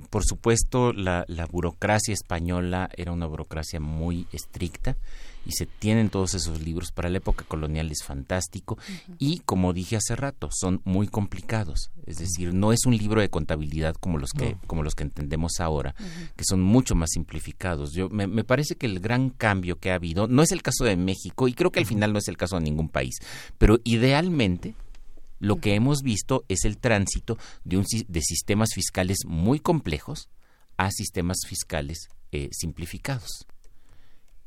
por 0.09 0.23
supuesto, 0.23 0.93
la, 0.93 1.25
la 1.27 1.45
burocracia 1.45 2.13
española 2.13 2.89
era 2.95 3.11
una 3.11 3.27
burocracia 3.27 3.79
muy 3.79 4.27
estricta 4.31 4.97
y 5.45 5.51
se 5.51 5.65
tienen 5.65 6.09
todos 6.09 6.33
esos 6.33 6.61
libros 6.61 6.91
para 6.91 7.09
la 7.09 7.17
época 7.17 7.45
colonial 7.45 7.91
es 7.91 8.03
fantástico 8.03 8.77
y 9.19 9.39
como 9.39 9.73
dije 9.73 9.97
hace 9.97 10.15
rato 10.15 10.49
son 10.51 10.81
muy 10.85 11.07
complicados 11.07 11.91
es 12.05 12.17
decir 12.17 12.53
no 12.53 12.71
es 12.71 12.85
un 12.85 12.95
libro 12.95 13.21
de 13.21 13.29
contabilidad 13.29 13.95
como 13.95 14.17
los 14.17 14.31
que 14.31 14.57
como 14.67 14.83
los 14.83 14.95
que 14.95 15.03
entendemos 15.03 15.59
ahora 15.59 15.95
que 16.35 16.43
son 16.45 16.61
mucho 16.61 16.95
más 16.95 17.11
simplificados. 17.11 17.93
Yo 17.93 18.09
me, 18.09 18.27
me, 18.27 18.43
parece 18.43 18.75
que 18.75 18.85
el 18.85 18.99
gran 18.99 19.29
cambio 19.29 19.77
que 19.77 19.91
ha 19.91 19.95
habido 19.95 20.27
no 20.27 20.41
es 20.41 20.51
el 20.51 20.61
caso 20.61 20.83
de 20.83 20.95
México 20.95 21.47
y 21.47 21.53
creo 21.53 21.71
que 21.71 21.79
al 21.79 21.85
final 21.85 22.13
no 22.13 22.19
es 22.19 22.27
el 22.27 22.37
caso 22.37 22.57
de 22.57 22.63
ningún 22.63 22.89
país 22.89 23.15
pero 23.57 23.79
idealmente 23.83 24.75
lo 25.39 25.57
que 25.57 25.75
hemos 25.75 26.01
visto 26.03 26.45
es 26.47 26.63
el 26.65 26.77
tránsito 26.77 27.37
de 27.63 27.77
un 27.77 27.85
de 28.07 28.21
sistemas 28.21 28.69
fiscales 28.73 29.19
muy 29.25 29.59
complejos 29.59 30.29
a 30.77 30.89
sistemas 30.91 31.37
fiscales 31.47 32.07
eh, 32.31 32.49
simplificados 32.51 33.45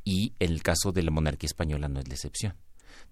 y 0.07 0.33
en 0.39 0.53
el 0.53 0.63
caso 0.63 0.93
de 0.93 1.03
la 1.03 1.11
monarquía 1.11 1.49
española 1.49 1.89
no 1.89 1.99
es 1.99 2.09
la 2.09 2.15
excepción. 2.15 2.55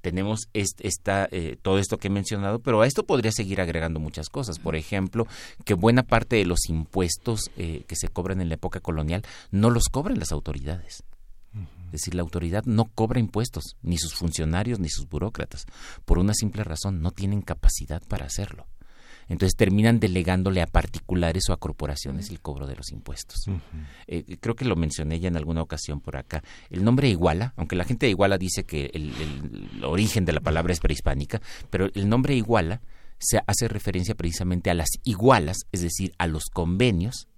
Tenemos 0.01 0.49
esta, 0.53 1.29
eh, 1.33 1.57
todo 1.61 1.79
esto 1.79 1.99
que 1.99 2.07
he 2.07 2.11
mencionado, 2.11 2.61
pero 2.61 2.81
a 2.81 2.87
esto 2.87 3.05
podría 3.05 3.33
seguir 3.33 3.61
agregando 3.61 4.01
muchas 4.01 4.29
cosas. 4.29 4.59
Por 4.59 4.77
ejemplo, 4.77 5.27
que 5.65 5.75
buena 5.75 6.05
parte 6.05 6.37
de 6.37 6.45
los 6.45 6.69
impuestos 6.69 7.51
eh, 7.57 7.85
que 7.89 7.97
se 7.97 8.09
cobran 8.09 8.41
en 8.41 8.49
la 8.49 8.55
época 8.55 8.81
colonial 8.81 9.23
no 9.51 9.71
los 9.71 9.89
cobran 9.91 10.19
las 10.19 10.31
autoridades. 10.33 11.03
Es 11.87 12.01
decir, 12.01 12.15
la 12.15 12.23
autoridad 12.23 12.65
no 12.65 12.87
cobra 12.87 13.21
impuestos, 13.21 13.77
ni 13.83 13.99
sus 13.99 14.15
funcionarios, 14.15 14.79
ni 14.79 14.89
sus 14.89 15.09
burócratas, 15.09 15.67
por 16.05 16.19
una 16.19 16.35
simple 16.35 16.65
razón, 16.65 17.03
no 17.03 17.13
tienen 17.13 17.41
capacidad 17.41 18.03
para 18.09 18.27
hacerlo 18.27 18.67
entonces 19.29 19.57
terminan 19.57 20.01
delegándole 20.01 20.63
a 20.63 20.67
particulares 20.67 21.45
o 21.49 21.53
a 21.53 21.57
corporaciones 21.57 22.31
el 22.31 22.41
cobro 22.41 22.67
de 22.67 22.77
los 22.77 22.91
impuestos. 22.93 23.47
Eh, 24.07 24.37
creo 24.41 24.55
que 24.55 24.65
lo 24.65 24.77
mencioné 24.77 25.21
ya 25.21 25.29
en 25.29 25.37
alguna 25.37 25.63
ocasión 25.63 26.01
por 26.01 26.17
acá. 26.17 26.43
El 26.71 26.85
nombre 26.85 27.09
Iguala, 27.09 27.55
aunque 27.57 27.77
la 27.77 27.85
gente 27.85 28.07
de 28.07 28.11
Iguala 28.11 28.39
dice 28.39 28.65
que 28.65 28.91
el, 28.95 29.13
el 29.21 29.85
origen 29.85 30.25
de 30.25 30.33
la 30.33 30.41
palabra 30.41 30.73
es 30.73 30.81
prehispánica, 30.81 31.41
pero 31.71 31.89
el 31.95 32.09
nombre 32.09 32.35
Iguala 32.35 32.81
se 33.19 33.41
hace 33.47 33.69
referencia 33.69 34.15
precisamente 34.15 34.71
a 34.71 34.75
las 34.75 34.89
igualas, 35.05 35.59
es 35.73 35.83
decir, 35.83 36.13
a 36.19 36.27
los 36.27 36.45
convenios 36.53 37.29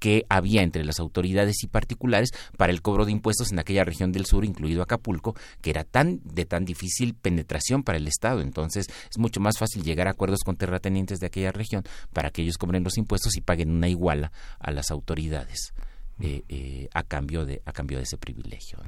que 0.00 0.24
había 0.28 0.62
entre 0.62 0.82
las 0.82 0.98
autoridades 0.98 1.62
y 1.62 1.68
particulares 1.68 2.30
para 2.56 2.72
el 2.72 2.82
cobro 2.82 3.04
de 3.04 3.12
impuestos 3.12 3.52
en 3.52 3.60
aquella 3.60 3.84
región 3.84 4.10
del 4.10 4.26
sur, 4.26 4.44
incluido 4.44 4.82
Acapulco, 4.82 5.36
que 5.60 5.70
era 5.70 5.84
tan 5.84 6.20
de 6.24 6.46
tan 6.46 6.64
difícil 6.64 7.14
penetración 7.14 7.84
para 7.84 7.98
el 7.98 8.08
Estado. 8.08 8.40
Entonces, 8.40 8.86
es 9.08 9.18
mucho 9.18 9.40
más 9.40 9.58
fácil 9.58 9.84
llegar 9.84 10.08
a 10.08 10.12
acuerdos 10.12 10.40
con 10.44 10.56
terratenientes 10.56 11.20
de 11.20 11.26
aquella 11.26 11.52
región 11.52 11.84
para 12.12 12.30
que 12.30 12.42
ellos 12.42 12.58
cobren 12.58 12.82
los 12.82 12.98
impuestos 12.98 13.36
y 13.36 13.42
paguen 13.42 13.70
una 13.70 13.88
iguala 13.88 14.32
a 14.58 14.72
las 14.72 14.90
autoridades 14.90 15.72
eh, 16.18 16.42
eh, 16.48 16.88
a 16.92 17.02
cambio 17.02 17.44
de 17.44 17.62
a 17.64 17.72
cambio 17.72 17.98
de 17.98 18.04
ese 18.04 18.16
privilegio. 18.16 18.78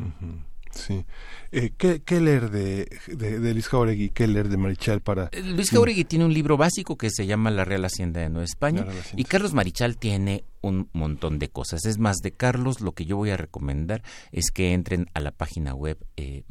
Sí. 0.75 1.05
Eh, 1.51 1.73
¿qué, 1.77 2.21
leer 2.21 2.51
de, 2.51 2.89
de, 3.07 3.53
Luis 3.53 3.69
Jauregui? 3.69 4.11
¿Qué 4.11 4.27
leer 4.27 4.49
de 4.49 4.57
Marichal 4.57 5.03
para...? 5.03 5.29
Eh, 5.33 5.43
Luis 5.43 5.71
Jauregui 5.71 6.05
tiene 6.05 6.25
un 6.25 6.33
libro 6.33 6.57
básico 6.57 6.97
que 6.97 7.11
se 7.11 7.27
llama 7.27 7.51
La 7.51 7.65
Real 7.65 7.85
Hacienda 7.85 8.21
de 8.21 8.31
Nueva 8.31 8.45
España 8.45 8.87
y 9.15 9.25
Carlos 9.25 9.53
Marichal 9.53 9.99
tiene 9.99 10.45
un 10.63 10.89
montón 10.93 11.39
de 11.39 11.51
cosas. 11.51 11.85
Es 11.85 11.99
más, 11.99 12.17
de 12.19 12.33
Carlos 12.33 12.81
lo 12.81 12.93
que 12.93 13.05
yo 13.05 13.17
voy 13.17 13.31
a 13.31 13.37
recomendar 13.37 14.03
es 14.31 14.51
que 14.51 14.73
entren 14.73 15.11
a 15.15 15.21
la 15.21 15.33
página 15.33 15.75
web 15.75 15.99
eh, 16.17 16.45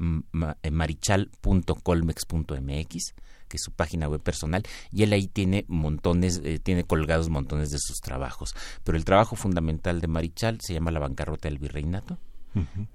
eh 0.64 0.72
marichal.colmex.mx 0.72 3.14
que 3.48 3.58
es 3.58 3.64
su 3.64 3.72
página 3.74 4.08
web 4.08 4.22
personal, 4.22 4.64
y 4.94 5.04
él 5.04 5.12
ahí 5.12 5.28
tiene 5.28 5.66
montones, 5.68 6.42
tiene 6.64 6.86
colgados 6.86 7.28
montones 7.28 7.70
de 7.70 7.80
sus 7.80 8.00
trabajos. 8.00 8.56
Pero 8.86 8.98
el 8.98 9.04
trabajo 9.04 9.36
fundamental 9.36 10.00
de 10.00 10.08
Marichal 10.08 10.62
se 10.62 10.74
llama 10.74 10.90
La 10.90 11.02
bancarrota 11.02 11.50
del 11.50 11.60
virreinato, 11.60 12.18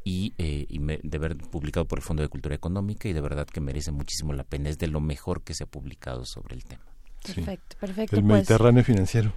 y, 0.05 0.35
eh, 0.39 0.67
de 1.03 1.17
haber 1.17 1.37
publicado 1.37 1.87
por 1.87 1.99
el 1.99 2.05
Fondo 2.05 2.23
de 2.23 2.29
Cultura 2.29 2.55
Económica 2.55 3.09
y 3.09 3.13
de 3.13 3.21
verdad 3.21 3.47
que 3.47 3.61
merece 3.61 3.93
muchísimo 3.93 4.33
la 4.33 4.45
pena. 4.45 4.69
Es 4.69 4.79
de 4.79 4.89
lo 4.89 5.01
mejor 5.01 5.43
que 5.43 5.55
se 5.55 5.65
ha 5.65 5.67
publicado 5.67 6.25
sobre 6.25 6.57
el 6.57 6.65
tema. 6.65 6.85
Perfecto, 7.23 7.77
perfecto. 7.81 8.17
El 8.17 8.23
pues. 8.23 8.33
Mediterráneo 8.33 8.85
financiero. 8.85 9.33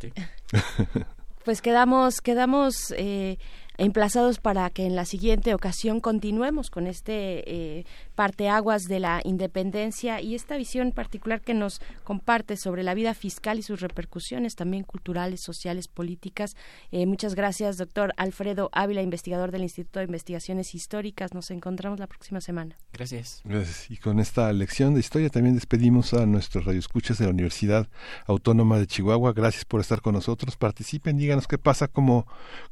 pues 1.44 1.62
quedamos, 1.62 2.20
quedamos 2.20 2.92
eh, 2.96 3.38
emplazados 3.76 4.38
para 4.38 4.70
que 4.70 4.86
en 4.86 4.96
la 4.96 5.04
siguiente 5.04 5.54
ocasión 5.54 6.00
continuemos 6.00 6.70
con 6.70 6.86
este 6.86 7.78
eh, 7.78 7.84
parteaguas 8.14 8.84
de 8.84 9.00
la 9.00 9.20
independencia 9.24 10.20
y 10.20 10.34
esta 10.34 10.56
visión 10.56 10.92
particular 10.92 11.40
que 11.40 11.54
nos 11.54 11.80
comparte 12.04 12.56
sobre 12.56 12.82
la 12.82 12.94
vida 12.94 13.14
fiscal 13.14 13.58
y 13.58 13.62
sus 13.62 13.80
repercusiones 13.80 14.54
también 14.54 14.84
culturales, 14.84 15.40
sociales, 15.40 15.88
políticas. 15.88 16.56
Eh, 16.92 17.06
muchas 17.06 17.34
gracias, 17.34 17.76
doctor 17.76 18.12
Alfredo 18.16 18.70
Ávila, 18.72 19.02
investigador 19.02 19.50
del 19.50 19.62
Instituto 19.62 19.98
de 19.98 20.06
Investigaciones 20.06 20.74
Históricas. 20.74 21.34
Nos 21.34 21.50
encontramos 21.50 21.98
la 21.98 22.06
próxima 22.06 22.40
semana. 22.40 22.76
Gracias. 22.92 23.42
Gracias. 23.44 23.90
Y 23.90 23.96
con 23.96 24.20
esta 24.20 24.52
lección 24.52 24.94
de 24.94 25.00
historia 25.00 25.28
también 25.30 25.54
despedimos 25.54 26.14
a 26.14 26.26
nuestros 26.26 26.64
radioescuchas 26.64 27.18
de 27.18 27.24
la 27.24 27.30
Universidad 27.30 27.88
Autónoma 28.26 28.78
de 28.78 28.86
Chihuahua. 28.86 29.32
Gracias 29.32 29.64
por 29.64 29.80
estar 29.80 30.00
con 30.00 30.14
nosotros. 30.14 30.56
Participen, 30.56 31.18
díganos 31.18 31.48
qué 31.48 31.58
pasa, 31.58 31.88
cómo, 31.88 32.26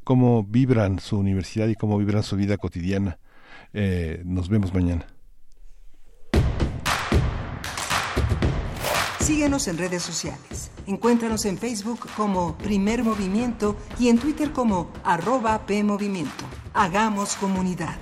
cómo 0.04 0.44
vibran 0.44 0.91
su 0.98 1.18
universidad 1.18 1.68
y 1.68 1.74
cómo 1.74 1.98
vibran 1.98 2.22
su 2.22 2.36
vida 2.36 2.56
cotidiana. 2.56 3.18
Eh, 3.72 4.22
nos 4.24 4.48
vemos 4.48 4.72
mañana. 4.72 5.06
Síguenos 9.20 9.68
en 9.68 9.78
redes 9.78 10.02
sociales. 10.02 10.70
Encuéntranos 10.86 11.44
en 11.44 11.56
Facebook 11.56 12.00
como 12.16 12.58
Primer 12.58 13.04
Movimiento 13.04 13.76
y 13.98 14.08
en 14.08 14.18
Twitter 14.18 14.50
como 14.50 14.90
arroba 15.04 15.64
PMovimiento. 15.64 16.44
Hagamos 16.74 17.36
comunidad. 17.36 17.96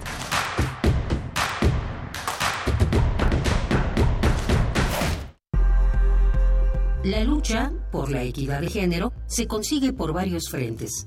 La 7.04 7.24
lucha 7.24 7.72
por 7.90 8.10
la 8.10 8.22
equidad 8.22 8.60
de 8.60 8.68
género 8.68 9.12
se 9.26 9.46
consigue 9.46 9.92
por 9.92 10.12
varios 10.12 10.50
frentes, 10.50 11.06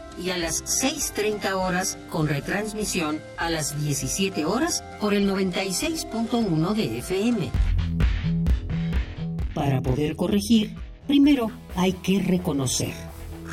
y 0.19 0.29
a 0.29 0.37
las 0.37 0.63
6.30 0.83 1.53
horas 1.53 1.97
con 2.09 2.27
retransmisión 2.27 3.19
a 3.37 3.49
las 3.49 3.83
17 3.83 4.45
horas 4.45 4.83
por 4.99 5.13
el 5.13 5.29
96.1 5.29 6.73
de 6.73 6.99
FM. 6.99 7.51
Para 9.53 9.81
poder 9.81 10.15
corregir, 10.15 10.75
primero 11.07 11.51
hay 11.75 11.93
que 11.93 12.21
reconocer. 12.21 12.93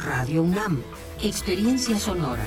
Radio 0.04 0.42
UNAM, 0.42 0.82
experiencia 1.22 1.98
sonora. 1.98 2.44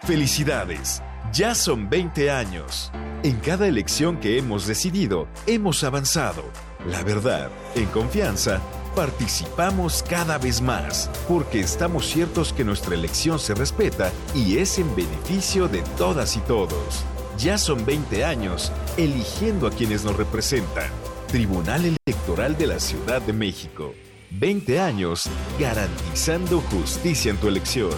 Felicidades, 0.00 1.02
ya 1.32 1.54
son 1.54 1.88
20 1.88 2.30
años. 2.30 2.92
En 3.22 3.36
cada 3.36 3.66
elección 3.66 4.20
que 4.20 4.36
hemos 4.36 4.66
decidido, 4.66 5.28
hemos 5.46 5.82
avanzado. 5.82 6.44
La 6.86 7.02
verdad, 7.02 7.50
en 7.74 7.86
confianza, 7.86 8.60
participamos 8.94 10.02
cada 10.02 10.38
vez 10.38 10.60
más, 10.60 11.10
porque 11.28 11.60
estamos 11.60 12.06
ciertos 12.06 12.52
que 12.52 12.64
nuestra 12.64 12.94
elección 12.94 13.38
se 13.38 13.54
respeta 13.54 14.12
y 14.34 14.58
es 14.58 14.78
en 14.78 14.94
beneficio 14.94 15.68
de 15.68 15.82
todas 15.96 16.36
y 16.36 16.40
todos. 16.40 17.04
Ya 17.38 17.58
son 17.58 17.84
20 17.84 18.24
años 18.24 18.70
eligiendo 18.96 19.66
a 19.66 19.70
quienes 19.70 20.04
nos 20.04 20.16
representan. 20.16 20.90
Tribunal 21.26 21.96
Electoral 22.06 22.56
de 22.56 22.66
la 22.68 22.78
Ciudad 22.78 23.20
de 23.20 23.32
México. 23.32 23.92
20 24.30 24.80
años 24.80 25.24
garantizando 25.58 26.60
justicia 26.60 27.30
en 27.30 27.36
tu 27.38 27.48
elección. 27.48 27.90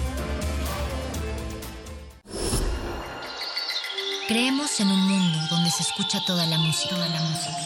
Creemos 4.28 4.80
en 4.80 4.88
un 4.88 5.00
mundo 5.00 5.38
donde 5.50 5.70
se 5.70 5.82
escucha 5.82 6.18
toda 6.26 6.46
la 6.46 6.58
música. 6.58 6.96
La 6.96 7.20
música. 7.20 7.65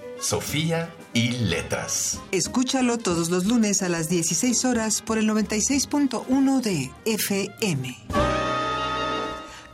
Sofía 0.21 0.93
y 1.13 1.31
Letras. 1.31 2.19
Escúchalo 2.31 2.99
todos 2.99 3.31
los 3.31 3.45
lunes 3.45 3.81
a 3.81 3.89
las 3.89 4.07
16 4.07 4.65
horas 4.65 5.01
por 5.01 5.17
el 5.17 5.27
96.1 5.27 6.61
de 6.61 6.91
FM. 7.05 7.97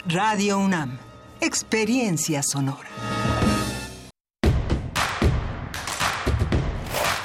Radio 0.07 0.57
UNAM. 0.57 0.97
Experiencia 1.41 2.41
sonora. 2.43 2.87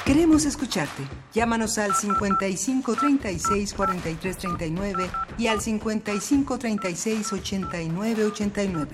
Queremos 0.05 0.43
escucharte. 0.43 1.03
Llámanos 1.33 1.77
al 1.77 1.95
55 1.95 2.95
36 2.95 3.73
43 3.73 4.37
39 4.37 5.09
y 5.37 5.47
al 5.47 5.61
55 5.61 6.59
36 6.59 7.33
89 7.33 8.25
89. 8.25 8.91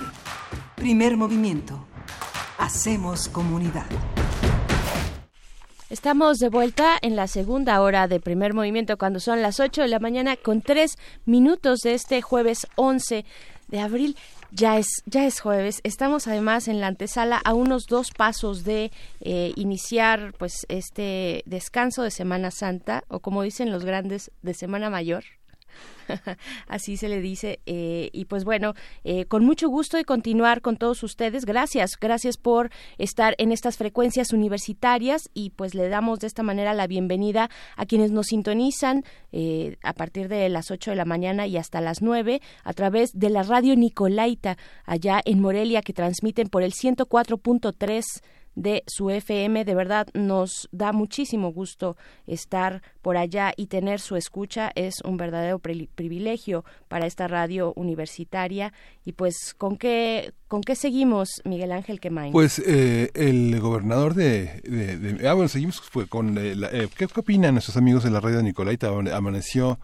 Primer 0.75 1.17
movimiento. 1.17 1.88
Hacemos 2.59 3.29
comunidad. 3.29 3.85
Estamos 5.89 6.39
de 6.39 6.49
vuelta 6.49 6.97
en 7.01 7.15
la 7.15 7.27
segunda 7.27 7.79
hora 7.79 8.09
de 8.09 8.19
primer 8.19 8.53
movimiento 8.53 8.97
cuando 8.97 9.21
son 9.21 9.41
las 9.41 9.61
8 9.61 9.83
de 9.83 9.87
la 9.87 9.99
mañana 9.99 10.35
con 10.35 10.61
tres 10.61 10.97
minutos 11.25 11.79
de 11.79 11.93
este 11.93 12.21
jueves 12.21 12.67
11 12.75 13.23
de 13.69 13.79
abril. 13.79 14.17
Ya 14.51 14.77
es, 14.77 14.87
ya 15.05 15.25
es 15.25 15.39
jueves. 15.39 15.79
Estamos 15.85 16.27
además 16.27 16.67
en 16.67 16.81
la 16.81 16.87
antesala 16.87 17.39
a 17.45 17.53
unos 17.53 17.85
dos 17.85 18.11
pasos 18.11 18.65
de 18.65 18.91
eh, 19.21 19.53
iniciar 19.55 20.33
pues 20.37 20.65
este 20.67 21.43
descanso 21.45 22.03
de 22.03 22.11
Semana 22.11 22.51
Santa 22.51 23.05
o 23.07 23.21
como 23.21 23.43
dicen 23.43 23.71
los 23.71 23.85
grandes 23.85 24.31
de 24.41 24.53
Semana 24.53 24.89
Mayor. 24.89 25.23
Así 26.67 26.97
se 26.97 27.09
le 27.09 27.21
dice. 27.21 27.59
Eh, 27.65 28.09
y 28.13 28.25
pues 28.25 28.43
bueno, 28.43 28.73
eh, 29.03 29.25
con 29.25 29.45
mucho 29.45 29.69
gusto 29.69 29.97
de 29.97 30.05
continuar 30.05 30.61
con 30.61 30.77
todos 30.77 31.03
ustedes. 31.03 31.45
Gracias, 31.45 31.91
gracias 31.99 32.37
por 32.37 32.69
estar 32.97 33.35
en 33.37 33.51
estas 33.51 33.77
frecuencias 33.77 34.33
universitarias 34.33 35.29
y 35.33 35.51
pues 35.51 35.75
le 35.75 35.89
damos 35.89 36.19
de 36.19 36.27
esta 36.27 36.43
manera 36.43 36.73
la 36.73 36.87
bienvenida 36.87 37.49
a 37.75 37.85
quienes 37.85 38.11
nos 38.11 38.27
sintonizan 38.27 39.03
eh, 39.31 39.77
a 39.83 39.93
partir 39.93 40.27
de 40.27 40.49
las 40.49 40.71
8 40.71 40.91
de 40.91 40.97
la 40.97 41.05
mañana 41.05 41.47
y 41.47 41.57
hasta 41.57 41.81
las 41.81 42.01
9 42.01 42.41
a 42.63 42.73
través 42.73 43.11
de 43.13 43.29
la 43.29 43.43
radio 43.43 43.75
Nicolaita 43.75 44.57
allá 44.85 45.21
en 45.25 45.39
Morelia 45.39 45.81
que 45.81 45.93
transmiten 45.93 46.49
por 46.49 46.63
el 46.63 46.73
104.3 46.73 48.03
de 48.55 48.83
su 48.87 49.09
FM. 49.09 49.65
De 49.65 49.75
verdad 49.75 50.07
nos 50.13 50.67
da 50.71 50.91
muchísimo 50.91 51.51
gusto 51.51 51.97
estar 52.27 52.81
por 53.01 53.17
allá 53.17 53.53
y 53.55 53.67
tener 53.67 53.99
su 53.99 54.15
escucha. 54.15 54.71
Es 54.75 55.01
un 55.03 55.17
verdadero 55.17 55.59
privilegio 55.59 56.65
para 56.87 57.05
esta 57.05 57.27
radio 57.27 57.73
universitaria. 57.75 58.73
Y 59.05 59.13
pues, 59.13 59.53
¿con 59.57 59.77
qué, 59.77 60.33
¿Con 60.49 60.61
qué 60.61 60.75
seguimos, 60.75 61.43
Miguel 61.45 61.71
Ángel 61.71 61.99
Quemain? 61.99 62.31
Pues 62.31 62.57
eh, 62.65 63.11
el 63.13 63.59
gobernador 63.59 64.15
de, 64.15 64.61
de, 64.63 65.29
Ah, 65.29 65.33
bueno, 65.33 65.47
seguimos 65.47 65.79
fue 65.79 66.07
con... 66.07 66.39
Eh, 66.39 66.89
¿qué, 66.97 67.07
¿qué, 67.07 67.19
opinan 67.19 67.53
nuestros 67.53 67.77
amigos 67.77 68.03
de 68.03 68.09
la 68.09 68.19
radio 68.19 68.37
de 68.37 68.43
Nicolaita? 68.43 68.87
Amaneció 69.13 69.77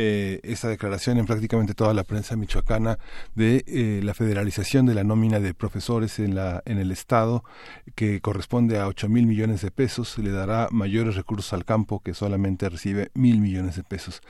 eh, 0.00 0.38
esta 0.44 0.68
declaración 0.68 1.18
en 1.18 1.26
prácticamente 1.26 1.74
toda 1.74 1.92
la 1.92 2.04
prensa 2.04 2.36
michoacana 2.36 3.00
de 3.34 3.64
eh, 3.66 4.00
la 4.04 4.14
federalización 4.14 4.86
de 4.86 4.94
la 4.94 5.02
nómina 5.02 5.40
de 5.40 5.54
profesores 5.54 6.20
en, 6.20 6.36
la, 6.36 6.62
en 6.66 6.78
el 6.78 6.92
Estado, 6.92 7.42
que 7.96 8.20
corresponde 8.20 8.78
a 8.78 8.86
8 8.86 9.08
mil 9.08 9.26
millones 9.26 9.60
de 9.60 9.72
pesos, 9.72 10.16
le 10.18 10.30
dará 10.30 10.68
mayores 10.70 11.16
recursos 11.16 11.52
al 11.52 11.64
campo 11.64 11.98
que 11.98 12.14
solamente 12.14 12.68
recibe 12.68 13.10
mil 13.14 13.40
millones 13.40 13.74
de 13.74 13.82
pesos. 13.82 14.22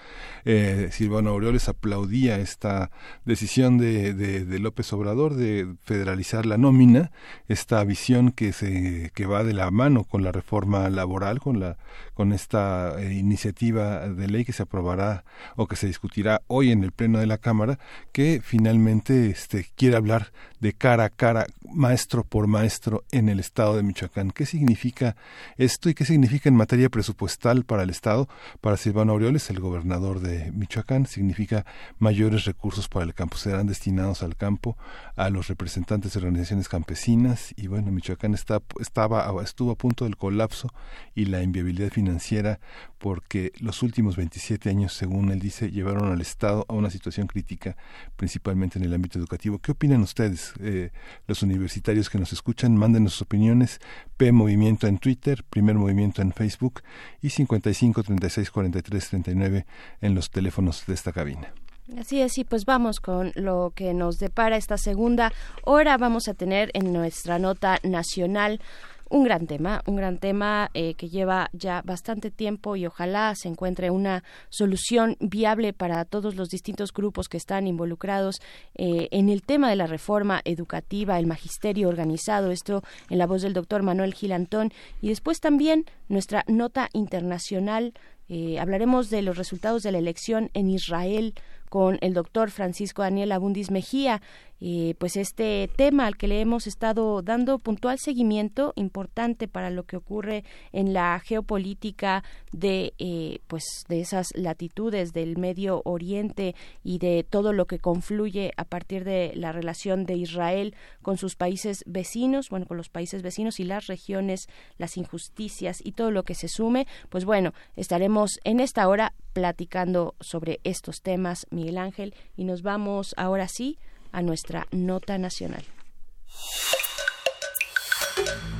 Eh, 0.47 0.89
Silvano 0.91 1.29
Aureoles 1.29 1.69
aplaudía 1.69 2.39
esta 2.39 2.91
decisión 3.27 3.77
de, 3.77 4.15
de, 4.15 4.59
López 4.59 4.91
Obrador 4.95 5.35
de 5.35 5.77
federalizar 5.85 6.47
la 6.47 6.59
nómina, 6.59 7.11
esta 7.49 7.83
visión 7.85 8.33
que, 8.33 8.53
se, 8.53 9.11
que 9.15 9.27
va 9.27 9.45
de 9.45 9.55
la 9.55 9.71
mano 9.71 10.05
con 10.05 10.23
la 10.23 10.33
reforma 10.33 10.89
laboral, 10.91 11.41
con, 11.41 11.61
la, 11.61 11.77
con 12.15 12.33
esta 12.33 13.01
eh, 13.01 13.15
iniciativa 13.15 14.09
de 14.09 14.29
ley 14.29 14.45
que 14.45 14.53
se 14.53 14.65
aprobará 14.65 15.25
o 15.57 15.67
que 15.67 15.77
se 15.77 15.87
discutirá 15.87 16.43
hoy 16.47 16.73
en 16.73 16.85
el 16.85 16.93
Pleno 16.93 17.19
de 17.19 17.27
la 17.27 17.39
Cámara, 17.39 17.79
que 18.13 18.41
finalmente 18.45 19.31
este, 19.31 19.69
quiere 19.77 19.97
hablar 19.97 20.33
de 20.61 20.73
cara 20.73 21.05
a 21.05 21.11
cara, 21.11 21.47
maestro 21.73 22.25
por 22.25 22.49
maestro, 22.49 23.05
en 23.13 23.29
el 23.29 23.39
Estado 23.39 23.77
de 23.77 23.83
Michoacán. 23.83 24.31
¿Qué 24.33 24.45
significa 24.45 25.17
esto 25.57 25.89
y 25.89 25.95
qué 25.95 26.05
significa 26.05 26.49
en 26.49 26.57
materia 26.57 26.89
presupuestal 26.89 27.65
para 27.65 27.85
el 27.85 27.91
Estado? 27.91 28.29
Para 28.61 28.77
Silvano 28.77 29.13
Aureoles, 29.13 29.49
el 29.51 29.61
gobernador 29.61 30.21
de 30.21 30.51
Michoacán, 30.53 31.07
significa 31.07 31.65
mayores 31.99 32.45
recursos 32.45 32.89
para 32.89 33.05
el 33.05 33.15
campo. 33.15 33.37
Serán 33.37 33.67
destinados 33.67 34.23
al 34.23 34.37
campo, 34.37 34.77
a 35.17 35.31
los 35.31 35.49
representantes 35.49 35.68
de 35.75 36.19
organizaciones 36.19 36.69
campesinas 36.69 37.53
y 37.57 37.67
bueno, 37.67 37.93
Michoacán 37.93 38.35
está, 38.35 38.63
estaba, 38.81 39.31
estuvo 39.43 39.73
a 39.73 39.75
punto 39.75 40.05
del 40.05 40.17
colapso 40.17 40.69
y 41.15 41.27
la 41.27 41.43
inviabilidad 41.43 41.91
financiera 41.91 42.59
porque 42.99 43.53
los 43.61 43.83
últimos 43.83 44.17
27 44.17 44.71
años, 44.71 44.93
según 44.95 45.31
él 45.31 45.41
dice, 45.41 45.71
llevaron 45.71 46.11
al 46.11 46.21
Estado 46.21 46.65
a 46.69 46.75
una 46.75 46.91
situación 46.91 47.27
crítica, 47.27 47.77
principalmente 48.17 48.79
en 48.79 48.85
el 48.85 48.95
ámbito 48.95 49.19
educativo. 49.19 49.59
¿Qué 49.59 49.73
opinan 49.73 50.01
ustedes, 50.01 50.55
eh, 50.61 50.91
los 51.27 51.43
universitarios 51.43 52.09
que 52.09 52.19
nos 52.19 52.33
escuchan? 52.33 52.77
Mándenos 52.77 53.13
sus 53.13 53.23
opiniones. 53.23 53.79
P 54.17 54.33
Movimiento 54.33 54.87
en 54.87 54.99
Twitter, 54.99 55.45
Primer 55.49 55.77
Movimiento 55.77 56.23
en 56.23 56.33
Facebook 56.33 56.83
y 57.21 57.31
55 57.31 58.03
36 58.03 58.51
43 58.51 59.09
39 59.09 59.67
en 60.01 60.15
los 60.15 60.31
teléfonos 60.31 60.85
de 60.87 60.95
esta 60.95 61.13
cabina. 61.13 61.53
Así 61.97 62.21
es, 62.21 62.37
y 62.37 62.45
pues 62.45 62.67
vamos 62.67 63.01
con 63.01 63.33
lo 63.35 63.73
que 63.75 63.95
nos 63.95 64.19
depara 64.19 64.57
esta 64.57 64.77
segunda 64.77 65.33
hora. 65.65 65.97
Vamos 65.97 66.29
a 66.29 66.35
tener 66.35 66.71
en 66.75 66.93
nuestra 66.93 67.39
nota 67.39 67.79
nacional 67.83 68.61
un 69.09 69.25
gran 69.25 69.47
tema, 69.47 69.83
un 69.87 69.97
gran 69.97 70.19
tema 70.19 70.71
eh, 70.75 70.93
que 70.95 71.09
lleva 71.09 71.49
ya 71.55 71.81
bastante 71.83 72.31
tiempo 72.31 72.77
y 72.77 72.87
ojalá 72.87 73.35
se 73.35 73.49
encuentre 73.49 73.91
una 73.91 74.23
solución 74.51 75.17
viable 75.19 75.73
para 75.73 76.05
todos 76.05 76.37
los 76.37 76.51
distintos 76.51 76.93
grupos 76.93 77.29
que 77.29 77.39
están 77.39 77.67
involucrados 77.67 78.41
eh, 78.75 79.09
en 79.11 79.31
el 79.31 79.43
tema 79.43 79.71
de 79.71 79.77
la 79.77 79.87
reforma 79.87 80.43
educativa, 80.45 81.19
el 81.19 81.27
magisterio 81.27 81.89
organizado, 81.89 82.51
esto 82.51 82.83
en 83.09 83.17
la 83.17 83.27
voz 83.27 83.41
del 83.41 83.55
doctor 83.55 83.83
Manuel 83.83 84.13
Gilantón 84.13 84.73
y 85.01 85.09
después 85.09 85.41
también 85.41 85.87
nuestra 86.09 86.45
nota 86.49 86.91
internacional. 86.93 87.95
Eh, 88.31 88.61
hablaremos 88.61 89.09
de 89.09 89.23
los 89.23 89.39
resultados 89.39 89.83
de 89.83 89.91
la 89.91 89.99
elección 89.99 90.51
en 90.53 90.69
Israel 90.69 91.33
con 91.69 91.99
el 92.01 92.15
doctor 92.15 92.51
Francisco 92.51 93.03
Daniel 93.03 93.33
Abundis 93.33 93.71
Mejía. 93.71 94.21
Eh, 94.61 94.95
pues 94.99 95.17
este 95.17 95.71
tema 95.77 96.07
al 96.07 96.17
que 96.17 96.27
le 96.27 96.41
hemos 96.41 96.67
estado 96.67 97.23
dando 97.23 97.59
puntual 97.59 97.99
seguimiento 97.99 98.73
importante 98.75 99.47
para 99.47 99.71
lo 99.71 99.85
que 99.85 99.97
ocurre 99.97 100.45
en 100.73 100.93
la 100.93 101.21
geopolítica 101.21 102.25
de 102.51 102.93
eh, 102.99 103.39
pues 103.47 103.63
de 103.89 104.01
esas 104.01 104.29
latitudes 104.35 105.13
del 105.13 105.39
Medio 105.39 105.83
Oriente 105.85 106.57
y 106.83 106.99
de 106.99 107.25
todo 107.29 107.53
lo 107.53 107.67
que 107.67 107.79
confluye 107.79 108.53
a 108.57 108.65
partir 108.65 109.05
de 109.05 109.33
la 109.37 109.53
relación 109.53 110.07
de 110.07 110.15
Israel 110.15 110.75
con 111.03 111.19
sus 111.19 111.37
países 111.37 111.85
vecinos, 111.87 112.49
bueno, 112.51 112.67
con 112.67 112.77
los 112.77 112.89
países 112.89 113.23
vecinos 113.23 113.61
y 113.61 113.65
las 113.65 113.87
regiones, 113.87 114.49
las 114.77 114.97
injusticias 114.97 115.79
y 115.85 115.93
todo 115.93 116.11
lo 116.11 116.25
que 116.25 116.35
se 116.35 116.49
sume, 116.49 116.87
pues 117.11 117.25
bueno, 117.25 117.53
estaremos 117.77 118.41
en 118.43 118.59
esta 118.59 118.89
hora 118.89 119.15
platicando 119.33 120.17
sobre 120.21 120.59
estos 120.65 121.01
temas, 121.01 121.47
Miguel 121.51 121.79
Ángel, 121.79 122.15
y 122.37 122.45
nos 122.45 122.63
vamos 122.63 123.15
ahora 123.17 123.47
sí 123.47 123.79
a 124.13 124.23
nuestra 124.23 124.67
nota 124.71 125.19
nacional. 125.19 125.65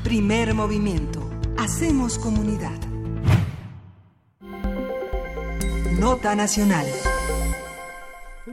Primer 0.05 0.55
movimiento. 0.55 1.29
Hacemos 1.59 2.19
comunidad. 2.19 2.79
Nota 5.99 6.35
nacional. 6.35 6.87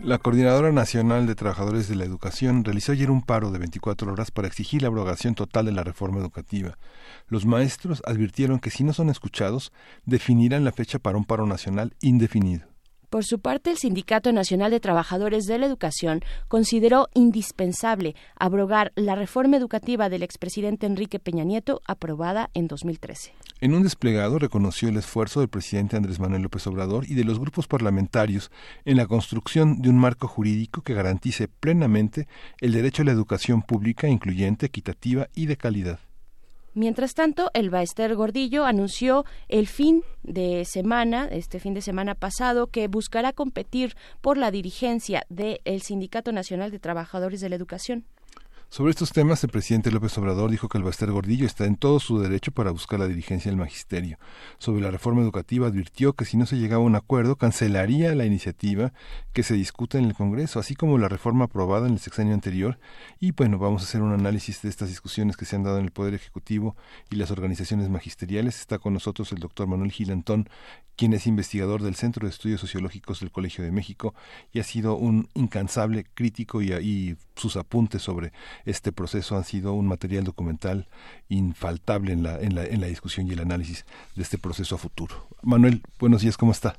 La 0.06 0.20
Coordinadora 0.20 0.72
Nacional 0.72 1.26
de 1.26 1.34
Trabajadores 1.34 1.88
de 1.88 1.96
la 1.96 2.06
Educación 2.06 2.64
realizó 2.64 2.92
ayer 2.92 3.10
un 3.10 3.22
paro 3.24 3.50
de 3.52 3.60
24 3.60 4.12
horas 4.12 4.30
para 4.30 4.48
exigir 4.48 4.82
la 4.82 4.88
abrogación 4.90 5.34
total 5.34 5.66
de 5.66 5.72
la 5.72 5.84
reforma 5.84 6.20
educativa. 6.20 6.78
Los 7.28 7.46
maestros 7.46 8.04
advirtieron 8.06 8.60
que 8.60 8.70
si 8.70 8.84
no 8.84 8.94
son 8.94 9.10
escuchados, 9.10 9.72
definirán 10.06 10.64
la 10.64 10.72
fecha 10.72 11.00
para 11.00 11.18
un 11.18 11.26
paro 11.26 11.48
nacional 11.48 11.96
indefinido. 12.02 12.75
Por 13.10 13.24
su 13.24 13.40
parte, 13.40 13.72
el 13.72 13.78
Sindicato 13.78 14.32
Nacional 14.32 14.72
de 14.72 14.80
Trabajadores 14.80 15.46
de 15.46 15.58
la 15.58 15.66
Educación 15.66 16.22
consideró 16.48 17.08
indispensable 17.14 18.16
abrogar 18.38 18.92
la 18.96 19.16
reforma 19.16 19.58
educativa 19.58 20.10
del 20.10 20.24
expresidente 20.24 20.86
Enrique 20.86 21.20
Peña 21.20 21.44
Nieto 21.44 21.82
aprobada 21.88 22.50
en 22.54 22.68
2013. 22.68 23.34
En 23.62 23.74
un 23.74 23.84
desplegado 23.84 24.38
reconoció 24.38 24.90
el 24.90 24.98
esfuerzo 24.98 25.40
del 25.40 25.50
presidente 25.50 25.96
Andrés 25.96 26.20
Manuel 26.20 26.42
López 26.42 26.68
Obrador 26.68 27.06
y 27.10 27.16
de 27.16 27.24
los 27.24 27.40
grupos 27.40 27.68
parlamentarios 27.68 28.52
en 28.84 28.98
la 28.98 29.08
construcción 29.08 29.82
de 29.82 29.90
un 29.90 29.98
marco 29.98 30.28
jurídico 30.28 30.82
que 30.82 30.94
garantice 30.94 31.48
plenamente 31.48 32.28
el 32.60 32.74
derecho 32.74 33.02
a 33.02 33.06
la 33.06 33.12
educación 33.12 33.62
pública 33.62 34.08
incluyente, 34.08 34.66
equitativa 34.66 35.30
y 35.34 35.46
de 35.46 35.58
calidad. 35.58 36.00
Mientras 36.76 37.14
tanto, 37.14 37.52
el 37.54 37.70
Baester 37.70 38.16
Gordillo 38.16 38.66
anunció 38.66 39.24
el 39.48 39.66
fin 39.66 40.04
de 40.24 40.66
semana, 40.66 41.30
este 41.32 41.62
fin 41.62 41.74
de 41.74 41.82
semana 41.82 42.16
pasado, 42.16 42.68
que 42.68 42.90
buscará 42.90 43.32
competir 43.32 43.96
por 44.20 44.38
la 44.38 44.52
dirigencia 44.52 45.26
del 45.30 45.82
Sindicato 45.82 46.34
Nacional 46.34 46.72
de 46.72 46.80
Trabajadores 46.80 47.40
de 47.40 47.48
la 47.48 47.56
Educación. 47.56 48.04
Sobre 48.76 48.92
estos 48.92 49.14
temas, 49.14 49.42
el 49.42 49.52
presidente 49.52 49.90
López 49.90 50.18
Obrador 50.18 50.52
dijo 50.52 50.68
que 50.68 50.78
el 50.78 50.84
Baster 50.84 51.10
Gordillo 51.10 51.46
está 51.46 51.64
en 51.64 51.78
todo 51.78 52.02
su 52.02 52.20
derecho 52.20 52.52
para 52.52 52.72
buscar 52.72 53.00
la 53.00 53.08
dirigencia 53.08 53.50
del 53.50 53.58
magisterio. 53.58 54.18
Sobre 54.58 54.82
la 54.82 54.92
reforma 54.92 55.22
educativa, 55.22 55.68
advirtió 55.68 56.12
que 56.12 56.26
si 56.26 56.36
no 56.36 56.46
se 56.46 56.58
llegaba 56.58 56.84
a 56.84 56.86
un 56.86 56.98
acuerdo, 56.98 57.38
cancelaría 57.38 58.14
la 58.16 58.26
iniciativa 58.26 58.92
que 59.32 59.44
se 59.44 59.54
discute 59.54 59.98
en 59.98 60.04
el 60.04 60.14
Congreso, 60.14 60.60
así 60.60 60.76
como 60.76 60.98
la 60.98 61.08
reforma 61.08 61.46
aprobada 61.46 61.88
en 61.88 61.94
el 61.94 62.00
sexenio 62.00 62.34
anterior. 62.34 62.78
Y 63.18 63.32
bueno, 63.32 63.60
vamos 63.60 63.82
a 63.82 63.86
hacer 63.86 64.02
un 64.02 64.12
análisis 64.12 64.62
de 64.62 64.68
estas 64.68 64.90
discusiones 64.90 65.38
que 65.38 65.46
se 65.46 65.56
han 65.56 65.64
dado 65.64 65.80
en 65.80 65.86
el 65.86 65.92
Poder 65.92 66.14
Ejecutivo 66.14 66.76
y 67.10 67.16
las 67.16 67.32
organizaciones 67.32 67.88
magisteriales. 67.88 68.60
Está 68.60 68.78
con 68.78 68.92
nosotros 68.92 69.32
el 69.32 69.40
doctor 69.40 69.68
Manuel 69.68 69.94
Gilantón, 69.94 70.50
quien 70.96 71.14
es 71.14 71.28
investigador 71.28 71.82
del 71.82 71.96
Centro 71.96 72.26
de 72.26 72.32
Estudios 72.32 72.62
Sociológicos 72.62 73.20
del 73.20 73.32
Colegio 73.32 73.64
de 73.64 73.72
México 73.72 74.14
y 74.52 74.60
ha 74.60 74.64
sido 74.64 74.96
un 74.96 75.28
incansable 75.34 76.06
crítico 76.14 76.62
y, 76.62 76.72
y 76.74 77.18
sus 77.36 77.58
apuntes 77.58 78.02
sobre 78.02 78.32
este 78.66 78.92
proceso 78.92 79.36
han 79.36 79.44
sido 79.44 79.74
un 79.74 79.88
material 79.88 80.24
documental 80.24 80.88
infaltable 81.30 82.14
en 82.14 82.24
la, 82.24 82.40
en 82.40 82.56
la, 82.56 82.66
en 82.66 82.82
la 82.82 82.88
discusión 82.88 83.28
y 83.28 83.34
el 83.34 83.40
análisis 83.40 83.86
de 84.16 84.22
este 84.22 84.38
proceso 84.38 84.76
a 84.76 84.78
futuro. 84.78 85.16
Manuel, 85.44 85.82
buenos 86.00 86.22
días, 86.22 86.38
¿cómo 86.38 86.52
está? 86.52 86.78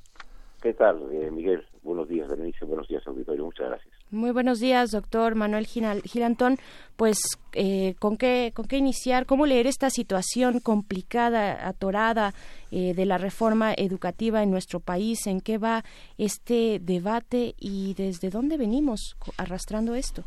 ¿Qué 0.62 0.72
tal, 0.72 1.00
eh, 1.12 1.30
Miguel? 1.30 1.64
Buenos 1.82 2.08
días, 2.08 2.28
Berenice. 2.28 2.64
Buenos 2.64 2.88
días, 2.88 3.06
auditorio. 3.06 3.44
Muchas 3.44 3.68
gracias. 3.68 3.95
Muy 4.12 4.30
buenos 4.30 4.60
días, 4.60 4.92
doctor 4.92 5.34
Manuel 5.34 5.66
Gilantón. 5.66 6.58
Pues, 6.96 7.18
eh, 7.54 7.96
¿con, 7.98 8.16
qué, 8.16 8.52
¿con 8.54 8.66
qué 8.66 8.76
iniciar? 8.76 9.26
¿Cómo 9.26 9.46
leer 9.46 9.66
esta 9.66 9.90
situación 9.90 10.60
complicada, 10.60 11.66
atorada 11.66 12.32
eh, 12.70 12.94
de 12.94 13.04
la 13.04 13.18
reforma 13.18 13.74
educativa 13.76 14.44
en 14.44 14.52
nuestro 14.52 14.78
país? 14.78 15.26
¿En 15.26 15.40
qué 15.40 15.58
va 15.58 15.82
este 16.18 16.78
debate 16.80 17.56
y 17.58 17.94
desde 17.94 18.30
dónde 18.30 18.56
venimos 18.56 19.16
arrastrando 19.38 19.96
esto? 19.96 20.22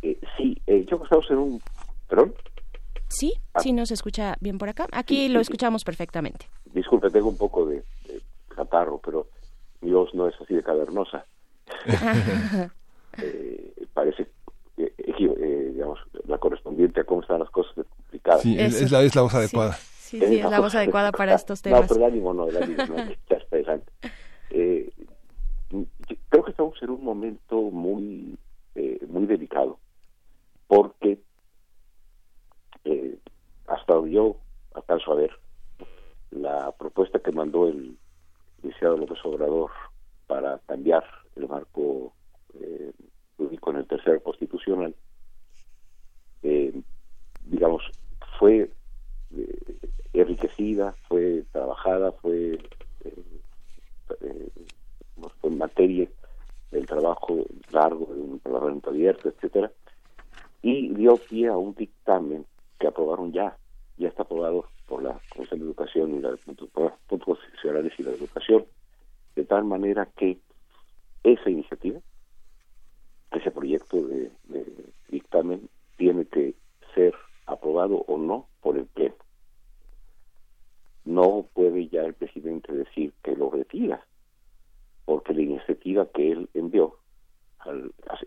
Eh, 0.00 0.18
sí, 0.38 0.56
eh, 0.66 0.86
yo 0.90 1.02
estamos 1.02 1.30
en 1.30 1.36
un... 1.36 1.62
¿Perdón? 2.08 2.34
Sí, 3.08 3.34
ah. 3.52 3.60
sí 3.60 3.72
nos 3.72 3.90
escucha 3.90 4.36
bien 4.40 4.56
por 4.56 4.70
acá. 4.70 4.86
Aquí 4.92 5.28
lo 5.28 5.40
escuchamos 5.40 5.84
perfectamente. 5.84 6.46
Disculpe, 6.72 7.10
tengo 7.10 7.28
un 7.28 7.36
poco 7.36 7.66
de, 7.66 7.84
catarro, 8.48 9.00
pero 9.04 9.26
mi 9.82 9.90
voz 9.90 10.14
no 10.14 10.26
es 10.28 10.34
así 10.40 10.54
de 10.54 10.62
cavernosa. 10.62 11.26
eh, 13.18 13.72
parece, 13.92 14.26
eh, 14.76 15.70
digamos, 15.72 15.98
la 16.26 16.38
correspondiente 16.38 17.00
a 17.00 17.04
cómo 17.04 17.22
están 17.22 17.40
las 17.40 17.50
cosas 17.50 17.86
complicadas. 17.88 18.42
Sí, 18.42 18.58
es, 18.58 18.90
la, 18.90 19.02
es 19.02 19.14
la 19.14 19.22
voz 19.22 19.34
adecuada. 19.34 19.72
Sí, 19.72 20.20
sí, 20.20 20.38
es 20.40 20.50
la 20.50 20.60
voz 20.60 20.74
adecuada 20.74 21.12
para 21.12 21.34
estos 21.34 21.62
temas. 21.62 21.82
No, 21.82 21.86
pero 21.88 22.00
el 22.00 22.12
ánimo 22.12 22.34
no, 22.34 22.48
el 22.48 22.56
ánimo 22.56 22.84
no, 22.86 22.96
ya 23.30 23.36
está 23.36 23.80
eh, 24.50 24.90
creo 26.28 26.44
que 26.44 26.50
estamos 26.50 26.80
en 26.82 26.90
un 26.90 27.02
momento 27.02 27.56
muy, 27.56 28.38
muy 29.08 29.26
delicado 29.26 29.78
porque 30.66 31.18
eh, 32.84 33.18
hasta 33.66 33.94
yo 34.06 34.36
alcanzo 34.74 35.12
a 35.12 35.16
ver 35.16 35.30
la 36.30 36.72
propuesta 36.72 37.18
que 37.18 37.32
mandó 37.32 37.68
el 37.68 37.96
licenciado 38.62 38.96
López 38.96 39.18
Obrador 39.24 39.70
para 40.26 40.58
cambiar 40.66 41.04
el 41.36 41.48
marco 41.48 42.12
eh, 42.54 42.92
en 43.70 43.76
el 43.76 43.86
tercer 43.86 44.22
constitucional, 44.22 44.94
eh, 46.42 46.72
digamos, 47.46 47.82
fue 48.38 48.70
eh, 49.36 49.76
enriquecida, 50.12 50.94
fue 51.08 51.44
trabajada, 51.52 52.12
fue, 52.12 52.58
eh, 53.04 54.50
fue 55.40 55.50
en 55.50 55.58
materia 55.58 56.08
del 56.70 56.86
trabajo 56.86 57.44
largo 57.70 58.06
de 58.14 58.20
un 58.20 58.38
parlamento 58.40 58.90
abierto, 58.90 59.28
etcétera, 59.28 59.70
y 60.62 60.88
dio 60.94 61.16
pie 61.16 61.48
a 61.48 61.56
un 61.56 61.74
dictamen 61.74 62.44
que 62.78 62.86
aprobaron 62.86 63.32
ya, 63.32 63.56
ya 63.96 64.08
está 64.08 64.22
aprobado 64.22 64.68
por 64.86 65.02
la 65.02 65.18
Comisión 65.34 65.60
de 65.60 65.66
Educación 65.66 66.14
y 66.14 66.20
la 66.20 66.36
puntos 66.36 66.68
constitucionales 67.08 67.92
y 67.98 68.02
la 68.02 68.10
educación, 68.10 68.64
de 69.36 69.44
tal 69.44 69.64
manera 69.64 70.08
que 70.16 70.38
esa 71.24 71.50
iniciativa, 71.50 72.00
ese 73.32 73.50
proyecto 73.50 73.96
de, 74.06 74.30
dictamen, 75.08 75.68
tiene 75.96 76.26
que 76.26 76.54
ser 76.94 77.14
aprobado 77.46 78.04
o 78.06 78.18
no 78.18 78.46
por 78.60 78.76
el 78.76 78.86
Pleno. 78.86 79.16
No 81.04 81.46
puede 81.52 81.88
ya 81.88 82.02
el 82.02 82.14
presidente 82.14 82.72
decir 82.72 83.12
que 83.22 83.34
lo 83.34 83.50
retira, 83.50 84.06
porque 85.04 85.34
la 85.34 85.42
iniciativa 85.42 86.06
que 86.06 86.32
él 86.32 86.48
envió, 86.54 86.98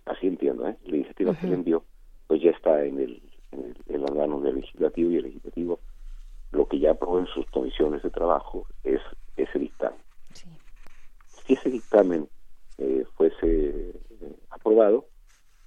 así, 0.06 0.28
entiendo, 0.28 0.68
¿eh? 0.68 0.78
la 0.86 0.96
iniciativa 0.96 1.36
que 1.36 1.48
él 1.48 1.54
envió, 1.54 1.84
pues 2.28 2.42
ya 2.42 2.52
está 2.52 2.84
en 2.84 3.00
el, 3.00 3.22
en 3.52 3.76
el, 3.88 4.04
órgano 4.04 4.40
del 4.42 4.56
legislativo 4.56 5.12
y 5.12 5.18
el 5.18 5.24
legislativo 5.24 5.80
lo 6.52 6.68
que 6.68 6.80
ya 6.80 6.92
aprobó 6.92 7.20
en 7.20 7.28
sus 7.28 7.46
comisiones 7.48 8.02
de 8.04 8.10
trabajo 8.10 8.68
es 8.84 9.02
ese 9.36 9.60
dictamen. 9.60 10.00
Si 10.34 11.54
ese 11.54 11.70
dictamen 11.70 12.28
eh, 12.78 13.06
fuese 13.16 13.90
eh, 13.90 14.36
aprobado 14.50 15.06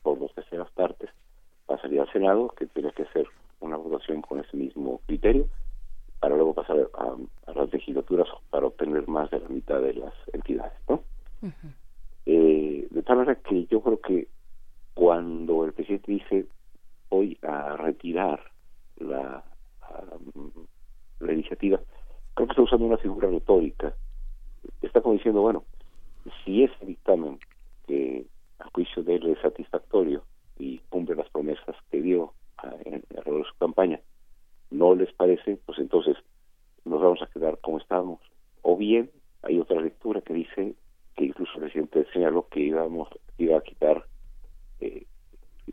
por 0.03 0.21
las 0.21 0.33
terceras 0.35 0.71
partes, 0.71 1.11
pasaría 1.67 2.03
al 2.03 2.13
Senado, 2.13 2.49
que 2.57 2.67
tiene 2.67 2.93
que 2.93 3.03
hacer 3.03 3.27
una 3.61 3.77
votación 3.77 4.23
con 4.23 4.41
ese 4.41 4.57
mismo 4.57 5.01
criterio, 5.07 5.47
para 6.21 6.37
luego 6.37 6.55
pasar 6.55 6.89
a, 6.95 7.53
las 7.53 7.73
legislaturas 7.73 8.29
para 8.51 8.67
obtener 8.67 9.09
más 9.09 9.31
de 9.31 9.41
la 9.41 9.49
mitad 9.49 9.81
de 9.81 9.95
las 9.95 10.15
entidades. 10.33 10.73
¿no? 10.89 11.03
Eh, 12.27 12.87
de 12.91 13.03
tal 13.03 13.17
manera 13.17 13.37
que 13.37 13.65
yo 13.67 13.81
creo 13.81 14.01
que 14.01 14.29
cuando 14.95 15.65
el 15.65 15.73
presidente 15.73 16.13
dice 16.13 16.47
voy 17.09 17.39
a 17.43 17.77
retirar 17.77 18.41
la, 18.99 19.43
la 21.19 21.33
iniciativa, 21.33 21.81
creo 22.35 22.47
que 22.47 22.53
está 22.53 22.63
usando 22.63 22.87
una 22.87 22.99
figura 22.99 23.29
retórica. 23.29 23.95
Está 24.83 25.01
como 25.01 25.15
diciendo, 25.15 25.41
bueno, 25.41 25.65
si 26.45 26.65
ese 26.65 26.87
dictamen 26.87 27.39
que 27.87 28.27
a 28.59 28.69
juicio 28.71 29.03
de 29.03 29.17
él 29.17 29.29
es 29.29 29.41
satisfactorio 29.41 30.25
y 30.59 30.79
cumple 30.91 31.17
las 31.17 31.29
promesas 31.31 31.77
que 31.91 32.03
dio 32.03 32.33
en 32.85 32.95
el 32.95 33.25
de 33.25 33.45
su 33.45 33.57
campaña, 33.59 34.01
no 34.71 34.95
les 34.95 35.13
parece, 35.15 35.59
pues 35.65 35.79
entonces 35.79 36.17
nos 36.85 37.01
vamos 37.01 37.23
a 37.23 37.27
quedar 37.27 37.59
como 37.61 37.79
estamos. 37.79 38.21
O 38.63 38.77
bien 38.77 39.11
hay 39.43 39.59
otra 39.59 39.81
lectura 39.81 40.21
que 40.21 40.35
dice 40.35 40.75
que 41.17 41.25
incluso 41.25 41.53
el 41.55 41.63
presidente 41.63 42.07
señaló 42.13 42.47
que 42.49 42.61
íbamos 42.61 43.09
iba 43.39 43.59
a 43.59 43.63
quitar 43.63 44.05
eh, 44.81 45.07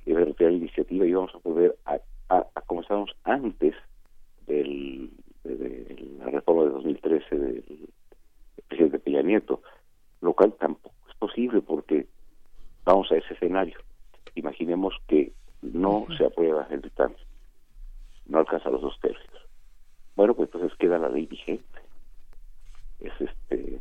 iba 0.05 0.21
a 0.21 0.25
retirar 0.25 0.51
la 0.51 0.57
iniciativa 0.57 1.05
y 1.05 1.09
íbamos 1.09 1.33
a 1.35 1.39
volver 1.39 1.77
a, 1.85 1.99
a, 2.29 2.43
como 2.65 2.81
estábamos 2.81 3.11
antes 3.23 3.75
del, 4.45 5.11
de, 5.43 6.15
la 6.19 6.27
reforma 6.27 6.63
de 6.63 6.69
2013 6.69 7.35
del 7.35 7.89
presidente 8.67 8.99
Peña 8.99 9.21
Nieto, 9.21 9.61
lo 10.27 10.33
cual 10.33 10.53
tampoco 10.59 10.93
es 11.09 11.15
posible 11.15 11.61
porque 11.61 12.05
vamos 12.83 13.09
a 13.13 13.15
ese 13.15 13.33
escenario. 13.33 13.79
Imaginemos 14.35 14.93
que 15.07 15.31
no 15.61 16.05
se 16.17 16.25
aprueba 16.25 16.67
el 16.69 16.81
dictamen, 16.81 17.15
no 18.25 18.39
alcanza 18.39 18.69
los 18.69 18.81
dos 18.81 18.99
tercios. 18.99 19.33
Bueno, 20.17 20.33
pues 20.33 20.49
entonces 20.49 20.77
queda 20.77 20.97
la 20.97 21.07
ley 21.07 21.27
vigente. 21.27 21.79
Es 22.99 23.13
este 23.21 23.79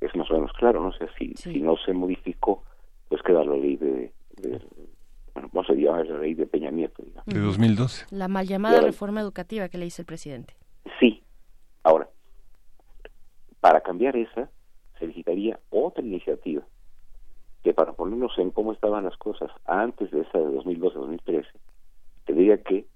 es, 0.00 0.14
más 0.14 0.30
o 0.30 0.34
menos 0.34 0.52
claro, 0.52 0.80
no 0.80 0.92
sé 0.92 1.08
si, 1.18 1.34
si 1.34 1.60
no 1.60 1.76
se 1.76 1.92
modificó, 1.92 2.62
pues 3.08 3.20
queda 3.22 3.42
la 3.42 3.56
ley 3.56 3.76
de, 3.76 4.12
bueno, 5.34 5.50
vamos 5.52 5.68
a 5.68 5.72
llamar 5.72 6.06
la 6.06 6.18
ley 6.18 6.34
de 6.34 6.46
Peña 6.46 6.70
Nieto. 6.70 7.02
De 7.26 7.40
2012. 7.40 8.06
La 8.10 8.28
mal 8.28 8.46
llamada 8.46 8.80
reforma 8.80 9.20
educativa 9.20 9.68
que 9.68 9.78
le 9.78 9.86
dice 9.86 10.02
el 10.02 10.06
presidente. 10.06 10.54
Sí. 11.00 11.20
Ahora, 11.82 12.08
para 13.60 13.80
cambiar 13.80 14.16
esa, 14.16 14.48
necesitaría 15.16 15.58
otra 15.70 16.04
iniciativa 16.04 16.62
que 17.62 17.72
para 17.72 17.94
ponernos 17.94 18.36
en 18.38 18.50
cómo 18.50 18.72
estaban 18.72 19.04
las 19.04 19.16
cosas 19.16 19.50
antes 19.64 20.10
de 20.10 20.20
esa 20.20 20.38
de 20.38 20.46
2012-2013, 20.46 21.46
tendría 22.24 22.62
que 22.62 22.86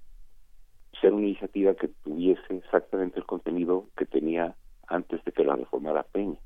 ser 1.00 1.12
una 1.12 1.26
iniciativa 1.26 1.74
que 1.74 1.88
tuviese 1.88 2.56
exactamente 2.56 3.18
el 3.18 3.26
contenido 3.26 3.86
que 3.96 4.06
tenía 4.06 4.54
antes 4.86 5.24
de 5.24 5.32
que 5.32 5.44
la 5.44 5.56
reformara 5.56 6.02
Peña. 6.04 6.38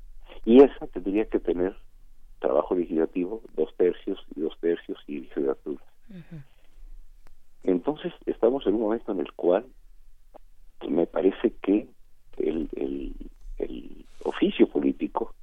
Y 0.43 0.61
esa 0.61 0.87
tendría 0.87 1.25
que 1.25 1.39
tener 1.39 1.75
trabajo 2.39 2.73
legislativo, 2.73 3.41
dos 3.55 3.75
tercios 3.75 4.19
y 4.35 4.41
dos 4.41 4.57
tercios 4.59 4.97
y 5.07 5.19
legislatura. 5.21 5.83
Entonces 7.63 8.13
estamos 8.25 8.65
en 8.65 8.75
un 8.75 8.81
momento 8.81 9.11
en 9.11 9.19
el 9.19 9.31
cual 9.33 9.65
me 10.87 11.05
parece 11.05 11.53
que 11.61 11.87
el, 12.37 12.69
el 12.73 14.05
oficio 14.25 14.67
político 14.67 15.33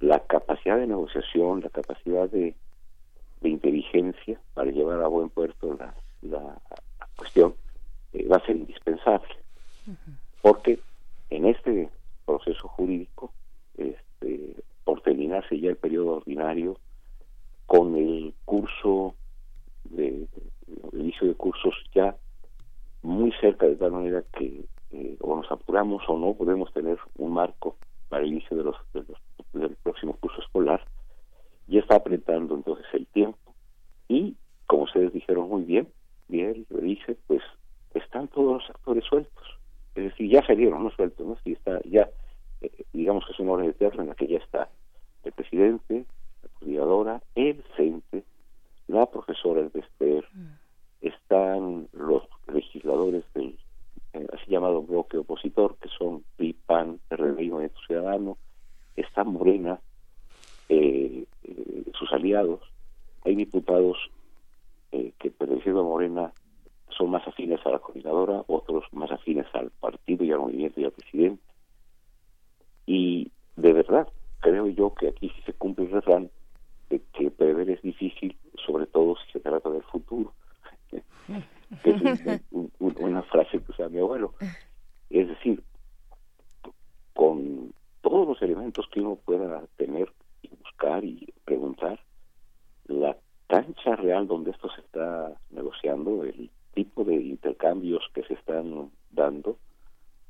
la 0.00 0.20
capacidad 0.20 0.76
de 0.76 0.86
negociación, 0.86 1.60
la 1.60 1.70
capacidad 1.70 2.28
de, 2.28 2.54
inteligencia 3.42 4.40
para 4.54 4.72
llevar 4.72 5.00
a 5.02 5.06
buen 5.06 5.28
puerto 5.28 5.76
la, 5.78 5.94
la, 6.22 6.58
cuestión 7.16 7.54
eh, 8.12 8.26
va 8.26 8.38
a 8.38 8.46
ser 8.46 8.56
indispensable. 8.56 9.36
Porque 10.42 10.80
en 11.30 11.46
este 11.46 11.88
proceso 12.24 12.66
jurídico, 12.66 13.32
este, 13.78 14.56
por 14.82 15.00
terminarse 15.02 15.60
ya 15.60 15.70
el 15.70 15.76
periodo 15.76 16.16
ordinario, 16.16 16.76
con 17.66 17.94
el 17.96 18.34
curso 18.44 19.14
de 19.84 20.26
el 20.92 21.00
inicio 21.00 21.28
de 21.28 21.34
cursos 21.34 21.74
ya 21.94 22.16
muy 23.02 23.32
cerca 23.40 23.66
de 23.66 23.76
tal 23.76 23.92
manera 23.92 24.22
que 24.36 24.64
eh, 24.92 25.16
o 25.20 25.36
nos 25.36 25.50
apuramos 25.50 26.02
o 26.08 26.18
no 26.18 26.34
podemos 26.34 26.72
tener 26.72 26.98
un 27.16 27.32
marco 27.32 27.76
para 28.08 28.22
el 28.22 28.30
inicio 28.30 28.56
de 28.56 28.64
los, 28.64 28.76
del 29.52 29.76
próximo 29.82 30.14
curso 30.14 30.40
escolar, 30.40 30.84
ya 31.66 31.80
está 31.80 31.96
apretando 31.96 32.54
entonces 32.54 32.86
el 32.92 33.06
tiempo 33.06 33.54
y, 34.08 34.36
como 34.66 34.84
ustedes 34.84 35.12
dijeron 35.12 35.48
muy 35.48 35.64
bien, 35.64 35.88
bien 36.28 36.66
lo 36.68 36.80
dice, 36.80 37.16
pues 37.26 37.42
están 37.94 38.28
todos 38.28 38.62
los 38.62 38.70
actores 38.70 39.04
sueltos, 39.04 39.44
es 39.94 40.04
decir, 40.04 40.30
ya 40.30 40.44
salieron, 40.46 40.84
no 40.84 40.90
sueltos, 40.90 41.26
¿no? 41.26 41.36
Si 41.42 41.52
está 41.52 41.80
ya, 41.84 42.08
eh, 42.60 42.84
digamos 42.92 43.24
que 43.26 43.32
es 43.32 43.40
una 43.40 43.52
orden 43.52 43.70
eterna 43.70 44.02
en 44.02 44.08
la 44.10 44.14
que 44.14 44.26
ya 44.26 44.38
está 44.38 44.68
el 45.24 45.32
presidente, 45.32 46.04
la 46.42 46.48
coordinadora, 46.50 47.22
el 47.34 47.64
CENTE, 47.76 48.24
la 48.88 49.06
profesora 49.06 49.62
de 49.62 49.80
Esper, 49.80 50.24
mm. 50.32 50.46
están 51.00 51.88
los 51.92 52.22
legisladores 52.52 53.24
del 53.34 53.58
eh, 54.12 54.26
así 54.32 54.50
llamado 54.50 54.82
bloque 54.82 55.18
opositor, 55.18 55.76
que 55.80 55.88
son 55.88 56.24
PRI, 56.36 56.52
PAN, 56.52 57.00
PRD 57.08 57.42
y 57.42 57.50
Movimiento 57.50 57.80
Ciudadano, 57.86 58.38
está 58.96 59.24
Morena, 59.24 59.80
eh, 60.68 61.24
eh, 61.44 61.84
sus 61.98 62.12
aliados, 62.12 62.60
hay 63.24 63.34
diputados 63.34 63.96
que 65.18 65.30
perteneciendo 65.30 65.80
a 65.80 65.84
Morena 65.84 66.32
son 66.96 67.10
más 67.10 67.26
afines 67.28 67.60
a 67.66 67.70
la 67.70 67.78
coordinadora, 67.78 68.44
otros 68.46 68.84
más 68.92 69.10
afines 69.10 69.46
al 69.54 69.70
partido 69.70 70.24
y 70.24 70.32
al 70.32 70.38
movimiento 70.38 70.80
y 70.80 70.84
al 70.84 70.92
presidente. 70.92 71.42
Y 72.86 73.30
de 73.56 73.72
verdad, 73.72 74.08
creo 74.40 74.68
yo 74.68 74.94
que 74.94 75.08
aquí 75.08 75.28
sí 75.28 75.42
se 75.44 75.52
cumple 75.52 75.84
el 75.86 75.90
refrán 75.90 76.30
de 76.88 77.02
que 77.12 77.30
prever 77.30 77.68
es 77.70 77.82
difícil, 77.82 78.36
sobre 78.64 78.86
todo 78.86 79.16
si 79.16 79.32
se 79.32 79.40
trata 79.40 79.68
del 79.70 79.82
futuro. 79.82 80.32
que 81.82 81.90
es 81.90 82.42
una 82.80 83.22
frase 83.24 83.58
que 83.58 83.72
usa 83.72 83.88
mi 83.88 83.98
abuelo. 83.98 84.34
Es 85.10 85.28
decir, 85.28 85.62
con 87.14 87.72
todos 88.08 88.28
los 88.28 88.40
elementos 88.40 88.86
que 88.92 89.00
uno 89.00 89.16
pueda 89.16 89.64
tener 89.76 90.12
y 90.40 90.50
buscar 90.62 91.04
y 91.04 91.34
preguntar, 91.44 91.98
la 92.84 93.16
cancha 93.48 93.96
real 93.96 94.28
donde 94.28 94.52
esto 94.52 94.68
se 94.70 94.80
está 94.80 95.34
negociando, 95.50 96.22
el 96.22 96.48
tipo 96.72 97.02
de 97.02 97.16
intercambios 97.16 98.04
que 98.14 98.22
se 98.22 98.34
están 98.34 98.92
dando, 99.10 99.58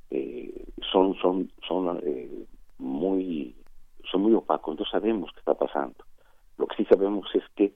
eh, 0.09 0.65
son 0.90 1.16
son 1.16 1.53
son 1.69 2.01
eh, 2.03 2.47
muy 2.78 3.55
son 4.11 4.23
muy 4.23 4.32
opacos, 4.32 4.78
no 4.78 4.86
sabemos 4.86 5.31
qué 5.35 5.40
está 5.40 5.53
pasando. 5.53 6.03
Lo 6.57 6.69
que 6.69 6.77
sí 6.77 6.86
sabemos 6.86 7.28
es 7.35 7.44
que 7.57 7.74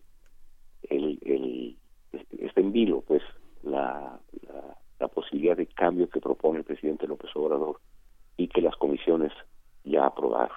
el, 0.88 1.18
el 1.26 1.76
esta 2.40 2.60
asimilo 2.62 3.02
pues 3.02 3.22
la, 3.62 4.18
la, 4.98 5.08
posibilidad 5.08 5.58
de 5.58 5.66
cambio 5.66 6.08
que 6.08 6.20
propone 6.20 6.60
el 6.60 6.64
presidente 6.64 7.06
López 7.06 7.30
Obrador 7.34 7.80
y 8.38 8.48
que 8.48 8.62
las 8.62 8.76
comisiones 8.76 9.32
ya 9.84 10.06
aprobaron. 10.06 10.56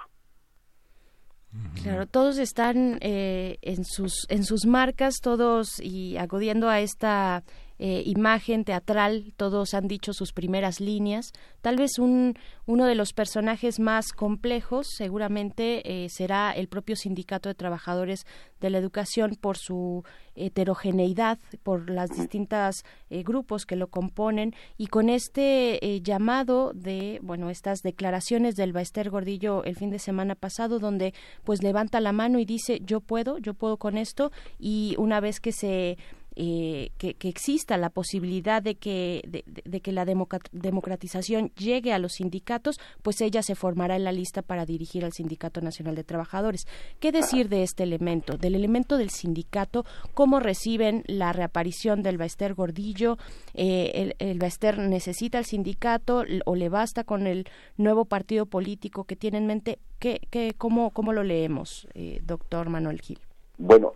Claro, 1.83 2.07
todos 2.07 2.39
están 2.39 2.97
eh, 3.01 3.57
en 3.61 3.85
sus 3.85 4.25
en 4.29 4.43
sus 4.43 4.65
marcas, 4.65 5.15
todos 5.21 5.79
y 5.79 6.17
acudiendo 6.17 6.67
a 6.67 6.79
esta 6.79 7.43
eh, 7.79 8.03
imagen 8.05 8.63
teatral, 8.63 9.33
todos 9.35 9.73
han 9.73 9.87
dicho 9.87 10.13
sus 10.13 10.31
primeras 10.31 10.79
líneas. 10.79 11.31
Tal 11.61 11.77
vez 11.77 11.99
un, 11.99 12.35
uno 12.65 12.85
de 12.85 12.95
los 12.95 13.13
personajes 13.13 13.79
más 13.79 14.11
complejos 14.13 14.87
seguramente 14.95 16.03
eh, 16.05 16.09
será 16.09 16.51
el 16.51 16.67
propio 16.67 16.95
Sindicato 16.95 17.49
de 17.49 17.55
Trabajadores 17.55 18.25
de 18.61 18.69
la 18.69 18.77
Educación 18.77 19.35
por 19.39 19.57
su 19.57 20.03
heterogeneidad, 20.35 21.39
por 21.63 21.89
las 21.89 22.09
distintas 22.09 22.83
eh, 23.09 23.23
grupos 23.23 23.65
que 23.65 23.75
lo 23.75 23.87
componen 23.87 24.53
y 24.77 24.87
con 24.87 25.09
este 25.09 26.01
llamado 26.01 26.71
de, 26.73 27.19
bueno, 27.21 27.49
estas 27.49 27.81
declaraciones 27.81 28.55
del 28.55 28.73
Baester 28.73 29.09
Gordillo 29.09 29.63
el 29.63 29.75
fin 29.75 29.89
de 29.89 29.99
semana 29.99 30.35
pasado 30.35 30.79
donde 30.79 31.13
pues 31.43 31.61
levanta 31.61 31.99
la 31.99 32.13
mano 32.13 32.39
y 32.39 32.45
dice 32.45 32.79
yo 32.83 33.01
puedo, 33.01 33.37
yo 33.37 33.53
puedo 33.53 33.77
con 33.77 33.97
esto 33.97 34.31
y 34.59 34.95
una 34.97 35.19
vez 35.19 35.39
que 35.39 35.51
se 35.51 35.97
eh, 36.35 36.89
que, 36.97 37.15
exista 37.27 37.77
la 37.77 37.89
posibilidad 37.89 38.61
de 38.61 38.75
que, 38.75 39.43
de, 39.65 39.81
que 39.81 39.91
la 39.91 40.05
democratización 40.05 41.51
llegue 41.57 41.93
a 41.93 41.99
los 41.99 42.13
sindicatos, 42.13 42.79
pues 43.01 43.21
ella 43.21 43.41
se 43.41 43.55
formará 43.55 43.95
en 43.95 44.03
la 44.03 44.11
lista 44.11 44.41
para 44.41 44.65
dirigir 44.65 45.05
al 45.05 45.13
Sindicato 45.13 45.61
Nacional 45.61 45.95
de 45.95 46.03
Trabajadores. 46.03 46.67
¿Qué 46.99 47.11
decir 47.11 47.49
de 47.49 47.63
este 47.63 47.83
elemento, 47.83 48.37
del 48.37 48.55
elemento 48.55 48.97
del 48.97 49.09
sindicato? 49.09 49.85
¿Cómo 50.13 50.39
reciben 50.39 51.03
la 51.07 51.33
reaparición 51.33 52.03
del 52.03 52.17
Baester 52.17 52.53
Gordillo? 52.53 53.17
Eh, 53.53 53.91
el, 53.95 54.15
el 54.19 54.39
Baester 54.39 54.77
necesita 54.79 55.37
al 55.37 55.45
sindicato 55.45 56.23
o 56.45 56.55
le 56.55 56.69
basta 56.69 57.03
con 57.03 57.27
el 57.27 57.45
nuevo 57.77 58.05
partido 58.05 58.45
político 58.45 59.03
que 59.03 59.15
tiene 59.15 59.37
en 59.37 59.47
mente? 59.47 59.79
¿Qué, 59.99 60.21
qué, 60.29 60.53
cómo, 60.57 60.91
¿Cómo 60.91 61.13
lo 61.13 61.23
leemos, 61.23 61.87
eh, 61.93 62.19
doctor 62.23 62.69
Manuel 62.69 63.01
Gil? 63.01 63.19
Bueno, 63.57 63.93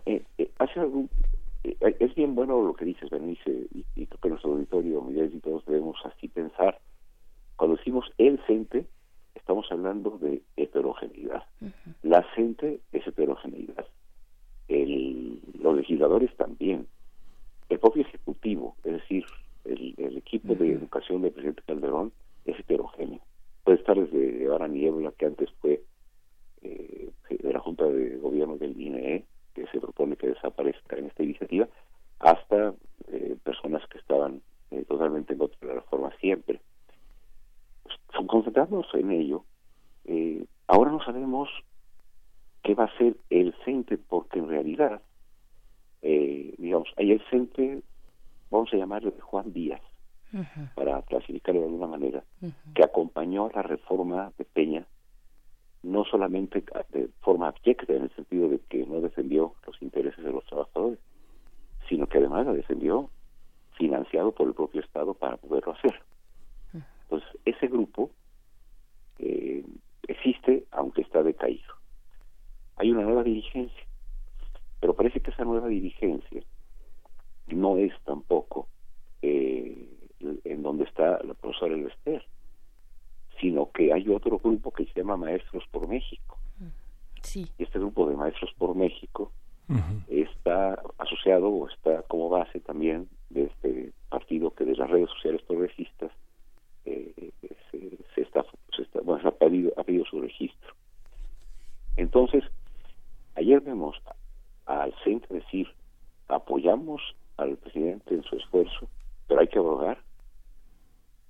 hace 0.58 0.80
algún 0.80 1.08
eh, 1.80 1.96
es 2.00 2.14
bien 2.14 2.34
bueno 2.34 2.62
lo 2.62 2.74
que 2.74 2.84
dices, 2.84 3.10
Bernice, 3.10 3.66
y, 3.74 3.84
y 3.94 4.06
creo 4.06 4.20
que 4.20 4.28
nuestro 4.28 4.52
auditorio, 4.52 5.02
Miguel 5.02 5.34
y 5.34 5.40
todos 5.40 5.64
debemos 5.66 5.96
así 6.04 6.28
pensar. 6.28 6.80
Cuando 7.56 7.76
decimos 7.76 8.10
el 8.18 8.40
CENTE, 8.46 8.86
estamos 9.34 9.66
hablando 9.70 10.18
de 10.18 10.42
heterogeneidad. 10.56 11.44
La 12.02 12.24
CENTE 12.34 12.80
es 12.92 13.06
heterogeneidad. 13.06 13.86
El, 14.68 15.40
los 15.58 15.74
legisladores 15.74 16.34
también. 16.36 16.86
El 17.68 17.78
propio 17.78 18.02
Ejecutivo, 18.02 18.76
es 18.84 18.92
decir, 18.92 19.24
el, 19.64 19.94
equipo 20.16 20.54
de 20.54 20.72
educación 20.72 21.22
del 21.22 21.32
presidente 21.32 21.62
Calderón 21.66 22.12
es 22.44 22.58
heterogéneo. 22.58 23.20
Puede 23.64 23.78
estar 23.78 23.98
desde 23.98 24.46
Ahora 24.46 24.68
Niebla, 24.68 25.12
que 25.16 25.26
antes 25.26 25.50
fue 25.60 25.82
eh, 26.62 27.10
de 27.30 27.52
la 27.52 27.60
Junta 27.60 27.86
de 27.86 28.16
Gobierno 28.18 28.56
del 28.56 28.78
INE, 28.78 29.24
que 29.58 29.70
se 29.70 29.80
propone 29.80 30.16
que 30.16 30.28
desaparezca 30.28 30.96
en 30.96 31.06
esta 31.06 31.22
iniciativa, 31.22 31.68
hasta 32.20 32.74
eh, 33.08 33.36
personas 33.42 33.82
que 33.88 33.98
estaban 33.98 34.42
eh, 34.70 34.84
totalmente 34.88 35.32
en 35.32 35.38
contra 35.38 35.58
de 35.60 35.66
la 35.66 35.80
reforma 35.80 36.12
siempre. 36.20 36.60
Pues, 37.82 38.26
concentrarnos 38.26 38.86
en 38.94 39.10
ello, 39.10 39.44
eh, 40.04 40.44
ahora 40.66 40.90
no 40.90 41.02
sabemos 41.04 41.48
qué 42.62 42.74
va 42.74 42.84
a 42.84 42.98
ser 42.98 43.16
el 43.30 43.54
CENTE, 43.64 43.98
porque 43.98 44.38
en 44.38 44.48
realidad, 44.48 45.00
digamos, 46.02 46.88
hay 46.96 47.12
el 47.12 47.22
CENTE, 47.30 47.82
vamos 48.50 48.72
a 48.72 48.76
llamarlo 48.76 49.10
de 49.10 49.20
Juan 49.20 49.52
Díaz, 49.52 49.80
para 50.74 51.00
clasificarlo 51.02 51.60
de 51.60 51.66
alguna 51.66 51.86
manera, 51.86 52.24
que 52.74 52.84
acompañó 52.84 53.46
a 53.46 53.52
la 53.54 53.62
reforma 53.62 54.32
de 54.36 54.44
Peña 54.44 54.86
no 55.82 56.04
solamente 56.04 56.64
de 56.90 57.08
forma 57.20 57.48
abyecta 57.48 57.92
en 57.92 58.02
el 58.02 58.14
sentido 58.14 58.48
de 58.48 58.58
que 58.68 58.84
no 58.86 59.00
defendió 59.00 59.54
los 59.66 59.80
intereses 59.80 60.24
de 60.24 60.32
los 60.32 60.44
trabajadores, 60.46 60.98
sino 61.88 62.06
que 62.06 62.18
además 62.18 62.46
la 62.46 62.52
defendió 62.52 63.10
financiado 63.72 64.32
por 64.32 64.48
el 64.48 64.54
propio 64.54 64.80
Estado 64.80 65.14
para 65.14 65.36
poderlo 65.36 65.72
hacer. 65.72 66.02
Entonces, 67.02 67.28
ese 67.44 67.68
grupo 67.68 68.10
eh, 69.18 69.64
existe 70.06 70.66
aunque 70.72 71.02
está 71.02 71.22
decaído. 71.22 71.74
Hay 72.76 72.90
una 72.90 73.02
nueva 73.02 73.22
dirigencia, 73.22 73.84
pero 74.80 74.94
parece 74.94 75.20
que 75.20 75.30
esa 75.30 75.44
nueva 75.44 75.68
dirigencia 75.68 76.42
no 77.46 77.78
es 77.78 77.92
tampoco 78.04 78.68
eh, 79.22 79.88
en 80.44 80.62
donde 80.62 80.84
está 80.84 81.22
la 81.22 81.34
profesora 81.34 81.74
Elester 81.74 82.24
sino 83.40 83.70
que 83.72 83.92
hay 83.92 84.08
otro 84.08 84.38
grupo 84.38 84.70
que 84.70 84.84
se 84.86 85.00
llama 85.00 85.16
Maestros 85.16 85.64
por 85.70 85.88
México. 85.88 86.38
Sí. 87.22 87.46
Y 87.58 87.64
este 87.64 87.78
grupo 87.78 88.08
de 88.08 88.16
Maestros 88.16 88.52
por 88.58 88.74
México 88.74 89.32
está 90.08 90.80
asociado 90.96 91.48
o 91.48 91.68
está 91.68 92.02
como 92.04 92.30
base 92.30 92.58
también 92.60 93.08
de 93.28 93.44
este 93.44 93.92
partido 94.08 94.50
que 94.52 94.64
de 94.64 94.74
las 94.74 94.88
redes 94.88 95.10
sociales 95.10 95.42
progresistas 95.42 96.10
eh, 96.86 97.32
se, 98.14 98.22
está, 98.22 98.44
bueno, 99.02 99.28
ha 99.28 99.32
pedido, 99.32 99.72
ha 99.76 99.84
pedido 99.84 100.06
su 100.06 100.20
registro. 100.20 100.74
Entonces, 101.96 102.44
ayer 103.34 103.60
vemos 103.60 104.00
al 104.64 104.94
centro 105.04 105.34
decir, 105.34 105.68
apoyamos 106.28 107.02
al 107.36 107.56
presidente 107.56 108.14
en 108.14 108.22
su 108.22 108.36
esfuerzo, 108.36 108.88
pero 109.26 109.40
hay 109.40 109.48
que 109.48 109.58
abrogar 109.58 109.98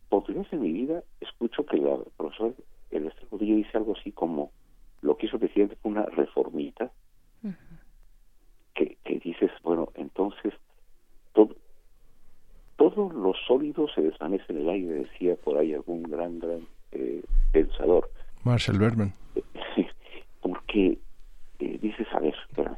por 0.08 0.24
primera 0.24 0.44
vez 0.44 0.52
en 0.52 0.62
mi 0.62 0.72
vida 0.72 1.02
escucho 1.20 1.64
que 1.64 1.76
la 1.76 1.98
profesora 2.16 2.54
el 2.90 3.12
Rodillo 3.30 3.56
dice 3.56 3.76
algo 3.76 3.94
así 3.98 4.12
como 4.12 4.50
lo 5.02 5.16
que 5.16 5.26
hizo 5.26 5.36
el 5.36 5.40
presidente 5.40 5.76
fue 5.76 5.92
una 5.92 6.06
reformita 6.06 6.90
que, 8.74 8.96
que 9.04 9.18
dices 9.18 9.50
bueno 9.62 9.88
entonces 9.94 10.54
todo 11.32 11.54
todo 12.76 13.10
lo 13.10 13.34
sólido 13.46 13.88
se 13.94 14.02
desvanece 14.02 14.44
en 14.48 14.58
el 14.58 14.68
aire 14.68 14.92
decía 14.94 15.36
por 15.36 15.58
ahí 15.58 15.74
algún 15.74 16.04
gran 16.04 16.38
gran 16.38 16.66
eh, 16.92 17.22
pensador. 17.52 18.10
Marshall 18.44 18.78
Berman 18.78 19.12
porque 20.40 20.98
eh, 21.58 21.78
dices 21.80 22.06
a 22.12 22.20
ver 22.20 22.34
espérame 22.48 22.76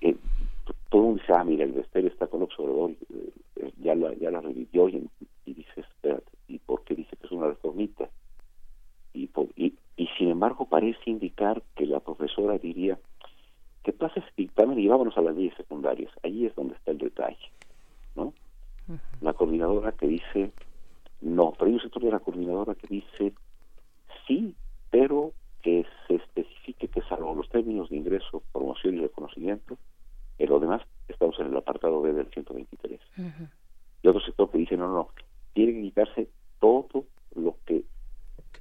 eh, 0.00 0.16
todo 0.88 1.02
el 1.02 1.06
mundo 1.08 1.20
dice 1.20 1.32
ah 1.34 1.44
mira 1.44 1.64
el 1.64 1.72
Vester 1.72 2.06
está 2.06 2.26
con 2.26 2.42
observador 2.42 2.92
eh, 3.12 3.72
ya 3.78 3.94
la 3.94 4.14
ya 4.14 4.30
la 4.30 4.40
revivió 4.40 4.88
y, 4.88 5.08
y 5.48 5.54
dices 5.54 5.86
¿y 6.46 6.58
por 6.58 6.84
qué 6.84 6.94
dice 6.94 7.16
que 7.16 7.26
es 7.26 7.32
una 7.32 7.48
reformita? 7.48 8.08
Y, 9.14 9.30
y, 9.56 10.06
sin 10.18 10.30
embargo 10.30 10.66
parece 10.68 11.10
indicar 11.10 11.62
que 11.74 11.86
la 11.86 12.00
profesora 12.00 12.58
diría 12.58 12.98
que 13.82 13.92
pasa 13.92 14.20
ese 14.20 14.30
dictamen 14.36 14.78
y 14.78 14.86
vámonos 14.86 15.16
a 15.16 15.22
las 15.22 15.34
leyes 15.34 15.54
secundarias. 15.56 16.12
Ahí 16.22 16.46
es 16.46 16.54
donde 16.54 16.74
está 16.74 16.90
el 16.90 16.98
detalle, 16.98 17.50
¿no? 18.14 18.32
La 19.20 19.32
coordinadora 19.32 19.92
que 19.92 20.06
dice 20.06 20.52
no, 21.20 21.52
pero 21.52 21.66
hay 21.66 21.74
un 21.74 21.80
sector 21.80 22.02
de 22.02 22.10
la 22.10 22.20
coordinadora 22.20 22.74
que 22.74 22.86
dice 22.86 23.32
sí, 24.26 24.54
pero 24.90 25.32
que 25.62 25.84
se 26.06 26.14
especifique 26.16 26.88
que 26.88 27.02
salvo 27.02 27.34
los 27.34 27.48
términos 27.48 27.90
de 27.90 27.96
ingreso, 27.96 28.42
promoción 28.52 28.96
y 28.96 29.00
reconocimiento, 29.00 29.76
en 30.38 30.48
lo 30.48 30.60
demás 30.60 30.82
estamos 31.08 31.38
en 31.40 31.46
el 31.46 31.56
apartado 31.56 32.00
B 32.00 32.12
del 32.12 32.28
123. 32.28 33.00
Y 34.02 34.08
otro 34.08 34.20
sector 34.20 34.50
que 34.50 34.58
dice 34.58 34.76
no, 34.76 34.88
no, 34.88 35.08
tiene 35.58 35.72
que 35.72 35.82
quitarse 35.82 36.28
todo 36.60 37.04
lo 37.34 37.56
que 37.66 37.82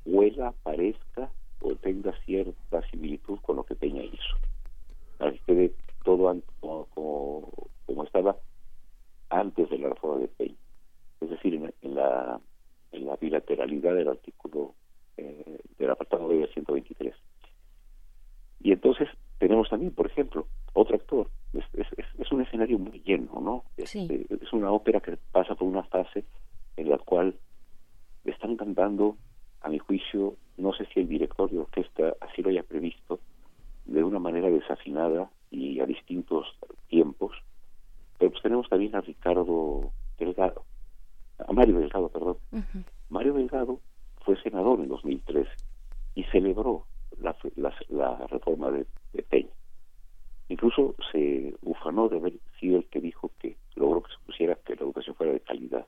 huela, 0.03 0.51
parezca 0.63 1.29
o 1.61 1.75
tenga 1.75 2.11
cierta 2.25 2.81
similitud 2.89 3.37
con 3.41 3.57
lo 3.57 3.63
que 3.63 3.75
Peña 3.75 4.01
hizo. 4.01 4.35
Para 5.19 5.31
que 5.31 5.39
quede 5.45 5.73
todo 6.03 6.35
como, 6.59 6.87
como, 7.85 8.03
estaba 8.03 8.35
antes 9.29 9.69
de 9.69 9.77
la 9.77 9.89
reforma 9.89 10.21
de 10.21 10.27
Peña. 10.27 10.55
Es 11.21 11.29
decir, 11.29 11.53
en, 11.53 11.93
la, 11.95 12.41
en 12.93 13.05
la 13.05 13.15
bilateralidad 13.17 13.93
del 13.93 14.07
artículo 14.07 14.73
eh, 15.17 15.59
del 15.77 15.91
apartado 15.91 16.29
de 16.29 16.47
123. 16.47 17.13
Y 18.61 18.71
entonces 18.71 19.07
tenemos 19.37 19.69
también, 19.69 19.93
por 19.93 20.07
ejemplo, 20.07 20.47
otro 20.73 20.95
actor. 20.95 21.29
Es, 21.53 21.63
es, 22.17 22.31
un 22.31 22.41
escenario 22.41 22.79
muy 22.79 23.01
lleno, 23.01 23.39
¿no? 23.39 23.65
Este, 23.77 24.25
es 24.29 24.51
una 24.51 24.71
ópera 24.71 24.99
que 24.99 25.15
pasa 25.31 25.53
por 25.53 25.67
una 25.67 25.83
fase 25.83 26.25
en 26.77 26.89
la 26.89 26.97
cual 26.97 27.35
están 28.25 28.55
cantando, 28.55 29.17
a 29.61 29.69
mi 29.69 29.79
juicio, 29.79 30.35
no 30.57 30.73
sé 30.73 30.87
si 30.93 30.99
el 30.99 31.07
director 31.07 31.49
de 31.49 31.59
orquesta 31.59 32.15
así 32.21 32.41
lo 32.41 32.49
haya 32.49 32.63
previsto, 32.63 33.19
de 33.85 34.03
una 34.03 34.19
manera 34.19 34.49
desafinada 34.49 35.29
y 35.49 35.79
a 35.79 35.85
distintos 35.85 36.45
tiempos, 36.87 37.31
pero 38.17 38.31
pues 38.31 38.43
tenemos 38.43 38.67
también 38.69 38.95
a 38.95 39.01
Ricardo 39.01 39.91
Delgado, 40.17 40.63
a 41.39 41.51
Mario 41.53 41.79
Delgado, 41.79 42.09
perdón. 42.09 42.37
Mario 43.09 43.33
Delgado 43.33 43.79
fue 44.25 44.41
senador 44.41 44.79
en 44.79 44.89
2013 44.89 45.49
y 46.15 46.23
celebró 46.25 46.85
la, 47.21 47.35
la, 47.89 48.27
reforma 48.27 48.71
de, 48.71 48.85
de, 49.13 49.23
Peña. 49.23 49.53
Incluso 50.49 50.95
se 51.11 51.53
ufanó 51.61 52.09
de 52.09 52.17
haber 52.17 52.33
sido 52.59 52.77
el 52.77 52.85
que 52.85 52.99
dijo 52.99 53.31
que 53.39 53.55
logró 53.75 54.03
que 54.03 54.13
se 54.13 54.25
pusiera 54.25 54.55
que 54.55 54.75
la 54.75 54.81
educación 54.81 55.15
fuera 55.15 55.33
de 55.33 55.39
calidad. 55.41 55.85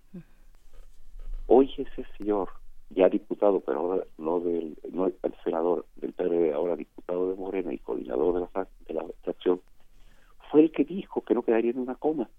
Hoy 1.51 1.73
ese 1.79 2.05
señor, 2.15 2.49
ya 2.91 3.09
diputado, 3.09 3.59
pero 3.61 3.79
ahora 3.79 4.03
no 4.19 4.39
del 4.39 4.77
no 4.91 5.07
el 5.07 5.15
senador 5.43 5.87
del 5.95 6.13
PRD, 6.13 6.53
ahora 6.53 6.75
diputado 6.75 7.27
de 7.31 7.35
Morena 7.37 7.73
y 7.73 7.79
coordinador 7.79 8.35
de 8.35 8.47
la, 8.53 8.67
de 8.87 8.93
la 8.93 9.03
fracción, 9.23 9.59
fue 10.51 10.61
el 10.61 10.71
que 10.71 10.83
dijo 10.83 11.21
que 11.21 11.33
no 11.33 11.41
quedaría 11.41 11.71
en 11.71 11.79
una 11.79 11.95
coma 11.95 12.29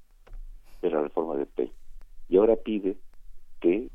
de 0.81 0.91
la 0.91 1.03
reforma 1.03 1.35
del 1.35 1.49
P. 1.49 1.73
Y 2.29 2.37
ahora 2.37 2.55
pide 2.55 2.99
que 3.59 3.89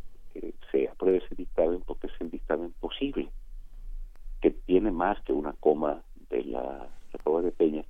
se 0.70 0.90
apruebe 0.90 1.20
ese 1.20 1.34
dictamen 1.34 1.82
porque 1.88 2.08
es 2.08 2.14
el 2.20 2.30
dictamen 2.30 2.74
posible, 2.82 3.30
que 4.42 4.52
tiene 4.52 4.92
más 4.92 5.22
que 5.22 5.32
una 5.32 5.54
coma 5.54 6.04
de 6.30 6.44
la 6.44 6.90
reforma 7.14 7.42
de 7.42 7.54
Peña, 7.54 7.86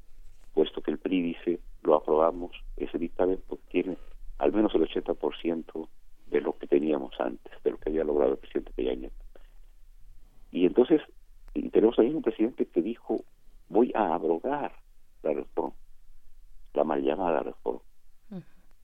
puesto 0.53 0.79
que 0.83 0.91
el 0.91 0.99
PRI 0.99 1.23
dice 1.23 1.59
lo 1.81 1.95
aprobamos, 1.95 2.51
ese 2.77 2.99
dictamen 2.99 3.41
porque 3.47 3.65
tiene 3.71 3.97
al 4.37 4.53
menos 4.53 4.75
el 4.75 4.87
80% 4.87 5.87
de 6.35 6.41
lo 6.41 6.57
que 6.57 6.67
teníamos 6.67 7.13
antes, 7.19 7.63
de 7.63 7.71
lo 7.71 7.77
que 7.77 7.89
había 7.89 8.03
logrado 8.03 8.33
el 8.33 8.37
presidente 8.37 8.73
Peña 8.75 9.09
Y 10.51 10.65
entonces 10.65 11.01
y 11.53 11.69
tenemos 11.69 11.97
ahí 11.97 12.13
un 12.13 12.21
presidente 12.21 12.65
que 12.65 12.81
dijo 12.81 13.21
voy 13.69 13.91
a 13.95 14.13
abrogar 14.13 14.73
la 15.23 15.33
reforma, 15.33 15.75
la 16.73 16.83
mal 16.83 17.01
llamada 17.01 17.39
reforma. 17.41 17.81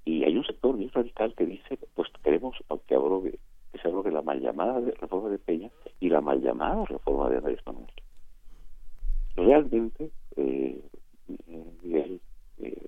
Y 0.06 0.24
hay 0.24 0.36
un 0.36 0.46
sector 0.46 0.76
bien 0.78 0.90
radical 0.92 1.36
que 1.36 1.46
dice, 1.46 1.78
pues 1.94 2.10
queremos 2.24 2.56
que 2.88 2.96
abrogue, 2.96 3.38
que 3.72 3.78
se 3.80 3.88
abrogue 3.88 4.12
la 4.12 4.24
mal 4.24 4.40
llamada 4.40 4.80
reforma 5.00 5.30
de 5.30 5.38
Peña 5.38 5.70
y 6.00 6.10
la 6.10 6.22
mal 6.22 6.42
llamada 6.42 6.86
reforma 6.86 7.30
de 7.30 7.38
Andrés 7.38 7.60
Manuel. 7.66 7.92
Realmente, 9.36 10.10
eh, 10.38 10.82
Miguel 11.84 12.20
eh, 12.60 12.88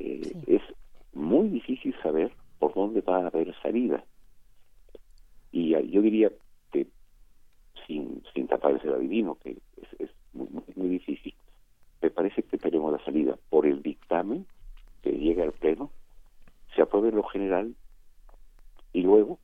eh, 0.00 0.32
es 0.46 0.62
muy 1.12 1.48
difícil 1.48 1.94
saber 2.02 2.32
por 2.60 2.74
dónde 2.74 3.00
va 3.00 3.16
a 3.16 3.26
haber 3.26 3.52
salida. 3.62 4.04
Y 5.50 5.70
yo 5.90 6.02
diría 6.02 6.30
que, 6.70 6.86
sin, 7.86 8.22
sin 8.32 8.46
tapar 8.46 8.78
el 8.80 8.94
adivino, 8.94 9.36
que 9.42 9.56
es, 9.98 10.10
muy, 10.32 10.46
muy, 10.76 10.88
difícil, 10.88 11.34
me 12.00 12.10
parece 12.10 12.44
que 12.44 12.58
tenemos 12.58 12.92
la 12.92 13.04
salida 13.04 13.36
por 13.48 13.66
el 13.66 13.82
dictamen 13.82 14.46
que 15.02 15.10
llegue 15.10 15.42
al 15.42 15.52
Pleno, 15.52 15.90
se 16.76 16.82
apruebe 16.82 17.10
lo 17.10 17.24
general 17.24 17.74
y 18.92 19.02
luego, 19.02 19.40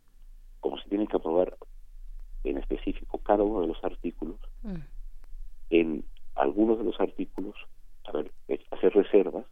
como 0.61 0.79
se 0.79 0.89
tienen 0.89 1.09
que 1.09 1.17
aprobar 1.17 1.57
en 2.45 2.59
específico 2.59 3.19
cada 3.19 3.43
uno 3.43 3.63
de 3.63 3.69
los 3.69 3.83
artículos, 3.83 4.39
mm. 4.63 4.77
en 5.71 6.05
algunos 6.35 6.79
de 6.79 6.85
los 6.85 7.01
artículos, 7.01 7.57
a 8.05 8.13
ver, 8.13 8.31
hacer 8.71 8.95
reservas 8.95 9.47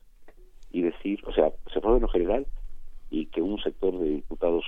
y 0.70 0.82
decir, 0.82 1.20
o 1.26 1.32
sea, 1.32 1.50
se 1.72 1.78
apruebe 1.78 2.00
lo 2.00 2.08
general 2.08 2.46
y 3.14 3.26
que 3.26 3.40
un 3.40 3.60
sector 3.62 3.96
de 3.96 4.08
diputados 4.08 4.64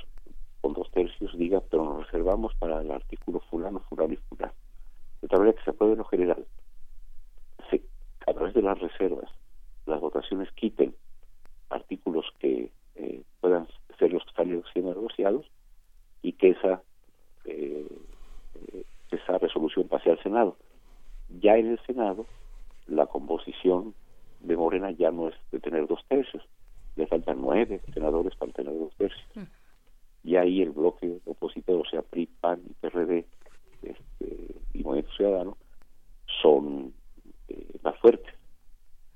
con 0.60 0.72
dos 0.72 0.88
tercios 0.92 1.36
diga, 1.36 1.60
pero 1.68 1.84
nos 1.84 2.06
reservamos 2.06 2.54
para 2.54 2.80
el 2.80 2.92
artículo 2.92 3.40
fulano, 3.50 3.80
fulano 3.88 4.14
y 4.14 4.18
fulano. 4.28 4.52
De 5.20 5.26
tal 5.26 5.40
manera 5.40 5.58
que 5.58 5.64
se 5.64 5.70
apruebe 5.70 5.96
lo 5.96 6.04
general. 6.04 6.46
Se, 7.68 7.82
a 8.24 8.32
través 8.32 8.54
de 8.54 8.62
las 8.62 8.78
reservas, 8.78 9.28
las 9.86 10.00
votaciones 10.00 10.48
quiten 10.52 10.94
artículos 11.70 12.24
que 12.38 12.70
eh, 12.94 13.22
puedan 13.40 13.66
ser 13.98 14.12
los 14.12 14.22
que 14.22 14.30
están 14.30 14.62
siendo 14.72 14.94
negociados 14.94 15.44
y 16.22 16.32
que 16.34 16.50
esa 16.50 16.82
eh, 17.46 17.84
esa 19.10 19.38
resolución 19.38 19.88
pase 19.88 20.12
al 20.12 20.22
Senado. 20.22 20.56
Ya 21.40 21.56
en 21.56 21.72
el 21.72 21.80
Senado 21.84 22.26
la 22.86 23.06
composición 23.06 23.92
de 24.38 24.56
Morena 24.56 24.92
ya 24.92 25.10
no 25.10 25.30
es 25.30 25.34
de 25.50 25.58
tener 25.58 25.88
dos 25.88 26.04
tercios, 26.06 26.44
le 26.96 27.06
faltan 27.06 27.40
nueve 27.40 27.80
senadores 27.92 28.34
para 28.36 28.52
tener 28.52 28.72
dos 28.72 28.94
tercios. 28.96 29.26
Mm. 29.34 29.42
Y 30.24 30.36
ahí 30.36 30.62
el 30.62 30.70
bloque 30.70 31.20
opositor, 31.24 31.82
o 31.86 31.88
sea, 31.88 32.02
PRI, 32.02 32.26
PAN 32.40 32.60
y 32.68 32.72
PRD 32.74 33.24
este, 33.82 34.56
y 34.72 34.82
Movimiento 34.82 35.12
Ciudadano, 35.12 35.56
son 36.42 36.92
eh, 37.48 37.78
más 37.82 37.96
fuertes. 37.98 38.34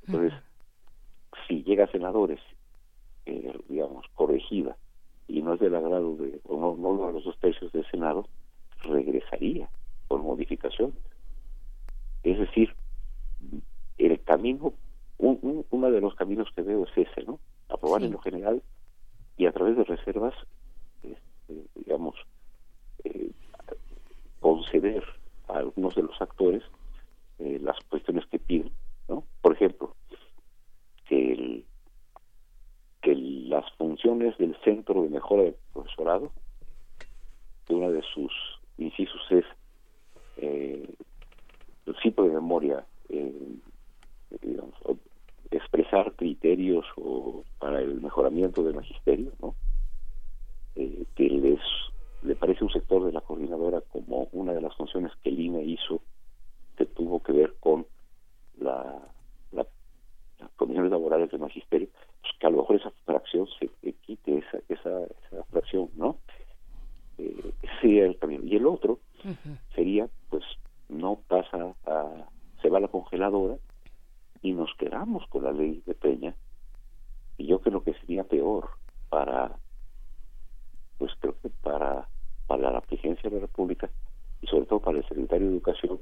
Entonces, 0.06 0.32
si 1.48 1.64
llega 1.64 1.84
a 1.84 1.90
senadores, 1.90 2.40
eh, 3.26 3.58
digamos, 3.68 4.06
corregida, 4.14 4.76
y 5.26 5.42
no 5.42 5.54
es 5.54 5.60
del 5.60 5.74
agrado 5.74 6.16
de, 6.16 6.40
o 6.44 6.60
no, 6.60 6.76
no 6.76 7.06
de 7.06 7.12
los 7.14 7.24
dos 7.24 7.38
tercios 7.38 7.72
del 7.72 7.88
Senado, 7.90 8.26
regresaría 8.82 9.68
por 10.08 10.22
modificación. 10.22 10.92
Es 12.22 12.38
decir, 12.38 12.74
el 13.98 14.20
camino, 14.22 14.74
un, 15.18 15.64
uno 15.70 15.90
de 15.90 16.00
los 16.00 16.14
caminos 16.14 16.48
que 16.54 16.62
veo 16.62 16.84
es 16.84 17.08
ese, 17.08 17.24
¿no? 17.24 17.38
Aprobar 17.70 18.02
en 18.02 18.12
lo 18.12 18.18
general 18.18 18.62
y 19.36 19.46
a 19.46 19.52
través 19.52 19.76
de 19.76 19.84
reservas, 19.84 20.34
este, 21.02 21.64
digamos, 21.74 22.14
eh, 23.04 23.30
conceder 24.40 25.04
a 25.48 25.58
algunos 25.58 25.94
de 25.94 26.02
los 26.02 26.20
actores 26.20 26.62
eh, 27.38 27.58
las 27.62 27.78
cuestiones 27.88 28.26
que 28.26 28.38
piden, 28.38 28.70
¿no? 29.08 29.24
Por 29.40 29.54
ejemplo, 29.54 29.94
que, 31.06 31.32
el, 31.32 31.64
que 33.00 33.14
las 33.14 33.64
funciones 33.78 34.36
del 34.36 34.54
Centro 34.62 35.02
de 35.02 35.08
Mejora 35.08 35.44
del 35.44 35.56
Profesorado, 35.72 36.30
que 37.66 37.74
una 37.74 37.88
de 37.88 38.02
sus 38.02 38.32
incisos 38.76 39.22
es 39.30 39.44
eh, 40.36 40.94
el 41.86 41.96
sitio 42.02 42.24
de 42.24 42.30
memoria, 42.30 42.84
eh, 43.08 43.32
digamos, 44.42 44.74
expresar 45.72 46.12
criterios 46.16 46.84
o 46.96 47.44
para 47.58 47.80
el 47.80 48.00
mejoramiento 48.00 48.62
del 48.62 48.74
magisterio, 48.74 49.32
¿no? 49.40 49.54
Eh, 50.74 51.04
que 51.14 51.28
les 51.28 51.60
le 52.22 52.36
parece 52.36 52.64
un 52.64 52.70
sector 52.70 53.04
de 53.06 53.12
la 53.12 53.22
coordinadora 53.22 53.80
como 53.80 54.28
una 54.32 54.52
de 54.52 54.60
las 54.60 54.76
funciones 54.76 55.10
que 55.22 55.30
el 55.30 55.40
INE 55.40 55.62
hizo 55.62 56.02
que 56.76 56.84
tuvo 56.84 57.22
que 57.22 57.32
ver 57.32 57.54
con 57.60 57.86
la 58.58 59.00
las 59.52 59.66
condiciones 60.56 60.90
laborales 60.90 61.30
del 61.30 61.40
magisterio, 61.40 61.88
pues 62.22 62.32
que 62.38 62.46
a 62.46 62.50
lo 62.50 62.58
mejor 62.58 62.76
esa 62.76 62.90
fracción 63.04 63.46
se 63.58 63.68
quite 63.92 64.38
esa, 64.38 64.58
esa, 64.68 65.04
esa 65.04 65.44
fracción, 65.50 65.90
¿no? 65.96 66.16
Eh, 67.18 67.52
sería 67.80 68.06
el 68.06 68.18
camino. 68.18 68.42
Y 68.44 68.56
el 68.56 68.66
otro 68.66 69.00
sería, 69.74 70.08
pues, 70.30 70.42
no 70.88 71.20
pasa 71.28 71.74
a, 71.84 72.26
se 72.62 72.70
va 72.70 72.78
a 72.78 72.80
la 72.80 72.88
congeladora 72.88 73.58
y 74.42 74.52
nos 74.52 74.74
quedamos 74.76 75.26
con 75.28 75.44
la 75.44 75.52
ley 75.52 75.82
de 75.86 75.94
Peña. 75.94 76.34
Y 77.36 77.46
yo 77.46 77.60
creo 77.60 77.82
que 77.82 77.94
sería 77.94 78.24
peor 78.24 78.70
para, 79.08 79.56
pues 80.98 81.12
creo 81.20 81.34
que 81.40 81.50
para, 81.50 82.08
para 82.46 82.70
la 82.70 82.80
presidencia 82.80 83.28
de 83.28 83.36
la 83.36 83.42
República 83.42 83.90
y 84.42 84.46
sobre 84.46 84.66
todo 84.66 84.80
para 84.80 84.98
el 84.98 85.08
secretario 85.08 85.48
de 85.48 85.52
Educación, 85.54 86.00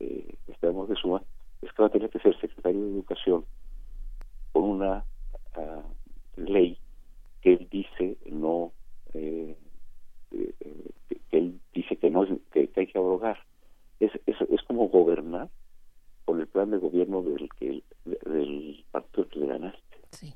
eh, 0.00 0.34
estamos 0.48 0.88
de 0.88 0.96
suma, 0.96 1.22
es 1.62 1.72
que 1.72 1.82
va 1.82 1.88
a 1.88 1.92
tener 1.92 2.10
que 2.10 2.18
ser 2.18 2.38
secretario 2.40 2.80
de 2.80 2.90
Educación 2.90 3.44
con 4.52 4.64
una 4.64 5.04
ah, 5.54 5.82
ley 6.36 6.78
que 7.40 7.54
él 7.54 7.68
dice 7.70 8.16
no 8.30 8.72
eh, 9.12 9.56
eh, 10.32 10.54
que 11.30 11.38
él 11.38 11.60
dice 11.72 11.96
que 11.96 12.10
no 12.10 12.26
que, 12.52 12.70
hay 12.74 12.86
que 12.86 12.98
abrogar 12.98 13.38
es, 14.00 14.12
es, 14.26 14.36
es 14.48 14.62
como 14.62 14.88
gobernar 14.88 15.48
con 16.24 16.40
el 16.40 16.46
plan 16.46 16.70
de 16.70 16.78
gobierno 16.78 17.22
del 17.22 17.48
que 17.58 17.82
del 18.04 18.84
partido 18.90 19.28
que 19.28 19.40
le 19.40 19.46
ganaste 19.46 19.98
sí 20.10 20.34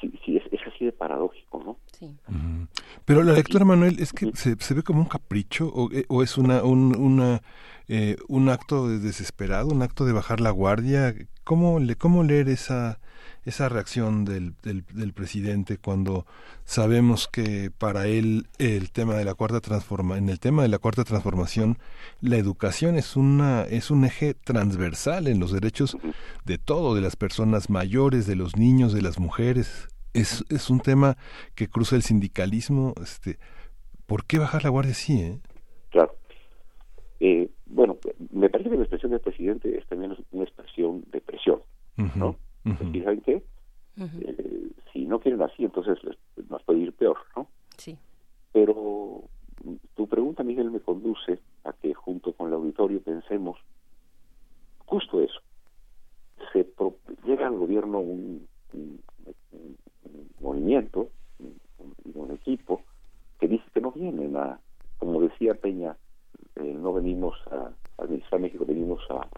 sí, 0.00 0.36
es, 0.36 0.42
es, 0.52 0.60
así 0.66 0.84
de 0.84 0.92
paradójico, 0.92 1.62
¿no? 1.64 1.78
Sí. 1.98 2.16
Pero 3.04 3.22
la 3.22 3.32
lectura, 3.32 3.64
Manuel, 3.64 3.98
es 3.98 4.12
que 4.12 4.30
se, 4.34 4.56
se 4.56 4.74
ve 4.74 4.82
como 4.82 5.00
un 5.00 5.08
capricho 5.08 5.68
o, 5.68 5.90
eh, 5.92 6.04
o 6.08 6.22
es 6.22 6.38
una, 6.38 6.62
un, 6.62 6.96
una, 6.96 7.42
eh, 7.88 8.16
un 8.28 8.48
acto 8.48 8.88
de 8.88 8.98
desesperado, 8.98 9.68
un 9.68 9.82
acto 9.82 10.04
de 10.04 10.12
bajar 10.12 10.40
la 10.40 10.50
guardia. 10.50 11.14
¿Cómo, 11.44 11.80
le, 11.80 11.96
cómo 11.96 12.22
leer 12.22 12.48
esa, 12.48 13.00
esa 13.44 13.68
reacción 13.68 14.24
del, 14.24 14.54
del, 14.62 15.12
presidente 15.12 15.78
cuando 15.78 16.26
sabemos 16.64 17.26
que 17.26 17.70
para 17.76 18.06
él 18.06 18.46
el 18.58 18.90
tema 18.90 19.14
de 19.14 19.24
la 19.24 19.34
cuarta 19.34 19.60
transforma 19.60 20.18
en 20.18 20.28
el 20.28 20.38
tema 20.38 20.62
de 20.62 20.68
la 20.68 20.78
cuarta 20.78 21.04
transformación 21.04 21.78
la 22.20 22.36
educación 22.36 22.96
es 22.96 23.16
una 23.16 23.62
es 23.62 23.90
un 23.90 24.04
eje 24.04 24.34
transversal 24.34 25.26
en 25.26 25.40
los 25.40 25.52
derechos 25.52 25.96
de 26.44 26.58
todo 26.58 26.94
de 26.94 27.00
las 27.00 27.16
personas 27.16 27.70
mayores 27.70 28.26
de 28.26 28.36
los 28.36 28.56
niños 28.56 28.92
de 28.92 29.02
las 29.02 29.18
mujeres 29.18 29.88
es, 30.12 30.44
es 30.50 30.68
un 30.68 30.80
tema 30.80 31.16
que 31.54 31.68
cruza 31.68 31.96
el 31.96 32.02
sindicalismo 32.02 32.94
este 33.02 33.38
¿por 34.06 34.26
qué 34.26 34.38
bajar 34.38 34.64
la 34.64 34.70
guardia 34.70 34.92
así 34.92 35.20
eh? 35.22 35.40
claro 35.90 36.14
eh, 37.20 37.48
bueno 37.66 37.96
me 38.32 38.50
parece 38.50 38.68
que 38.68 38.76
la 38.76 38.82
expresión 38.82 39.12
del 39.12 39.20
presidente 39.20 39.78
es 39.78 39.86
también 39.86 40.14
una 40.30 40.44
expresión 40.44 41.04
de 41.10 41.20
presión 41.22 41.60
¿no? 42.14 42.36
Uh 42.64 42.70
-huh. 42.70 42.78
¿Se 42.78 42.84
fijan 42.90 43.20
que? 43.20 43.42
Si 44.92 45.04
no 45.06 45.20
quieren 45.20 45.42
así, 45.42 45.64
entonces 45.64 45.98
nos 46.48 46.62
puede 46.62 46.80
ir 46.80 46.92
peor, 46.92 47.18
¿no? 47.36 47.48
Sí. 47.76 47.98
Pero 48.52 49.24
mm, 49.64 49.74
tu 49.94 50.06
pregunta, 50.06 50.42
Miguel, 50.42 50.70
me 50.70 50.80
conduce 50.80 51.38
a 51.64 51.72
que 51.72 51.92
junto 51.92 52.32
con 52.32 52.48
el 52.48 52.54
auditorio 52.54 53.00
pensemos 53.02 53.58
justo 54.86 55.20
eso. 55.20 55.40
Se 56.52 56.64
pro 56.64 56.96
llega 57.24 57.46
al 57.46 57.56
gobierno 57.56 58.00
un, 58.00 58.46
un, 58.72 59.00
un 59.52 59.76
movimiento, 60.40 61.10
un, 62.14 62.30
equipo 62.32 62.82
que 63.38 63.48
dice 63.48 63.64
que 63.74 63.80
no 63.80 63.90
vienen 63.92 64.36
a, 64.36 64.58
como 64.98 65.20
decía 65.20 65.54
Peña, 65.54 65.96
eh, 66.56 66.74
no 66.74 66.92
venimos 66.92 67.36
a 67.50 67.70
administrar 68.02 68.40
México, 68.40 68.64
venimos 68.64 69.00
a, 69.10 69.28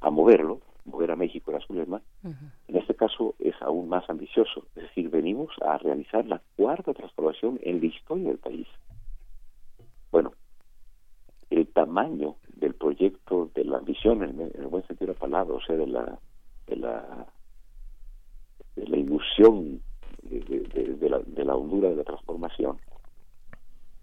a 0.00 0.10
moverlo 0.10 0.60
mover 0.90 1.10
a 1.10 1.16
México 1.16 1.50
era 1.50 1.60
su 1.60 1.74
lema. 1.74 2.02
En 2.22 2.76
este 2.76 2.94
caso 2.94 3.34
es 3.38 3.54
aún 3.60 3.88
más 3.88 4.08
ambicioso, 4.08 4.66
es 4.76 4.82
decir, 4.82 5.10
venimos 5.10 5.50
a 5.62 5.78
realizar 5.78 6.26
la 6.26 6.40
cuarta 6.56 6.92
transformación 6.92 7.58
en 7.62 7.80
la 7.80 7.86
historia 7.86 8.28
del 8.28 8.38
país. 8.38 8.66
Bueno, 10.10 10.32
el 11.50 11.66
tamaño 11.68 12.36
del 12.54 12.74
proyecto, 12.74 13.50
de 13.54 13.64
la 13.64 13.78
ambición, 13.78 14.22
en 14.22 14.40
el, 14.40 14.66
buen 14.66 14.86
sentido 14.86 15.08
de 15.08 15.14
la 15.14 15.20
palabra, 15.20 15.54
o 15.54 15.60
sea, 15.62 15.76
de 15.76 15.86
la, 15.86 16.18
de 16.66 16.76
la, 16.76 17.26
de 18.76 18.86
la 18.86 18.96
ilusión 18.96 19.80
de, 20.22 21.08
la, 21.08 21.18
de 21.18 21.44
la 21.44 21.56
hondura 21.56 21.88
de 21.88 21.96
la 21.96 22.04
transformación, 22.04 22.78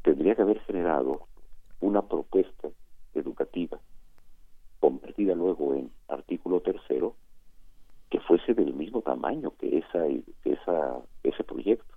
tendría 0.02 0.36
que 0.36 0.42
haber 0.42 0.60
generado 0.62 1.28
una 1.80 2.02
propuesta 2.02 2.70
educativa 3.14 3.80
convertida 4.80 5.36
luego 5.36 5.74
en 5.74 5.92
artículo 6.08 6.62
tercero 6.62 7.16
que 8.10 8.20
fuese 8.22 8.54
del 8.54 8.74
mismo 8.74 9.02
tamaño 9.02 9.52
que 9.60 9.80
esa 9.80 10.06
que 10.44 10.54
esa 10.54 11.00
ese 11.24 11.44
proyecto. 11.44 11.94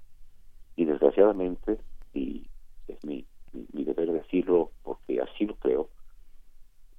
Y 0.76 0.84
desgraciadamente 0.84 1.78
y 2.14 2.46
es 2.88 3.04
mi, 3.04 3.24
mi, 3.72 3.84
deber 3.84 4.12
decirlo 4.12 4.70
porque 4.82 5.20
así 5.20 5.46
lo 5.46 5.54
creo 5.56 5.88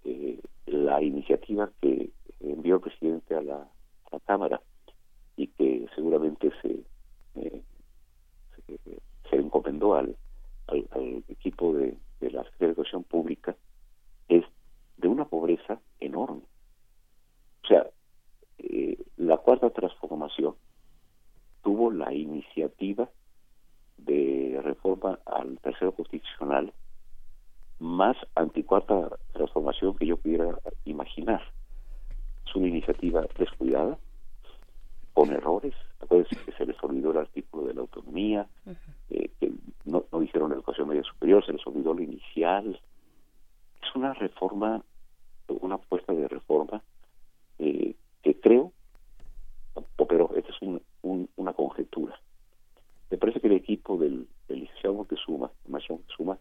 eh, 0.05 0.39
la 0.67 1.01
iniciativa 1.01 1.69
que 1.81 2.11
envió 2.39 2.75
el 2.75 2.81
presidente 2.81 3.35
a 3.35 3.41
la, 3.41 3.67
cámara 4.25 4.61
y 5.37 5.47
que 5.47 5.87
seguramente 5.95 6.51
se 6.61 6.83
eh, 7.35 7.61
se, 9.29 9.35
encomendó 9.37 9.95
al, 9.95 10.15
al, 10.67 11.23
equipo 11.29 11.73
de, 11.73 11.97
de 12.19 12.31
la 12.31 12.43
Secretaría 12.43 12.67
de 12.67 12.73
Educación 12.73 13.03
Pública 13.03 13.55
de 15.01 15.07
una 15.07 15.25
pobreza 15.25 15.81
enorme. 15.99 16.43
O 17.63 17.67
sea, 17.67 17.87
eh, 18.59 18.97
la 19.17 19.37
cuarta 19.37 19.69
transformación 19.71 20.55
tuvo 21.63 21.91
la 21.91 22.13
iniciativa 22.13 23.09
de 23.97 24.59
reforma 24.63 25.19
al 25.25 25.59
tercero 25.59 25.91
constitucional 25.91 26.73
más 27.79 28.15
anticuarta 28.35 29.17
transformación 29.33 29.95
que 29.97 30.05
yo 30.05 30.17
pudiera 30.17 30.59
imaginar. 30.85 31.41
Es 32.45 32.55
una 32.55 32.67
iniciativa 32.67 33.25
descuidada, 33.37 33.97
con 35.13 35.31
errores. 35.31 35.73
Acuérdense 35.99 36.35
que 36.45 36.51
se 36.53 36.65
les 36.65 36.81
olvidó 36.83 37.11
el 37.11 37.17
artículo 37.17 37.67
de 37.67 37.73
la 37.73 37.81
autonomía, 37.81 38.47
eh, 39.09 39.29
que 39.39 39.51
no, 39.85 40.05
no 40.11 40.19
dijeron 40.19 40.51
educación 40.51 40.87
media 40.87 41.03
superior, 41.03 41.45
se 41.45 41.53
les 41.53 41.65
olvidó 41.67 41.93
lo 41.93 42.01
inicial. 42.01 42.79
Es 43.81 43.95
una 43.95 44.13
reforma 44.13 44.83
una 45.47 45.75
apuesta 45.75 46.13
de 46.13 46.27
reforma 46.27 46.81
eh, 47.59 47.95
que 48.21 48.39
creo, 48.39 48.71
pero 50.07 50.35
esta 50.35 50.51
es 50.51 50.57
una 51.35 51.53
conjetura. 51.53 52.19
Me 53.09 53.17
parece 53.17 53.41
que 53.41 53.47
el 53.47 53.53
equipo 53.53 53.97
del, 53.97 54.27
licenciado 54.47 54.95
Montezuma, 54.95 55.51
Montezuma, 55.67 56.37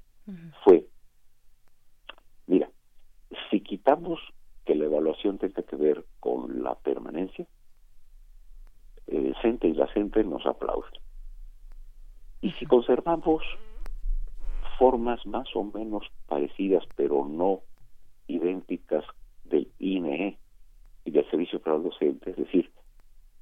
fue, 0.64 0.86
mira, 2.46 2.70
si 3.50 3.60
quitamos 3.60 4.20
que 4.64 4.74
la 4.74 4.84
evaluación 4.84 5.38
tenga 5.38 5.62
que 5.62 5.76
ver 5.76 6.04
con 6.20 6.62
la 6.62 6.76
permanencia, 6.76 7.46
el 9.08 9.34
CENTE 9.42 9.68
y 9.68 9.74
la 9.74 9.92
CENTE 9.92 10.22
nos 10.22 10.46
aplauden. 10.46 10.92
Y 12.40 12.52
si 12.52 12.66
conservamos 12.66 13.42
formas 14.78 15.26
más 15.26 15.48
o 15.54 15.64
menos 15.64 16.06
parecidas, 16.26 16.84
pero 16.96 17.26
no 17.26 17.62
idénticas 18.30 19.04
del 19.44 19.68
INE 19.78 20.38
y 21.04 21.10
del 21.10 21.28
Servicio 21.30 21.60
para 21.60 21.76
los 21.76 21.84
Docentes, 21.84 22.38
es 22.38 22.44
decir, 22.44 22.70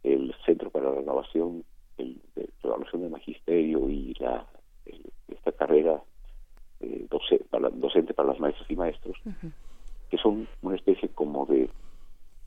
el 0.02 0.34
Centro 0.46 0.70
para 0.70 0.90
la 0.90 0.96
Renovación, 0.96 1.64
el, 1.98 2.20
de 2.34 2.48
Evaluación 2.62 3.02
de 3.02 3.08
Magisterio 3.08 3.88
y 3.88 4.14
la 4.18 4.46
esta 5.28 5.52
carrera 5.52 6.02
eh, 6.80 7.06
docente 7.08 8.14
para 8.14 8.28
las 8.28 8.40
maestras 8.40 8.70
y 8.70 8.76
maestros, 8.76 9.16
que 10.10 10.16
son 10.16 10.48
una 10.62 10.76
especie 10.76 11.08
como 11.10 11.44
de 11.46 11.68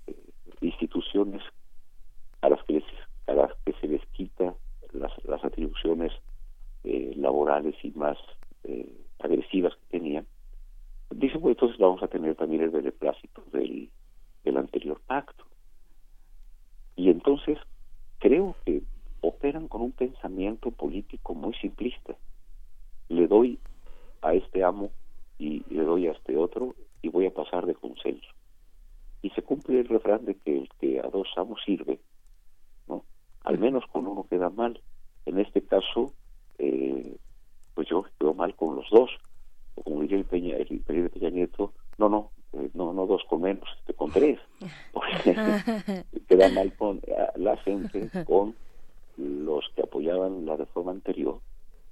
eh, 0.07 0.15
instituciones 0.61 1.41
a 2.41 2.49
las 2.49 2.63
que 2.63 2.83
a 3.27 3.33
las 3.33 3.51
que 3.65 3.73
se 3.73 3.87
les 3.87 4.05
quita 4.07 4.55
las, 4.93 5.11
las 5.25 5.43
atribuciones 5.43 6.11
eh, 6.83 7.13
laborales 7.15 7.75
y 7.83 7.91
más 7.91 8.17
agresivas 9.19 9.73
que 9.75 9.99
tenían 9.99 10.25
Dice, 11.11 11.39
pues 11.39 11.55
entonces 11.55 11.77
vamos 11.77 12.01
a 12.01 12.07
tener 12.07 12.35
también 12.35 12.61
el 12.61 12.69
beneplácito 12.69 13.43
del, 13.51 13.89
del 14.43 14.57
anterior 14.57 14.99
pacto. 15.05 15.45
Y 16.95 17.09
entonces 17.09 17.57
creo 18.19 18.55
que 18.65 18.81
operan 19.21 19.67
con 19.67 19.81
un 19.81 19.91
pensamiento 19.91 20.71
político 20.71 21.33
muy 21.33 21.53
simplista. 21.55 22.15
Le 23.09 23.27
doy 23.27 23.59
a 24.21 24.33
este 24.33 24.63
amo 24.63 24.91
y 25.37 25.63
le 25.73 25.83
doy 25.83 26.07
a 26.07 26.11
este 26.11 26.37
otro 26.37 26.75
y 27.01 27.09
voy 27.09 27.25
a 27.25 27.33
pasar 27.33 27.65
de 27.65 27.75
consenso. 27.75 28.29
Y 29.21 29.31
se 29.31 29.41
cumple 29.41 29.81
el 29.81 29.89
refrán 29.89 30.23
de 30.25 30.35
que 30.35 30.59
el 30.59 30.69
que 30.79 30.99
a 30.99 31.09
dos 31.09 31.27
amos 31.35 31.61
sirve, 31.65 31.99
¿no? 32.87 33.03
Al 33.43 33.59
menos 33.59 33.83
con 33.91 34.07
uno 34.07 34.25
queda 34.29 34.49
mal. 34.49 34.79
En 35.25 35.39
este 35.39 35.61
caso, 35.61 36.13
eh, 36.57 37.17
pues 37.75 37.89
yo 37.89 38.05
quedo 38.17 38.33
mal 38.33 38.55
con 38.55 38.75
los 38.75 38.89
dos 38.89 39.11
como 39.83 40.01
diría 40.01 40.17
el, 40.17 40.25
Peña, 40.25 40.55
el 40.57 40.67
de 40.67 41.09
Peña 41.09 41.29
Nieto, 41.29 41.73
no, 41.97 42.09
no, 42.09 42.31
eh, 42.53 42.69
no, 42.73 42.93
no 42.93 43.05
dos 43.05 43.23
con 43.29 43.41
menos, 43.41 43.67
este, 43.79 43.93
con 43.93 44.11
tres, 44.11 44.39
porque 44.93 45.35
queda 46.27 46.49
mal 46.49 46.73
con 46.75 47.01
la 47.35 47.57
gente, 47.57 48.09
con 48.25 48.55
los 49.17 49.69
que 49.75 49.83
apoyaban 49.83 50.45
la 50.45 50.57
reforma 50.57 50.91
anterior 50.91 51.39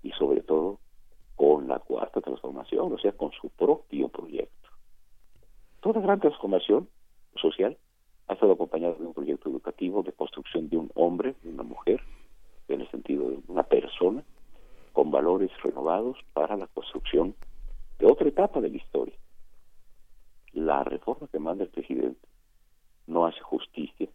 y 0.04 0.12
sobre 0.12 0.42
todo 0.42 0.80
con 1.36 1.68
la 1.68 1.80
cuarta 1.80 2.22
transformación, 2.22 2.92
o 2.92 2.98
sea, 2.98 3.14
con 3.14 3.32
su 3.32 3.50
propio 3.50 4.10
proyecto. 4.10 4.70
Toda 5.80 6.02
gran 6.02 6.20
transformación 6.20 6.90
social 7.36 7.78
ha 8.28 8.34
estado 8.34 8.54
acompañada 8.54 8.96
de 8.96 9.06
un 9.06 9.14
proyecto 9.14 9.50
educativo 9.50 10.04
de 10.04 10.12
construcción 10.12 10.70
de 10.70 10.78
un 10.78 10.92
hombre, 10.96 11.36
de 11.42 11.50
una 11.50 11.64
mujer, 11.64 12.02
en 12.68 12.82
el 12.82 12.92
sentido 12.92 13.30
de 13.30 13.40
una 13.48 13.64
persona, 13.64 14.24
con 14.94 15.12
valores 15.12 15.50
renovados 15.64 16.18
para 16.34 16.58
la 16.58 16.68
construcción 16.68 17.36
de 18.00 18.06
otra 18.06 18.28
etapa 18.28 18.62
de 18.62 18.70
la 18.70 18.78
historia. 18.78 19.16
La 20.54 20.84
reforma 20.84 21.28
que 21.28 21.40
manda 21.40 21.64
el 21.64 21.70
presidente 21.70 22.28
no 23.08 23.26
hace 23.26 23.40
justicia 23.42 24.08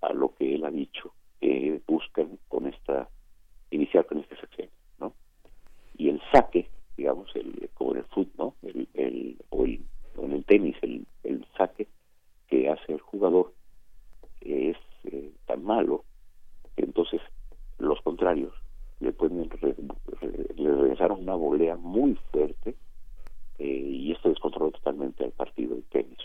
a 0.00 0.12
lo 0.12 0.34
que 0.34 0.54
él 0.54 0.64
ha 0.64 0.70
dicho 0.70 1.12
que 1.40 1.80
buscan 1.86 2.38
con 2.48 2.66
esta, 2.66 3.08
iniciar 3.70 4.06
con 4.06 4.18
este 4.18 4.36
sexenio, 4.36 4.72
¿no? 4.98 5.12
Y 5.96 6.08
el 6.08 6.20
saque, 6.32 6.68
digamos, 6.96 7.34
el, 7.36 7.70
como 7.74 7.92
en 7.92 7.98
el 7.98 8.04
fútbol, 8.06 8.32
¿no? 8.36 8.68
El, 8.68 8.88
el, 8.94 9.36
o, 9.50 9.64
en 9.64 10.32
el 10.32 10.44
tenis, 10.44 10.76
el, 10.82 11.06
el 11.22 11.46
saque 11.56 11.86
que 12.48 12.68
hace 12.68 12.92
el 12.92 13.00
jugador 13.00 13.52
es 14.40 14.76
eh, 15.04 15.32
tan 15.46 15.64
malo 15.64 16.04
que 16.76 16.84
entonces 16.84 17.20
los 17.78 18.00
contrarios 18.02 18.52
le 19.00 19.12
pueden 19.12 19.48
le 20.56 20.74
regresaron 20.74 21.20
una 21.20 21.34
volea 21.34 21.76
muy 21.76 22.16
fuerte 22.32 22.74
eh, 23.58 23.64
y 23.64 24.12
esto 24.12 24.28
descontroló 24.28 24.70
totalmente 24.70 25.24
al 25.24 25.32
partido 25.32 25.74
de 25.76 25.82
tenis. 25.82 26.18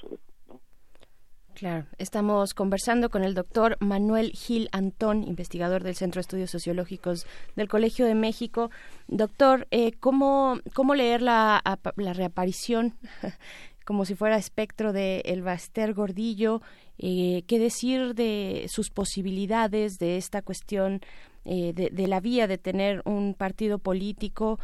Claro, 1.56 1.86
estamos 2.00 2.56
conversando 2.56 3.10
con 3.10 3.24
el 3.24 3.36
doctor 3.36 3.78
Manuel 3.80 4.32
Gil 4.32 4.70
Antón, 4.72 5.24
investigador 5.24 5.84
del 5.84 5.96
Centro 5.96 6.20
de 6.20 6.24
Estudios 6.24 6.50
Sociológicos 6.50 7.28
del 7.56 7.68
Colegio 7.70 8.06
de 8.06 8.16
México. 8.16 8.72
Doctor, 9.08 9.68
eh, 9.70 9.92
¿cómo, 10.00 10.58
¿cómo 10.74 10.96
leer 10.96 11.22
la, 11.22 11.62
reaparición 11.96 12.96
como 13.86 14.04
si 14.06 14.16
fuera 14.16 14.36
espectro 14.36 14.94
de 14.94 15.22
El 15.26 15.44
Baster 15.44 15.94
Gordillo? 15.94 16.62
Eh, 16.98 17.44
¿Qué 17.48 17.60
decir 17.60 18.16
de 18.16 18.66
sus 18.68 18.90
posibilidades, 18.90 20.00
de 20.00 20.18
esta 20.18 20.42
cuestión 20.42 21.02
de, 21.46 22.08
la 22.08 22.20
vía 22.20 22.48
de 22.48 22.58
tener 22.58 23.02
un 23.06 23.36
partido 23.36 23.78
político 23.78 24.60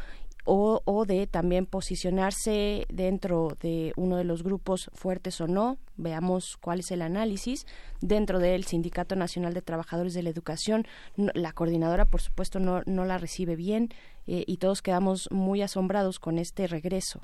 o, 0.51 1.05
de 1.05 1.27
también 1.27 1.65
posicionarse 1.65 2.85
dentro 2.89 3.49
de 3.61 3.93
uno 3.95 4.17
de 4.17 4.23
los 4.23 4.43
grupos 4.43 4.89
fuertes 4.93 5.39
o 5.41 5.47
no. 5.47 5.77
Veamos 5.95 6.57
cuál 6.57 6.79
es 6.79 6.91
el 6.91 7.01
análisis. 7.03 7.67
Dentro 8.01 8.39
del 8.39 8.63
Sindicato 8.63 9.15
Nacional 9.15 9.53
de 9.53 9.61
Trabajadores 9.61 10.13
de 10.13 10.23
la 10.23 10.29
Educación, 10.29 10.85
la 11.15 11.51
coordinadora, 11.51 12.05
por 12.05 12.21
supuesto, 12.21 12.59
no, 12.59 12.81
no 12.85 13.05
la 13.05 13.17
recibe 13.17 13.55
bien 13.55 13.89
eh, 14.25 14.43
y 14.47 14.57
todos 14.57 14.81
quedamos 14.81 15.29
muy 15.31 15.61
asombrados 15.61 16.19
con 16.19 16.39
este 16.39 16.67
regreso. 16.67 17.21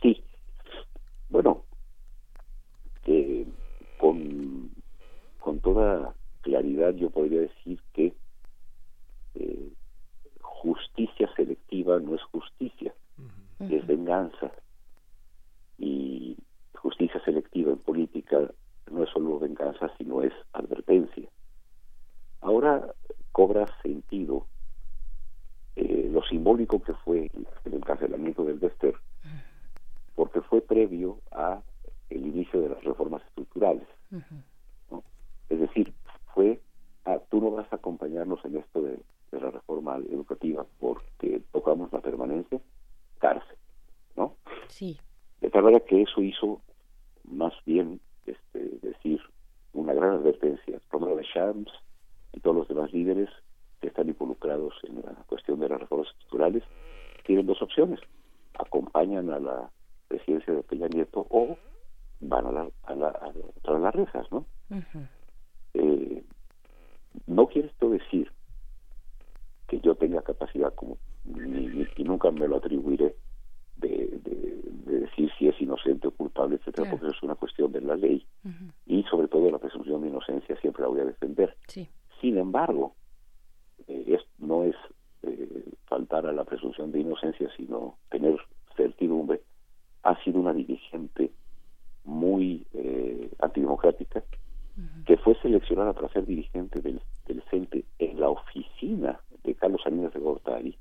Sí. 0.00 0.22
Bueno, 1.28 1.64
con, 3.98 4.70
con 5.40 5.60
toda 5.60 6.14
claridad 6.42 6.94
yo 6.94 7.10
podría 7.10 7.40
decir 7.40 7.80
que 7.94 8.14
eh, 9.34 9.72
justicia 10.64 11.28
selectiva 11.36 12.00
no 12.00 12.14
es 12.14 12.22
justicia, 12.22 12.94
es 13.60 13.86
venganza. 13.86 14.50
Y 15.76 16.38
justicia 16.74 17.22
selectiva 17.22 17.72
en 17.72 17.78
política 17.78 18.50
no 18.90 19.04
es 19.04 19.10
solo 19.10 19.38
venganza, 19.38 19.92
sino 19.98 20.22
es 20.22 20.32
advertencia. 20.54 21.28
Ahora 22.40 22.94
cobra 23.32 23.66
sentido 23.82 24.46
eh, 25.76 26.08
lo 26.10 26.22
simbólico 26.22 26.82
que 26.82 26.94
fue 26.94 27.30
el 27.64 27.74
encarcelamiento 27.74 28.44
del 28.44 28.58
Dester, 28.58 28.94
porque 30.14 30.40
fue 30.40 30.62
previo 30.62 31.18
a 31.30 31.60
el 32.08 32.26
inicio 32.26 32.62
de 32.62 32.70
las 32.70 32.82
reformas 32.84 33.22
estructurales. 33.28 33.86
Es 35.50 35.60
decir, 35.60 35.92
fue, 36.32 36.60
a, 37.04 37.18
tú 37.18 37.40
no 37.40 37.50
vas 37.50 37.70
a 37.70 37.76
acompañarnos 37.76 38.42
en 38.46 38.56
esto 38.56 38.80
de, 38.80 38.98
la 39.40 39.50
reforma 39.50 39.96
educativa 39.96 40.66
porque 40.80 41.42
tocamos 41.52 41.92
la 41.92 42.00
permanencia, 42.00 42.60
cárcel, 43.18 43.56
¿no? 44.16 44.36
Sí. 44.68 44.98
De 45.40 45.50
tal 45.50 45.64
manera 45.64 45.84
que 45.84 46.02
eso 46.02 46.22
hizo 46.22 46.60
más 47.24 47.52
bien 47.64 48.00
este, 48.26 48.78
decir 48.82 49.20
una 49.72 49.92
gran 49.92 50.12
advertencia. 50.12 50.80
Romero 50.90 51.16
de 51.16 51.24
Shams 51.24 51.70
y 52.32 52.40
todos 52.40 52.56
los 52.56 52.68
demás 52.68 52.92
líderes 52.92 53.28
que 53.80 53.88
están 53.88 54.08
involucrados 54.08 54.74
en 54.84 54.96
la 54.96 55.12
cuestión 55.26 55.60
de 55.60 55.68
las 55.68 55.80
reformas 55.80 56.08
estructurales 56.08 56.62
tienen 57.26 57.46
dos 57.46 57.60
opciones. 57.62 58.00
Acompañan 58.58 59.30
a 59.30 59.38
la 59.38 59.70
presidencia 60.08 60.54
de 60.54 60.62
Peña 60.62 60.88
Nieto 60.88 61.26
o 61.30 61.56
van 62.20 62.46
a, 62.46 62.52
la, 62.52 62.68
a, 62.84 62.94
la, 62.94 63.08
a, 63.08 63.78
las 63.78 63.94
rejas, 63.94 64.30
¿no? 64.30 64.46
eh, 65.74 66.24
no 67.26 67.46
quiere 67.46 67.68
esto 67.68 67.90
decir 67.90 68.30
que 69.74 69.80
yo 69.80 69.94
tenga 69.96 70.22
capacidad 70.22 70.72
como 70.74 70.98
ni, 71.24 71.86
y 71.96 72.04
nunca 72.04 72.30
me 72.30 72.46
lo 72.46 72.56
atribuiré 72.56 73.16
de, 73.76 74.20
de, 74.22 75.00
decir 75.00 75.30
si 75.36 75.48
es 75.48 75.60
inocente 75.60 76.08
o 76.08 76.10
culpable, 76.12 76.56
etcétera, 76.56 76.88
porque 76.90 77.06
eso 77.06 77.16
es 77.16 77.22
una 77.22 77.34
cuestión 77.34 77.72
de 77.72 77.80
la 77.80 77.96
ley 77.96 78.24
y 78.86 79.02
sobre 79.04 79.28
todo 79.28 79.50
la 79.50 79.58
presunción 79.58 80.02
de 80.02 80.08
inocencia 80.08 80.56
siempre 80.60 80.82
la 80.82 80.88
voy 80.88 81.00
a 81.00 81.04
defender. 81.04 81.56
Sin 82.20 82.38
embargo, 82.38 82.94
eh, 83.88 84.18
no 84.38 84.62
es 84.62 84.76
eh, 85.22 85.64
faltar 85.86 86.26
a 86.26 86.32
la 86.32 86.44
presunción 86.44 86.92
de 86.92 87.00
inocencia, 87.00 87.48
sino 87.56 87.98
tener 88.10 88.36
certidumbre. 88.76 89.40
Ha 90.04 90.22
sido 90.22 90.38
una 90.40 90.52
dirigente 90.52 91.32
muy 92.04 92.66
eh, 92.74 93.30
antidemocrática, 93.40 94.22
que 95.06 95.16
fue 95.18 95.36
seleccionada 95.40 95.92
para 95.92 96.08
ser 96.08 96.26
dirigente 96.26 96.80
del, 96.80 97.00
del 97.26 97.42
CENTE 97.50 97.84
en 97.98 98.18
la 98.18 98.28
oficina 98.28 99.20
de 99.44 99.54
Carlos 99.54 99.80
Salinas 99.82 100.12
de 100.12 100.20
Gortari, 100.20 100.76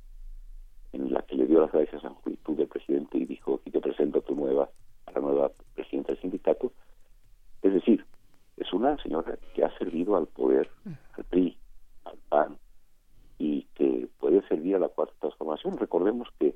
en 0.93 1.13
la 1.13 1.21
que 1.23 1.35
le 1.35 1.45
dio 1.45 1.61
las 1.61 1.71
gracias 1.71 2.03
a 2.03 2.09
la 2.09 2.15
juventud 2.15 2.57
del 2.57 2.67
presidente 2.67 3.17
y 3.17 3.25
dijo, 3.25 3.55
aquí 3.55 3.71
te 3.71 3.79
presento 3.79 4.19
a 4.19 4.21
tu 4.21 4.35
nueva, 4.35 4.69
a 5.05 5.11
la 5.11 5.21
nueva 5.21 5.51
presidenta 5.75 6.13
del 6.13 6.21
sindicato. 6.21 6.71
Es 7.61 7.73
decir, 7.73 8.05
es 8.57 8.71
una 8.73 8.97
señora 9.01 9.37
que 9.53 9.63
ha 9.63 9.77
servido 9.77 10.15
al 10.15 10.27
poder, 10.27 10.69
al 11.17 11.23
PRI, 11.25 11.57
al 12.05 12.17
PAN, 12.29 12.57
y 13.39 13.63
que 13.75 14.07
puede 14.19 14.41
servir 14.47 14.75
a 14.75 14.79
la 14.79 14.89
cuarta 14.89 15.13
transformación. 15.19 15.77
Recordemos 15.77 16.29
que 16.39 16.55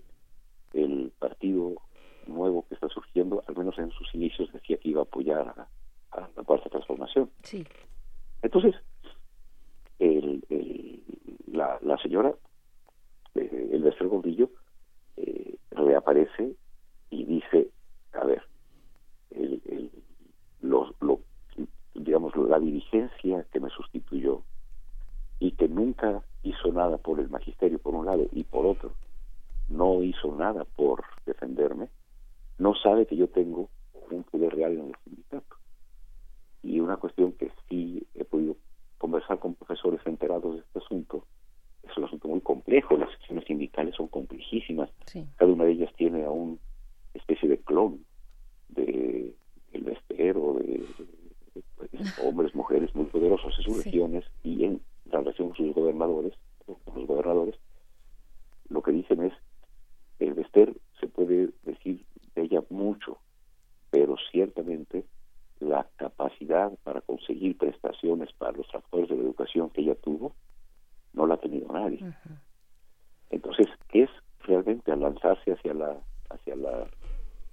el 0.73 1.11
partido 1.17 1.75
nuevo 2.27 2.65
que 2.67 2.75
está 2.75 2.87
surgiendo, 2.89 3.43
al 3.47 3.57
menos 3.57 3.77
en 3.79 3.91
sus 3.91 4.13
inicios, 4.13 4.51
decía 4.53 4.77
que 4.77 4.89
iba 4.89 5.01
a 5.01 5.03
apoyar 5.03 5.47
a, 5.47 5.67
la 6.35 6.43
cuarta 6.43 6.69
transformación. 6.69 7.29
Sí. 7.43 7.65
Entonces, 8.41 8.75
el, 9.99 10.43
la, 11.47 11.79
la, 11.81 11.97
señora, 11.97 12.33
eh, 13.35 13.69
el 13.71 13.83
Bester 13.83 14.07
Gordillo, 14.07 14.49
eh, 15.17 15.55
reaparece 15.71 16.55
y 17.09 17.25
dice, 17.25 17.69
a 18.13 18.25
ver, 18.25 18.43
el, 19.31 19.91
lo, 20.61 20.93
digamos, 21.93 22.35
la 22.35 22.59
dirigencia 22.59 23.45
que 23.51 23.59
me 23.59 23.69
sustituyó 23.69 24.43
y 25.39 25.51
que 25.51 25.67
nunca 25.67 26.23
hizo 26.43 26.71
nada 26.71 26.97
por 26.97 27.19
el 27.19 27.29
magisterio 27.29 27.79
por 27.79 27.95
un 27.95 28.05
lado 28.05 28.27
y 28.31 28.43
por 28.43 28.65
otro 28.65 28.93
no 29.67 30.01
hizo 30.03 30.33
nada 30.35 30.65
por 30.65 31.03
defenderme, 31.25 31.89
no 32.57 32.73
sabe 32.75 33.05
que 33.05 33.15
yo 33.15 33.27
tengo 33.27 33.69
un 34.09 34.23
poder 34.23 34.55
real 34.55 34.73
en 34.73 34.87
el 34.87 34.95
sindicato. 35.03 35.55
Y 36.63 36.79
una 36.79 36.97
cuestión 36.97 37.33
que 37.33 37.51
sí 37.69 38.07
he 38.15 38.23
podido 38.23 38.55
conversar 38.97 39.39
con 39.39 39.55
profesores 39.55 40.01
enterados 40.05 40.55
de 40.55 40.61
este 40.61 40.79
asunto, 40.79 41.25
es 41.83 41.95
un 41.97 42.05
asunto 42.05 42.27
muy 42.27 42.41
complejo, 42.41 42.97
las 42.97 43.11
secciones 43.11 43.45
sindicales 43.45 43.95
son 43.95 44.07
complejísimas, 44.07 44.89
cada 45.37 45.51
una 45.51 45.65
de 45.65 45.71
ellas 45.71 45.93
tiene 45.95 46.25
a 46.25 46.31
una 46.31 46.57
especie 47.13 47.47
de 47.47 47.59
clon 47.59 48.03
de 48.69 49.33
el 49.73 49.83
vestero, 49.83 50.55
de, 50.55 50.83
hombres, 52.23 52.53
mujeres 52.55 52.93
muy 52.95 53.05
poderosos 53.05 53.53
en 53.57 53.63
sus 53.63 53.83
regiones 53.83 54.25
y 54.43 54.65
en 54.65 54.81
la 55.05 55.19
relación 55.19 55.49
con 55.49 55.57
sus 55.57 55.73
gobernadores, 55.73 56.33
con 56.65 56.77
los 56.95 57.07
gobernadores, 57.07 57.55
lo 58.69 58.81
que 58.81 58.91
dicen 58.91 59.23
es 59.23 59.33
el 60.19 60.33
Vester 60.33 60.73
se 60.99 61.07
puede 61.07 61.49
decir 61.63 62.05
ella 62.35 62.63
mucho, 62.69 63.17
pero 63.89 64.15
ciertamente 64.31 65.05
la 65.59 65.87
capacidad 65.97 66.71
para 66.83 67.01
conseguir 67.01 67.57
prestaciones 67.57 68.31
para 68.33 68.57
los 68.57 68.67
trabajadores 68.67 69.09
de 69.09 69.15
la 69.15 69.23
educación 69.23 69.69
que 69.69 69.81
ella 69.81 69.95
tuvo, 69.95 70.33
no 71.13 71.25
la 71.25 71.35
ha 71.35 71.39
tenido 71.39 71.71
nadie. 71.71 71.99
Entonces, 73.29 73.67
es 73.91 74.09
realmente 74.41 74.91
al 74.91 75.01
lanzarse 75.01 75.51
hacia 75.51 75.73
la 75.73 75.97
hacia 76.29 76.55
la 76.55 76.87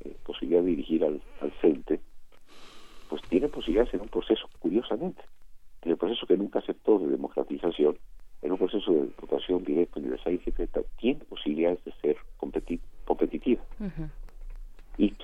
eh, 0.01 0.17
posibilidad 0.25 0.63
de 0.63 0.69
dirigir 0.69 1.05
al, 1.05 1.23
al 1.41 1.53
CENTE, 1.61 2.01
pues 3.09 3.23
tiene 3.29 3.49
posibilidades 3.49 3.95
en 3.95 4.01
un 4.01 4.09
proceso, 4.09 4.49
curiosamente, 4.59 5.23
en 5.83 5.93
el 5.93 5.97
proceso 5.97 6.27
que 6.27 6.37
nunca 6.37 6.59
aceptó 6.59 6.99
de 6.99 7.09
democratización, 7.09 7.99
en 8.43 8.53
un 8.53 8.59
proceso 8.59 8.93
de 8.93 9.09
votación 9.21 9.65
directa, 9.65 10.01
universal 10.01 10.35
y 10.35 10.39
secreta, 10.39 10.81
tiene 10.99 11.25
posibilidades 11.25 11.83
de 11.85 11.93
ser 12.03 12.17
competitiva. 12.37 13.63
Y 14.99 15.15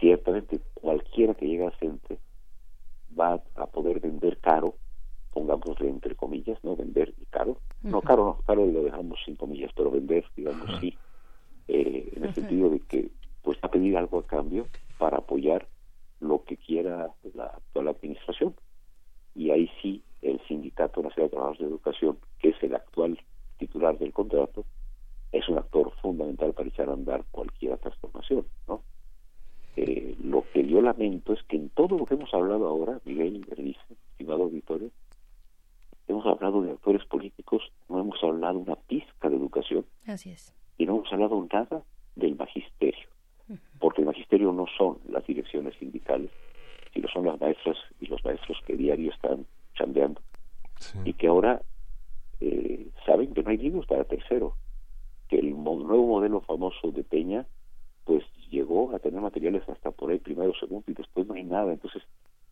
ciertamente 0.00 0.60
cualquiera 0.74 1.34
que 1.34 1.46
llegue 1.46 1.66
a 1.66 1.78
Centre 1.78 2.18
va 3.18 3.42
a 3.54 3.66
poder 3.66 4.00
vender 4.00 4.38
caro, 4.38 4.74
pongámosle 5.32 5.88
entre 5.88 6.14
comillas, 6.14 6.62
¿no? 6.62 6.76
Vender 6.76 7.14
caro. 7.30 7.58
No, 7.82 8.00
caro 8.02 8.24
no, 8.24 8.44
caro 8.46 8.66
lo 8.66 8.82
dejamos 8.82 9.18
sin 9.24 9.36
comillas, 9.36 9.70
pero 9.74 9.90
vender, 9.90 10.24
digamos, 10.36 10.68
sí, 10.80 10.96
eh, 11.68 12.12
en 12.14 12.24
el 12.24 12.34
sentido 12.34 12.70
de 12.70 12.80
que 12.80 13.10
pues 13.42 13.58
va 13.58 13.68
a 13.68 13.70
pedir 13.70 13.96
algo 13.96 14.18
a 14.18 14.26
cambio 14.26 14.66
para 14.98 15.18
apoyar 15.18 15.66
lo 16.20 16.42
que 16.44 16.56
quiera 16.56 17.10
la 17.34 17.46
actual 17.46 17.88
administración. 17.88 18.54
Y 19.34 19.50
ahí 19.50 19.70
sí 19.82 20.02
el 20.22 20.40
Sindicato 20.48 21.02
Nacional 21.02 21.28
de 21.28 21.30
Trabajadores 21.30 21.60
de 21.60 21.66
Educación, 21.66 22.18
que 22.38 22.48
es 22.48 22.62
el 22.62 22.74
actual 22.74 23.18
titular 23.58 23.98
del 23.98 24.12
contrato, 24.12 24.64
es 25.32 25.48
un 25.48 25.58
actor 25.58 25.92
fundamental 26.02 26.52
para 26.54 26.68
echar 26.68 26.88
a 26.88 26.94
andar 26.94 27.24
cualquier 27.30 27.76
transformación, 27.78 28.46
¿no? 28.66 28.82
Eh, 29.76 30.16
lo 30.22 30.44
que 30.52 30.66
yo 30.66 30.75
lamento 30.86 31.32
es 31.32 31.42
que 31.44 31.56
en 31.56 31.68
todo 31.70 31.98
lo 31.98 32.06
que 32.06 32.14
hemos 32.14 32.32
hablado 32.32 32.66
ahora, 32.66 33.00
Miguel 33.04 33.44
Bernice, 33.48 33.80
estimado 34.12 34.44
auditorio, 34.44 34.90
hemos 36.08 36.24
hablado 36.26 36.62
de 36.62 36.72
actores 36.72 37.04
políticos, 37.06 37.62
no 37.88 38.00
hemos 38.00 38.22
hablado 38.22 38.58
una 38.58 38.76
pizca 38.76 39.28
de 39.28 39.36
educación. 39.36 39.84
Así 40.06 40.30
es. 40.30 40.54
Y 40.78 40.86
no 40.86 40.96
hemos 40.96 41.12
hablado 41.12 41.46
nada 41.52 41.82
del 42.14 42.36
magisterio, 42.36 43.08
porque 43.78 44.00
el 44.00 44.06
magisterio 44.06 44.52
no 44.52 44.66
son 44.78 44.98
las 45.08 45.26
direcciones 45.26 45.74
sindicales, 45.78 46.30
sino 46.94 47.08
son 47.08 47.26
las 47.26 47.40
maestras 47.40 47.76
y 48.00 48.06
los 48.06 48.24
maestros 48.24 48.58
que 48.66 48.76
diario 48.76 49.12
están 49.12 49.46
chambeando 49.74 50.20
y 51.04 51.12
que 51.14 51.28
ahora 51.28 51.62
eh, 52.40 52.88
saben 53.04 53.32
que 53.34 53.42
no 53.42 53.50
hay 53.50 53.56
libros 53.56 53.86
para 53.86 54.04
tercero, 54.04 54.56
que 55.28 55.38
el 55.38 55.50
nuevo 55.50 56.06
modelo 56.06 56.40
famoso 56.40 56.90
de 56.90 57.02
Peña 57.02 57.46
pues 58.04 58.24
llegó 58.50 58.94
a 58.94 58.98
tener 58.98 59.20
materiales 59.20 59.68
hasta 59.68 59.90
por 60.06 60.12
ahí 60.12 60.20
primero, 60.20 60.54
segundo 60.54 60.84
y 60.86 60.94
después 60.94 61.26
no 61.26 61.34
hay 61.34 61.42
nada. 61.42 61.72
Entonces, 61.72 62.00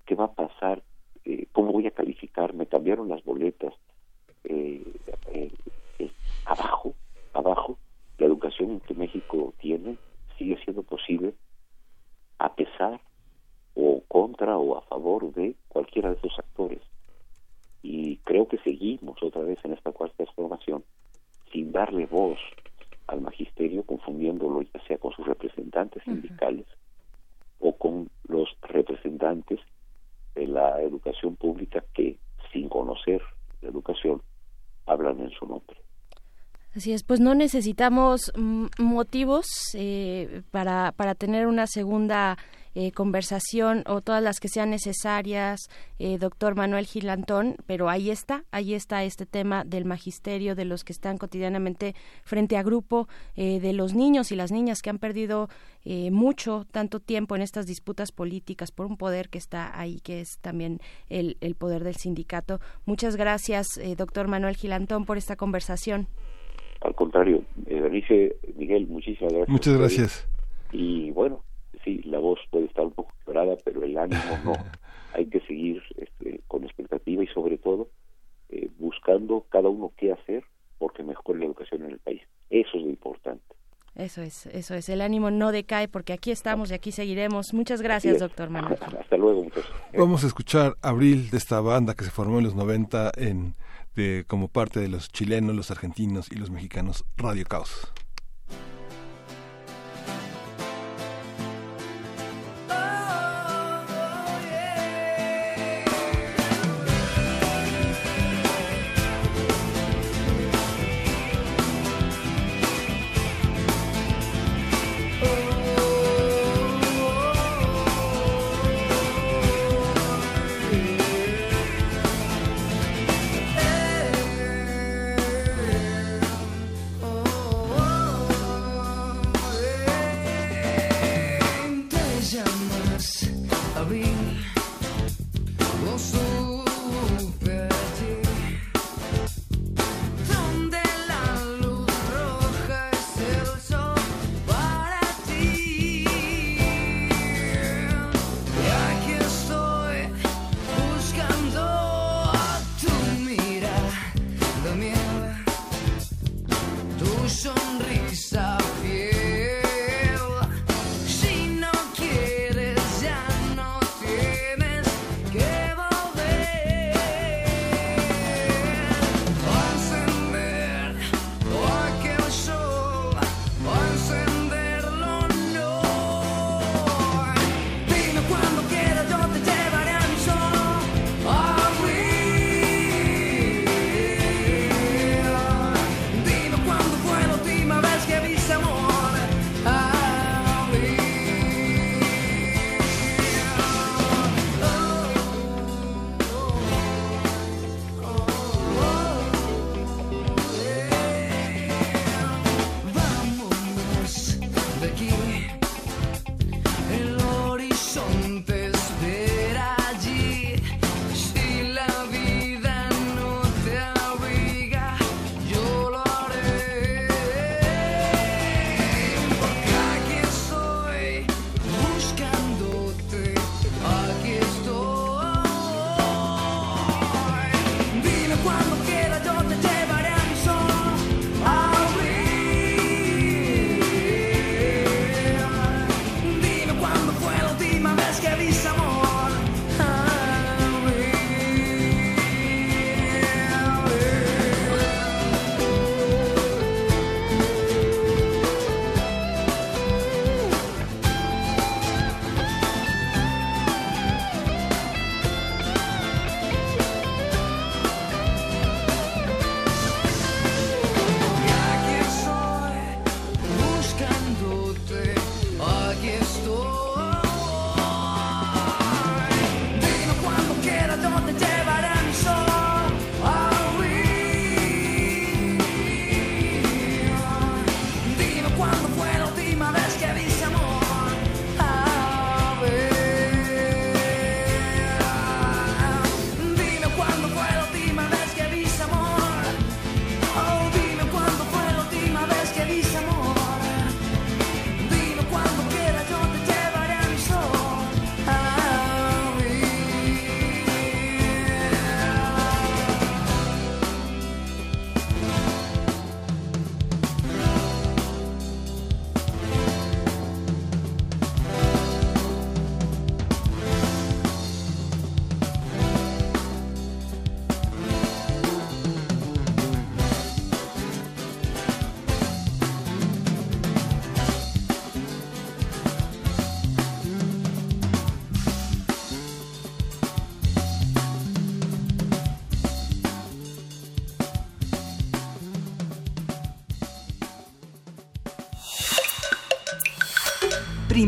¿qué 0.06 0.16
va 0.16 0.24
a 0.24 0.32
pasar? 0.32 0.82
Eh, 1.24 1.46
¿Cómo 1.52 1.70
voy 1.70 1.86
a 1.86 1.92
calificar? 1.92 2.52
Me 2.52 2.66
cambiaron 2.66 3.08
las 3.08 3.22
boletas. 3.22 3.72
Eh, 4.42 4.82
eh, 5.32 5.52
abajo, 6.46 6.94
abajo, 7.32 7.78
la 8.18 8.26
educación 8.26 8.80
que 8.80 8.94
México 8.94 9.54
tiene 9.60 9.98
sigue 10.36 10.58
siendo 10.64 10.82
posible 10.82 11.34
a 12.40 12.52
pesar 12.56 13.00
o 13.76 14.02
contra 14.08 14.58
o 14.58 14.76
a 14.76 14.82
favor 14.82 15.32
de 15.32 15.54
cualquiera 15.68 16.10
de 16.10 16.16
esos 16.16 16.36
actores. 16.36 16.80
Y 17.84 18.16
creo 18.24 18.48
que 18.48 18.58
seguimos 18.58 19.22
otra 19.22 19.42
vez 19.42 19.60
en 19.62 19.74
esta 19.74 19.92
cuarta 19.92 20.24
transformación 20.24 20.82
sin 21.52 21.70
darle 21.70 22.06
voz 22.06 22.40
al 23.06 23.20
magisterio, 23.20 23.84
confundiéndolo 23.84 24.62
ya 24.62 24.84
sea 24.88 24.98
con 24.98 25.12
sus 25.12 25.24
representantes 25.24 26.02
sindicales 26.02 26.66
o 27.64 27.72
con 27.76 28.10
los 28.28 28.48
representantes 28.62 29.58
de 30.34 30.46
la 30.46 30.82
educación 30.82 31.34
pública 31.36 31.82
que, 31.94 32.18
sin 32.52 32.68
conocer 32.68 33.22
la 33.62 33.70
educación, 33.70 34.20
hablan 34.86 35.20
en 35.20 35.30
su 35.30 35.46
nombre. 35.46 35.78
Así 36.84 36.92
es, 36.92 37.02
pues 37.02 37.18
no 37.18 37.34
necesitamos 37.34 38.30
motivos 38.78 39.46
eh, 39.72 40.42
para, 40.50 40.92
para 40.92 41.14
tener 41.14 41.46
una 41.46 41.66
segunda 41.66 42.36
eh, 42.74 42.90
conversación 42.90 43.84
o 43.86 44.02
todas 44.02 44.22
las 44.22 44.40
que 44.40 44.48
sean 44.48 44.68
necesarias, 44.68 45.60
eh, 45.98 46.18
doctor 46.18 46.56
Manuel 46.56 46.84
Gilantón, 46.84 47.56
pero 47.66 47.88
ahí 47.88 48.10
está, 48.10 48.44
ahí 48.50 48.74
está 48.74 49.04
este 49.04 49.26
tema 49.26 49.64
del 49.64 49.84
magisterio, 49.84 50.56
de 50.56 50.64
los 50.64 50.82
que 50.82 50.92
están 50.92 51.16
cotidianamente 51.16 51.94
frente 52.24 52.56
a 52.56 52.62
grupo, 52.62 53.08
eh, 53.36 53.60
de 53.60 53.72
los 53.72 53.94
niños 53.94 54.30
y 54.32 54.36
las 54.36 54.50
niñas 54.52 54.82
que 54.82 54.90
han 54.90 54.98
perdido 54.98 55.48
mucho, 56.10 56.66
tanto 56.70 56.98
tiempo 56.98 57.36
en 57.36 57.42
estas 57.42 57.66
disputas 57.66 58.10
políticas 58.10 58.72
por 58.72 58.86
un 58.86 58.96
poder 58.96 59.28
que 59.28 59.36
está 59.36 59.78
ahí, 59.78 60.00
que 60.00 60.22
es 60.22 60.38
también 60.40 60.80
el, 61.10 61.36
el 61.42 61.56
poder 61.56 61.84
del 61.84 61.96
sindicato. 61.96 62.58
Muchas 62.86 63.16
gracias, 63.16 63.66
doctor 63.94 64.26
Manuel 64.26 64.56
Gilantón, 64.56 65.04
por 65.04 65.18
esta 65.18 65.36
conversación. 65.36 66.08
Al 66.84 66.94
contrario, 66.94 67.42
dice 67.90 68.36
Miguel, 68.56 68.86
muchísimas 68.86 69.32
gracias. 69.32 69.48
Muchas 69.48 69.78
gracias. 69.78 70.28
Y 70.70 71.10
bueno, 71.12 71.42
sí, 71.82 72.02
la 72.04 72.18
voz 72.18 72.38
puede 72.50 72.66
estar 72.66 72.84
un 72.84 72.92
poco 72.92 73.10
quebrada, 73.24 73.56
pero 73.64 73.82
el 73.82 73.96
ánimo 73.96 74.38
no. 74.44 74.52
Hay 75.14 75.26
que 75.26 75.40
seguir 75.40 75.82
este, 75.96 76.42
con 76.46 76.64
expectativa 76.64 77.22
y 77.22 77.26
sobre 77.28 77.56
todo 77.56 77.88
eh, 78.50 78.68
buscando 78.78 79.46
cada 79.48 79.68
uno 79.68 79.92
qué 79.96 80.12
hacer 80.12 80.44
porque 80.78 81.02
mejore 81.02 81.38
la 81.38 81.46
educación 81.46 81.84
en 81.84 81.92
el 81.92 81.98
país. 82.00 82.20
Eso 82.50 82.76
es 82.76 82.82
lo 82.82 82.90
importante. 82.90 83.54
Eso 83.94 84.22
es, 84.22 84.46
eso 84.46 84.74
es. 84.74 84.88
El 84.88 85.00
ánimo 85.00 85.30
no 85.30 85.52
decae 85.52 85.88
porque 85.88 86.12
aquí 86.12 86.32
estamos 86.32 86.70
y 86.70 86.74
aquí 86.74 86.92
seguiremos. 86.92 87.54
Muchas 87.54 87.80
gracias, 87.80 88.18
doctor 88.18 88.50
Manuel. 88.50 88.76
Hasta 89.00 89.16
luego, 89.16 89.44
muchas 89.44 89.64
Vamos 89.96 90.24
a 90.24 90.26
escuchar 90.26 90.74
Abril 90.82 91.30
de 91.30 91.38
esta 91.38 91.60
banda 91.60 91.94
que 91.94 92.04
se 92.04 92.10
formó 92.10 92.38
en 92.38 92.44
los 92.44 92.56
90 92.56 93.12
en, 93.16 93.54
de, 93.94 94.24
como 94.26 94.48
parte 94.48 94.80
de 94.80 94.88
los 94.88 95.10
chilenos, 95.10 95.54
los 95.54 95.70
argentinos 95.70 96.30
y 96.30 96.36
los 96.36 96.50
mexicanos 96.50 97.04
Radio 97.16 97.44
Caos. 97.46 97.92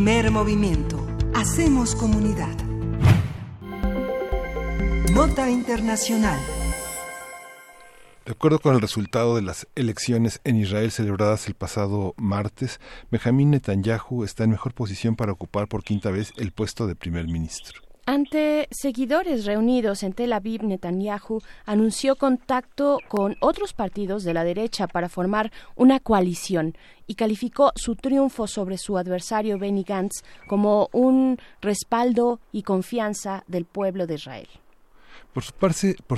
Primer 0.07 0.31
movimiento. 0.31 1.05
Hacemos 1.35 1.97
comunidad. 1.97 2.57
Nota 5.13 5.51
Internacional. 5.51 6.39
De 8.25 8.31
acuerdo 8.31 8.61
con 8.61 8.77
el 8.77 8.81
resultado 8.81 9.35
de 9.35 9.43
las 9.43 9.67
elecciones 9.75 10.41
en 10.45 10.59
Israel 10.59 10.93
celebradas 10.93 11.49
el 11.49 11.55
pasado 11.55 12.15
martes, 12.19 12.79
Benjamín 13.11 13.51
Netanyahu 13.51 14.23
está 14.23 14.45
en 14.45 14.51
mejor 14.51 14.75
posición 14.75 15.17
para 15.17 15.33
ocupar 15.33 15.67
por 15.67 15.83
quinta 15.83 16.13
vez 16.13 16.33
el 16.37 16.53
puesto 16.53 16.87
de 16.87 16.95
primer 16.95 17.27
ministro. 17.27 17.86
Ante 18.09 18.69
seguidores 18.71 19.47
reunidos 19.47 20.05
en 20.05 20.13
Tel 20.13 20.33
Aviv, 20.33 20.63
Netanyahu 20.63 21.43
anunció 21.65 22.15
contacto 22.15 23.01
con 23.09 23.35
otros 23.41 23.73
partidos 23.73 24.23
de 24.23 24.33
la 24.33 24.45
derecha 24.45 24.87
para 24.87 25.09
formar 25.09 25.51
una 25.75 25.99
coalición 25.99 26.77
y 27.09 27.17
calificó 27.17 27.73
su 27.75 27.97
triunfo 27.97 28.47
sobre 28.47 28.79
su 28.79 28.97
adversario 28.97 29.59
Benny 29.59 29.83
Gantz 29.83 30.23
como 30.47 30.89
un 30.93 31.39
respaldo 31.61 32.39
y 32.53 32.63
confianza 32.63 33.43
del 33.49 33.65
pueblo 33.65 34.07
de 34.07 34.15
Israel. 34.15 34.49
Por 35.37 35.45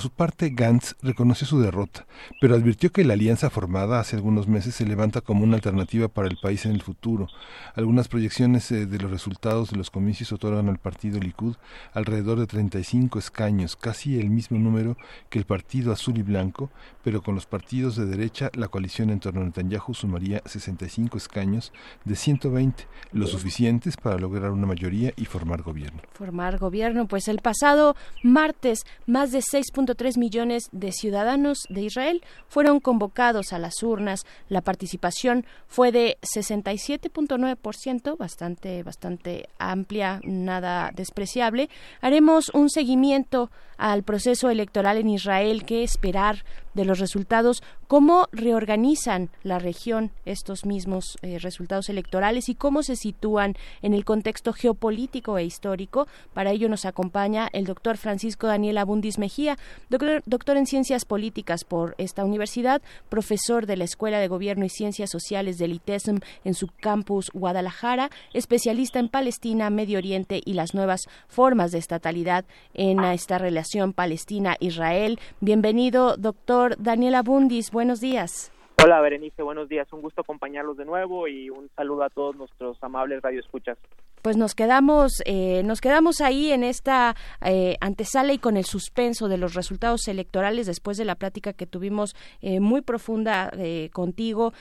su, 0.00 0.10
parte, 0.10 0.50
Gantz 0.50 0.94
reconoció 1.02 1.44
su 1.44 1.60
derrota, 1.60 2.06
pero 2.40 2.54
advirtió 2.54 2.92
que 2.92 3.02
la 3.02 3.14
alianza 3.14 3.50
formada 3.50 3.98
hace 3.98 4.14
algunos 4.14 4.46
meses 4.46 4.76
se 4.76 4.86
levanta 4.86 5.22
como 5.22 5.42
una 5.42 5.56
alternativa 5.56 6.06
para 6.06 6.28
el 6.28 6.36
país 6.40 6.66
en 6.66 6.70
el 6.70 6.82
futuro. 6.82 7.26
Algunas 7.74 8.06
proyecciones 8.06 8.70
eh, 8.70 8.86
de 8.86 8.98
los 9.00 9.10
resultados 9.10 9.72
de 9.72 9.76
los 9.76 9.90
comicios 9.90 10.30
otorgan 10.30 10.68
al 10.68 10.78
partido 10.78 11.18
Likud 11.18 11.56
alrededor 11.94 12.38
de 12.38 12.46
35 12.46 13.18
escaños, 13.18 13.74
casi 13.74 14.20
el 14.20 14.30
mismo 14.30 14.56
número 14.56 14.96
que 15.30 15.40
el 15.40 15.46
partido 15.46 15.92
azul 15.92 16.16
y 16.16 16.22
blanco, 16.22 16.70
pero 17.02 17.20
con 17.20 17.34
los 17.34 17.46
partidos 17.46 17.96
de 17.96 18.06
derecha 18.06 18.52
la 18.54 18.68
coalición 18.68 19.10
en 19.10 19.18
torno 19.18 19.40
a 19.40 19.44
Netanyahu 19.46 19.94
sumaría 19.94 20.42
65 20.44 21.18
escaños 21.18 21.72
de 22.04 22.14
120, 22.14 22.86
lo 23.10 23.26
suficientes 23.26 23.96
para 23.96 24.16
lograr 24.16 24.52
una 24.52 24.68
mayoría 24.68 25.12
y 25.16 25.24
formar 25.24 25.62
gobierno. 25.62 26.02
Formar 26.12 26.58
gobierno, 26.58 27.08
pues 27.08 27.26
el 27.26 27.40
pasado 27.40 27.96
martes 28.22 28.84
más 29.08 29.32
de 29.32 29.38
6.3 29.38 30.18
millones 30.18 30.68
de 30.70 30.92
ciudadanos 30.92 31.58
de 31.70 31.82
Israel 31.82 32.22
fueron 32.46 32.78
convocados 32.78 33.52
a 33.52 33.58
las 33.58 33.82
urnas. 33.82 34.26
La 34.48 34.60
participación 34.60 35.46
fue 35.66 35.90
de 35.90 36.18
67.9%, 36.22 38.16
bastante, 38.16 38.82
bastante 38.82 39.48
amplia, 39.58 40.20
nada 40.24 40.92
despreciable. 40.94 41.70
Haremos 42.02 42.50
un 42.50 42.68
seguimiento 42.68 43.50
al 43.78 44.02
proceso 44.02 44.50
electoral 44.50 44.98
en 44.98 45.08
Israel, 45.08 45.64
qué 45.64 45.82
esperar 45.82 46.44
de 46.74 46.84
los 46.84 46.98
resultados, 46.98 47.62
cómo 47.86 48.28
reorganizan 48.32 49.30
la 49.42 49.58
región 49.58 50.10
estos 50.24 50.66
mismos 50.66 51.16
eh, 51.22 51.38
resultados 51.38 51.88
electorales 51.88 52.48
y 52.48 52.54
cómo 52.54 52.82
se 52.82 52.96
sitúan 52.96 53.54
en 53.82 53.94
el 53.94 54.04
contexto 54.04 54.52
geopolítico 54.52 55.38
e 55.38 55.44
histórico. 55.44 56.06
Para 56.34 56.50
ello 56.50 56.68
nos 56.68 56.84
acompaña 56.84 57.48
el 57.52 57.64
doctor 57.64 57.96
Francisco 57.96 58.46
Daniel 58.46 58.78
Abundis 58.98 59.20
Mejía, 59.20 59.56
doctor, 59.88 60.56
en 60.56 60.66
Ciencias 60.66 61.04
Políticas 61.04 61.62
por 61.62 61.94
esta 61.98 62.24
universidad, 62.24 62.82
profesor 63.08 63.66
de 63.66 63.76
la 63.76 63.84
Escuela 63.84 64.18
de 64.18 64.26
Gobierno 64.26 64.64
y 64.64 64.70
Ciencias 64.70 65.08
Sociales 65.08 65.56
del 65.56 65.72
ITESM 65.72 66.18
en 66.42 66.54
su 66.54 66.66
campus 66.80 67.30
Guadalajara, 67.32 68.10
especialista 68.34 68.98
en 68.98 69.08
Palestina, 69.08 69.70
Medio 69.70 69.98
Oriente 69.98 70.40
y 70.44 70.54
las 70.54 70.74
nuevas 70.74 71.08
formas 71.28 71.70
de 71.70 71.78
estatalidad 71.78 72.44
en 72.74 73.04
esta 73.04 73.38
relación 73.38 73.92
Palestina-Israel. 73.92 75.20
Bienvenido, 75.40 76.16
doctor 76.16 76.74
Daniel 76.76 77.14
Abundis. 77.14 77.70
Buenos 77.70 78.00
días. 78.00 78.50
Hola, 78.82 79.00
Berenice. 79.00 79.44
Buenos 79.44 79.68
días. 79.68 79.86
Un 79.92 80.02
gusto 80.02 80.22
acompañarlos 80.22 80.76
de 80.76 80.84
nuevo 80.84 81.28
y 81.28 81.50
un 81.50 81.70
saludo 81.76 82.02
a 82.02 82.10
todos 82.10 82.34
nuestros 82.34 82.82
amables 82.82 83.22
radioescuchas. 83.22 83.78
Pues 84.22 84.36
nos 84.36 84.54
quedamos, 84.54 85.22
eh, 85.24 85.62
nos 85.64 85.80
quedamos 85.80 86.20
ahí 86.20 86.52
en 86.52 86.64
esta 86.64 87.14
eh, 87.44 87.76
antesala 87.80 88.32
y 88.32 88.38
con 88.38 88.56
el 88.56 88.64
suspenso 88.64 89.28
de 89.28 89.38
los 89.38 89.54
resultados 89.54 90.08
electorales 90.08 90.66
después 90.66 90.96
de 90.96 91.04
la 91.04 91.14
plática 91.14 91.52
que 91.52 91.66
tuvimos 91.66 92.14
eh, 92.40 92.60
muy 92.60 92.82
profunda 92.82 93.50
contigo 93.92 94.52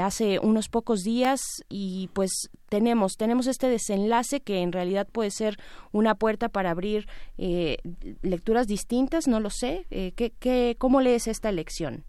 hace 0.00 0.38
unos 0.38 0.68
pocos 0.68 1.02
días 1.02 1.40
y 1.68 2.08
pues 2.12 2.50
tenemos 2.68 3.16
tenemos 3.16 3.46
este 3.46 3.68
desenlace 3.68 4.40
que 4.40 4.60
en 4.62 4.72
realidad 4.72 5.06
puede 5.10 5.30
ser 5.30 5.56
una 5.92 6.14
puerta 6.14 6.48
para 6.48 6.70
abrir 6.70 7.06
lecturas 8.22 8.66
distintas, 8.66 9.26
no 9.28 9.40
lo 9.40 9.50
sé. 9.50 9.86
¿qué, 9.90 10.32
qué, 10.38 10.76
¿Cómo 10.78 11.00
lees 11.00 11.26
esta 11.26 11.48
elección? 11.48 12.04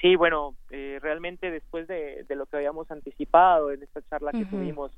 Sí, 0.00 0.16
bueno, 0.16 0.54
realmente 0.70 1.50
después 1.50 1.86
de, 1.88 2.24
lo 2.30 2.46
que 2.46 2.56
habíamos 2.56 2.90
anticipado 2.90 3.70
en 3.70 3.82
esta 3.82 4.02
charla 4.08 4.32
que 4.32 4.44
tuvimos 4.44 4.92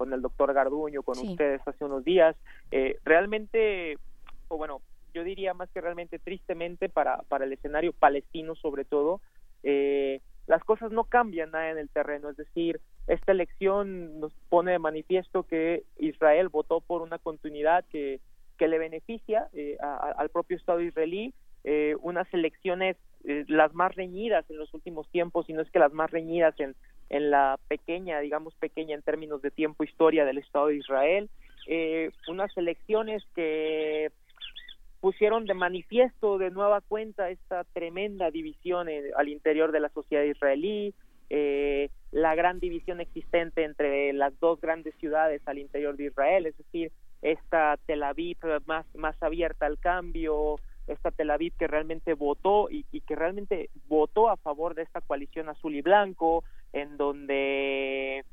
con 0.00 0.14
el 0.14 0.22
doctor 0.22 0.54
Garduño, 0.54 1.02
con 1.02 1.18
ustedes 1.18 1.60
hace 1.66 1.84
unos 1.84 2.02
días. 2.06 2.34
Eh, 2.70 2.96
realmente, 3.04 3.98
o 4.48 4.56
bueno, 4.56 4.80
yo 5.12 5.24
diría 5.24 5.52
más 5.52 5.68
que 5.72 5.82
realmente 5.82 6.18
tristemente 6.18 6.88
para, 6.88 7.18
para 7.28 7.44
el 7.44 7.52
escenario 7.52 7.92
palestino 7.92 8.54
sobre 8.54 8.86
todo, 8.86 9.20
eh, 9.62 10.22
las 10.46 10.64
cosas 10.64 10.90
no 10.90 11.04
cambian 11.04 11.50
nada 11.50 11.70
en 11.70 11.76
el 11.76 11.90
terreno, 11.90 12.30
es 12.30 12.38
decir, 12.38 12.80
esta 13.08 13.32
elección 13.32 14.20
nos 14.20 14.32
pone 14.48 14.72
de 14.72 14.78
manifiesto 14.78 15.42
que 15.42 15.82
Israel 15.98 16.48
votó 16.48 16.80
por 16.80 17.02
una 17.02 17.18
continuidad 17.18 17.84
que, 17.92 18.20
que 18.56 18.68
le 18.68 18.78
beneficia 18.78 19.48
eh, 19.52 19.76
al 19.82 20.30
propio 20.30 20.56
Estado 20.56 20.80
israelí, 20.80 21.34
unas 22.00 22.26
elecciones 22.32 22.96
las 23.24 23.74
más 23.74 23.94
reñidas 23.94 24.48
en 24.50 24.58
los 24.58 24.72
últimos 24.74 25.08
tiempos, 25.10 25.48
y 25.48 25.52
no 25.52 25.62
es 25.62 25.70
que 25.70 25.78
las 25.78 25.92
más 25.92 26.10
reñidas 26.10 26.58
en, 26.58 26.74
en 27.10 27.30
la 27.30 27.58
pequeña, 27.68 28.20
digamos 28.20 28.54
pequeña 28.54 28.94
en 28.94 29.02
términos 29.02 29.42
de 29.42 29.50
tiempo 29.50 29.84
historia 29.84 30.24
del 30.24 30.38
Estado 30.38 30.68
de 30.68 30.76
Israel, 30.76 31.28
eh, 31.66 32.10
unas 32.28 32.56
elecciones 32.56 33.22
que 33.34 34.10
pusieron 35.00 35.46
de 35.46 35.54
manifiesto 35.54 36.38
de 36.38 36.50
nueva 36.50 36.80
cuenta 36.80 37.30
esta 37.30 37.64
tremenda 37.64 38.30
división 38.30 38.88
al 39.16 39.28
interior 39.28 39.72
de 39.72 39.80
la 39.80 39.88
sociedad 39.90 40.24
israelí, 40.24 40.94
eh, 41.30 41.90
la 42.12 42.34
gran 42.34 42.58
división 42.58 43.00
existente 43.00 43.64
entre 43.64 44.12
las 44.12 44.38
dos 44.40 44.60
grandes 44.60 44.94
ciudades 44.96 45.40
al 45.46 45.58
interior 45.58 45.96
de 45.96 46.06
Israel, 46.06 46.46
es 46.46 46.56
decir, 46.58 46.92
esta 47.22 47.78
Tel 47.86 48.02
Aviv 48.02 48.38
más, 48.66 48.84
más 48.94 49.20
abierta 49.22 49.66
al 49.66 49.78
cambio, 49.78 50.56
esta 50.86 51.10
Tel 51.10 51.30
Aviv 51.30 51.52
que 51.58 51.66
realmente 51.66 52.14
votó 52.14 52.68
y, 52.70 52.84
que 53.00 53.14
realmente 53.14 53.70
votó 53.88 54.28
a 54.28 54.36
favor 54.36 54.74
de 54.74 54.82
esta 54.82 55.00
coalición 55.00 55.48
azul 55.48 55.74
y 55.74 55.82
blanco, 55.82 56.44
en 56.72 56.96
donde 56.96 58.24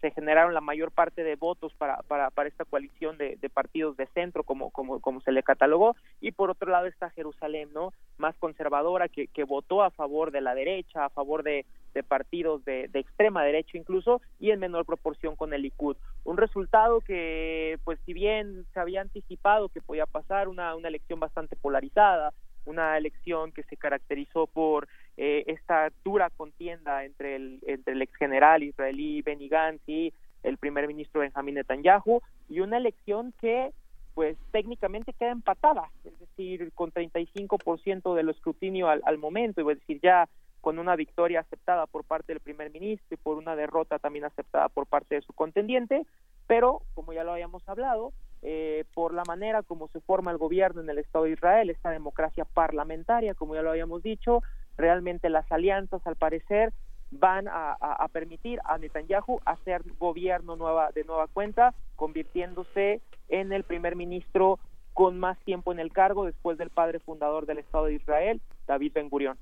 se 0.00 0.10
generaron 0.10 0.54
la 0.54 0.60
mayor 0.60 0.92
parte 0.92 1.24
de 1.24 1.36
votos 1.36 1.72
para, 1.74 2.02
para, 2.02 2.30
para 2.30 2.48
esta 2.48 2.64
coalición 2.64 3.18
de, 3.18 3.36
partidos 3.52 3.96
de 3.96 4.06
centro, 4.08 4.44
como, 4.44 4.70
como, 4.70 5.00
como 5.00 5.20
se 5.20 5.32
le 5.32 5.42
catalogó, 5.42 5.96
y 6.20 6.32
por 6.32 6.50
otro 6.50 6.70
lado 6.70 6.86
está 6.86 7.10
Jerusalén, 7.10 7.70
¿no? 7.72 7.92
Más 8.16 8.36
conservadora, 8.36 9.08
que, 9.08 9.26
que 9.28 9.44
votó 9.44 9.82
a 9.82 9.90
favor 9.90 10.30
de 10.30 10.40
la 10.40 10.54
derecha, 10.54 11.04
a 11.04 11.10
favor 11.10 11.42
de, 11.42 11.66
de 11.94 12.02
partidos 12.02 12.64
de, 12.64 12.88
de, 12.88 13.00
extrema 13.00 13.42
derecha 13.42 13.76
incluso, 13.76 14.20
y 14.38 14.50
en 14.50 14.60
menor 14.60 14.86
proporción 14.86 15.34
con 15.36 15.52
el 15.52 15.62
Likud. 15.62 15.96
Un 16.24 16.36
resultado 16.36 17.00
que, 17.00 17.78
pues 17.84 17.98
si 18.06 18.12
bien 18.12 18.66
se 18.72 18.80
había 18.80 19.00
anticipado 19.00 19.68
que 19.68 19.80
podía 19.80 20.06
pasar, 20.06 20.48
una, 20.48 20.74
una 20.76 20.88
elección 20.88 21.18
bastante 21.18 21.56
polarizada, 21.56 22.32
una 22.66 22.96
elección 22.98 23.50
que 23.52 23.62
se 23.64 23.76
caracterizó 23.76 24.46
por 24.46 24.88
eh, 25.20 25.42
esta 25.48 25.90
dura 26.04 26.30
contienda 26.30 27.04
entre 27.04 27.34
el, 27.34 27.58
entre 27.66 27.94
el 27.94 28.02
ex 28.02 28.14
general 28.14 28.62
israelí 28.62 29.20
Benny 29.22 29.48
Gantz 29.48 29.82
y 29.88 30.14
el 30.44 30.58
primer 30.58 30.86
ministro 30.86 31.22
Benjamin 31.22 31.56
Netanyahu 31.56 32.22
y 32.48 32.60
una 32.60 32.76
elección 32.76 33.34
que 33.40 33.72
pues 34.14 34.36
técnicamente 34.52 35.12
queda 35.12 35.30
empatada, 35.30 35.90
es 36.04 36.16
decir, 36.20 36.70
con 36.72 36.92
35% 36.92 38.14
del 38.14 38.28
escrutinio 38.28 38.88
al, 38.88 39.02
al 39.04 39.18
momento, 39.18 39.60
es 39.60 39.78
decir, 39.80 40.00
ya 40.00 40.28
con 40.60 40.78
una 40.78 40.94
victoria 40.94 41.40
aceptada 41.40 41.86
por 41.86 42.04
parte 42.04 42.32
del 42.32 42.40
primer 42.40 42.70
ministro 42.70 43.14
y 43.14 43.16
por 43.16 43.38
una 43.38 43.56
derrota 43.56 43.98
también 43.98 44.24
aceptada 44.24 44.68
por 44.68 44.86
parte 44.86 45.16
de 45.16 45.22
su 45.22 45.32
contendiente, 45.32 46.06
pero 46.46 46.82
como 46.94 47.12
ya 47.12 47.24
lo 47.24 47.32
habíamos 47.32 47.68
hablado, 47.68 48.12
eh, 48.42 48.84
por 48.94 49.14
la 49.14 49.24
manera 49.24 49.64
como 49.64 49.88
se 49.88 50.00
forma 50.00 50.30
el 50.30 50.38
gobierno 50.38 50.80
en 50.80 50.90
el 50.90 50.98
Estado 50.98 51.24
de 51.24 51.32
Israel, 51.32 51.70
esta 51.70 51.90
democracia 51.90 52.44
parlamentaria, 52.44 53.34
como 53.34 53.56
ya 53.56 53.62
lo 53.62 53.70
habíamos 53.70 54.02
dicho, 54.02 54.42
realmente 54.78 55.28
las 55.28 55.50
alianzas, 55.52 56.00
al 56.06 56.16
parecer, 56.16 56.72
van 57.10 57.46
a, 57.48 58.06
permitir 58.12 58.60
a 58.64 58.78
Netanyahu 58.78 59.40
hacer 59.44 59.82
gobierno 59.98 60.56
nueva, 60.56 60.90
de 60.92 61.04
nueva 61.04 61.26
cuenta, 61.26 61.74
convirtiéndose 61.96 63.00
en 63.28 63.52
el 63.52 63.64
primer 63.64 63.96
ministro 63.96 64.58
con 64.94 65.18
más 65.18 65.38
tiempo 65.40 65.72
en 65.72 65.78
el 65.78 65.92
cargo 65.92 66.24
después 66.24 66.58
del 66.58 66.70
padre 66.70 66.98
fundador 66.98 67.46
del 67.46 67.58
Estado 67.58 67.86
de 67.86 67.94
Israel, 67.94 68.40
David 68.66 68.92
Ben 68.94 69.08
Gurion. 69.08 69.38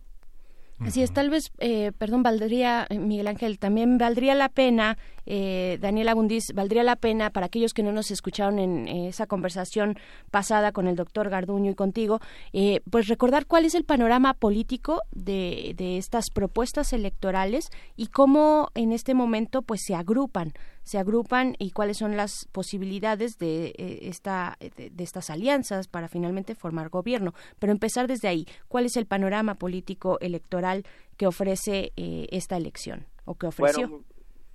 Así 0.78 1.02
es, 1.02 1.10
tal 1.10 1.30
vez, 1.30 1.52
eh, 1.58 1.92
perdón, 1.96 2.22
valdría, 2.22 2.86
eh, 2.90 2.98
Miguel 2.98 3.28
Ángel, 3.28 3.58
también 3.58 3.96
valdría 3.96 4.34
la 4.34 4.50
pena, 4.50 4.98
eh, 5.24 5.78
Daniela 5.80 6.14
Bundis, 6.14 6.52
valdría 6.54 6.84
la 6.84 6.96
pena 6.96 7.30
para 7.30 7.46
aquellos 7.46 7.72
que 7.72 7.82
no 7.82 7.92
nos 7.92 8.10
escucharon 8.10 8.58
en 8.58 8.86
esa 8.86 9.26
conversación 9.26 9.98
pasada 10.30 10.72
con 10.72 10.86
el 10.86 10.94
doctor 10.94 11.30
Garduño 11.30 11.70
y 11.70 11.74
contigo, 11.74 12.20
eh, 12.52 12.82
pues 12.90 13.08
recordar 13.08 13.46
cuál 13.46 13.64
es 13.64 13.74
el 13.74 13.84
panorama 13.84 14.34
político 14.34 15.00
de, 15.12 15.72
de 15.78 15.96
estas 15.96 16.26
propuestas 16.30 16.92
electorales 16.92 17.70
y 17.96 18.08
cómo 18.08 18.68
en 18.74 18.92
este 18.92 19.14
momento 19.14 19.62
pues 19.62 19.80
se 19.82 19.94
agrupan 19.94 20.52
se 20.86 20.98
agrupan 20.98 21.56
y 21.58 21.72
cuáles 21.72 21.98
son 21.98 22.16
las 22.16 22.46
posibilidades 22.52 23.38
de, 23.38 23.74
eh, 23.76 23.98
esta, 24.02 24.56
de, 24.60 25.02
estas 25.02 25.30
alianzas 25.30 25.88
para 25.88 26.06
finalmente 26.06 26.54
formar 26.54 26.90
gobierno. 26.90 27.34
Pero 27.58 27.72
empezar 27.72 28.06
desde 28.06 28.28
ahí, 28.28 28.46
¿cuál 28.68 28.86
es 28.86 28.96
el 28.96 29.04
panorama 29.04 29.56
político 29.56 30.18
electoral 30.20 30.84
que 31.16 31.26
ofrece 31.26 31.92
eh, 31.96 32.28
esta 32.30 32.56
elección 32.56 33.04
o 33.24 33.34
que 33.34 33.48
ofreció? 33.48 34.04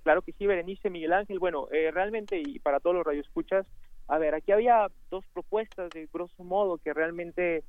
claro 0.04 0.22
que 0.22 0.32
sí, 0.32 0.46
Berenice, 0.46 0.88
Miguel 0.88 1.12
Ángel. 1.12 1.38
Bueno, 1.38 1.68
realmente 1.70 2.40
y 2.44 2.58
para 2.60 2.80
todos 2.80 2.96
los 2.96 3.04
radioescuchas, 3.04 3.66
a 4.08 4.18
ver, 4.18 4.34
aquí 4.34 4.52
había 4.52 4.88
dos 5.10 5.24
propuestas 5.34 5.90
de 5.90 6.08
grosso 6.10 6.42
modo 6.42 6.78
que 6.78 6.94
realmente 6.94 7.62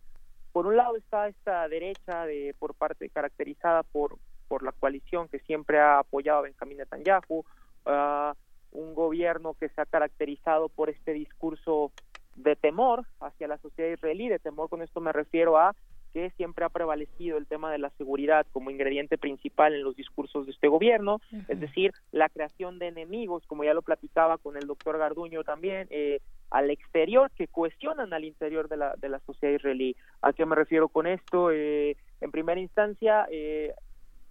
por 0.54 0.68
un 0.68 0.78
lado 0.78 0.96
está 0.96 1.28
esta 1.28 1.68
derecha 1.68 2.26
de 2.26 2.56
por 2.58 2.76
parte 2.76 3.10
caracterizada 3.10 3.84
por 3.84 4.18
por 4.48 4.64
la 4.64 4.72
coalición 4.72 5.28
que 5.28 5.40
siempre 5.40 5.80
ha 5.80 6.00
apoyado 6.00 6.40
a 6.40 6.42
Benjamín 6.44 6.78
Netanyahu, 6.78 7.40
uh, 7.40 8.34
un 8.74 8.94
gobierno 8.94 9.54
que 9.54 9.70
se 9.70 9.82
ha 9.82 9.86
caracterizado 9.86 10.70
por 10.70 10.90
este 10.90 11.14
discurso 11.14 11.92
de 12.36 12.56
temor 12.56 13.06
hacia 13.20 13.48
la 13.48 13.58
sociedad 13.60 13.92
israelí, 13.92 14.28
de 14.28 14.40
temor 14.40 14.70
con 14.70 14.82
esto 14.82 15.00
me 15.00 15.12
refiero 15.12 15.58
a 15.58 15.76
que 16.14 16.30
siempre 16.32 16.64
ha 16.64 16.70
prevalecido 16.70 17.38
el 17.38 17.48
tema 17.48 17.72
de 17.72 17.80
la 17.80 17.90
seguridad 17.92 18.46
como 18.52 18.70
ingrediente 18.70 19.18
principal 19.18 19.74
en 19.74 19.84
los 19.84 19.96
discursos 19.96 20.46
de 20.46 20.52
este 20.52 20.68
gobierno, 20.68 21.20
es 21.48 21.60
decir, 21.60 21.92
la 22.12 22.30
creación 22.30 22.78
de 22.78 22.88
enemigos, 22.88 23.44
como 23.48 23.64
ya 23.64 23.74
lo 23.74 23.82
platicaba 23.82 24.38
con 24.38 24.56
el 24.56 24.68
doctor 24.68 25.00
Garduño 25.00 25.44
también, 25.44 25.88
eh, 25.90 26.20
al 26.52 26.70
exterior 26.70 27.32
que 27.32 27.48
cuestionan 27.48 28.14
al 28.14 28.26
interior 28.26 28.70
de 28.70 28.78
la, 28.78 28.96
de 28.96 29.10
la 29.10 29.20
sociedad 29.22 29.56
israelí. 29.56 29.96
¿A 30.22 30.34
qué 30.34 30.46
me 30.46 30.56
refiero 30.56 30.88
con 30.88 31.08
esto? 31.08 31.50
Eh, 31.52 31.98
en 32.22 32.32
primera 32.32 32.62
instancia, 32.62 33.26
eh, 33.32 33.74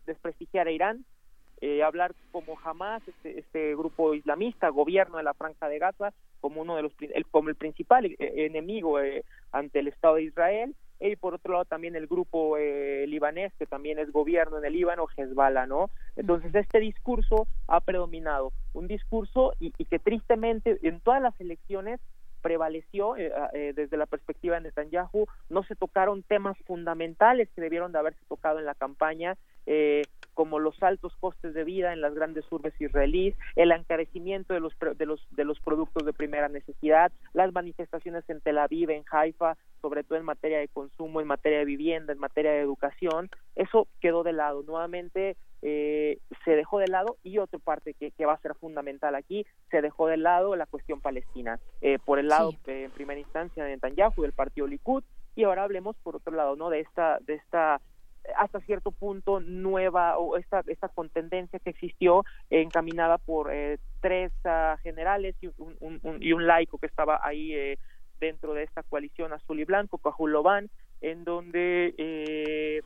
desprestigiar 0.07 0.69
a 0.69 0.71
Irán, 0.71 1.05
eh, 1.63 1.85
hablar 1.85 2.13
como 2.33 2.57
jamás 2.57 3.07
este, 3.07 3.39
este, 3.39 3.77
grupo 3.77 4.15
islamista, 4.15 4.69
gobierno 4.69 5.19
de 5.19 5.23
la 5.23 5.33
Franja 5.33 5.69
de 5.69 5.79
Gaza, 5.79 6.13
como 6.41 6.61
uno 6.61 6.75
de 6.75 6.83
los 6.83 6.93
el, 7.01 7.25
como 7.27 7.51
el 7.51 7.55
principal 7.55 8.05
eh, 8.05 8.17
enemigo 8.19 8.99
eh, 8.99 9.25
ante 9.53 9.79
el 9.79 9.87
Estado 9.87 10.17
de 10.17 10.25
Israel, 10.25 10.75
y 10.99 11.15
por 11.15 11.35
otro 11.35 11.53
lado 11.53 11.65
también 11.65 11.95
el 11.95 12.09
grupo 12.09 12.57
libanés, 12.57 13.53
que 13.59 13.67
también 13.67 13.99
es 13.99 14.13
gobierno 14.13 14.59
en 14.59 14.65
el 14.65 14.73
Líbano, 14.73 15.07
Hezbollah, 15.17 15.67
¿no? 15.67 15.91
Entonces 16.15 16.55
este 16.55 16.79
discurso 16.79 17.49
ha 17.67 17.81
predominado, 17.81 18.53
un 18.73 18.87
discurso 18.87 19.53
y, 19.59 19.73
y 19.79 19.85
que 19.85 19.99
tristemente 19.99 20.79
en 20.83 21.01
todas 21.01 21.21
las 21.21 21.41
elecciones 21.41 22.01
prevaleció 22.43 23.17
eh, 23.17 23.33
eh, 23.55 23.73
desde 23.75 23.97
la 23.97 24.07
perspectiva 24.07 24.57
de 24.57 24.63
Netanyahu, 24.63 25.27
no 25.49 25.63
se 25.63 25.77
tocaron 25.77 26.23
temas 26.23 26.59
fundamentales 26.67 27.49
que 27.55 27.63
debieron 27.63 27.93
de 27.93 28.01
haberse 28.01 28.21
tocado 28.29 28.59
en 28.59 28.67
la 28.67 28.75
campaña, 28.75 29.39
eh, 29.65 30.03
como 30.35 30.59
los 30.59 30.83
altos 30.83 31.15
costes 31.17 31.55
de 31.55 31.65
vida 31.65 31.93
en 31.93 32.01
las 32.01 32.15
grandes 32.15 32.45
urbes 32.51 32.79
israelíes, 32.81 33.37
el 33.57 33.73
encarecimiento 33.73 34.55
de 34.55 34.61
los, 34.61 34.73
de 34.97 35.07
los, 35.07 35.27
de 35.31 35.45
los 35.45 35.61
productos 35.61 36.05
de 36.05 36.13
primera 36.13 36.49
necesidad, 36.49 37.13
las 37.33 37.53
manifestaciones 37.53 38.29
en 38.29 38.41
Tel 38.41 38.59
Aviv, 38.59 38.91
en 38.91 39.05
Haifa, 39.11 39.57
sobre 39.81 40.05
todo 40.05 40.19
en 40.19 40.25
materia 40.25 40.59
de 40.59 40.69
consumo, 40.69 41.21
en 41.21 41.27
materia 41.27 41.59
de 41.59 41.65
vivienda, 41.65 42.13
en 42.13 42.19
materia 42.19 42.53
de 42.53 42.61
educación, 42.61 43.31
eso 43.57 43.89
quedó 44.01 44.23
de 44.23 44.33
lado. 44.33 44.63
Nuevamente 44.63 45.37
eh, 45.61 46.19
se 46.45 46.53
dejó 46.53 46.79
de 46.79 46.89
lado 46.89 47.17
y 47.23 47.39
otra 47.39 47.59
parte 47.59 47.95
que, 47.95 48.11
que, 48.13 48.27
va 48.27 48.35
a 48.35 48.41
ser 48.41 48.55
fundamental 48.55 49.15
aquí, 49.15 49.47
se 49.71 49.83
dejó 49.83 50.07
de 50.07 50.17
lado 50.17 50.57
la 50.57 50.67
cuestión 50.67 51.01
palestina. 51.01 51.59
Eh, 51.81 51.99
por 52.05 52.19
el 52.19 52.29
lado, 52.29 52.53
en 52.67 52.91
primera 52.91 53.21
instancia, 53.21 53.65
de 53.65 53.71
Netanyahu, 53.71 54.23
del 54.23 54.33
partido 54.33 54.67
Likud, 54.67 55.05
y 55.35 55.45
ahora 55.45 55.65
hablemos 55.65 55.97
por 56.03 56.17
otro 56.17 56.35
lado, 56.35 56.57
¿no? 56.57 56.69
De 56.69 56.81
esta, 56.81 57.19
de 57.21 57.35
esta 57.35 57.81
hasta 58.37 58.61
cierto 58.61 58.93
punto 58.93 59.41
nueva 59.41 60.19
o 60.19 60.37
esta 60.37 60.63
esta 60.67 60.89
contendencia 60.89 61.59
que 61.59 61.71
existió 61.71 62.25
encaminada 62.51 63.19
por 63.19 63.53
eh, 63.53 63.79
tres 64.01 64.33
uh, 64.45 64.77
generales 64.83 65.35
y 65.41 65.49
un, 65.59 66.19
y 66.21 66.33
un 66.33 66.47
laico 66.47 66.79
que 66.79 66.87
estaba 66.87 67.21
ahí 67.23 67.53
eh, 67.55 67.79
dentro 68.21 68.55
de 68.55 68.63
esta 68.63 68.83
coalición 68.85 69.33
azul 69.33 69.59
y 69.61 69.65
blanco, 69.65 69.99
Cajulobán, 69.99 70.71
en 71.01 71.25
donde 71.25 71.95
eh, 71.99 72.81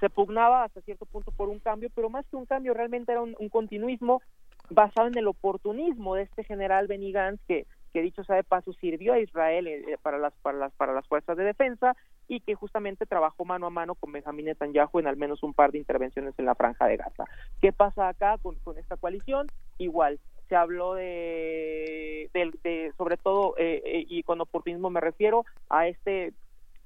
se 0.00 0.10
pugnaba 0.10 0.64
hasta 0.64 0.80
cierto 0.80 1.06
punto 1.06 1.30
por 1.30 1.48
un 1.48 1.58
cambio, 1.58 1.90
pero 1.94 2.08
más 2.08 2.26
que 2.26 2.36
un 2.36 2.46
cambio 2.46 2.72
realmente 2.72 3.12
era 3.12 3.20
un, 3.20 3.34
continuismo 3.50 4.22
basado 4.70 5.08
en 5.08 5.18
el 5.18 5.28
oportunismo 5.28 6.14
de 6.14 6.22
este 6.22 6.44
general 6.44 6.86
Benny 6.86 7.12
Gantz 7.12 7.42
que 7.46 7.66
que 7.92 8.02
dicho 8.02 8.24
sea 8.24 8.36
de 8.36 8.44
paso 8.44 8.72
sirvió 8.74 9.14
a 9.14 9.18
Israel 9.20 9.66
eh, 9.66 9.96
para 10.02 10.18
las 10.18 10.34
para 10.42 10.58
las 10.58 10.72
para 10.74 10.92
las 10.92 11.06
fuerzas 11.06 11.36
de 11.36 11.44
defensa 11.44 11.96
y 12.26 12.40
que 12.40 12.54
justamente 12.54 13.06
trabajó 13.06 13.44
mano 13.44 13.66
a 13.66 13.70
mano 13.70 13.94
con 13.94 14.12
Benjamín 14.12 14.46
Netanyahu 14.46 14.98
en 14.98 15.06
al 15.06 15.16
menos 15.16 15.42
un 15.42 15.54
par 15.54 15.72
de 15.72 15.78
intervenciones 15.78 16.34
en 16.38 16.44
la 16.44 16.54
franja 16.54 16.86
de 16.86 16.96
Gaza. 16.96 17.24
¿Qué 17.60 17.72
pasa 17.72 18.08
acá 18.08 18.36
con, 18.42 18.56
con 18.56 18.78
esta 18.78 18.96
coalición? 18.96 19.46
Igual, 19.78 20.20
se 20.48 20.56
habló 20.56 20.94
de, 20.94 22.30
de, 22.32 22.92
sobre 22.96 23.16
todo, 23.16 23.54
eh, 23.58 23.82
eh, 23.84 24.04
y 24.08 24.22
con 24.22 24.40
oportunismo 24.40 24.90
me 24.90 25.00
refiero 25.00 25.44
a 25.68 25.88
este 25.88 26.32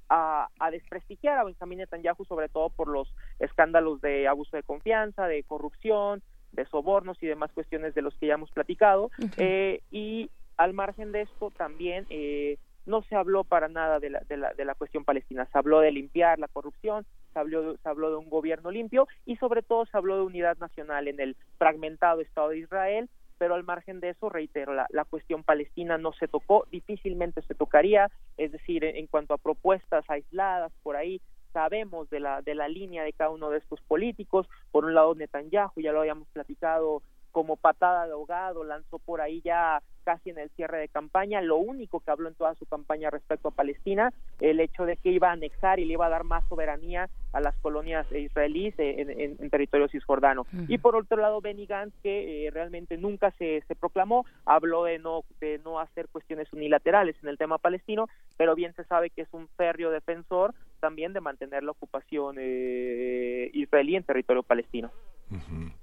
a, 0.09 0.47
a, 0.59 0.71
desprestigiar 0.71 1.37
a 1.39 1.43
Benjamín 1.43 1.79
Netanyahu, 1.79 2.25
sobre 2.25 2.49
todo 2.49 2.69
por 2.69 2.87
los 2.87 3.13
escándalos 3.39 4.01
de 4.01 4.27
abuso 4.27 4.55
de 4.55 4.63
confianza, 4.63 5.27
de 5.27 5.43
corrupción, 5.43 6.21
de 6.51 6.65
sobornos 6.65 7.21
y 7.21 7.27
demás 7.27 7.51
cuestiones 7.51 7.95
de 7.95 8.01
los 8.01 8.15
que 8.15 8.27
ya 8.27 8.35
hemos 8.35 8.51
platicado. 8.51 9.09
eh, 9.37 9.81
y 9.91 10.29
al 10.57 10.73
margen 10.73 11.11
de 11.11 11.21
esto, 11.21 11.51
también 11.51 12.05
eh, 12.09 12.57
no 12.85 13.01
se 13.03 13.15
habló 13.15 13.43
para 13.43 13.67
nada 13.67 13.99
de 13.99 14.09
la, 14.09 14.19
de, 14.21 14.37
la, 14.37 14.53
de 14.53 14.65
la 14.65 14.75
cuestión 14.75 15.05
palestina. 15.05 15.47
Se 15.51 15.57
habló 15.57 15.79
de 15.79 15.91
limpiar 15.91 16.39
la 16.39 16.47
corrupción, 16.47 17.05
se 17.33 17.39
habló, 17.39 17.77
se 17.77 17.89
habló 17.89 18.09
de 18.09 18.17
un 18.17 18.29
gobierno 18.29 18.71
limpio 18.71 19.07
y 19.25 19.37
sobre 19.37 19.61
todo 19.61 19.85
se 19.85 19.97
habló 19.97 20.17
de 20.17 20.23
unidad 20.23 20.57
nacional 20.57 21.07
en 21.07 21.19
el 21.19 21.35
fragmentado 21.57 22.21
Estado 22.21 22.49
de 22.49 22.59
Israel 22.59 23.09
pero 23.39 23.55
al 23.55 23.65
margen 23.65 23.99
de 23.99 24.09
eso, 24.09 24.29
reitero, 24.29 24.73
la, 24.73 24.87
la, 24.91 25.03
cuestión 25.03 25.43
palestina 25.43 25.97
no 25.97 26.13
se 26.13 26.29
tocó, 26.29 26.65
difícilmente 26.71 27.41
se 27.41 27.55
tocaría, 27.55 28.09
es 28.37 28.53
decir, 28.53 28.85
en, 28.85 28.95
en, 28.95 29.07
cuanto 29.07 29.33
a 29.33 29.37
propuestas 29.37 30.09
aisladas 30.09 30.71
por 30.81 30.95
ahí, 30.95 31.19
sabemos 31.51 32.09
de 32.09 32.19
la, 32.19 32.41
de 32.41 32.55
la 32.55 32.67
línea 32.67 33.03
de 33.03 33.13
cada 33.13 33.29
uno 33.29 33.49
de 33.49 33.57
estos 33.59 33.81
políticos, 33.81 34.47
por 34.71 34.85
un 34.85 34.93
lado 34.93 35.13
Netanyahu, 35.15 35.81
ya 35.81 35.91
lo 35.91 35.99
habíamos 35.99 36.27
platicado 36.29 37.01
como 37.33 37.57
patada 37.57 38.05
de 38.05 38.13
ahogado, 38.13 38.63
lanzó 38.63 38.99
por 38.99 39.19
ahí 39.19 39.41
ya 39.43 39.81
casi 40.03 40.29
en 40.29 40.37
el 40.37 40.49
cierre 40.51 40.79
de 40.79 40.87
campaña, 40.87 41.41
lo 41.41 41.57
único 41.57 41.99
que 41.99 42.11
habló 42.11 42.29
en 42.29 42.35
toda 42.35 42.53
su 42.55 42.65
campaña 42.65 43.09
respecto 43.09 43.47
a 43.47 43.51
Palestina, 43.51 44.13
el 44.39 44.59
hecho 44.59 44.85
de 44.85 44.97
que 44.97 45.09
iba 45.09 45.29
a 45.29 45.33
anexar 45.33 45.79
y 45.79 45.85
le 45.85 45.93
iba 45.93 46.05
a 46.05 46.09
dar 46.09 46.25
más 46.25 46.47
soberanía 46.47 47.09
a 47.31 47.41
las 47.41 47.55
colonias 47.57 48.05
israelíes 48.11 48.75
en, 48.77 49.09
en, 49.09 49.37
en 49.39 49.49
territorio 49.49 49.87
cisjordano. 49.87 50.41
Uh 50.41 50.57
-huh. 50.57 50.65
Y 50.67 50.77
por 50.77 50.95
otro 50.95 51.17
lado, 51.17 51.41
Benny 51.41 51.65
Gantz, 51.65 51.95
que 52.03 52.45
eh, 52.45 52.51
realmente 52.51 52.97
nunca 52.97 53.31
se, 53.31 53.63
se 53.67 53.75
proclamó, 53.75 54.25
habló 54.45 54.83
de 54.83 54.99
no, 54.99 55.23
de 55.39 55.59
no 55.65 55.79
hacer 55.79 56.09
cuestiones 56.09 56.51
unilaterales 56.53 57.15
en 57.23 57.29
el 57.29 57.37
tema 57.37 57.57
palestino, 57.57 58.07
pero 58.37 58.53
bien 58.53 58.73
se 58.75 58.83
sabe 58.83 59.09
que 59.09 59.21
es 59.21 59.33
un 59.33 59.47
férreo 59.57 59.89
defensor 59.89 60.53
también 60.81 61.13
de 61.13 61.21
mantener 61.21 61.63
la 61.63 61.71
ocupación 61.71 62.35
eh, 62.37 63.49
israelí 63.53 63.95
en 63.95 64.03
territorio 64.03 64.43
palestino. 64.43 64.91
Uh 65.31 65.35
-huh 65.35 65.82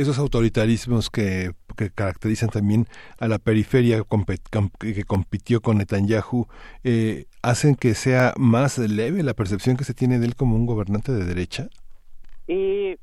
esos 0.00 0.18
autoritarismos 0.18 1.10
que, 1.10 1.52
caracterizan 1.94 2.48
también 2.48 2.86
a 3.20 3.28
la 3.28 3.38
periferia 3.38 3.98
que 3.98 5.04
compitió 5.04 5.60
con 5.60 5.78
Netanyahu 5.78 6.46
eh, 6.82 7.26
hacen 7.40 7.76
que 7.76 7.94
sea 7.94 8.32
más 8.36 8.78
leve 8.78 9.22
la 9.22 9.34
percepción 9.34 9.76
que 9.76 9.84
se 9.84 9.94
tiene 9.94 10.18
de 10.18 10.26
él 10.26 10.34
como 10.34 10.56
un 10.56 10.66
gobernante 10.66 11.12
de 11.12 11.24
derecha? 11.24 11.68
Eh, 12.48 12.98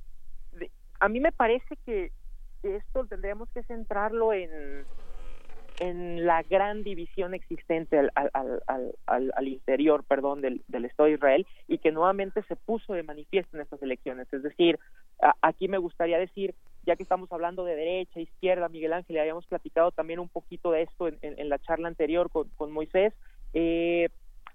a 1.00 1.08
mí 1.08 1.22
me 1.22 1.32
parece 1.32 1.78
que 1.86 2.12
esto 2.64 3.06
tendríamos 3.06 3.48
que 3.54 3.64
centrarlo 3.64 4.34
en, 4.34 4.50
en 5.80 6.26
la 6.26 6.44
gran 6.44 6.84
división 6.84 7.34
existente 7.34 7.98
al, 7.98 9.48
interior 9.48 10.04
perdón, 10.04 10.42
del, 10.42 10.86
Estado 10.86 11.08
de 11.08 11.16
Israel 11.16 11.48
y 11.68 11.78
que 11.80 11.92
nuevamente 11.92 12.42
se 12.44 12.56
puso 12.56 12.94
de 12.94 13.04
manifiesto 13.04 13.56
en 13.56 13.64
estas 13.64 13.82
elecciones. 13.82 14.32
Es 14.32 14.44
decir, 14.44 14.80
aquí 15.42 15.68
me 15.68 15.78
gustaría 15.78 16.20
decir, 16.20 16.56
ya 16.86 16.96
que 16.96 17.04
estamos 17.04 17.32
hablando 17.32 17.66
de 17.66 17.76
derecha, 17.76 18.20
izquierda, 18.20 18.70
Miguel 18.70 18.94
Ángel, 18.94 19.16
y 19.16 19.20
habíamos 19.20 19.46
platicado 19.48 19.92
también 19.92 20.20
un 20.20 20.30
poquito 20.30 20.72
de 20.72 20.84
esto 20.84 21.08
en, 21.08 21.18
en, 21.22 21.40
en 21.40 21.50
la 21.50 21.60
charla 21.60 21.88
anterior 21.88 22.30
con, 22.30 22.50
con 22.56 22.72
Moisés, 22.72 23.14
eh, 23.54 24.10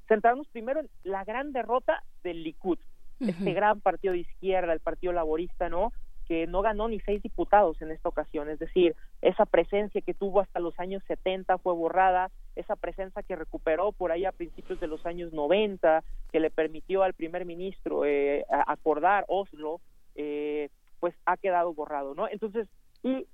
centrarnos 0.09 0.49
primero 0.49 0.81
en 0.81 0.89
la 1.05 1.25
gran 1.25 1.53
derrota 1.53 2.03
del 2.23 2.43
Likud, 2.43 2.79
uh 3.21 3.25
-huh. 3.25 3.31
este 3.31 3.53
gran 3.53 3.81
partido 3.81 4.13
de 4.13 4.21
izquierda, 4.21 4.73
el 4.73 4.81
partido 4.81 5.13
laborista, 5.13 5.69
¿no? 5.69 5.93
que 6.31 6.47
no 6.47 6.63
ganó 6.63 6.89
ni 6.89 7.01
seis 7.01 7.21
diputados 7.25 7.83
en 7.83 7.91
esta 7.91 8.09
ocasión, 8.09 8.49
es 8.51 8.61
decir, 8.61 8.95
esa 9.21 9.47
presencia 9.47 10.01
que 10.01 10.15
tuvo 10.15 10.39
hasta 10.39 10.61
los 10.61 10.79
años 10.79 11.03
70 11.09 11.59
fue 11.59 11.75
borrada, 11.75 12.31
esa 12.55 12.77
presencia 12.77 13.25
que 13.25 13.35
recuperó 13.35 13.91
por 13.91 14.13
ahí 14.13 14.25
a 14.25 14.31
principios 14.31 14.79
de 14.79 14.87
los 14.87 15.05
años 15.07 15.33
90, 15.33 16.05
que 16.31 16.39
le 16.39 16.53
permitió 16.53 17.03
al 17.03 17.15
primer 17.15 17.47
ministro 17.47 18.05
eh, 18.05 18.45
acordar 18.49 19.25
Oslo, 19.27 19.81
eh, 20.15 20.69
pues 21.01 21.15
ha 21.27 21.37
quedado 21.37 21.75
borrado, 21.75 22.15
¿no? 22.15 22.29
Entonces, 22.29 22.69
y 23.03 23.27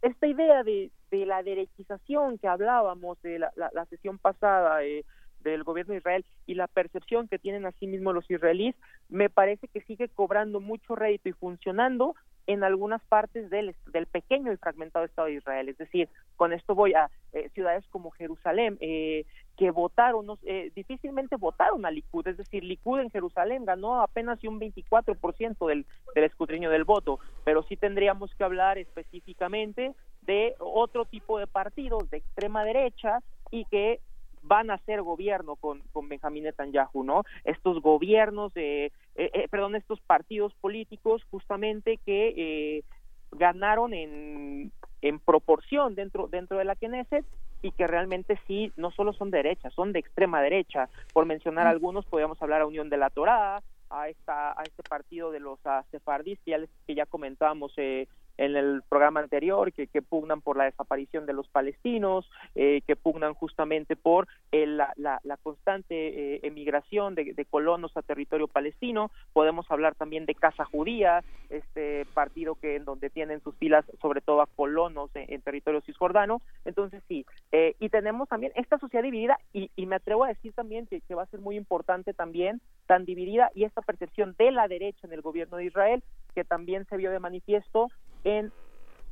esta 0.00 0.26
idea 0.26 0.64
de, 0.64 0.90
de 1.10 1.26
la 1.26 1.42
derechización 1.42 2.38
que 2.38 2.48
hablábamos 2.48 3.20
de 3.22 3.38
la, 3.38 3.52
la, 3.54 3.70
la 3.72 3.86
sesión 3.86 4.18
pasada, 4.18 4.82
eh, 4.82 5.04
del 5.42 5.64
gobierno 5.64 5.92
de 5.92 5.98
Israel 5.98 6.24
y 6.46 6.54
la 6.54 6.68
percepción 6.68 7.28
que 7.28 7.38
tienen 7.38 7.66
así 7.66 7.86
mismo 7.86 8.12
los 8.12 8.30
israelíes, 8.30 8.74
me 9.08 9.30
parece 9.30 9.68
que 9.68 9.82
sigue 9.82 10.08
cobrando 10.08 10.60
mucho 10.60 10.94
rédito 10.94 11.28
y 11.28 11.32
funcionando 11.32 12.14
en 12.46 12.64
algunas 12.64 13.02
partes 13.04 13.50
del, 13.50 13.74
del 13.92 14.06
pequeño 14.06 14.52
y 14.52 14.56
fragmentado 14.56 15.04
Estado 15.04 15.28
de 15.28 15.34
Israel. 15.34 15.68
Es 15.68 15.78
decir, 15.78 16.08
con 16.36 16.52
esto 16.52 16.74
voy 16.74 16.94
a 16.94 17.10
eh, 17.32 17.48
ciudades 17.54 17.84
como 17.90 18.10
Jerusalén, 18.10 18.78
eh, 18.80 19.24
que 19.56 19.70
votaron, 19.70 20.26
eh, 20.44 20.72
difícilmente 20.74 21.36
votaron 21.36 21.84
a 21.86 21.90
Likud, 21.90 22.26
es 22.26 22.36
decir, 22.36 22.64
Likud 22.64 23.00
en 23.00 23.10
Jerusalén 23.10 23.64
ganó 23.64 24.02
apenas 24.02 24.42
un 24.44 24.58
24% 24.58 25.68
del, 25.68 25.86
del 26.14 26.24
escudriño 26.24 26.70
del 26.70 26.84
voto, 26.84 27.20
pero 27.44 27.62
sí 27.64 27.76
tendríamos 27.76 28.34
que 28.34 28.44
hablar 28.44 28.78
específicamente 28.78 29.94
de 30.22 30.54
otro 30.58 31.04
tipo 31.04 31.38
de 31.38 31.46
partidos 31.46 32.08
de 32.10 32.18
extrema 32.18 32.64
derecha 32.64 33.20
y 33.50 33.66
que 33.66 34.00
van 34.42 34.70
a 34.70 34.74
hacer 34.74 35.02
gobierno 35.02 35.56
con, 35.56 35.80
con 35.92 36.08
Benjamín 36.08 36.44
Netanyahu, 36.44 37.04
¿no? 37.04 37.24
Estos 37.44 37.80
gobiernos, 37.80 38.52
de, 38.54 38.86
eh, 38.86 38.92
eh, 39.34 39.48
perdón, 39.50 39.76
estos 39.76 40.00
partidos 40.00 40.52
políticos 40.60 41.22
justamente 41.30 41.98
que 42.04 42.34
eh, 42.36 42.84
ganaron 43.32 43.94
en, 43.94 44.72
en 45.00 45.18
proporción 45.18 45.94
dentro, 45.94 46.28
dentro 46.28 46.58
de 46.58 46.64
la 46.64 46.76
Knesset 46.76 47.24
y 47.62 47.70
que 47.72 47.86
realmente 47.86 48.38
sí, 48.46 48.72
no 48.76 48.90
solo 48.90 49.12
son 49.12 49.30
derechas, 49.30 49.72
son 49.74 49.92
de 49.92 50.00
extrema 50.00 50.42
derecha. 50.42 50.88
Por 51.12 51.26
mencionar 51.26 51.66
algunos, 51.66 52.04
podríamos 52.04 52.40
hablar 52.42 52.60
a 52.60 52.66
Unión 52.66 52.90
de 52.90 52.96
la 52.96 53.10
Torá, 53.10 53.62
a, 53.92 54.08
esta, 54.08 54.52
a 54.52 54.62
este 54.62 54.82
partido 54.82 55.30
de 55.30 55.40
los 55.40 55.58
sefardíes 55.90 56.38
que 56.44 56.52
ya, 56.52 56.58
que 56.86 56.94
ya 56.94 57.06
comentábamos 57.06 57.72
eh, 57.76 58.08
en 58.42 58.56
el 58.56 58.82
programa 58.88 59.20
anterior, 59.20 59.72
que, 59.72 59.86
que, 59.86 60.02
pugnan 60.02 60.40
por 60.40 60.56
la 60.56 60.64
desaparición 60.64 61.26
de 61.26 61.32
los 61.32 61.46
palestinos, 61.46 62.28
eh, 62.56 62.80
que 62.86 62.96
pugnan 62.96 63.34
justamente 63.34 63.94
por 63.94 64.26
la, 64.50 64.92
la, 64.96 65.20
la, 65.22 65.36
constante 65.36 66.34
eh, 66.34 66.40
emigración 66.42 67.14
de, 67.14 67.34
de, 67.34 67.44
colonos 67.44 67.96
a 67.96 68.02
territorio 68.02 68.48
palestino. 68.48 69.12
Podemos 69.32 69.70
hablar 69.70 69.94
también 69.94 70.26
de 70.26 70.34
Casa 70.34 70.64
Judía, 70.64 71.22
este 71.50 72.04
partido 72.14 72.56
que 72.56 72.74
en 72.74 72.84
donde 72.84 73.10
tienen 73.10 73.40
sus 73.42 73.54
filas 73.56 73.84
sobre 74.00 74.20
todo 74.20 74.40
a 74.40 74.48
colonos 74.48 75.14
en, 75.14 75.32
en 75.32 75.40
territorio 75.40 75.80
cisjordano. 75.82 76.42
Entonces 76.64 77.00
sí, 77.06 77.24
eh, 77.52 77.76
y 77.78 77.90
tenemos 77.90 78.28
también 78.28 78.52
esta 78.56 78.76
sociedad 78.78 79.04
dividida 79.04 79.38
y, 79.52 79.70
y 79.76 79.86
me 79.86 79.96
atrevo 79.96 80.24
a 80.24 80.28
decir 80.28 80.52
también 80.52 80.88
que, 80.88 81.00
que 81.00 81.14
va 81.14 81.22
a 81.22 81.26
ser 81.26 81.38
muy 81.38 81.56
importante 81.56 82.12
también 82.12 82.60
tan 82.86 83.04
dividida 83.04 83.52
y 83.54 83.62
esta 83.62 83.82
percepción 83.82 84.34
de 84.36 84.50
la 84.50 84.66
derecha 84.66 85.06
en 85.06 85.12
el 85.12 85.22
gobierno 85.22 85.58
de 85.58 85.66
Israel 85.66 86.02
que 86.34 86.44
también 86.44 86.86
se 86.86 86.96
vio 86.96 87.10
de 87.10 87.20
manifiesto 87.20 87.88
en 88.24 88.52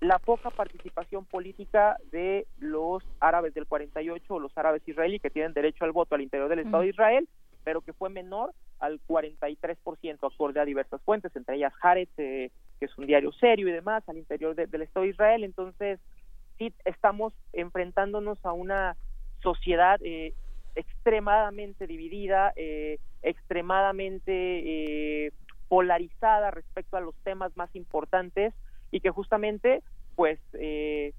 la 0.00 0.18
poca 0.18 0.50
participación 0.50 1.26
política 1.26 1.98
de 2.10 2.46
los 2.58 3.02
árabes 3.20 3.52
del 3.52 3.66
48 3.66 4.34
o 4.34 4.40
los 4.40 4.56
árabes 4.56 4.86
israelíes 4.86 5.20
que 5.20 5.30
tienen 5.30 5.52
derecho 5.52 5.84
al 5.84 5.92
voto 5.92 6.14
al 6.14 6.22
interior 6.22 6.48
del 6.48 6.60
Estado 6.60 6.82
de 6.82 6.88
Israel, 6.88 7.28
pero 7.64 7.82
que 7.82 7.92
fue 7.92 8.08
menor 8.08 8.52
al 8.78 8.98
43% 9.06 10.18
acorde 10.22 10.60
a 10.60 10.64
diversas 10.64 11.02
fuentes, 11.02 11.36
entre 11.36 11.56
ellas 11.56 11.74
Haaretz, 11.82 12.10
eh, 12.16 12.50
que 12.78 12.86
es 12.86 12.96
un 12.96 13.06
diario 13.06 13.30
serio 13.32 13.68
y 13.68 13.72
demás, 13.72 14.02
al 14.08 14.16
interior 14.16 14.54
de, 14.54 14.66
del 14.66 14.82
Estado 14.82 15.04
de 15.04 15.10
Israel. 15.10 15.44
Entonces, 15.44 16.00
sí 16.56 16.72
estamos 16.86 17.34
enfrentándonos 17.52 18.38
a 18.44 18.52
una 18.52 18.96
sociedad 19.42 20.00
eh, 20.02 20.34
extremadamente 20.74 21.86
dividida, 21.86 22.52
eh, 22.56 22.98
extremadamente 23.22 24.32
eh, 25.26 25.32
polarizada 25.68 26.50
respecto 26.50 26.96
a 26.96 27.00
los 27.00 27.14
temas 27.22 27.56
más 27.56 27.74
importantes 27.74 28.54
y 28.90 29.00
que 29.00 29.10
justamente 29.10 29.82
pues 30.16 30.38
eh, 30.54 31.12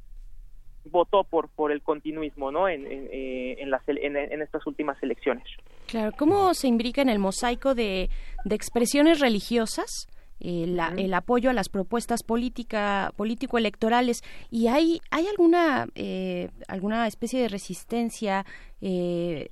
votó 0.86 1.24
por 1.24 1.50
por 1.50 1.72
el 1.72 1.82
continuismo 1.82 2.52
no 2.52 2.68
en 2.68 2.86
en, 2.86 3.08
eh, 3.12 3.56
en, 3.60 3.70
las, 3.70 3.82
en, 3.88 4.18
en, 4.18 4.42
estas 4.42 4.66
últimas 4.66 5.02
elecciones. 5.04 5.46
Claro 5.88 6.12
cómo 6.18 6.54
se 6.54 6.68
imbrica 6.68 7.02
en 7.02 7.10
el 7.10 7.20
mosaico 7.20 7.76
de, 7.76 8.10
de 8.46 8.56
expresiones 8.56 9.20
religiosas 9.20 10.08
eh, 10.44 10.66
la, 10.68 10.92
el 10.98 11.14
apoyo 11.14 11.52
a 11.52 11.54
las 11.54 11.70
propuestas 11.70 12.24
política 12.24 13.14
político 13.16 13.60
electorales 13.60 14.24
y 14.50 14.70
hay 14.70 15.00
hay 15.12 15.28
alguna 15.28 15.86
eh, 15.94 16.50
alguna 16.68 17.06
especie 17.06 17.40
de 17.44 17.48
resistencia 17.48 18.44
eh, 18.82 19.48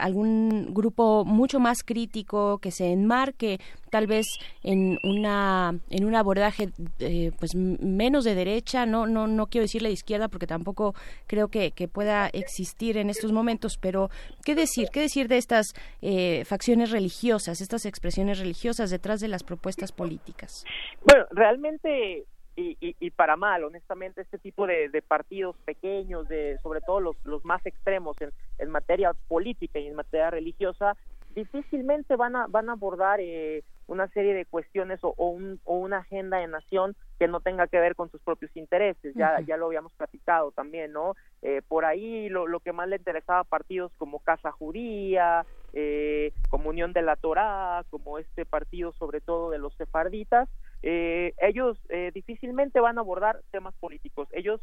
algún 0.00 0.74
grupo 0.74 1.24
mucho 1.24 1.60
más 1.60 1.82
crítico 1.84 2.58
que 2.58 2.72
se 2.72 2.92
enmarque 2.92 3.60
tal 3.90 4.06
vez 4.06 4.26
en 4.62 4.98
una 5.04 5.74
en 5.90 6.04
un 6.04 6.14
abordaje 6.16 6.70
eh, 6.98 7.30
pues 7.38 7.54
menos 7.54 8.24
de 8.24 8.34
derecha 8.34 8.86
no 8.86 9.06
no 9.06 9.28
no 9.28 9.46
quiero 9.46 9.64
decirle 9.64 9.88
de 9.88 9.94
izquierda 9.94 10.28
porque 10.28 10.46
tampoco 10.46 10.94
creo 11.26 11.48
que, 11.48 11.70
pueda 11.92 12.28
existir 12.28 12.96
en 12.96 13.10
estos 13.10 13.32
momentos 13.32 13.78
pero 13.80 14.10
qué 14.44 14.54
decir 14.54 14.88
qué 14.92 15.00
decir 15.00 15.28
de 15.28 15.38
estas 15.38 15.68
eh, 16.02 16.44
facciones 16.44 16.90
religiosas 16.90 17.60
estas 17.60 17.86
expresiones 17.86 18.38
religiosas 18.38 18.90
detrás 18.90 19.20
de 19.20 19.28
las 19.28 19.42
propuestas 19.42 19.92
políticas 19.92 20.64
bueno 21.04 21.26
realmente 21.30 22.26
y, 22.60 22.76
y, 22.80 22.96
y, 23.00 23.10
para 23.10 23.36
mal, 23.36 23.64
honestamente, 23.64 24.20
este 24.20 24.38
tipo 24.38 24.66
de, 24.66 24.88
de, 24.90 25.02
partidos 25.02 25.56
pequeños, 25.64 26.28
de 26.28 26.58
sobre 26.62 26.80
todo 26.80 27.00
los, 27.00 27.16
los 27.24 27.44
más 27.44 27.64
extremos 27.64 28.16
en, 28.20 28.30
en, 28.58 28.70
materia 28.70 29.12
política 29.28 29.78
y 29.78 29.86
en 29.86 29.94
materia 29.94 30.30
religiosa, 30.30 30.96
difícilmente 31.34 32.16
van 32.16 32.36
a, 32.36 32.46
van 32.48 32.68
a 32.68 32.72
abordar 32.72 33.20
eh, 33.20 33.62
una 33.86 34.08
serie 34.08 34.34
de 34.34 34.44
cuestiones 34.44 35.02
o, 35.02 35.14
o, 35.16 35.28
un, 35.30 35.60
o, 35.64 35.78
una 35.78 35.98
agenda 35.98 36.38
de 36.38 36.48
nación 36.48 36.94
que 37.18 37.28
no 37.28 37.40
tenga 37.40 37.66
que 37.66 37.80
ver 37.80 37.94
con 37.94 38.10
sus 38.10 38.20
propios 38.20 38.54
intereses. 38.56 39.14
Ya, 39.14 39.36
uh 39.38 39.40
-huh. 39.40 39.46
ya 39.46 39.56
lo 39.56 39.66
habíamos 39.66 39.92
platicado 39.94 40.50
también, 40.52 40.92
¿no? 40.92 41.14
Eh, 41.42 41.62
por 41.66 41.84
ahí 41.84 42.28
lo, 42.28 42.46
lo, 42.46 42.60
que 42.60 42.72
más 42.72 42.88
le 42.88 42.96
interesaba 42.96 43.40
a 43.40 43.44
partidos 43.44 43.92
como 43.96 44.18
Casa 44.18 44.52
Judía, 44.52 45.46
eh, 45.72 46.32
como 46.50 46.68
Unión 46.68 46.92
de 46.92 47.02
la 47.02 47.16
Torá, 47.16 47.84
como 47.90 48.18
este 48.18 48.44
partido 48.44 48.92
sobre 48.92 49.20
todo 49.20 49.50
de 49.50 49.58
los 49.58 49.74
sefarditas, 49.76 50.48
eh, 50.82 51.34
ellos 51.40 51.78
eh, 51.88 52.10
difícilmente 52.14 52.80
van 52.80 52.98
a 52.98 53.02
abordar 53.02 53.40
temas 53.50 53.74
políticos. 53.80 54.28
Ellos 54.32 54.60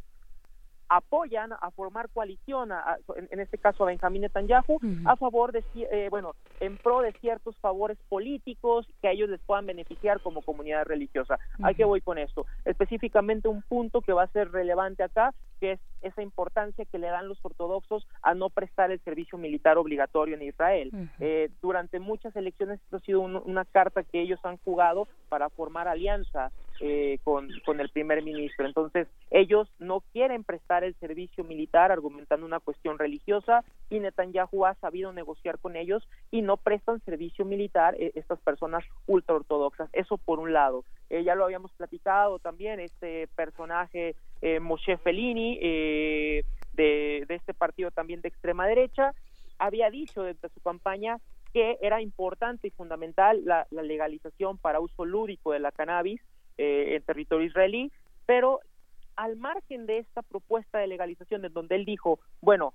apoyan 0.90 1.52
a 1.54 1.72
formar 1.72 2.10
coalición, 2.10 2.72
a, 2.72 2.80
a, 2.80 2.98
en, 3.16 3.28
en, 3.32 3.40
este 3.40 3.58
caso 3.58 3.84
a 3.84 3.88
Benjamín 3.88 4.22
Netanyahu, 4.22 4.76
uh 4.76 4.80
-huh. 4.80 5.12
a 5.12 5.16
favor 5.18 5.52
de, 5.52 5.64
eh, 5.76 6.08
bueno, 6.10 6.34
en 6.60 6.78
pro 6.78 7.02
de 7.02 7.12
ciertos 7.14 7.58
favores 7.58 7.98
políticos 8.10 8.88
que 9.02 9.10
a 9.10 9.12
ellos 9.12 9.30
les 9.30 9.42
puedan 9.42 9.66
beneficiar 9.66 10.22
como 10.22 10.42
comunidad 10.42 10.86
religiosa. 10.86 11.36
Uh 11.36 11.64
-huh. 11.64 11.70
¿A 11.70 11.74
qué 11.74 11.84
voy 11.84 12.02
con 12.02 12.18
esto? 12.18 12.46
Específicamente 12.66 13.48
un 13.50 13.62
punto 13.64 14.02
que 14.02 14.14
va 14.14 14.24
a 14.24 14.32
ser 14.32 14.52
relevante 14.52 15.04
acá, 15.04 15.34
que 15.60 15.74
es 15.74 15.80
esa 16.02 16.22
importancia 16.22 16.86
que 16.86 17.00
le 17.00 17.08
dan 17.08 17.28
los 17.28 17.44
ortodoxos 17.44 18.08
a 18.22 18.34
no 18.34 18.50
prestar 18.50 18.92
el 18.92 19.00
servicio 19.02 19.38
militar 19.38 19.78
obligatorio 19.78 20.36
en 20.36 20.44
Israel. 20.44 20.90
Uh 20.94 20.98
-huh. 20.98 21.10
eh, 21.20 21.50
durante 21.62 22.00
muchas 22.00 22.36
elecciones 22.36 22.80
esto 22.82 22.98
ha 22.98 23.02
sido 23.02 23.22
un, 23.22 23.36
una 23.36 23.66
carta 23.66 24.04
que 24.04 24.22
ellos 24.22 24.40
han 24.44 24.58
jugado 24.58 25.08
para 25.30 25.50
formar 25.50 25.88
alianza 25.88 26.52
eh, 26.80 27.18
con, 27.24 27.50
con 27.66 27.80
el 27.80 27.90
primer 27.90 28.22
ministro. 28.22 28.68
Entonces, 28.68 29.08
ellos 29.32 29.68
no 29.80 30.02
quieren 30.14 30.44
prestar 30.44 30.84
el 30.84 30.94
servicio 31.00 31.44
militar 31.44 31.92
argumentando 31.92 32.46
una 32.46 32.60
cuestión 32.60 33.00
religiosa 33.00 33.64
y 33.90 34.00
Netanyahu 34.00 34.66
ha 34.66 34.76
sabido 34.76 35.12
negociar 35.12 35.58
con 35.58 35.76
ellos 35.76 36.08
y 36.30 36.44
no 36.44 36.58
prestan 36.58 37.02
servicio 37.04 37.46
militar 37.46 37.96
eh, 37.96 38.12
estas 38.14 38.40
personas 38.42 38.84
ultraortodoxas. 39.08 39.90
Eso 39.92 40.18
por 40.18 40.40
un 40.40 40.54
lado. 40.54 40.84
Eh, 41.10 41.24
ya 41.24 41.34
lo 41.34 41.46
habíamos 41.46 41.72
platicado 41.72 42.38
también, 42.38 42.80
este 42.80 43.28
personaje 43.36 44.16
Moshe 44.62 44.98
Fellini 44.98 45.47
de, 45.56 47.26
de 47.28 47.36
este 47.36 47.54
partido 47.54 47.92
también 47.92 48.22
de 48.22 48.30
extrema 48.30 48.68
derecha 48.68 49.14
había 49.60 49.90
dicho 49.90 50.24
desde 50.24 50.50
su 50.50 50.60
campaña 50.62 51.18
que 51.54 51.78
era 51.82 52.02
importante 52.02 52.68
y 52.68 52.72
fundamental 52.72 53.42
la, 53.46 53.68
la 53.72 53.82
legalización 53.82 54.58
para 54.58 54.80
uso 54.80 55.06
lúdico 55.06 55.52
de 55.52 55.60
la 55.60 55.72
cannabis 55.72 56.22
eh, 56.58 56.96
en 56.96 57.04
territorio 57.04 57.48
israelí, 57.48 57.92
pero 58.26 58.60
al 59.16 59.36
margen 59.38 59.86
de 59.86 60.00
esta 60.00 60.22
propuesta 60.22 60.80
de 60.80 60.88
legalización 60.88 61.44
en 61.46 61.54
donde 61.54 61.76
él 61.76 61.86
dijo, 61.86 62.20
bueno, 62.42 62.74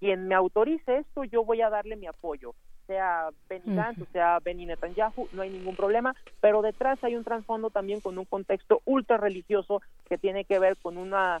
quien 0.00 0.28
me 0.28 0.34
autorice 0.34 0.98
esto, 0.98 1.24
yo 1.24 1.44
voy 1.44 1.62
a 1.62 1.70
darle 1.70 1.96
mi 1.96 2.06
apoyo, 2.06 2.54
sea 2.86 3.30
Benny 3.48 3.74
Gantz, 3.74 4.00
uh 4.00 4.04
-huh. 4.04 4.12
sea 4.12 4.38
Benny 4.40 4.66
Netanyahu, 4.66 5.28
no 5.32 5.42
hay 5.42 5.50
ningún 5.50 5.76
problema, 5.76 6.14
pero 6.40 6.62
detrás 6.62 7.02
hay 7.02 7.16
un 7.16 7.24
trasfondo 7.24 7.70
también 7.70 8.00
con 8.00 8.18
un 8.18 8.24
contexto 8.24 8.80
ultra 8.84 9.16
religioso 9.16 9.80
que 10.08 10.18
tiene 10.18 10.44
que 10.44 10.58
ver 10.58 10.76
con 10.76 10.98
una 10.98 11.40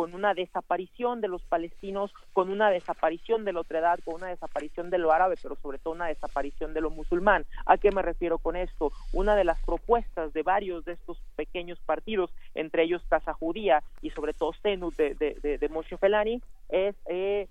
con 0.00 0.14
una 0.14 0.32
desaparición 0.32 1.20
de 1.20 1.28
los 1.28 1.42
palestinos, 1.42 2.10
con 2.32 2.48
una 2.48 2.70
desaparición 2.70 3.44
de 3.44 3.52
la 3.52 3.60
otredad, 3.60 3.98
con 4.02 4.14
una 4.14 4.28
desaparición 4.28 4.88
de 4.88 4.96
lo 4.96 5.12
árabe, 5.12 5.34
pero 5.42 5.56
sobre 5.56 5.76
todo 5.76 5.92
una 5.92 6.06
desaparición 6.06 6.72
de 6.72 6.80
lo 6.80 6.88
musulmán. 6.88 7.44
¿A 7.66 7.76
qué 7.76 7.90
me 7.92 8.00
refiero 8.00 8.38
con 8.38 8.56
esto? 8.56 8.92
Una 9.12 9.36
de 9.36 9.44
las 9.44 9.62
propuestas 9.62 10.32
de 10.32 10.42
varios 10.42 10.86
de 10.86 10.92
estos 10.92 11.20
pequeños 11.36 11.78
partidos, 11.80 12.30
entre 12.54 12.84
ellos 12.84 13.02
Casa 13.10 13.34
Judía 13.34 13.82
y 14.00 14.08
sobre 14.08 14.32
todo 14.32 14.54
Zenut 14.62 14.96
de, 14.96 15.14
de, 15.16 15.36
de, 15.42 15.58
de 15.58 15.68
Moshe 15.68 15.98
Felani, 15.98 16.40
es 16.70 16.96
eh, 17.04 17.46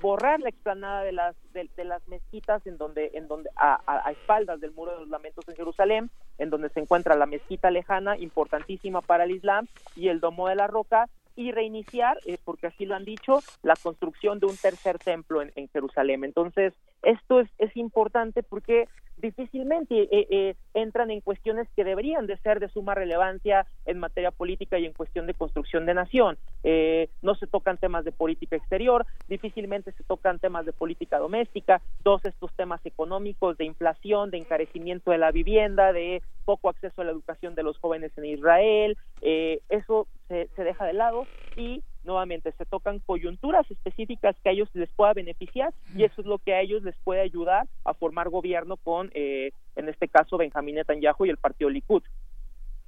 borrar 0.00 0.38
la 0.38 0.50
explanada 0.50 1.02
de 1.02 1.10
las 1.10 1.34
de, 1.54 1.68
de, 1.76 1.84
las 1.84 2.06
mezquitas 2.06 2.64
en 2.68 2.78
donde 2.78 3.10
en 3.14 3.26
donde 3.26 3.50
a, 3.56 3.80
a, 3.84 4.08
a, 4.08 4.12
espaldas 4.12 4.60
del 4.60 4.72
muro 4.72 4.92
de 4.92 5.00
los 5.00 5.08
lamentos 5.08 5.44
en 5.48 5.56
Jerusalén 5.56 6.10
en 6.38 6.50
donde 6.50 6.68
se 6.68 6.80
encuentra 6.80 7.16
la 7.16 7.26
mezquita 7.26 7.70
lejana 7.70 8.16
importantísima 8.16 9.00
para 9.00 9.24
el 9.24 9.32
Islam 9.32 9.66
y 9.96 10.08
el 10.08 10.20
domo 10.20 10.48
de 10.48 10.56
la 10.56 10.66
roca 10.66 11.08
y 11.36 11.52
reiniciar, 11.52 12.18
eh, 12.26 12.38
porque 12.44 12.68
así 12.68 12.86
lo 12.86 12.94
han 12.94 13.04
dicho, 13.04 13.40
la 13.62 13.74
construcción 13.76 14.38
de 14.38 14.46
un 14.46 14.56
tercer 14.56 14.98
templo 14.98 15.42
en, 15.42 15.52
en 15.56 15.68
Jerusalén. 15.68 16.24
Entonces, 16.24 16.74
esto 17.02 17.40
es, 17.40 17.48
es 17.58 17.76
importante 17.76 18.42
porque 18.42 18.88
difícilmente 19.24 20.02
eh, 20.02 20.26
eh, 20.30 20.54
entran 20.74 21.10
en 21.10 21.22
cuestiones 21.22 21.66
que 21.74 21.82
deberían 21.82 22.26
de 22.26 22.36
ser 22.38 22.60
de 22.60 22.68
suma 22.68 22.94
relevancia 22.94 23.66
en 23.86 23.98
materia 23.98 24.30
política 24.30 24.78
y 24.78 24.84
en 24.84 24.92
cuestión 24.92 25.26
de 25.26 25.32
construcción 25.32 25.86
de 25.86 25.94
nación. 25.94 26.36
Eh, 26.62 27.08
no 27.22 27.34
se 27.34 27.46
tocan 27.46 27.78
temas 27.78 28.04
de 28.04 28.12
política 28.12 28.56
exterior, 28.56 29.06
difícilmente 29.26 29.92
se 29.92 30.04
tocan 30.04 30.38
temas 30.38 30.66
de 30.66 30.72
política 30.72 31.18
doméstica, 31.18 31.80
todos 32.02 32.22
estos 32.26 32.52
temas 32.54 32.84
económicos 32.84 33.56
de 33.56 33.64
inflación, 33.64 34.30
de 34.30 34.38
encarecimiento 34.38 35.10
de 35.10 35.18
la 35.18 35.30
vivienda, 35.30 35.94
de 35.94 36.22
poco 36.44 36.68
acceso 36.68 37.00
a 37.00 37.04
la 37.04 37.12
educación 37.12 37.54
de 37.54 37.62
los 37.62 37.78
jóvenes 37.78 38.12
en 38.18 38.26
Israel, 38.26 38.98
eso 39.22 40.06
se, 40.28 40.48
se 40.54 40.64
deja 40.64 40.84
de 40.84 40.92
lado 40.92 41.26
y 41.56 41.82
nuevamente 42.04 42.52
se 42.52 42.64
tocan 42.64 43.00
coyunturas 43.00 43.70
específicas 43.70 44.36
que 44.42 44.50
a 44.50 44.52
ellos 44.52 44.68
les 44.74 44.90
pueda 44.90 45.12
beneficiar 45.12 45.72
y 45.96 46.04
eso 46.04 46.20
es 46.20 46.26
lo 46.26 46.38
que 46.38 46.54
a 46.54 46.60
ellos 46.60 46.82
les 46.82 46.96
puede 47.04 47.20
ayudar 47.20 47.66
a 47.84 47.94
formar 47.94 48.30
gobierno 48.30 48.76
con, 48.76 49.10
eh, 49.14 49.52
en 49.76 49.88
este 49.88 50.08
caso, 50.08 50.36
Benjamín 50.36 50.76
Netanyahu 50.76 51.26
y 51.26 51.30
el 51.30 51.36
partido 51.36 51.70
Likud. 51.70 52.02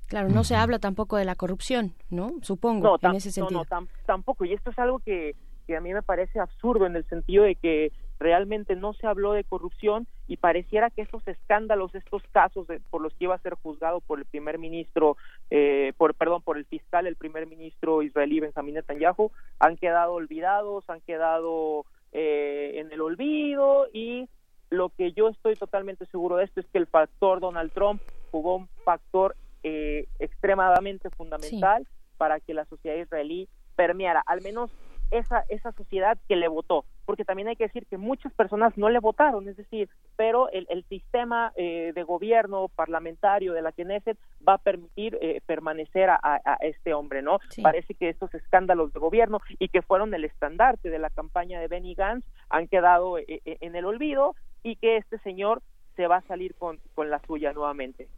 Claro, 0.08 0.28
no 0.28 0.44
se 0.44 0.54
habla 0.54 0.78
tampoco 0.78 1.16
de 1.16 1.24
la 1.24 1.34
corrupción, 1.34 1.94
¿no? 2.10 2.34
Supongo, 2.42 2.96
en 3.02 3.16
ese 3.16 3.32
sentido. 3.32 3.64
No, 3.68 3.80
no, 3.80 3.88
tampoco. 4.06 4.44
Y 4.44 4.52
esto 4.52 4.70
es 4.70 4.78
algo 4.78 5.00
que, 5.00 5.34
que 5.66 5.76
a 5.76 5.80
mí 5.80 5.92
me 5.92 6.02
parece 6.02 6.40
absurdo 6.40 6.86
en 6.86 6.96
el 6.96 7.04
sentido 7.08 7.44
de 7.44 7.56
que 7.56 7.92
realmente 8.18 8.76
no 8.76 8.94
se 8.94 9.06
habló 9.06 9.32
de 9.32 9.44
corrupción 9.44 10.06
y 10.26 10.38
pareciera 10.38 10.90
que 10.90 11.02
estos 11.02 11.26
escándalos, 11.28 11.94
estos 11.94 12.22
casos 12.32 12.66
por 12.90 13.02
los 13.02 13.12
que 13.14 13.24
iba 13.24 13.34
a 13.34 13.40
ser 13.40 13.54
juzgado 13.54 14.00
por 14.00 14.18
el 14.18 14.24
primer 14.24 14.58
ministro, 14.58 15.16
eh, 15.50 15.92
por 15.98 16.14
perdón, 16.14 16.42
por 16.42 16.56
el 16.56 16.64
fiscal, 16.64 17.06
el 17.06 17.16
primer 17.16 17.46
ministro 17.46 18.02
israelí 18.02 18.40
Benjamín 18.40 18.74
Netanyahu, 18.74 19.30
han 19.58 19.76
quedado 19.76 20.14
olvidados, 20.14 20.88
han 20.88 21.00
quedado 21.02 21.84
eh, 22.12 22.72
en 22.76 22.90
el 22.92 23.00
olvido 23.00 23.86
y 23.92 24.28
lo 24.70 24.88
que 24.90 25.12
yo 25.12 25.28
estoy 25.28 25.54
totalmente 25.54 26.06
seguro 26.06 26.36
de 26.36 26.44
esto 26.44 26.60
es 26.60 26.66
que 26.66 26.78
el 26.78 26.86
factor 26.86 27.40
Donald 27.40 27.72
Trump 27.72 28.00
jugó 28.30 28.56
un 28.56 28.68
factor 28.84 29.36
eh, 29.62 30.08
extremadamente 30.18 31.10
fundamental 31.10 31.86
para 32.16 32.40
que 32.40 32.54
la 32.54 32.64
sociedad 32.64 32.96
israelí 32.96 33.48
permeara, 33.76 34.22
al 34.26 34.40
menos 34.42 34.70
esa, 35.10 35.44
esa 35.48 35.72
sociedad 35.72 36.18
que 36.28 36.36
le 36.36 36.48
votó, 36.48 36.84
porque 37.04 37.24
también 37.24 37.48
hay 37.48 37.56
que 37.56 37.64
decir 37.64 37.86
que 37.86 37.98
muchas 37.98 38.32
personas 38.32 38.76
no 38.76 38.88
le 38.88 38.98
votaron, 38.98 39.48
es 39.48 39.56
decir, 39.56 39.88
pero 40.16 40.50
el, 40.50 40.66
el 40.70 40.84
sistema 40.84 41.52
eh, 41.56 41.92
de 41.94 42.02
gobierno 42.02 42.68
parlamentario 42.68 43.52
de 43.52 43.62
la 43.62 43.72
Knesset 43.72 44.18
va 44.46 44.54
a 44.54 44.58
permitir 44.58 45.18
eh, 45.20 45.40
permanecer 45.46 46.10
a, 46.10 46.18
a, 46.22 46.56
este 46.60 46.94
hombre, 46.94 47.22
¿no? 47.22 47.38
Parece 47.62 47.94
que 47.94 48.08
estos 48.08 48.34
escándalos 48.34 48.92
de 48.92 49.00
gobierno 49.00 49.40
y 49.58 49.68
que 49.68 49.82
fueron 49.82 50.12
el 50.14 50.24
estandarte 50.24 50.90
de 50.90 50.98
la 50.98 51.10
campaña 51.10 51.60
de 51.60 51.68
Benny 51.68 51.94
Gantz 51.94 52.26
han 52.48 52.68
quedado 52.68 53.18
eh, 53.18 53.40
en 53.44 53.76
el 53.76 53.84
olvido 53.84 54.34
y 54.62 54.76
que 54.76 54.96
este 54.96 55.18
señor 55.18 55.62
se 55.96 56.06
va 56.06 56.16
a 56.16 56.22
salir 56.22 56.54
con, 56.54 56.78
con 56.94 57.10
la 57.10 57.20
suya 57.26 57.52
nuevamente. 57.52 58.08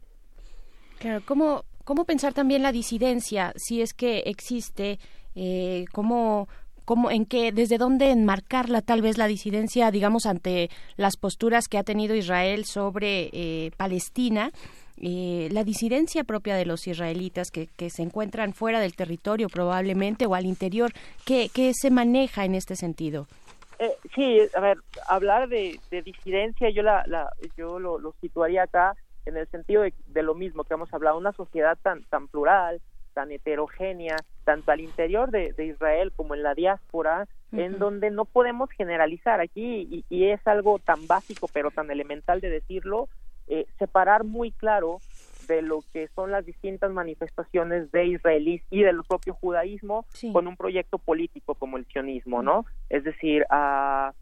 Claro, 0.99 1.21
¿cómo, 1.25 1.63
¿cómo 1.85 2.03
pensar 2.05 2.33
también 2.33 2.61
la 2.61 2.73
disidencia, 2.73 3.53
si 3.55 3.81
es 3.81 3.93
que 3.93 4.19
existe, 4.25 4.99
eh, 5.33 5.85
cómo, 5.93 6.49
cómo, 6.89 7.11
en 7.11 7.27
qué, 7.27 7.51
desde 7.51 7.77
dónde 7.77 8.09
enmarcarla 8.09 8.81
tal 8.81 9.03
vez 9.03 9.19
la 9.19 9.27
disidencia, 9.27 9.91
digamos, 9.91 10.25
ante 10.25 10.71
las 10.97 11.17
posturas 11.17 11.67
que 11.67 11.77
ha 11.77 11.83
tenido 11.83 12.15
Israel 12.15 12.65
sobre 12.65 13.29
eh, 13.31 13.69
Palestina. 13.77 14.49
Eh, 14.97 15.49
la 15.51 15.63
disidencia 15.63 16.23
propia 16.23 16.55
de 16.55 16.65
los 16.65 16.87
israelitas 16.87 17.51
que, 17.51 17.69
se 17.91 18.01
encuentran 18.01 18.53
fuera 18.53 18.79
del 18.79 18.95
territorio 18.95 19.49
probablemente 19.49 20.25
o 20.25 20.33
al 20.33 20.47
interior, 20.47 20.91
¿qué, 21.27 21.51
qué 21.53 21.73
se 21.75 21.91
maneja 21.91 22.43
en 22.43 22.55
este 22.55 22.75
sentido? 22.75 23.27
Eh, 23.77 23.93
sí, 24.15 24.39
a 24.55 24.59
ver, 24.59 24.79
hablar 25.07 25.47
de, 25.47 25.79
de 25.91 26.01
disidencia 26.01 26.71
yo 26.71 26.81
la, 26.81 27.05
yo 27.55 27.77
lo, 27.77 27.99
lo, 27.99 28.15
situaría 28.19 28.63
acá 28.63 28.95
en 29.27 29.37
el 29.37 29.47
sentido 29.49 29.83
de, 29.83 29.93
de, 30.07 30.23
lo 30.23 30.33
mismo 30.33 30.63
que 30.63 30.73
hemos 30.73 30.91
hablado, 30.91 31.19
una 31.19 31.33
sociedad 31.33 31.77
tan 31.83 32.03
tan 32.05 32.27
plural, 32.27 32.81
tan 33.13 33.31
heterogénea, 33.31 34.17
tanto 34.43 34.71
al 34.71 34.81
interior 34.81 35.31
de, 35.31 35.53
de 35.53 35.65
Israel 35.65 36.11
como 36.15 36.35
en 36.35 36.43
la 36.43 36.53
diáspora, 36.53 37.27
uh 37.51 37.55
-huh. 37.55 37.61
en 37.65 37.79
donde 37.79 38.11
no 38.11 38.25
podemos 38.25 38.69
generalizar 38.71 39.41
aquí, 39.41 39.87
y, 39.91 40.05
y, 40.09 40.29
es 40.29 40.45
algo 40.47 40.79
tan 40.79 41.07
básico 41.07 41.49
pero 41.53 41.71
tan 41.71 41.91
elemental 41.91 42.41
de 42.41 42.49
decirlo, 42.49 43.09
eh, 43.47 43.65
separar 43.79 44.23
muy 44.23 44.51
claro 44.51 44.99
de 45.47 45.63
lo 45.63 45.83
que 45.91 46.07
son 46.09 46.31
las 46.31 46.45
distintas 46.45 46.91
manifestaciones 46.91 47.91
de 47.91 48.05
israelíes 48.05 48.61
y 48.69 48.83
del 48.83 49.01
propio 49.03 49.33
judaísmo 49.33 50.05
sí. 50.13 50.31
con 50.31 50.47
un 50.47 50.55
proyecto 50.55 50.99
político 50.99 51.55
como 51.55 51.77
el 51.77 51.85
sionismo, 51.87 52.43
¿no? 52.43 52.65
Es 52.89 53.03
decir, 53.03 53.45
uh, 53.49 54.13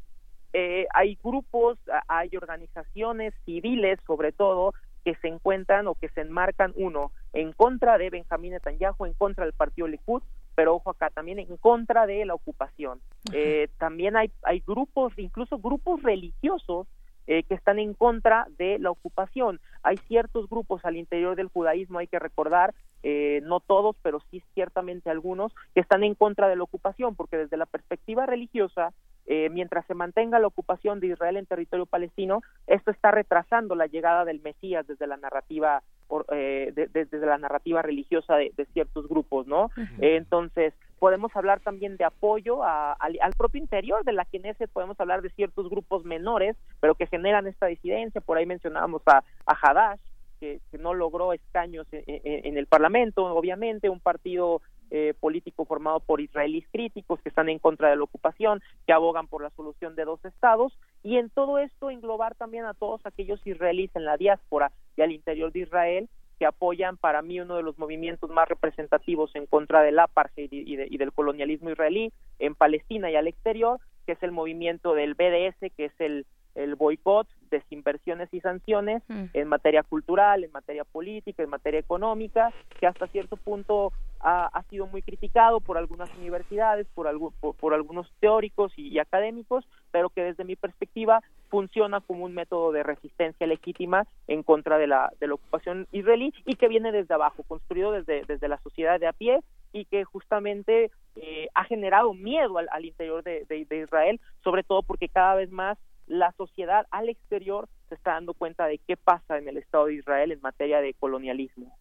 eh, 0.53 0.87
hay 0.93 1.19
grupos, 1.21 1.77
hay 2.07 2.29
organizaciones 2.37 3.33
civiles, 3.45 3.99
sobre 4.07 4.31
todo, 4.31 4.73
que 5.07 5.15
se 5.21 5.29
encuentran 5.29 5.87
o 5.87 5.95
que 5.95 6.09
se 6.09 6.19
enmarcan, 6.19 6.73
uno, 6.75 7.13
en 7.31 7.53
contra 7.53 7.97
de 7.97 8.09
Benjamín 8.09 8.51
Netanyahu, 8.51 9.05
en 9.05 9.13
contra 9.13 9.45
del 9.45 9.53
partido 9.53 9.87
Likud, 9.87 10.21
pero 10.53 10.75
ojo 10.75 10.89
acá, 10.89 11.09
también 11.11 11.39
en 11.39 11.55
contra 11.55 12.05
de 12.05 12.25
la 12.25 12.33
ocupación. 12.33 12.99
Eh, 13.31 13.69
también 13.77 14.17
hay, 14.17 14.29
hay 14.43 14.61
grupos, 14.67 15.13
incluso 15.15 15.59
grupos 15.59 16.03
religiosos, 16.03 16.87
eh, 17.25 17.43
que 17.43 17.53
están 17.53 17.79
en 17.79 17.93
contra 17.93 18.47
de 18.57 18.79
la 18.79 18.91
ocupación. 18.91 19.61
Hay 19.81 19.95
ciertos 20.09 20.49
grupos 20.49 20.83
al 20.83 20.97
interior 20.97 21.37
del 21.37 21.47
judaísmo, 21.47 21.99
hay 21.99 22.07
que 22.07 22.19
recordar, 22.19 22.75
eh, 23.01 23.39
no 23.43 23.61
todos, 23.61 23.95
pero 24.01 24.19
sí 24.29 24.43
ciertamente 24.55 25.09
algunos, 25.09 25.53
que 25.73 25.79
están 25.79 26.03
en 26.03 26.15
contra 26.15 26.49
de 26.49 26.57
la 26.57 26.63
ocupación, 26.63 27.15
porque 27.15 27.37
desde 27.37 27.55
la 27.55 27.65
perspectiva 27.65 28.25
religiosa, 28.25 28.91
eh, 29.27 29.49
mientras 29.49 29.85
se 29.85 29.93
mantenga 29.93 30.39
la 30.39 30.47
ocupación 30.47 30.99
de 30.99 31.07
Israel 31.07 31.37
en 31.37 31.45
territorio 31.45 31.85
palestino, 31.85 32.41
esto 32.65 32.91
está 32.91 33.11
retrasando 33.11 33.75
la 33.75 33.87
llegada 33.87 34.25
del 34.25 34.41
Mesías 34.41 34.87
desde 34.87 35.05
la 35.05 35.17
narrativa 35.17 35.83
eh, 36.31 36.71
de, 36.73 36.87
de, 36.87 37.05
desde 37.05 37.25
la 37.25 37.37
narrativa 37.37 37.81
religiosa 37.81 38.35
de, 38.35 38.53
de 38.55 38.65
ciertos 38.67 39.07
grupos, 39.09 39.45
¿no? 39.45 39.65
Uh 39.65 39.69
-huh. 39.81 40.03
eh, 40.03 40.15
entonces 40.15 40.73
podemos 40.99 41.35
hablar 41.35 41.59
también 41.59 41.97
de 41.97 42.05
apoyo 42.05 42.63
a, 42.63 42.93
al 42.93 43.33
propio 43.37 43.61
interior 43.61 44.03
de 44.03 44.13
la 44.13 44.25
Knesset, 44.25 44.71
podemos 44.71 44.99
hablar 44.99 45.21
de 45.21 45.29
ciertos 45.31 45.69
grupos 45.69 46.05
menores, 46.05 46.55
pero 46.79 46.95
que 46.95 47.05
generan 47.07 47.45
esta 47.47 47.67
disidencia. 47.67 48.21
Por 48.21 48.37
ahí 48.37 48.45
mencionábamos 48.45 49.01
a, 49.05 49.23
a 49.45 49.53
Hadash, 49.61 49.99
que, 50.39 50.59
que 50.71 50.77
no 50.77 50.93
logró 50.93 51.33
escaños 51.33 51.85
en, 51.91 52.03
en, 52.07 52.45
en, 52.45 52.57
el 52.57 52.67
Parlamento, 52.67 53.25
obviamente, 53.25 53.89
un 53.89 53.99
partido 53.99 54.61
eh, 54.91 55.13
político 55.19 55.65
formado 55.65 55.99
por 55.99 56.21
israelíes 56.21 56.65
críticos 56.71 57.19
que 57.21 57.29
están 57.29 57.49
en 57.49 57.59
contra 57.59 57.89
de 57.89 57.95
la 57.95 58.03
ocupación, 58.03 58.61
que 58.85 58.93
abogan 58.93 59.27
por 59.27 59.41
la 59.41 59.49
solución 59.51 59.95
de 59.95 60.05
dos 60.05 60.23
estados, 60.25 60.77
y 61.03 61.17
en 61.17 61.29
todo 61.29 61.59
esto 61.59 61.89
englobar 61.89 62.35
también 62.35 62.65
a 62.65 62.73
todos 62.73 63.05
aquellos 63.05 63.45
israelíes 63.45 63.95
en 63.95 64.05
la 64.05 64.17
diáspora 64.17 64.71
y 64.95 65.01
al 65.01 65.11
interior 65.11 65.51
de 65.51 65.59
Israel 65.59 66.09
que 66.39 66.45
apoyan 66.45 66.97
para 66.97 67.21
mí 67.21 67.39
uno 67.39 67.55
de 67.55 67.63
los 67.63 67.79
movimientos 67.79 68.29
más 68.29 68.47
representativos 68.47 69.35
en 69.35 69.47
contra 69.47 69.81
del 69.81 69.97
apartheid 69.97 70.51
y, 70.51 70.83
y 70.83 70.97
del 70.97 71.11
colonialismo 71.11 71.71
israelí 71.71 72.13
en 72.37 72.53
Palestina 72.53 73.09
y 73.09 73.15
al 73.15 73.27
exterior, 73.27 73.79
que 74.05 74.11
es 74.11 74.21
el 74.21 74.31
movimiento 74.31 74.93
del 74.93 75.15
BDS, 75.15 75.71
que 75.75 75.85
es 75.85 75.99
el 75.99 76.25
el 76.57 76.75
boicot, 76.75 77.27
desinversiones 77.49 78.33
y 78.33 78.41
sanciones 78.41 79.03
mm. 79.07 79.25
en 79.33 79.47
materia 79.47 79.83
cultural, 79.83 80.43
en 80.43 80.51
materia 80.51 80.83
política, 80.83 81.43
en 81.43 81.49
materia 81.49 81.79
económica, 81.79 82.51
que 82.79 82.87
hasta 82.87 83.07
cierto 83.07 83.37
punto 83.37 83.93
ha, 84.19 84.47
ha 84.47 84.63
sido 84.63 84.87
muy 84.87 85.01
criticado 85.01 85.59
por 85.59 85.77
algunas 85.77 86.13
universidades, 86.17 86.87
por, 86.93 87.07
algo, 87.07 87.31
por, 87.39 87.55
por 87.55 87.73
algunos 87.73 88.11
teóricos 88.19 88.73
y, 88.75 88.87
y, 88.87 88.99
académicos, 88.99 89.67
pero 89.91 90.09
que 90.09 90.23
desde 90.23 90.43
mi 90.43 90.55
perspectiva 90.55 91.21
funciona 91.49 92.01
como 92.01 92.25
un 92.25 92.33
método 92.33 92.71
de 92.71 92.83
resistencia 92.83 93.47
legítima 93.47 94.05
en 94.27 94.43
contra 94.43 94.77
de 94.77 94.87
la, 94.87 95.13
de 95.19 95.27
la 95.27 95.35
ocupación 95.35 95.87
israelí 95.91 96.33
y 96.45 96.55
que 96.55 96.67
viene 96.67 96.91
desde 96.91 97.13
abajo, 97.13 97.43
construido 97.43 97.91
desde, 97.91 98.23
desde 98.27 98.47
la 98.47 98.59
sociedad 98.59 98.99
de 98.99 99.07
a 99.07 99.13
pie 99.13 99.39
y 99.73 99.85
que 99.85 100.03
justamente 100.03 100.91
eh, 101.15 101.47
ha 101.53 101.63
generado 101.65 102.13
miedo 102.13 102.57
al, 102.57 102.67
al 102.71 102.85
interior 102.85 103.23
de, 103.23 103.45
de, 103.45 103.65
de 103.65 103.77
Israel, 103.83 104.19
sobre 104.43 104.63
todo 104.63 104.81
porque 104.81 105.09
cada 105.09 105.35
vez 105.35 105.51
más 105.51 105.77
la 106.07 106.31
sociedad 106.33 106.87
al 106.91 107.09
exterior 107.09 107.69
se 107.89 107.95
está 107.95 108.13
dando 108.13 108.33
cuenta 108.33 108.65
de 108.65 108.79
qué 108.79 108.97
pasa 108.97 109.37
en 109.37 109.47
el 109.47 109.57
Estado 109.57 109.85
de 109.85 109.95
Israel 109.95 110.31
en 110.31 110.41
materia 110.41 110.81
de 110.81 110.93
colonialismo. 110.93 111.77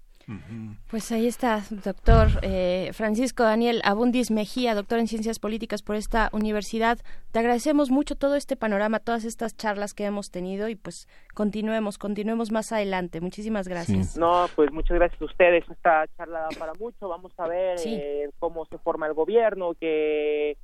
Pues 0.90 1.12
ahí 1.12 1.28
está, 1.28 1.62
doctor 1.70 2.27
eh, 2.43 2.90
Francisco 2.94 3.44
Daniel 3.44 3.81
Abundis 3.85 4.32
Mejía, 4.32 4.74
doctor 4.74 4.98
en 4.98 5.07
Ciencias 5.07 5.39
Políticas 5.39 5.82
por 5.82 5.94
esta 5.94 6.31
universidad. 6.32 6.98
Te 7.31 7.39
agradecemos 7.39 7.90
mucho 7.90 8.16
todo 8.16 8.35
este 8.35 8.57
panorama, 8.57 8.98
todas 8.98 9.24
estas 9.24 9.57
charlas 9.57 9.94
que 9.94 10.05
hemos 10.05 10.32
tenido 10.32 10.69
y 10.69 10.74
pues 10.74 11.09
continuemos, 11.35 11.98
continuemos 11.98 12.51
más 12.51 12.73
adelante. 12.73 13.20
Muchísimas 13.20 13.69
gracias. 13.69 14.15
Sí. 14.15 14.20
No, 14.20 14.47
pues 14.57 14.73
muchas 14.73 14.97
gracias 14.97 15.20
a 15.23 15.24
ustedes. 15.27 15.65
Esta 15.70 16.07
charla 16.16 16.40
da 16.40 16.48
para 16.59 16.73
mucho. 16.74 17.09
Vamos 17.09 17.32
a 17.39 17.47
ver 17.47 17.78
sí. 17.78 17.94
eh, 17.94 18.31
cómo 18.40 18.66
se 18.66 18.78
forma 18.78 19.07
el 19.07 19.15
gobierno, 19.15 19.74
que 19.74 20.57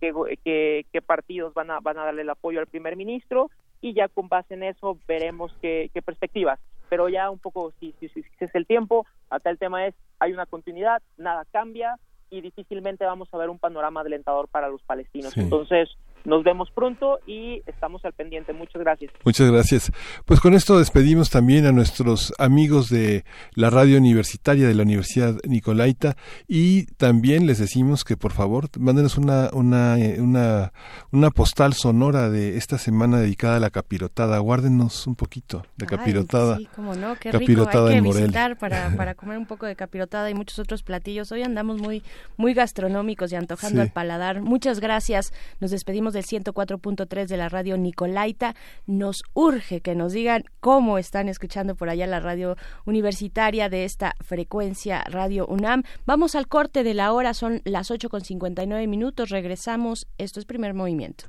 qué, 0.00 0.12
qué, 0.44 0.86
qué, 0.92 1.02
partidos 1.02 1.54
van 1.54 1.70
a, 1.70 1.80
van 1.80 1.98
a 1.98 2.04
darle 2.04 2.22
el 2.22 2.30
apoyo 2.30 2.60
al 2.60 2.66
primer 2.66 2.96
ministro 2.96 3.50
y 3.80 3.94
ya 3.94 4.08
con 4.08 4.28
base 4.28 4.54
en 4.54 4.62
eso 4.64 4.98
veremos 5.06 5.52
qué, 5.60 5.90
qué 5.92 6.02
perspectivas. 6.02 6.58
Pero 6.88 7.08
ya 7.08 7.30
un 7.30 7.38
poco, 7.38 7.72
si, 7.78 7.94
si, 8.00 8.08
si, 8.08 8.22
si, 8.22 8.44
es 8.44 8.54
el 8.54 8.66
tiempo, 8.66 9.06
acá 9.30 9.50
el 9.50 9.58
tema 9.58 9.86
es, 9.86 9.94
hay 10.18 10.32
una 10.32 10.46
continuidad, 10.46 11.02
nada 11.16 11.44
cambia, 11.52 11.98
y 12.30 12.40
difícilmente 12.40 13.04
vamos 13.04 13.28
a 13.32 13.38
ver 13.38 13.50
un 13.50 13.58
panorama 13.58 14.00
alentador 14.00 14.48
para 14.48 14.68
los 14.68 14.82
palestinos. 14.82 15.36
Entonces, 15.36 15.88
nos 16.28 16.44
vemos 16.44 16.70
pronto 16.70 17.20
y 17.26 17.62
estamos 17.66 18.04
al 18.04 18.12
pendiente. 18.12 18.52
Muchas 18.52 18.80
gracias. 18.82 19.10
Muchas 19.24 19.50
gracias. 19.50 19.92
Pues 20.26 20.40
con 20.40 20.54
esto 20.54 20.78
despedimos 20.78 21.30
también 21.30 21.64
a 21.64 21.72
nuestros 21.72 22.34
amigos 22.38 22.90
de 22.90 23.24
la 23.54 23.70
radio 23.70 23.96
universitaria 23.96 24.68
de 24.68 24.74
la 24.74 24.82
Universidad 24.82 25.36
Nicolaita 25.44 26.16
y 26.46 26.84
también 26.96 27.46
les 27.46 27.58
decimos 27.58 28.04
que 28.04 28.18
por 28.18 28.32
favor 28.32 28.66
mándenos 28.78 29.16
una, 29.16 29.48
una, 29.54 29.96
una, 30.18 30.72
una 31.12 31.30
postal 31.30 31.72
sonora 31.72 32.28
de 32.28 32.58
esta 32.58 32.76
semana 32.76 33.20
dedicada 33.20 33.56
a 33.56 33.60
la 33.60 33.70
capirotada. 33.70 34.38
Guárdenos 34.38 35.06
un 35.06 35.14
poquito 35.14 35.64
de 35.76 35.86
capirotada. 35.86 36.58
sí, 36.58 36.68
cómo 36.76 36.94
no, 36.94 37.16
qué 37.16 37.30
capirotada 37.30 37.90
rico. 37.90 38.06
Hay 38.06 38.12
que 38.12 38.20
visitar 38.20 38.58
para, 38.58 38.90
para 38.96 39.14
comer 39.14 39.38
un 39.38 39.46
poco 39.46 39.64
de 39.64 39.76
capirotada 39.76 40.28
y 40.28 40.34
muchos 40.34 40.58
otros 40.58 40.82
platillos. 40.82 41.32
Hoy 41.32 41.42
andamos 41.42 41.80
muy, 41.80 42.02
muy 42.36 42.52
gastronómicos 42.52 43.32
y 43.32 43.36
antojando 43.36 43.80
al 43.80 43.90
paladar. 43.90 44.42
Muchas 44.42 44.80
gracias. 44.80 45.32
Nos 45.60 45.70
despedimos 45.70 46.17
del 46.18 46.26
104.3 46.26 47.26
de 47.26 47.36
la 47.36 47.48
radio 47.48 47.76
Nicolaita. 47.76 48.54
Nos 48.86 49.22
urge 49.34 49.80
que 49.80 49.94
nos 49.94 50.12
digan 50.12 50.44
cómo 50.60 50.98
están 50.98 51.28
escuchando 51.28 51.76
por 51.76 51.88
allá 51.88 52.06
la 52.06 52.20
radio 52.20 52.56
universitaria 52.84 53.68
de 53.68 53.84
esta 53.84 54.14
frecuencia 54.20 55.04
Radio 55.04 55.46
UNAM. 55.46 55.84
Vamos 56.06 56.34
al 56.34 56.48
corte 56.48 56.82
de 56.82 56.94
la 56.94 57.12
hora, 57.12 57.34
son 57.34 57.62
las 57.64 57.90
8 57.90 58.08
con 58.08 58.22
59 58.22 58.86
minutos. 58.86 59.30
Regresamos. 59.30 60.06
Esto 60.18 60.40
es 60.40 60.46
primer 60.46 60.74
movimiento. 60.74 61.26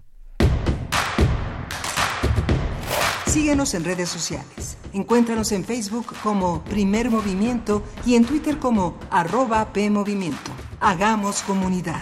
Síguenos 3.28 3.76
en 3.76 3.84
redes 3.84 4.10
sociales. 4.10 4.78
Encuéntranos 4.91 5.52
en 5.52 5.64
Facebook 5.64 6.07
como 6.24 6.64
Primer 6.64 7.11
Movimiento 7.11 7.84
y 8.03 8.16
en 8.16 8.26
Twitter 8.26 8.57
como 8.57 8.98
arroba 9.11 9.72
PMovimiento. 9.72 10.52
Hagamos 10.80 11.44
comunidad. 11.44 12.02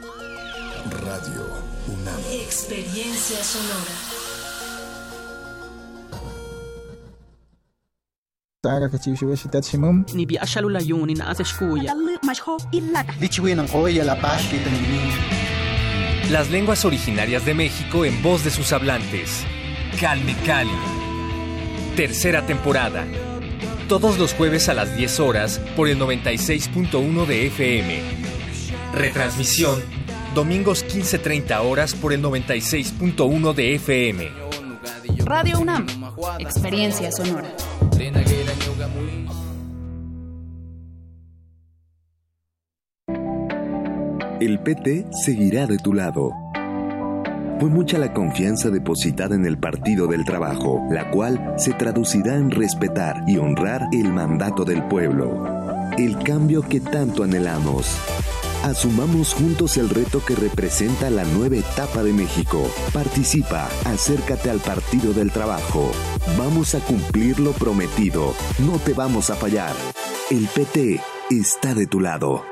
Radio 0.89 1.45
UNAM. 1.87 2.19
Experiencia 2.31 3.43
sonora. 3.43 3.91
Las 16.31 16.49
lenguas 16.49 16.85
originarias 16.85 17.45
de 17.45 17.53
México 17.53 18.05
en 18.05 18.21
voz 18.23 18.43
de 18.43 18.49
sus 18.49 18.73
hablantes. 18.73 19.43
Calme 19.99 20.35
Cali. 20.45 20.71
Tercera 21.95 22.45
temporada. 22.45 23.05
Todos 23.87 24.17
los 24.17 24.33
jueves 24.33 24.67
a 24.69 24.73
las 24.73 24.95
10 24.95 25.19
horas 25.19 25.59
por 25.75 25.87
el 25.87 25.99
96.1 25.99 27.25
de 27.25 27.47
FM. 27.47 28.01
Retransmisión 28.93 30.00
domingos 30.33 30.85
15.30 30.85 31.59
horas 31.63 31.93
por 31.93 32.13
el 32.13 32.21
96.1 32.23 33.53
de 33.53 33.75
FM. 33.75 34.29
Radio 35.25 35.59
UNAM, 35.59 35.87
experiencia 36.39 37.11
sonora. 37.11 37.53
El 44.39 44.59
PT 44.59 45.05
seguirá 45.23 45.67
de 45.67 45.77
tu 45.77 45.93
lado. 45.93 46.31
Fue 47.59 47.69
mucha 47.69 47.99
la 47.99 48.11
confianza 48.11 48.71
depositada 48.71 49.35
en 49.35 49.45
el 49.45 49.59
Partido 49.59 50.07
del 50.07 50.25
Trabajo, 50.25 50.81
la 50.89 51.11
cual 51.11 51.53
se 51.57 51.73
traducirá 51.73 52.35
en 52.35 52.49
respetar 52.49 53.23
y 53.27 53.37
honrar 53.37 53.87
el 53.91 54.11
mandato 54.11 54.65
del 54.65 54.83
pueblo. 54.87 55.45
El 55.95 56.17
cambio 56.23 56.63
que 56.63 56.79
tanto 56.79 57.23
anhelamos. 57.23 57.99
Asumamos 58.63 59.33
juntos 59.33 59.75
el 59.77 59.89
reto 59.89 60.23
que 60.23 60.35
representa 60.35 61.09
la 61.09 61.23
nueva 61.23 61.55
etapa 61.55 62.03
de 62.03 62.13
México. 62.13 62.71
Participa, 62.93 63.67
acércate 63.85 64.51
al 64.51 64.59
Partido 64.59 65.13
del 65.13 65.31
Trabajo. 65.31 65.91
Vamos 66.37 66.75
a 66.75 66.79
cumplir 66.79 67.39
lo 67.39 67.53
prometido. 67.53 68.35
No 68.59 68.77
te 68.77 68.93
vamos 68.93 69.31
a 69.31 69.35
fallar. 69.35 69.75
El 70.29 70.45
PT 70.45 71.01
está 71.31 71.73
de 71.73 71.87
tu 71.87 71.99
lado. 71.99 72.45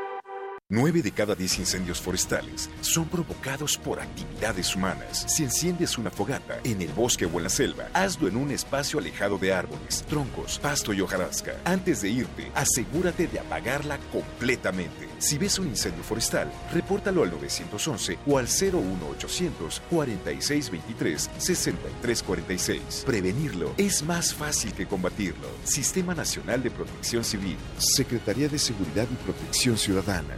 Nueve 0.72 1.04
de 1.04 1.12
cada 1.12 1.36
diez 1.36 1.60
incendios 1.60 2.02
forestales 2.02 2.72
son 2.82 3.06
provocados 3.06 3.78
por 3.78 4.00
actividades 4.00 4.76
humanas. 4.76 5.26
Si 5.28 5.44
enciendes 5.44 5.98
una 6.00 6.10
fogata 6.10 6.60
en 6.64 6.82
el 6.82 6.90
bosque 6.90 7.26
o 7.26 7.38
en 7.38 7.44
la 7.44 7.50
selva, 7.50 7.88
hazlo 7.94 8.28
en 8.28 8.36
un 8.36 8.50
espacio 8.50 9.00
alejado 9.00 9.38
de 9.38 9.54
árboles, 9.54 10.04
troncos, 10.10 10.58
pasto 10.58 10.92
y 10.92 11.02
hojarasca. 11.02 11.56
Antes 11.66 12.02
de 12.02 12.10
irte, 12.10 12.52
asegúrate 12.56 13.28
de 13.28 13.40
apagarla 13.40 14.00
completamente. 14.12 15.09
Si 15.20 15.38
ves 15.38 15.60
un 15.60 15.68
incendio 15.68 16.02
forestal, 16.04 16.50
repórtalo 16.74 17.24
al 17.24 17.32
911 17.32 18.20
o 18.26 18.38
al 18.38 18.46
01800 18.48 19.82
4623 19.90 21.30
6346. 21.38 23.04
Prevenirlo 23.06 23.74
es 23.78 24.02
más 24.04 24.34
fácil 24.34 24.74
que 24.74 24.88
combatirlo. 24.88 25.48
Sistema 25.66 26.16
Nacional 26.16 26.64
de 26.64 26.72
Protección 26.72 27.24
Civil. 27.24 27.58
Secretaría 27.78 28.48
de 28.48 28.58
Seguridad 28.58 29.08
y 29.12 29.16
Protección 29.16 29.78
Ciudadana. 29.78 30.38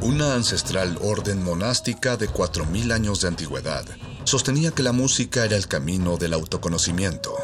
Una 0.00 0.34
ancestral 0.34 0.98
orden 1.00 1.42
monástica 1.42 2.16
de 2.16 2.28
4.000 2.28 2.92
años 2.92 3.22
de 3.22 3.28
antigüedad 3.28 3.84
sostenía 4.24 4.70
que 4.70 4.82
la 4.82 4.92
música 4.92 5.44
era 5.44 5.56
el 5.56 5.66
camino 5.66 6.16
del 6.18 6.34
autoconocimiento. 6.34 7.34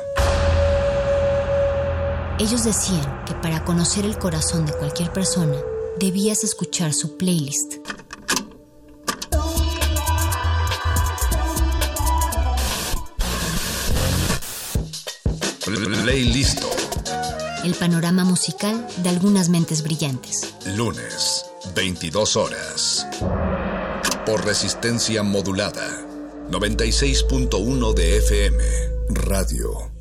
Ellos 2.41 2.65
decían 2.65 3.23
que 3.27 3.35
para 3.35 3.67
conocer 3.67 4.07
el 4.07 4.17
corazón 4.17 4.65
de 4.65 4.73
cualquier 4.73 5.13
persona, 5.13 5.59
debías 5.99 6.43
escuchar 6.43 6.95
su 6.95 7.19
playlist. 7.19 7.75
Playlist. 16.03 16.65
El 17.63 17.75
panorama 17.75 18.25
musical 18.25 18.89
de 19.03 19.11
algunas 19.11 19.51
mentes 19.51 19.83
brillantes. 19.83 20.55
Lunes, 20.79 21.45
22 21.75 22.37
horas. 22.37 23.07
Por 24.25 24.47
resistencia 24.47 25.23
modulada. 25.23 26.07
96.1 26.51 27.93
de 27.93 28.17
FM. 28.17 28.65
Radio 29.11 29.91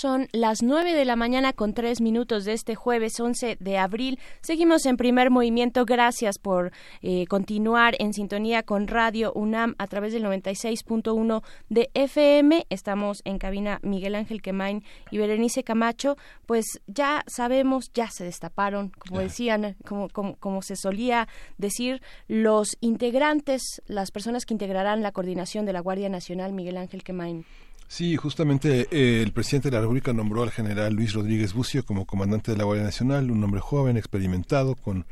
Son 0.00 0.28
las 0.32 0.62
nueve 0.62 0.94
de 0.94 1.04
la 1.04 1.14
mañana 1.14 1.52
con 1.52 1.74
tres 1.74 2.00
minutos 2.00 2.46
de 2.46 2.54
este 2.54 2.74
jueves 2.74 3.20
11 3.20 3.58
de 3.60 3.76
abril. 3.76 4.18
Seguimos 4.40 4.86
en 4.86 4.96
primer 4.96 5.28
movimiento. 5.28 5.84
Gracias 5.84 6.38
por 6.38 6.72
eh, 7.02 7.26
continuar 7.26 7.96
en 7.98 8.14
sintonía 8.14 8.62
con 8.62 8.88
Radio 8.88 9.30
UNAM 9.34 9.74
a 9.76 9.86
través 9.88 10.14
del 10.14 10.24
96.1 10.24 11.42
de 11.68 11.90
FM. 11.92 12.64
Estamos 12.70 13.20
en 13.26 13.36
cabina 13.36 13.78
Miguel 13.82 14.14
Ángel 14.14 14.40
Quemain 14.40 14.82
y 15.10 15.18
Berenice 15.18 15.64
Camacho. 15.64 16.16
Pues 16.46 16.64
ya 16.86 17.22
sabemos, 17.26 17.92
ya 17.92 18.10
se 18.10 18.24
destaparon, 18.24 18.92
como 19.06 19.20
decían, 19.20 19.76
como, 19.86 20.08
como, 20.08 20.36
como 20.36 20.62
se 20.62 20.76
solía 20.76 21.28
decir, 21.58 22.00
los 22.26 22.70
integrantes, 22.80 23.82
las 23.84 24.10
personas 24.12 24.46
que 24.46 24.54
integrarán 24.54 25.02
la 25.02 25.12
coordinación 25.12 25.66
de 25.66 25.74
la 25.74 25.80
Guardia 25.80 26.08
Nacional, 26.08 26.54
Miguel 26.54 26.78
Ángel 26.78 27.04
Quemain. 27.04 27.44
Sí, 27.92 28.16
justamente 28.16 28.86
eh, 28.92 29.20
el 29.20 29.32
presidente 29.32 29.68
de 29.68 29.74
la 29.74 29.80
República 29.80 30.12
nombró 30.12 30.44
al 30.44 30.52
general 30.52 30.94
Luis 30.94 31.12
Rodríguez 31.12 31.52
Bucio 31.52 31.84
como 31.84 32.06
comandante 32.06 32.52
de 32.52 32.56
la 32.56 32.62
Guardia 32.62 32.84
Nacional, 32.84 33.32
un 33.32 33.42
hombre 33.42 33.60
joven, 33.60 33.96
experimentado, 33.96 34.76
con 34.76 35.06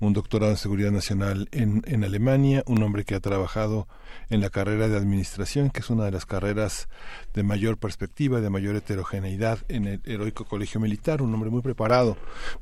un 0.00 0.12
doctorado 0.14 0.50
en 0.50 0.58
Seguridad 0.58 0.90
Nacional 0.90 1.48
en, 1.52 1.82
en 1.86 2.02
Alemania, 2.02 2.64
un 2.66 2.82
hombre 2.82 3.04
que 3.04 3.14
ha 3.14 3.20
trabajado 3.20 3.86
en 4.30 4.40
la 4.40 4.50
carrera 4.50 4.88
de 4.88 4.96
Administración, 4.96 5.70
que 5.70 5.78
es 5.78 5.90
una 5.90 6.06
de 6.06 6.10
las 6.10 6.26
carreras 6.26 6.88
de 7.34 7.44
mayor 7.44 7.78
perspectiva, 7.78 8.40
de 8.40 8.50
mayor 8.50 8.74
heterogeneidad 8.74 9.60
en 9.68 9.86
el 9.86 10.00
heroico 10.04 10.44
Colegio 10.44 10.80
Militar, 10.80 11.22
un 11.22 11.32
hombre 11.32 11.50
muy 11.50 11.62
preparado 11.62 12.16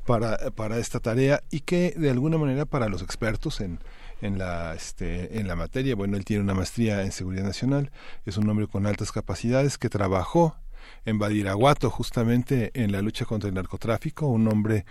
para, 0.05 0.37
para 0.51 0.77
esta 0.77 0.99
tarea 0.99 1.41
y 1.49 1.61
que 1.61 1.95
de 1.97 2.11
alguna 2.11 2.37
manera 2.37 2.65
para 2.65 2.89
los 2.89 3.01
expertos 3.01 3.59
en 3.59 3.79
en 4.23 4.37
la, 4.37 4.73
este, 4.73 5.39
en 5.39 5.47
la 5.47 5.55
materia. 5.55 5.95
Bueno, 5.95 6.17
él 6.17 6.25
tiene 6.25 6.43
una 6.43 6.53
maestría 6.53 7.03
en 7.03 7.11
seguridad 7.11 7.43
nacional, 7.43 7.91
es 8.25 8.37
un 8.37 8.49
hombre 8.49 8.67
con 8.67 8.85
altas 8.85 9.11
capacidades 9.11 9.77
que 9.77 9.89
trabajó 9.89 10.55
en 11.05 11.19
Badiraguato, 11.19 11.89
justamente 11.89 12.71
en 12.73 12.91
la 12.91 13.01
lucha 13.01 13.25
contra 13.25 13.49
el 13.49 13.55
narcotráfico, 13.55 14.27
un 14.27 14.47
hombre 14.47 14.85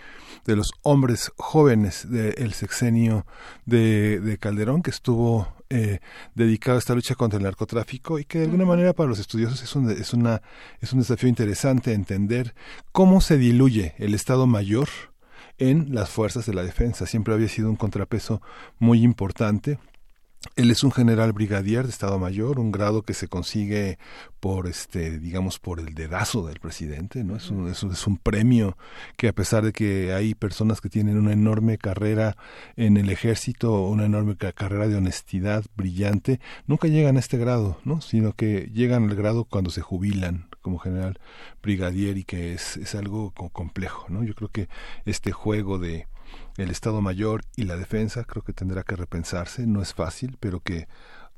de 0.45 0.57
los 0.57 0.73
hombres 0.83 1.33
jóvenes 1.37 2.11
del 2.11 2.53
sexenio 2.53 3.27
de, 3.67 4.21
de, 4.21 4.39
Calderón 4.39 4.83
que 4.83 4.91
estuvo 4.91 5.49
eh, 5.71 6.01
dedicado 6.35 6.77
a 6.77 6.79
esta 6.79 6.95
lucha 6.95 7.15
contra 7.15 7.39
el 7.39 7.45
narcotráfico 7.45 8.19
y 8.19 8.25
que 8.25 8.39
de 8.39 8.45
alguna 8.45 8.65
manera 8.65 8.93
para 8.93 9.09
los 9.09 9.19
estudiosos 9.19 9.63
es 9.63 9.75
un, 9.75 9.91
es, 9.91 10.13
una, 10.13 10.43
es 10.81 10.93
un 10.93 11.01
desafío 11.01 11.29
interesante 11.29 11.93
entender 11.93 12.55
cómo 12.93 13.21
se 13.21 13.39
diluye 13.39 13.95
el 13.99 14.15
Estado 14.15 14.47
Mayor 14.47 14.89
en 15.59 15.95
las 15.95 16.11
fuerzas 16.11 16.47
de 16.47 16.55
la 16.55 16.62
defensa. 16.62 17.07
Siempre 17.07 17.35
había 17.35 17.49
sido 17.49 17.70
un 17.70 17.77
contrapeso 17.77 18.43
muy 18.79 19.03
importante. 19.03 19.79
Él 20.57 20.73
es 20.73 20.83
un 20.83 20.91
general 20.91 21.33
brigadier 21.33 21.85
de 21.85 21.91
Estado 21.91 22.19
Mayor, 22.19 22.59
un 22.59 22.73
grado 22.73 23.03
que 23.03 23.15
se 23.15 23.29
consigue 23.29 23.99
por 24.41 24.66
este, 24.66 25.20
digamos, 25.20 25.61
por 25.61 25.79
el 25.79 25.95
dedazo 25.95 26.45
del 26.47 26.59
presidente, 26.59 27.23
¿no? 27.23 27.37
Es 27.37 27.49
un, 27.49 27.69
es 27.69 27.83
un, 27.85 27.93
es 27.93 28.07
un 28.09 28.16
premio 28.16 28.77
que 29.16 29.29
a 29.29 29.33
pesar 29.33 29.65
de 29.65 29.73
que 29.73 30.12
hay 30.12 30.35
personas 30.35 30.81
que 30.81 30.89
tienen 30.89 31.16
una 31.16 31.33
enorme 31.33 31.79
carrera 31.79 32.37
en 32.74 32.97
el 32.97 33.09
ejército, 33.11 33.85
una 33.85 34.07
enorme 34.07 34.37
carrera 34.37 34.89
de 34.89 34.97
honestidad 34.97 35.65
brillante, 35.77 36.41
nunca 36.66 36.89
llegan 36.89 37.16
a 37.16 37.20
este 37.20 37.39
grado, 37.39 37.79
¿no? 37.85 38.01
Sino 38.01 38.33
que 38.33 38.69
llegan 38.74 39.09
al 39.09 39.15
grado 39.15 39.45
cuando 39.45 39.70
se 39.70 39.81
jubilan, 39.81 40.49
como 40.62 40.78
general 40.78 41.18
brigadier 41.62 42.16
y 42.16 42.24
que 42.24 42.55
es, 42.55 42.76
es 42.78 42.94
algo 42.94 43.32
complejo, 43.32 44.06
¿no? 44.09 44.24
Yo 44.24 44.34
creo 44.34 44.48
que 44.48 44.68
este 45.05 45.32
juego 45.32 45.78
de 45.78 46.06
el 46.56 46.70
Estado 46.70 47.01
Mayor 47.01 47.43
y 47.56 47.64
la 47.64 47.76
defensa 47.76 48.24
creo 48.24 48.43
que 48.43 48.52
tendrá 48.52 48.82
que 48.82 48.97
repensarse, 48.97 49.66
no 49.66 49.82
es 49.82 49.94
fácil, 49.94 50.36
pero 50.40 50.60
que 50.60 50.89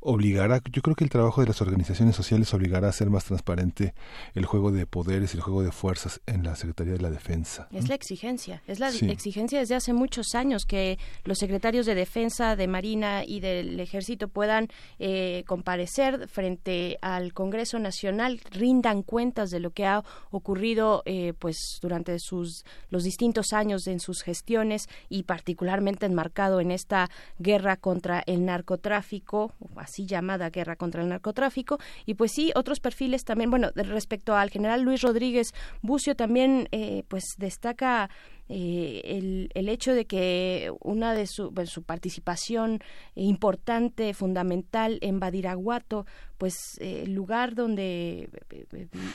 obligará, 0.05 0.60
yo 0.70 0.82
creo 0.82 0.94
que 0.94 1.05
el 1.05 1.10
trabajo 1.10 1.40
de 1.40 1.47
las 1.47 1.62
organizaciones 1.62 2.14
sociales 2.14 2.52
obligará 2.52 2.89
a 2.89 2.93
ser 2.93 3.09
más 3.09 3.24
transparente 3.24 3.94
el 4.35 4.44
juego 4.44 4.70
de 4.70 4.86
poderes 4.86 5.32
y 5.32 5.39
el 5.39 5.43
juego 5.43 5.62
de 5.62 5.72
fuerzas 5.72 6.20
en 6.26 6.44
la 6.44 6.55
Secretaría 6.56 6.93
de 6.93 7.01
la 7.01 7.10
Defensa. 7.10 7.68
Es 7.72 7.89
la 7.89 7.94
exigencia, 7.94 8.62
es 8.66 8.81
la 8.81 8.90
exigencia 8.90 9.59
desde 9.59 9.74
hace 9.74 9.94
muchos 9.94 10.35
años 10.35 10.66
que 10.66 10.98
los 11.24 11.39
secretarios 11.39 11.86
de 11.86 11.94
Defensa, 11.94 12.55
de 12.55 12.68
Marina 12.68 13.24
y 13.24 13.40
del 13.40 13.81
Ejército 13.81 14.28
puedan 14.28 14.68
eh, 14.98 15.43
comparecer 15.47 16.28
frente 16.28 16.98
al 17.01 17.32
Congreso 17.32 17.78
Nacional, 17.78 18.40
rindan 18.51 19.02
cuentas 19.02 19.48
de 19.48 19.60
lo 19.60 19.70
que 19.70 19.86
ha 19.86 20.05
ocurrido 20.31 21.02
eh, 21.06 21.32
pues 21.39 21.78
durante 21.81 22.18
sus 22.18 22.64
los 22.90 23.05
distintos 23.05 23.55
años 23.55 23.86
en 23.86 24.01
sus 24.01 24.22
gestiones 24.22 24.86
y 25.09 25.22
particularmente 25.22 26.05
enmarcado 26.05 26.60
en 26.60 26.70
esta 26.70 27.09
guerra 27.39 27.78
contra 27.78 28.22
el 28.26 28.44
narcotráfico, 28.44 29.55
así 29.76 29.94
llamada 29.99 30.51
guerra 30.51 30.77
contra 30.77 31.03
el 31.03 31.09
narcotráfico. 31.09 31.79
Y 32.07 32.15
pues 32.15 32.33
sí, 32.33 32.53
otros 32.55 32.81
perfiles 32.81 33.25
también, 33.25 33.51
bueno, 33.51 33.71
respecto 33.75 34.35
al 34.35 34.51
general 34.51 34.83
Luis 34.83 35.03
Rodríguez 35.03 35.53
Bucio 35.83 36.15
también 36.16 36.69
eh, 36.73 37.05
pues 37.09 37.25
destaca 37.39 38.11
eh, 38.49 39.01
el, 39.05 39.51
el, 39.55 39.69
hecho 39.69 39.93
de 39.95 40.05
que 40.05 40.71
una 40.81 41.15
de 41.15 41.27
su, 41.27 41.53
su 41.65 41.83
participación 41.83 42.81
importante, 43.15 44.12
fundamental 44.12 44.99
en 45.01 45.19
Badiraguato, 45.19 46.05
pues 46.39 46.79
el 46.81 47.15
lugar 47.15 47.55
donde 47.55 48.29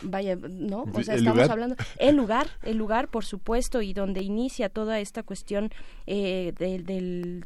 vaya, 0.02 0.36
¿no? 0.36 0.86
O 0.94 1.04
sea, 1.04 1.16
estamos 1.16 1.50
hablando 1.50 1.76
el 1.98 2.16
lugar, 2.16 2.48
el 2.64 2.78
lugar, 2.78 3.10
por 3.10 3.26
supuesto, 3.26 3.82
y 3.82 3.94
donde 3.94 4.24
inicia 4.24 4.70
toda 4.70 5.00
esta 5.00 5.24
cuestión 5.24 5.70
eh, 6.08 6.54
del, 6.58 6.86
del, 6.86 7.46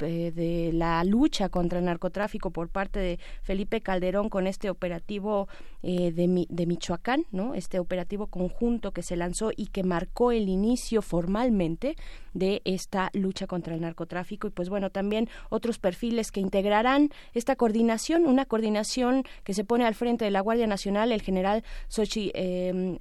eh, 0.00 0.32
de 0.34 0.70
la 0.72 1.02
lucha 1.04 1.48
contra 1.48 1.78
el 1.78 1.84
narcotráfico 1.84 2.50
por 2.50 2.68
parte 2.68 2.98
de 2.98 3.18
Felipe 3.42 3.80
Calderón 3.80 4.28
con 4.28 4.46
este 4.46 4.68
operativo 4.68 5.48
eh, 5.82 6.12
de, 6.12 6.46
de 6.48 6.66
Michoacán, 6.66 7.24
¿no? 7.30 7.54
Este 7.54 7.78
operativo 7.78 8.26
conjunto 8.26 8.92
que 8.92 9.02
se 9.02 9.16
lanzó 9.16 9.50
y 9.56 9.66
que 9.66 9.84
marcó 9.84 10.32
el 10.32 10.48
inicio 10.48 11.02
formalmente 11.14 11.94
de 12.32 12.60
esta 12.64 13.10
lucha 13.12 13.46
contra 13.46 13.76
el 13.76 13.80
narcotráfico. 13.82 14.48
Y 14.48 14.50
pues 14.50 14.68
bueno 14.68 14.90
también 14.90 15.28
otros 15.48 15.78
perfiles 15.78 16.32
que 16.32 16.40
integrarán 16.40 17.10
esta 17.34 17.54
coordinación 17.54 18.26
una 18.26 18.44
coordinación 18.44 19.22
que 19.44 19.54
se 19.54 19.62
pone 19.62 19.84
al 19.84 19.94
frente 19.94 20.24
de 20.24 20.32
la 20.32 20.40
Guardia 20.40 20.66
Nacional 20.66 21.12
el 21.12 21.22
general 21.22 21.62
Xochi, 21.88 22.32
eh, 22.34 22.98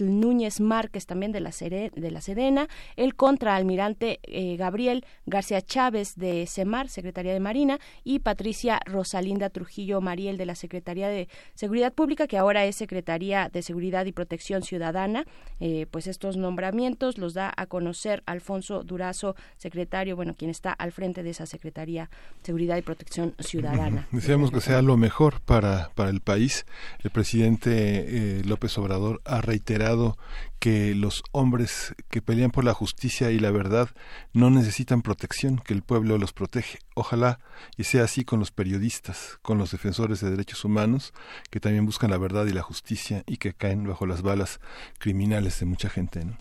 Núñez 0.00 0.60
Márquez 0.60 1.04
también 1.04 1.32
de 1.32 1.40
la, 1.40 1.50
de 1.50 2.10
la 2.10 2.22
Sedena 2.22 2.66
el 2.96 3.14
contraalmirante 3.14 4.20
eh, 4.22 4.56
Gabriel 4.56 5.04
García 5.26 5.60
Chávez 5.60 6.14
de 6.16 6.46
CEMAR 6.46 6.88
Secretaría 6.88 7.34
de 7.34 7.40
Marina 7.40 7.78
y 8.04 8.20
Patricia 8.20 8.80
Rosalinda 8.86 9.50
Trujillo 9.50 10.00
Mariel 10.00 10.38
de 10.38 10.46
la 10.46 10.54
Secretaría 10.54 11.08
de 11.08 11.28
Seguridad 11.54 11.92
Pública 11.92 12.26
que 12.26 12.38
ahora 12.38 12.64
es 12.64 12.76
Secretaría 12.76 13.50
de 13.52 13.60
Seguridad 13.60 14.06
y 14.06 14.12
Protección 14.12 14.62
Ciudadana. 14.62 15.26
Eh, 15.60 15.86
pues 15.90 16.06
estos 16.06 16.36
nombramientos 16.36 17.01
los 17.18 17.34
da 17.34 17.52
a 17.56 17.66
conocer 17.66 18.22
Alfonso 18.26 18.84
Durazo, 18.84 19.34
secretario, 19.56 20.16
bueno, 20.16 20.34
quien 20.34 20.50
está 20.50 20.72
al 20.72 20.92
frente 20.92 21.22
de 21.22 21.30
esa 21.30 21.46
Secretaría 21.46 22.10
de 22.40 22.46
Seguridad 22.46 22.76
y 22.76 22.82
Protección 22.82 23.34
Ciudadana. 23.38 24.06
Deseamos 24.12 24.50
que 24.50 24.60
sea 24.60 24.82
lo 24.82 24.96
mejor 24.96 25.40
para, 25.40 25.90
para 25.94 26.10
el 26.10 26.20
país. 26.20 26.64
El 27.02 27.10
presidente 27.10 27.70
eh, 27.72 28.42
López 28.44 28.76
Obrador 28.78 29.20
ha 29.24 29.40
reiterado 29.40 30.16
que 30.58 30.94
los 30.94 31.24
hombres 31.32 31.92
que 32.08 32.22
pelean 32.22 32.52
por 32.52 32.62
la 32.62 32.72
justicia 32.72 33.32
y 33.32 33.40
la 33.40 33.50
verdad 33.50 33.88
no 34.32 34.48
necesitan 34.48 35.02
protección, 35.02 35.58
que 35.58 35.74
el 35.74 35.82
pueblo 35.82 36.18
los 36.18 36.32
protege. 36.32 36.78
Ojalá 36.94 37.40
y 37.76 37.82
sea 37.82 38.04
así 38.04 38.24
con 38.24 38.38
los 38.38 38.52
periodistas, 38.52 39.40
con 39.42 39.58
los 39.58 39.72
defensores 39.72 40.20
de 40.20 40.30
derechos 40.30 40.64
humanos, 40.64 41.12
que 41.50 41.58
también 41.58 41.84
buscan 41.84 42.10
la 42.10 42.18
verdad 42.18 42.46
y 42.46 42.52
la 42.52 42.62
justicia 42.62 43.24
y 43.26 43.38
que 43.38 43.54
caen 43.54 43.88
bajo 43.88 44.06
las 44.06 44.22
balas 44.22 44.60
criminales 45.00 45.58
de 45.58 45.66
mucha 45.66 45.90
gente. 45.90 46.24
¿no? 46.24 46.38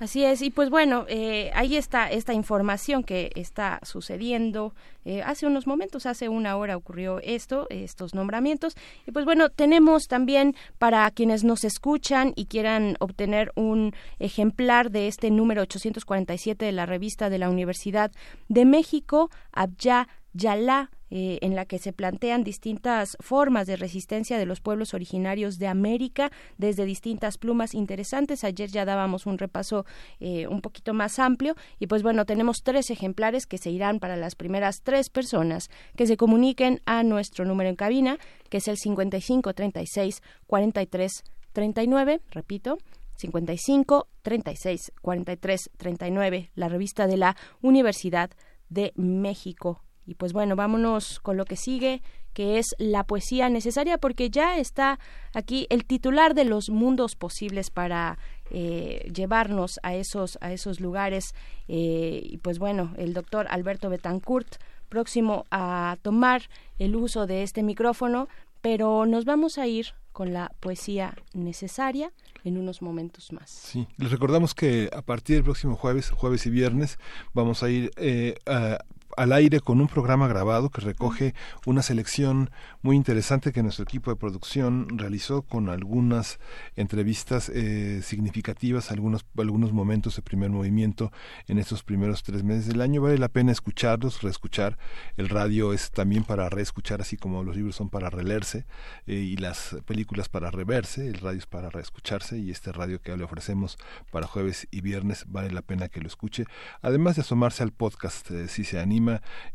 Así 0.00 0.24
es, 0.24 0.40
y 0.40 0.48
pues 0.48 0.70
bueno, 0.70 1.04
eh, 1.10 1.50
ahí 1.54 1.76
está 1.76 2.10
esta 2.10 2.32
información 2.32 3.04
que 3.04 3.30
está 3.34 3.80
sucediendo. 3.82 4.72
Eh, 5.04 5.20
hace 5.22 5.46
unos 5.46 5.66
momentos, 5.66 6.06
hace 6.06 6.30
una 6.30 6.56
hora 6.56 6.74
ocurrió 6.74 7.20
esto, 7.20 7.66
estos 7.68 8.14
nombramientos. 8.14 8.76
Y 9.06 9.10
pues 9.10 9.26
bueno, 9.26 9.50
tenemos 9.50 10.08
también 10.08 10.56
para 10.78 11.10
quienes 11.10 11.44
nos 11.44 11.64
escuchan 11.64 12.32
y 12.34 12.46
quieran 12.46 12.96
obtener 12.98 13.52
un 13.56 13.92
ejemplar 14.18 14.90
de 14.90 15.06
este 15.06 15.30
número 15.30 15.60
847 15.60 16.64
de 16.64 16.72
la 16.72 16.86
revista 16.86 17.28
de 17.28 17.36
la 17.36 17.50
Universidad 17.50 18.10
de 18.48 18.64
México, 18.64 19.30
Abya 19.52 20.08
Yalá 20.32 20.90
eh, 21.12 21.38
en 21.42 21.56
la 21.56 21.64
que 21.64 21.80
se 21.80 21.92
plantean 21.92 22.44
distintas 22.44 23.16
formas 23.18 23.66
de 23.66 23.74
resistencia 23.74 24.38
de 24.38 24.46
los 24.46 24.60
pueblos 24.60 24.94
originarios 24.94 25.58
de 25.58 25.66
América 25.66 26.30
desde 26.56 26.84
distintas 26.84 27.36
plumas 27.36 27.74
interesantes. 27.74 28.44
Ayer 28.44 28.70
ya 28.70 28.84
dábamos 28.84 29.26
un 29.26 29.36
repaso 29.36 29.84
eh, 30.20 30.46
un 30.46 30.60
poquito 30.60 30.94
más 30.94 31.18
amplio. 31.18 31.56
Y 31.80 31.88
pues 31.88 32.04
bueno, 32.04 32.26
tenemos 32.26 32.58
tres 32.62 32.90
ejemplares 32.90 33.46
que 33.46 33.58
se 33.58 33.70
irán 33.70 33.98
para 33.98 34.16
las 34.16 34.36
primeras 34.36 34.82
tres 34.82 35.10
personas 35.10 35.68
que 35.96 36.06
se 36.06 36.16
comuniquen 36.16 36.80
a 36.86 37.02
nuestro 37.02 37.44
número 37.44 37.68
en 37.68 37.76
cabina, 37.76 38.16
que 38.48 38.58
es 38.58 38.68
el 38.68 38.76
55 38.76 39.52
36 39.52 40.22
43 40.46 41.24
39, 41.52 42.20
repito, 42.30 42.78
55 43.16 44.06
36 44.22 44.92
43 45.02 45.70
39, 45.76 46.50
la 46.54 46.68
revista 46.68 47.08
de 47.08 47.16
la 47.16 47.36
Universidad 47.62 48.30
de 48.68 48.92
México 48.94 49.82
y 50.06 50.14
pues 50.14 50.32
bueno, 50.32 50.56
vámonos 50.56 51.20
con 51.20 51.36
lo 51.36 51.44
que 51.44 51.56
sigue, 51.56 52.02
que 52.32 52.58
es 52.58 52.74
la 52.78 53.04
poesía 53.04 53.48
necesaria, 53.48 53.98
porque 53.98 54.30
ya 54.30 54.58
está 54.58 54.98
aquí 55.34 55.66
el 55.70 55.84
titular 55.84 56.34
de 56.34 56.44
los 56.44 56.70
mundos 56.70 57.16
posibles 57.16 57.70
para 57.70 58.18
eh, 58.50 59.10
llevarnos 59.14 59.80
a 59.82 59.94
esos, 59.94 60.38
a 60.40 60.52
esos 60.52 60.80
lugares. 60.80 61.34
Eh, 61.68 62.20
y 62.24 62.38
pues 62.38 62.58
bueno, 62.58 62.94
el 62.96 63.14
doctor 63.14 63.46
Alberto 63.50 63.90
Betancourt, 63.90 64.56
próximo 64.88 65.44
a 65.50 65.96
tomar 66.02 66.42
el 66.78 66.96
uso 66.96 67.26
de 67.26 67.42
este 67.42 67.62
micrófono, 67.62 68.28
pero 68.60 69.06
nos 69.06 69.24
vamos 69.24 69.58
a 69.58 69.66
ir 69.66 69.94
con 70.12 70.32
la 70.32 70.52
poesía 70.60 71.16
necesaria 71.32 72.12
en 72.44 72.58
unos 72.58 72.82
momentos 72.82 73.32
más. 73.32 73.50
Sí, 73.50 73.86
les 73.96 74.10
recordamos 74.10 74.54
que 74.54 74.90
a 74.92 75.02
partir 75.02 75.36
del 75.36 75.44
próximo 75.44 75.76
jueves, 75.76 76.10
jueves 76.10 76.46
y 76.46 76.50
viernes, 76.50 76.98
vamos 77.32 77.62
a 77.62 77.70
ir 77.70 77.90
eh, 77.96 78.34
a 78.46 78.78
al 79.16 79.32
aire 79.32 79.60
con 79.60 79.80
un 79.80 79.88
programa 79.88 80.28
grabado 80.28 80.70
que 80.70 80.80
recoge 80.80 81.34
una 81.66 81.82
selección 81.82 82.50
muy 82.82 82.96
interesante 82.96 83.52
que 83.52 83.62
nuestro 83.62 83.84
equipo 83.84 84.10
de 84.10 84.16
producción 84.16 84.98
realizó 84.98 85.42
con 85.42 85.68
algunas 85.68 86.38
entrevistas 86.76 87.50
eh, 87.54 88.00
significativas, 88.02 88.90
algunos, 88.90 89.26
algunos 89.36 89.72
momentos 89.72 90.16
de 90.16 90.22
primer 90.22 90.50
movimiento 90.50 91.12
en 91.48 91.58
estos 91.58 91.82
primeros 91.82 92.22
tres 92.22 92.42
meses 92.44 92.66
del 92.66 92.80
año. 92.80 93.02
Vale 93.02 93.18
la 93.18 93.28
pena 93.28 93.52
escucharlos, 93.52 94.22
reescuchar. 94.22 94.78
El 95.16 95.28
radio 95.28 95.72
es 95.72 95.90
también 95.90 96.24
para 96.24 96.48
reescuchar, 96.48 97.00
así 97.00 97.16
como 97.16 97.42
los 97.42 97.56
libros 97.56 97.76
son 97.76 97.88
para 97.90 98.10
releerse 98.10 98.66
eh, 99.06 99.14
y 99.14 99.36
las 99.36 99.76
películas 99.86 100.28
para 100.28 100.50
reverse. 100.50 101.08
El 101.08 101.20
radio 101.20 101.38
es 101.38 101.46
para 101.46 101.70
reescucharse 101.70 102.38
y 102.38 102.50
este 102.50 102.72
radio 102.72 103.00
que 103.00 103.16
le 103.16 103.24
ofrecemos 103.24 103.78
para 104.10 104.26
jueves 104.26 104.68
y 104.70 104.80
viernes 104.80 105.24
vale 105.28 105.50
la 105.50 105.62
pena 105.62 105.88
que 105.88 106.00
lo 106.00 106.06
escuche. 106.06 106.44
Además 106.82 107.16
de 107.16 107.22
asomarse 107.22 107.62
al 107.62 107.72
podcast, 107.72 108.30
eh, 108.30 108.48
si 108.48 108.64
se 108.64 108.78
anima 108.78 108.99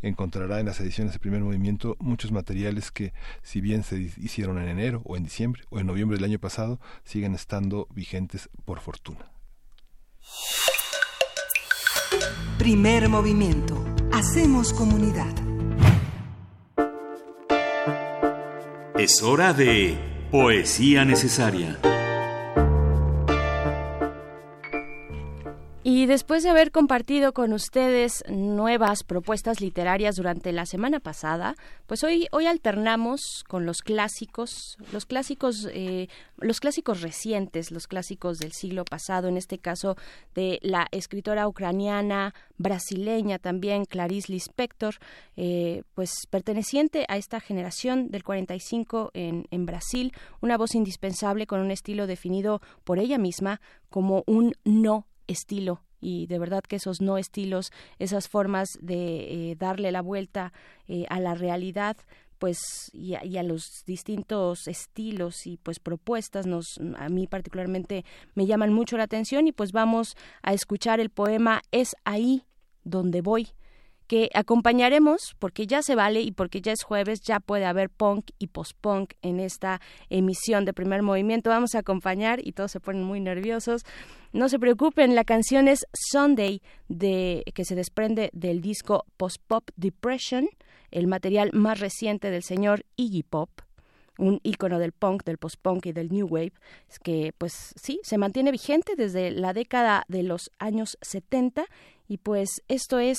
encontrará 0.01 0.59
en 0.59 0.65
las 0.65 0.79
ediciones 0.79 1.13
de 1.13 1.19
primer 1.19 1.41
movimiento 1.41 1.95
muchos 1.99 2.31
materiales 2.31 2.91
que, 2.91 3.13
si 3.41 3.61
bien 3.61 3.83
se 3.83 3.97
hicieron 3.97 4.57
en 4.57 4.69
enero 4.69 5.01
o 5.05 5.17
en 5.17 5.23
diciembre 5.23 5.63
o 5.69 5.79
en 5.79 5.87
noviembre 5.87 6.17
del 6.17 6.25
año 6.25 6.39
pasado, 6.39 6.79
siguen 7.03 7.35
estando 7.35 7.87
vigentes 7.93 8.49
por 8.65 8.79
fortuna. 8.79 9.31
Primer 12.57 13.09
movimiento. 13.09 13.83
Hacemos 14.11 14.73
comunidad. 14.73 15.33
Es 18.97 19.21
hora 19.21 19.53
de 19.53 19.97
poesía 20.31 21.03
necesaria. 21.03 21.79
Y 25.87 26.07
después 26.07 26.41
de 26.41 26.49
haber 26.49 26.71
compartido 26.71 27.31
con 27.31 27.53
ustedes 27.53 28.23
nuevas 28.27 29.03
propuestas 29.03 29.61
literarias 29.61 30.15
durante 30.15 30.51
la 30.51 30.65
semana 30.65 30.99
pasada, 30.99 31.55
pues 31.85 32.03
hoy 32.03 32.25
hoy 32.31 32.47
alternamos 32.47 33.43
con 33.47 33.67
los 33.67 33.83
clásicos, 33.83 34.79
los 34.91 35.05
clásicos, 35.05 35.69
eh, 35.71 36.07
los 36.37 36.59
clásicos 36.59 37.01
recientes, 37.01 37.69
los 37.69 37.85
clásicos 37.85 38.39
del 38.39 38.51
siglo 38.51 38.83
pasado, 38.83 39.27
en 39.27 39.37
este 39.37 39.59
caso 39.59 39.95
de 40.33 40.57
la 40.63 40.87
escritora 40.89 41.47
ucraniana 41.47 42.33
brasileña 42.57 43.37
también 43.37 43.85
Clarice 43.85 44.33
Lispector, 44.33 44.95
eh, 45.37 45.83
pues 45.93 46.25
perteneciente 46.31 47.05
a 47.09 47.17
esta 47.17 47.39
generación 47.39 48.09
del 48.09 48.23
45 48.23 49.11
en, 49.13 49.45
en 49.51 49.67
Brasil, 49.67 50.13
una 50.41 50.57
voz 50.57 50.73
indispensable 50.73 51.45
con 51.45 51.59
un 51.59 51.69
estilo 51.69 52.07
definido 52.07 52.59
por 52.83 52.97
ella 52.97 53.19
misma 53.19 53.61
como 53.91 54.23
un 54.25 54.53
no 54.63 55.05
estilo 55.27 55.83
y 55.99 56.27
de 56.27 56.39
verdad 56.39 56.63
que 56.63 56.75
esos 56.75 57.01
no 57.01 57.17
estilos, 57.17 57.71
esas 57.99 58.27
formas 58.27 58.77
de 58.81 59.51
eh, 59.51 59.55
darle 59.55 59.91
la 59.91 60.01
vuelta 60.01 60.53
eh, 60.87 61.05
a 61.09 61.19
la 61.19 61.33
realidad, 61.33 61.97
pues 62.37 62.91
y 62.93 63.15
a, 63.15 63.43
los 63.43 63.83
distintos 63.85 64.67
estilos 64.67 65.47
y 65.47 65.57
pues 65.57 65.79
propuestas 65.79 66.45
nos 66.45 66.79
a 66.97 67.09
mí 67.09 67.27
particularmente 67.27 68.03
me 68.33 68.45
llaman 68.45 68.73
mucho 68.73 68.97
la 68.97 69.03
atención 69.03 69.47
y 69.47 69.51
pues 69.51 69.71
vamos 69.71 70.15
a 70.43 70.53
escuchar 70.53 70.99
el 70.99 71.09
poema 71.09 71.61
Es 71.71 71.95
ahí 72.03 72.43
donde 72.83 73.21
voy 73.21 73.49
que 74.07 74.29
acompañaremos 74.33 75.35
porque 75.39 75.67
ya 75.67 75.81
se 75.81 75.95
vale 75.95 76.21
y 76.21 76.31
porque 76.31 76.61
ya 76.61 76.71
es 76.71 76.83
jueves, 76.83 77.21
ya 77.21 77.39
puede 77.39 77.65
haber 77.65 77.89
punk 77.89 78.31
y 78.39 78.47
post-punk 78.47 79.13
en 79.21 79.39
esta 79.39 79.81
emisión 80.09 80.65
de 80.65 80.73
primer 80.73 81.01
movimiento. 81.01 81.49
Vamos 81.49 81.75
a 81.75 81.79
acompañar 81.79 82.39
y 82.45 82.51
todos 82.53 82.71
se 82.71 82.79
ponen 82.79 83.03
muy 83.03 83.19
nerviosos. 83.19 83.83
No 84.33 84.49
se 84.49 84.59
preocupen, 84.59 85.15
la 85.15 85.23
canción 85.23 85.67
es 85.67 85.85
Sunday 85.93 86.61
de 86.87 87.43
que 87.53 87.65
se 87.65 87.75
desprende 87.75 88.29
del 88.33 88.61
disco 88.61 89.05
Post-Pop 89.17 89.69
Depression, 89.75 90.47
el 90.91 91.07
material 91.07 91.51
más 91.53 91.79
reciente 91.79 92.31
del 92.31 92.43
señor 92.43 92.85
Iggy 92.95 93.23
Pop 93.23 93.49
un 94.17 94.39
ícono 94.43 94.79
del 94.79 94.91
punk, 94.91 95.23
del 95.23 95.37
post-punk 95.37 95.87
y 95.87 95.91
del 95.91 96.09
new 96.09 96.27
wave, 96.27 96.53
que 97.03 97.33
pues 97.37 97.73
sí, 97.75 97.99
se 98.03 98.17
mantiene 98.17 98.51
vigente 98.51 98.95
desde 98.95 99.31
la 99.31 99.53
década 99.53 100.05
de 100.07 100.23
los 100.23 100.51
años 100.59 100.97
70 101.01 101.65
y 102.07 102.17
pues 102.17 102.61
esto 102.67 102.99
es 102.99 103.17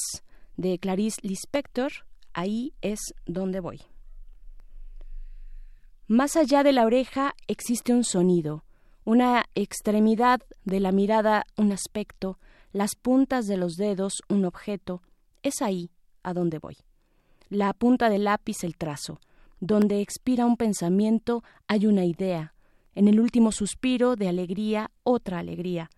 de 0.56 0.78
Clarice 0.78 1.20
Lispector, 1.22 1.92
Ahí 2.36 2.74
es 2.82 3.14
donde 3.24 3.60
voy. 3.60 3.80
Más 6.06 6.36
allá 6.36 6.62
de 6.62 6.74
la 6.74 6.84
oreja 6.84 7.34
existe 7.46 7.94
un 7.94 8.04
sonido, 8.04 8.62
una 9.06 9.46
extremidad 9.54 10.42
de 10.66 10.80
la 10.80 10.92
mirada 10.92 11.46
un 11.56 11.72
aspecto, 11.72 12.38
las 12.72 12.94
puntas 12.94 13.46
de 13.46 13.56
los 13.56 13.76
dedos 13.76 14.20
un 14.28 14.44
objeto. 14.44 15.00
Es 15.42 15.62
ahí 15.62 15.90
a 16.22 16.34
donde 16.34 16.58
voy. 16.58 16.76
La 17.48 17.72
punta 17.72 18.10
del 18.10 18.24
lápiz 18.24 18.64
el 18.64 18.76
trazo. 18.76 19.18
Donde 19.58 20.02
expira 20.02 20.44
un 20.44 20.58
pensamiento 20.58 21.42
hay 21.68 21.86
una 21.86 22.04
idea. 22.04 22.52
En 22.94 23.08
el 23.08 23.18
último 23.18 23.50
suspiro 23.50 24.14
de 24.14 24.28
alegría 24.28 24.90
otra 25.04 25.38
alegría. 25.38 25.88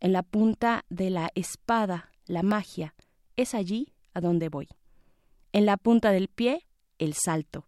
En 0.00 0.14
la 0.14 0.22
punta 0.22 0.86
de 0.88 1.10
la 1.10 1.30
espada 1.34 2.10
la 2.24 2.42
magia. 2.42 2.94
Es 3.36 3.54
allí 3.54 3.91
a 4.14 4.20
dónde 4.20 4.48
voy. 4.48 4.68
En 5.52 5.66
la 5.66 5.76
punta 5.76 6.12
del 6.12 6.28
pie, 6.28 6.66
el 6.98 7.14
salto. 7.14 7.66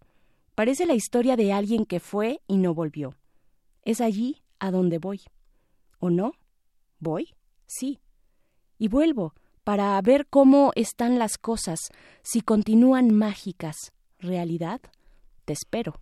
Parece 0.54 0.86
la 0.86 0.94
historia 0.94 1.36
de 1.36 1.52
alguien 1.52 1.84
que 1.84 2.00
fue 2.00 2.40
y 2.46 2.56
no 2.56 2.74
volvió. 2.74 3.14
Es 3.82 4.00
allí 4.00 4.42
a 4.58 4.70
donde 4.70 4.98
voy. 4.98 5.20
¿O 5.98 6.10
no? 6.10 6.32
¿Voy? 6.98 7.34
Sí. 7.66 8.00
Y 8.78 8.88
vuelvo 8.88 9.34
para 9.64 10.00
ver 10.02 10.26
cómo 10.26 10.72
están 10.74 11.18
las 11.18 11.38
cosas, 11.38 11.80
si 12.22 12.42
continúan 12.42 13.12
mágicas. 13.14 13.92
¿Realidad? 14.18 14.80
Te 15.44 15.52
espero. 15.54 16.00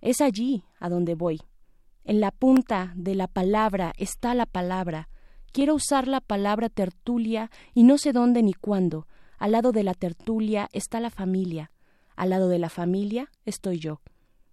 Es 0.00 0.20
allí 0.20 0.64
a 0.78 0.88
donde 0.88 1.14
voy. 1.14 1.40
En 2.04 2.20
la 2.20 2.30
punta 2.30 2.92
de 2.96 3.14
la 3.14 3.28
palabra 3.28 3.92
está 3.96 4.34
la 4.34 4.46
palabra. 4.46 5.08
Quiero 5.52 5.74
usar 5.74 6.08
la 6.08 6.20
palabra 6.20 6.68
tertulia 6.68 7.50
y 7.74 7.84
no 7.84 7.98
sé 7.98 8.12
dónde 8.12 8.42
ni 8.42 8.54
cuándo, 8.54 9.06
al 9.42 9.50
lado 9.50 9.72
de 9.72 9.82
la 9.82 9.94
tertulia 9.94 10.68
está 10.72 11.00
la 11.00 11.10
familia. 11.10 11.72
Al 12.14 12.30
lado 12.30 12.48
de 12.48 12.60
la 12.60 12.68
familia 12.68 13.28
estoy 13.44 13.80
yo. 13.80 14.00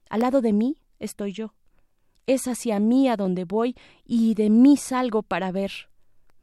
Al 0.09 0.21
lado 0.21 0.41
de 0.41 0.51
mí 0.51 0.79
estoy 0.97 1.31
yo. 1.31 1.53
Es 2.25 2.47
hacia 2.47 2.79
mí 2.79 3.07
a 3.07 3.15
donde 3.15 3.43
voy 3.45 3.75
y 4.03 4.33
de 4.33 4.49
mí 4.49 4.77
salgo 4.77 5.21
para 5.21 5.51
ver. 5.51 5.71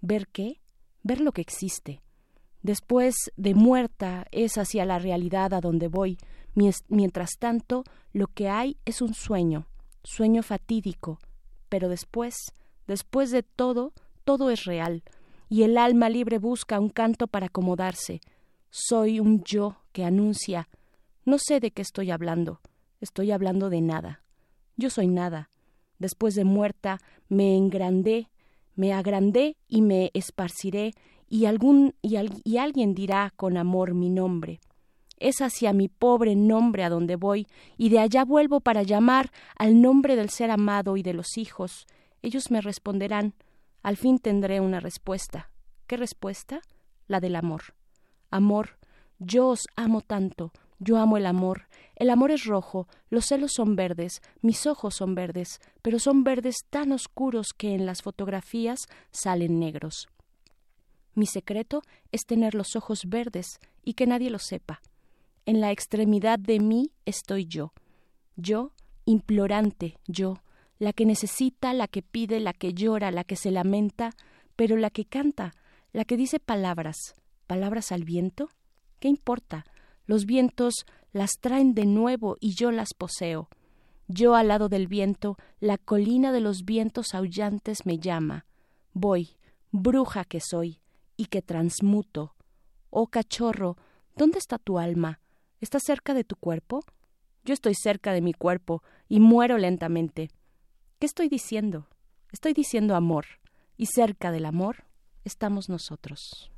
¿Ver 0.00 0.28
qué? 0.28 0.60
Ver 1.02 1.20
lo 1.20 1.32
que 1.32 1.40
existe. 1.40 2.02
Después 2.62 3.16
de 3.36 3.54
muerta 3.54 4.28
es 4.30 4.58
hacia 4.58 4.84
la 4.84 5.00
realidad 5.00 5.52
a 5.52 5.60
donde 5.60 5.88
voy. 5.88 6.16
Mientras 6.54 7.30
tanto, 7.40 7.82
lo 8.12 8.28
que 8.28 8.48
hay 8.48 8.76
es 8.84 9.02
un 9.02 9.14
sueño, 9.14 9.66
sueño 10.04 10.44
fatídico. 10.44 11.18
Pero 11.68 11.88
después, 11.88 12.36
después 12.86 13.32
de 13.32 13.42
todo, 13.42 13.92
todo 14.22 14.50
es 14.50 14.66
real, 14.66 15.02
y 15.48 15.64
el 15.64 15.76
alma 15.78 16.08
libre 16.08 16.38
busca 16.38 16.78
un 16.78 16.90
canto 16.90 17.26
para 17.26 17.46
acomodarse, 17.46 18.20
soy 18.70 19.20
un 19.20 19.42
yo 19.44 19.76
que 19.92 20.04
anuncia. 20.04 20.68
No 21.24 21.38
sé 21.38 21.60
de 21.60 21.70
qué 21.70 21.82
estoy 21.82 22.10
hablando. 22.10 22.60
Estoy 23.00 23.30
hablando 23.30 23.70
de 23.70 23.80
nada. 23.80 24.22
Yo 24.76 24.90
soy 24.90 25.08
nada. 25.08 25.50
Después 25.98 26.34
de 26.34 26.44
muerta 26.44 26.98
me 27.28 27.56
engrandé, 27.56 28.28
me 28.74 28.92
agrandé 28.92 29.56
y 29.68 29.82
me 29.82 30.10
esparciré, 30.14 30.92
y 31.28 31.46
algún 31.46 31.94
y, 32.02 32.16
y 32.44 32.58
alguien 32.58 32.94
dirá 32.94 33.32
con 33.36 33.56
amor 33.56 33.94
mi 33.94 34.10
nombre. 34.10 34.60
Es 35.18 35.40
hacia 35.40 35.72
mi 35.72 35.88
pobre 35.88 36.36
nombre 36.36 36.84
a 36.84 36.90
donde 36.90 37.16
voy, 37.16 37.46
y 37.78 37.88
de 37.88 37.98
allá 37.98 38.24
vuelvo 38.24 38.60
para 38.60 38.82
llamar 38.82 39.32
al 39.56 39.80
nombre 39.80 40.14
del 40.14 40.30
ser 40.30 40.50
amado 40.50 40.96
y 40.96 41.02
de 41.02 41.14
los 41.14 41.38
hijos. 41.38 41.86
Ellos 42.22 42.50
me 42.50 42.60
responderán. 42.60 43.34
Al 43.82 43.96
fin 43.96 44.18
tendré 44.18 44.60
una 44.60 44.80
respuesta. 44.80 45.50
¿Qué 45.86 45.96
respuesta? 45.96 46.60
La 47.06 47.20
del 47.20 47.36
amor. 47.36 47.74
Amor, 48.30 48.78
yo 49.18 49.48
os 49.48 49.66
amo 49.76 50.00
tanto, 50.00 50.52
yo 50.78 50.98
amo 50.98 51.16
el 51.16 51.26
amor. 51.26 51.68
El 51.94 52.10
amor 52.10 52.30
es 52.30 52.44
rojo, 52.44 52.88
los 53.08 53.26
celos 53.26 53.52
son 53.54 53.76
verdes, 53.76 54.20
mis 54.42 54.66
ojos 54.66 54.96
son 54.96 55.14
verdes, 55.14 55.60
pero 55.80 55.98
son 55.98 56.24
verdes 56.24 56.56
tan 56.68 56.92
oscuros 56.92 57.48
que 57.56 57.74
en 57.74 57.86
las 57.86 58.02
fotografías 58.02 58.80
salen 59.10 59.58
negros. 59.58 60.08
Mi 61.14 61.26
secreto 61.26 61.82
es 62.12 62.26
tener 62.26 62.54
los 62.54 62.76
ojos 62.76 63.06
verdes 63.06 63.58
y 63.82 63.94
que 63.94 64.06
nadie 64.06 64.30
lo 64.30 64.38
sepa. 64.38 64.82
en 65.46 65.60
la 65.60 65.70
extremidad 65.70 66.40
de 66.40 66.58
mí 66.58 66.90
estoy 67.04 67.46
yo. 67.46 67.72
Yo, 68.34 68.72
implorante, 69.04 69.96
yo, 70.06 70.42
la 70.78 70.92
que 70.92 71.06
necesita, 71.06 71.72
la 71.72 71.86
que 71.86 72.02
pide, 72.02 72.40
la 72.40 72.52
que 72.52 72.74
llora, 72.74 73.10
la 73.12 73.24
que 73.24 73.36
se 73.36 73.52
lamenta, 73.52 74.10
pero 74.56 74.76
la 74.76 74.90
que 74.90 75.04
canta, 75.04 75.52
la 75.92 76.04
que 76.04 76.16
dice 76.16 76.40
palabras, 76.40 77.14
palabras 77.46 77.92
al 77.92 78.04
viento. 78.04 78.50
¿Qué 78.98 79.08
importa? 79.08 79.64
Los 80.06 80.26
vientos 80.26 80.86
las 81.12 81.32
traen 81.40 81.74
de 81.74 81.86
nuevo 81.86 82.36
y 82.40 82.54
yo 82.54 82.70
las 82.70 82.94
poseo. 82.94 83.48
Yo 84.08 84.34
al 84.34 84.48
lado 84.48 84.68
del 84.68 84.86
viento, 84.86 85.36
la 85.58 85.78
colina 85.78 86.32
de 86.32 86.40
los 86.40 86.64
vientos 86.64 87.14
aullantes 87.14 87.86
me 87.86 87.98
llama. 87.98 88.46
Voy, 88.92 89.36
bruja 89.72 90.24
que 90.24 90.40
soy, 90.40 90.80
y 91.16 91.26
que 91.26 91.42
transmuto. 91.42 92.34
Oh 92.90 93.08
cachorro, 93.08 93.76
¿dónde 94.14 94.38
está 94.38 94.58
tu 94.58 94.78
alma? 94.78 95.20
¿Estás 95.60 95.82
cerca 95.84 96.14
de 96.14 96.24
tu 96.24 96.36
cuerpo? 96.36 96.84
Yo 97.44 97.54
estoy 97.54 97.74
cerca 97.74 98.12
de 98.12 98.20
mi 98.20 98.32
cuerpo 98.32 98.82
y 99.08 99.20
muero 99.20 99.58
lentamente. 99.58 100.30
¿Qué 100.98 101.06
estoy 101.06 101.28
diciendo? 101.28 101.88
Estoy 102.32 102.52
diciendo 102.52 102.94
amor, 102.94 103.26
y 103.76 103.86
cerca 103.86 104.30
del 104.30 104.46
amor 104.46 104.84
estamos 105.24 105.68
nosotros. 105.68 106.50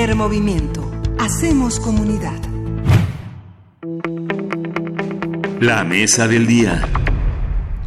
Primer 0.00 0.16
movimiento. 0.16 0.90
Hacemos 1.18 1.78
comunidad. 1.78 2.40
La 5.60 5.84
mesa 5.84 6.26
del 6.26 6.46
día. 6.46 6.88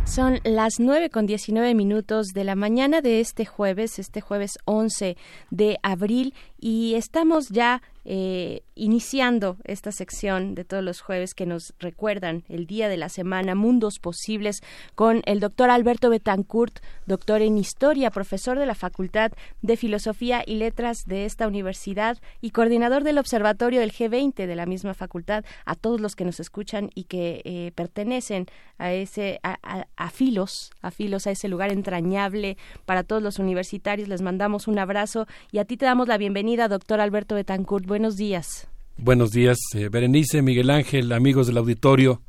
Son 0.06 0.40
las 0.44 0.80
9 0.80 1.10
con 1.10 1.26
19 1.26 1.74
minutos 1.74 2.28
de 2.28 2.44
la 2.44 2.54
mañana 2.54 3.02
de 3.02 3.20
este 3.20 3.48
jueves, 3.48 3.98
este 3.98 4.22
jueves 4.22 4.60
11 4.66 5.18
de 5.50 5.80
abril, 5.82 6.36
y 6.64 6.96
estamos 6.96 7.50
ya 7.50 7.82
eh, 8.06 8.64
iniciando 8.76 9.58
esta 9.64 9.92
sección 9.92 10.56
de 10.56 10.66
todos 10.66 10.84
los 10.84 11.00
jueves 11.02 11.34
que 11.34 11.46
nos 11.46 11.74
recuerdan 11.80 12.44
el 12.50 12.68
día 12.68 12.90
de 12.90 12.98
la 12.98 13.08
semana, 13.08 13.56
Mundos 13.56 14.00
Posibles, 14.00 14.62
con 14.96 15.22
el 15.26 15.40
doctor 15.40 15.70
Alberto 15.70 16.10
Betancourt, 16.10 16.80
doctor 17.06 17.42
en 17.42 17.58
Historia, 17.58 18.12
profesor 18.12 18.58
de 18.60 18.66
la 18.66 18.76
Facultad 18.76 19.32
de 19.62 19.78
Filosofía 19.78 20.44
y 20.46 20.56
Letras 20.56 21.06
de 21.06 21.26
esta 21.26 21.48
universidad 21.48 22.18
y 22.42 22.52
coordinador 22.52 23.04
del 23.04 23.20
Observatorio 23.20 23.80
del 23.80 23.92
G20 23.92 24.48
de 24.48 24.56
la 24.56 24.66
misma 24.66 24.94
facultad, 24.94 25.46
a 25.66 25.76
todos 25.76 26.02
los 26.02 26.16
que 26.16 26.26
nos 26.26 26.40
escuchan 26.40 26.90
y 26.96 27.06
que 27.06 27.42
eh, 27.46 27.72
pertenecen 27.76 28.48
a 28.78 28.92
ese, 28.92 29.40
a, 29.44 30.10
Filos, 30.10 30.72
a 30.82 30.92
Filos, 30.92 31.28
a 31.28 31.32
ese 31.32 31.48
lugar 31.48 31.72
entrañable 31.72 32.58
para 32.86 33.04
todos 33.04 33.22
los 33.22 33.40
universitarios. 33.40 34.10
Les 34.10 34.22
mandamos 34.22 34.68
un 34.68 34.78
abrazo 34.78 35.26
y 35.52 35.60
a 35.60 35.66
ti 35.66 35.78
te 35.78 35.86
damos 35.86 36.08
la 36.08 36.18
bienvenida, 36.18 36.53
doctor 36.56 37.02
Alberto 37.02 37.36
Betancourt 37.36 37.86
buenos 37.86 38.16
días. 38.16 38.68
Buenos 38.98 39.32
días, 39.32 39.58
eh, 39.74 39.90
Berenice, 39.90 40.42
Miguel 40.42 40.70
Ángel, 40.70 41.12
amigos 41.12 41.48
del 41.48 41.58
auditorio. 41.58 42.22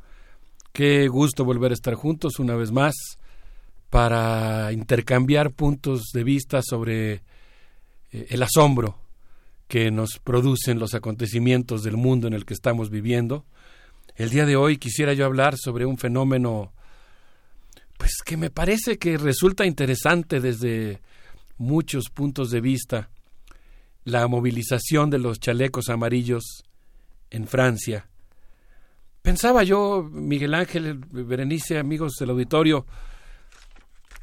Qué 0.73 1.07
gusto 1.07 1.45
volver 1.45 1.71
a 1.71 1.75
estar 1.75 1.93
juntos 1.93 2.39
una 2.39 2.55
vez 2.55 2.71
más 2.71 2.95
para 3.89 4.73
intercambiar 4.73 5.51
puntos 5.51 6.05
de 6.11 6.23
vista 6.23 6.61
sobre 6.63 7.13
eh, 7.13 8.27
el 8.29 8.41
asombro 8.41 8.97
que 9.67 9.91
nos 9.91 10.19
producen 10.23 10.79
los 10.79 10.95
acontecimientos 10.95 11.83
del 11.83 11.95
mundo 11.95 12.27
en 12.27 12.33
el 12.33 12.45
que 12.45 12.55
estamos 12.55 12.89
viviendo. 12.89 13.45
El 14.15 14.31
día 14.31 14.45
de 14.45 14.55
hoy 14.55 14.77
quisiera 14.77 15.13
yo 15.13 15.25
hablar 15.25 15.55
sobre 15.57 15.85
un 15.85 15.97
fenómeno 15.97 16.73
pues 17.97 18.17
que 18.25 18.37
me 18.37 18.49
parece 18.49 18.97
que 18.97 19.17
resulta 19.17 19.65
interesante 19.65 20.39
desde 20.41 20.99
muchos 21.57 22.09
puntos 22.09 22.49
de 22.49 22.59
vista 22.59 23.09
la 24.05 24.27
movilización 24.27 25.09
de 25.09 25.19
los 25.19 25.39
chalecos 25.39 25.89
amarillos 25.89 26.63
en 27.31 27.47
Francia. 27.47 28.07
Pensaba 29.21 29.63
yo, 29.63 30.07
Miguel 30.11 30.53
Ángel, 30.53 30.99
Berenice, 31.09 31.79
amigos 31.79 32.13
del 32.19 32.29
auditorio, 32.29 32.85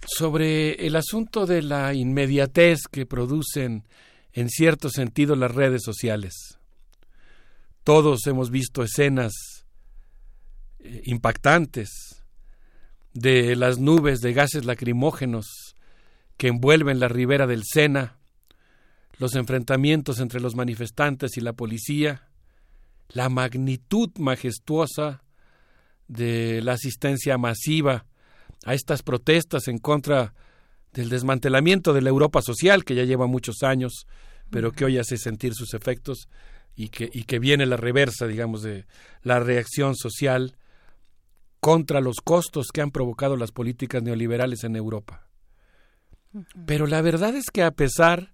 sobre 0.07 0.87
el 0.87 0.95
asunto 0.95 1.45
de 1.45 1.63
la 1.63 1.93
inmediatez 1.95 2.83
que 2.91 3.07
producen 3.07 3.85
en 4.33 4.49
cierto 4.49 4.89
sentido 4.89 5.35
las 5.35 5.53
redes 5.53 5.83
sociales. 5.85 6.59
Todos 7.83 8.27
hemos 8.29 8.51
visto 8.51 8.85
escenas 8.85 9.33
eh, 10.79 11.03
impactantes 11.05 12.23
de 13.13 13.57
las 13.57 13.79
nubes 13.79 14.21
de 14.21 14.33
gases 14.33 14.65
lacrimógenos 14.65 15.75
que 16.37 16.47
envuelven 16.47 17.01
la 17.01 17.09
ribera 17.09 17.49
del 17.49 17.65
Sena 17.65 18.22
los 19.23 19.37
enfrentamientos 19.37 20.19
entre 20.19 20.41
los 20.41 20.57
manifestantes 20.57 21.37
y 21.37 21.41
la 21.41 21.53
policía, 21.53 22.29
la 23.11 23.29
magnitud 23.29 24.11
majestuosa 24.19 25.23
de 26.09 26.61
la 26.61 26.73
asistencia 26.73 27.39
masiva 27.39 28.05
a 28.65 28.75
estas 28.75 29.05
protestas 29.05 29.69
en 29.69 29.79
contra 29.79 30.35
del 30.93 31.09
desmantelamiento 31.09 31.93
de 31.93 32.03
la 32.03 32.09
Europa 32.09 32.43
social 32.43 32.85
que 32.85 32.97
ya 32.97 33.05
lleva 33.05 33.29
muchos 33.29 33.63
años, 33.63 34.09
pero 34.51 34.73
que 34.73 34.87
hoy 34.87 34.99
hace 34.99 35.17
sentir 35.17 35.55
sus 35.55 35.73
efectos 35.73 36.29
y 36.75 36.89
que, 36.89 37.09
y 37.13 37.23
que 37.23 37.39
viene 37.39 37.65
la 37.65 37.77
reversa, 37.77 38.27
digamos, 38.27 38.63
de 38.63 38.87
la 39.23 39.39
reacción 39.39 39.95
social 39.95 40.57
contra 41.61 42.01
los 42.01 42.17
costos 42.17 42.73
que 42.75 42.81
han 42.81 42.91
provocado 42.91 43.37
las 43.37 43.53
políticas 43.53 44.03
neoliberales 44.03 44.65
en 44.65 44.75
Europa. 44.75 45.29
Pero 46.67 46.89
la 46.89 47.03
verdad 47.03 47.37
es 47.37 47.51
que 47.53 47.63
a 47.63 47.71
pesar 47.71 48.32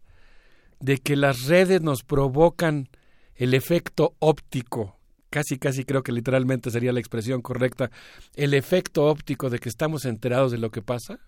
de 0.80 0.98
que 0.98 1.16
las 1.16 1.46
redes 1.46 1.82
nos 1.82 2.02
provocan 2.02 2.88
el 3.34 3.54
efecto 3.54 4.14
óptico, 4.18 4.96
casi 5.30 5.58
casi 5.58 5.84
creo 5.84 6.02
que 6.02 6.12
literalmente 6.12 6.70
sería 6.70 6.92
la 6.92 7.00
expresión 7.00 7.42
correcta, 7.42 7.90
el 8.34 8.54
efecto 8.54 9.06
óptico 9.06 9.50
de 9.50 9.58
que 9.58 9.68
estamos 9.68 10.04
enterados 10.04 10.52
de 10.52 10.58
lo 10.58 10.70
que 10.70 10.82
pasa, 10.82 11.18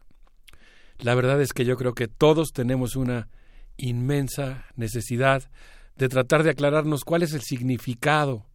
la 0.99 1.15
verdad 1.15 1.41
es 1.41 1.53
que 1.53 1.65
yo 1.65 1.77
creo 1.77 1.95
que 1.95 2.09
todos 2.09 2.53
tenemos 2.53 2.97
una 2.97 3.29
inmensa 3.77 4.67
necesidad 4.77 5.51
de 5.97 6.09
tratar 6.09 6.43
de 6.43 6.51
aclararnos 6.51 7.05
cuál 7.05 7.23
es 7.23 7.33
el 7.33 7.43
significado 7.43 8.47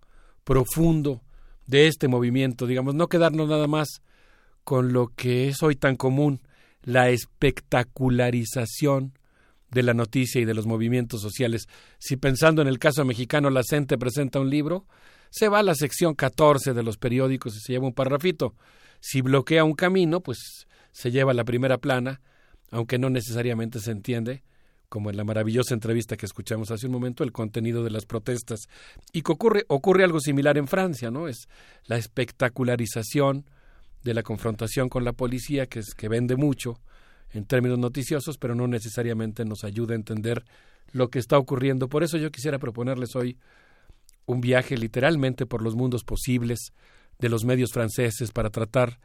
profundo 0.44 1.22
de 1.66 1.88
este 1.88 2.08
movimiento, 2.08 2.68
digamos, 2.68 2.96
no 2.96 3.08
quedarnos 3.08 3.50
nada 3.50 3.68
más 3.68 4.02
con 4.64 4.94
lo 4.94 5.08
que 5.08 5.48
es 5.48 5.64
hoy 5.64 5.76
tan 5.76 5.96
común, 5.96 6.42
la 6.84 7.10
espectacularización 7.10 9.14
de 9.76 9.84
la 9.84 9.94
noticia 9.94 10.40
y 10.40 10.46
de 10.46 10.54
los 10.54 10.66
movimientos 10.66 11.22
sociales. 11.22 11.68
Si 12.00 12.16
pensando 12.16 12.62
en 12.62 12.70
el 12.70 12.80
caso 12.80 13.04
mexicano 13.04 13.50
la 13.50 13.62
CENTE 13.62 13.98
presenta 13.98 14.40
un 14.40 14.50
libro, 14.50 14.88
se 15.30 15.50
va 15.50 15.60
a 15.60 15.64
la 15.64 15.76
sección 15.76 16.16
14 16.16 16.74
de 16.74 16.82
los 16.82 16.98
periódicos 16.98 17.58
y 17.58 17.60
se 17.60 17.74
lleva 17.74 17.86
un 17.86 17.94
parrafito. 17.94 18.56
Si 19.02 19.20
bloquea 19.20 19.66
un 19.66 19.74
camino, 19.74 20.22
pues 20.22 20.66
se 20.94 21.12
lleva 21.12 21.34
la 21.34 21.44
primera 21.44 21.78
plana, 21.78 22.22
aunque 22.72 22.98
no 22.98 23.10
necesariamente 23.10 23.80
se 23.82 23.92
entiende, 23.92 24.44
como 24.88 25.10
en 25.10 25.18
la 25.18 25.26
maravillosa 25.26 25.74
entrevista 25.74 26.16
que 26.16 26.26
escuchamos 26.26 26.72
hace 26.72 26.86
un 26.86 26.94
momento, 26.94 27.26
el 27.26 27.34
contenido 27.34 27.84
de 27.84 27.90
las 27.90 28.06
protestas. 28.06 28.70
Y 29.12 29.24
que 29.24 29.34
ocurre, 29.34 29.66
ocurre 29.68 30.06
algo 30.06 30.22
similar 30.22 30.58
en 30.58 30.70
Francia, 30.70 31.12
¿no? 31.12 31.28
Es 31.28 31.50
la 31.84 31.98
espectacularización 31.98 33.44
de 34.04 34.14
la 34.14 34.24
confrontación 34.24 34.88
con 34.88 35.04
la 35.04 35.12
policía, 35.12 35.66
que, 35.66 35.80
es, 35.80 35.94
que 35.96 36.08
vende 36.08 36.38
mucho, 36.38 36.80
en 37.36 37.46
términos 37.46 37.78
noticiosos, 37.78 38.38
pero 38.38 38.56
no 38.56 38.68
necesariamente 38.68 39.46
nos 39.46 39.64
ayuda 39.64 39.94
a 39.94 39.98
entender 39.98 40.46
lo 40.92 41.10
que 41.10 41.20
está 41.20 41.38
ocurriendo. 41.38 41.90
Por 41.90 42.04
eso 42.04 42.18
yo 42.18 42.32
quisiera 42.32 42.60
proponerles 42.60 43.16
hoy 43.16 43.38
un 44.26 44.42
viaje 44.42 44.78
literalmente 44.78 45.46
por 45.46 45.62
los 45.62 45.76
mundos 45.76 46.04
posibles 46.04 46.74
de 47.20 47.30
los 47.30 47.46
medios 47.46 47.72
franceses 47.72 48.32
para 48.32 48.50
tratar 48.50 49.00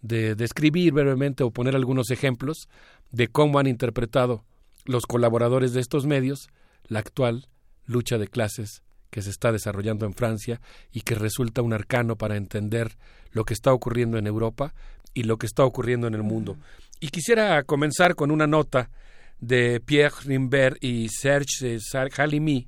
de 0.00 0.34
describir 0.34 0.92
brevemente 0.92 1.44
o 1.44 1.50
poner 1.50 1.76
algunos 1.76 2.10
ejemplos 2.10 2.68
de 3.10 3.28
cómo 3.28 3.58
han 3.58 3.66
interpretado 3.66 4.44
los 4.84 5.06
colaboradores 5.06 5.72
de 5.72 5.80
estos 5.80 6.06
medios 6.06 6.48
la 6.88 6.98
actual 6.98 7.48
lucha 7.86 8.18
de 8.18 8.28
clases 8.28 8.82
que 9.10 9.22
se 9.22 9.30
está 9.30 9.52
desarrollando 9.52 10.06
en 10.06 10.14
Francia 10.14 10.60
y 10.92 11.02
que 11.02 11.14
resulta 11.14 11.62
un 11.62 11.72
arcano 11.72 12.16
para 12.16 12.36
entender 12.36 12.96
lo 13.30 13.44
que 13.44 13.54
está 13.54 13.72
ocurriendo 13.72 14.18
en 14.18 14.26
Europa 14.26 14.74
y 15.14 15.22
lo 15.22 15.38
que 15.38 15.46
está 15.46 15.64
ocurriendo 15.64 16.06
en 16.06 16.14
el 16.14 16.22
mundo. 16.22 16.56
Y 17.04 17.08
quisiera 17.08 17.62
comenzar 17.64 18.14
con 18.14 18.30
una 18.30 18.46
nota 18.46 18.88
de 19.38 19.78
Pierre 19.78 20.14
Rimbert 20.24 20.82
y 20.82 21.10
Serge 21.10 21.78
Halimi, 22.16 22.66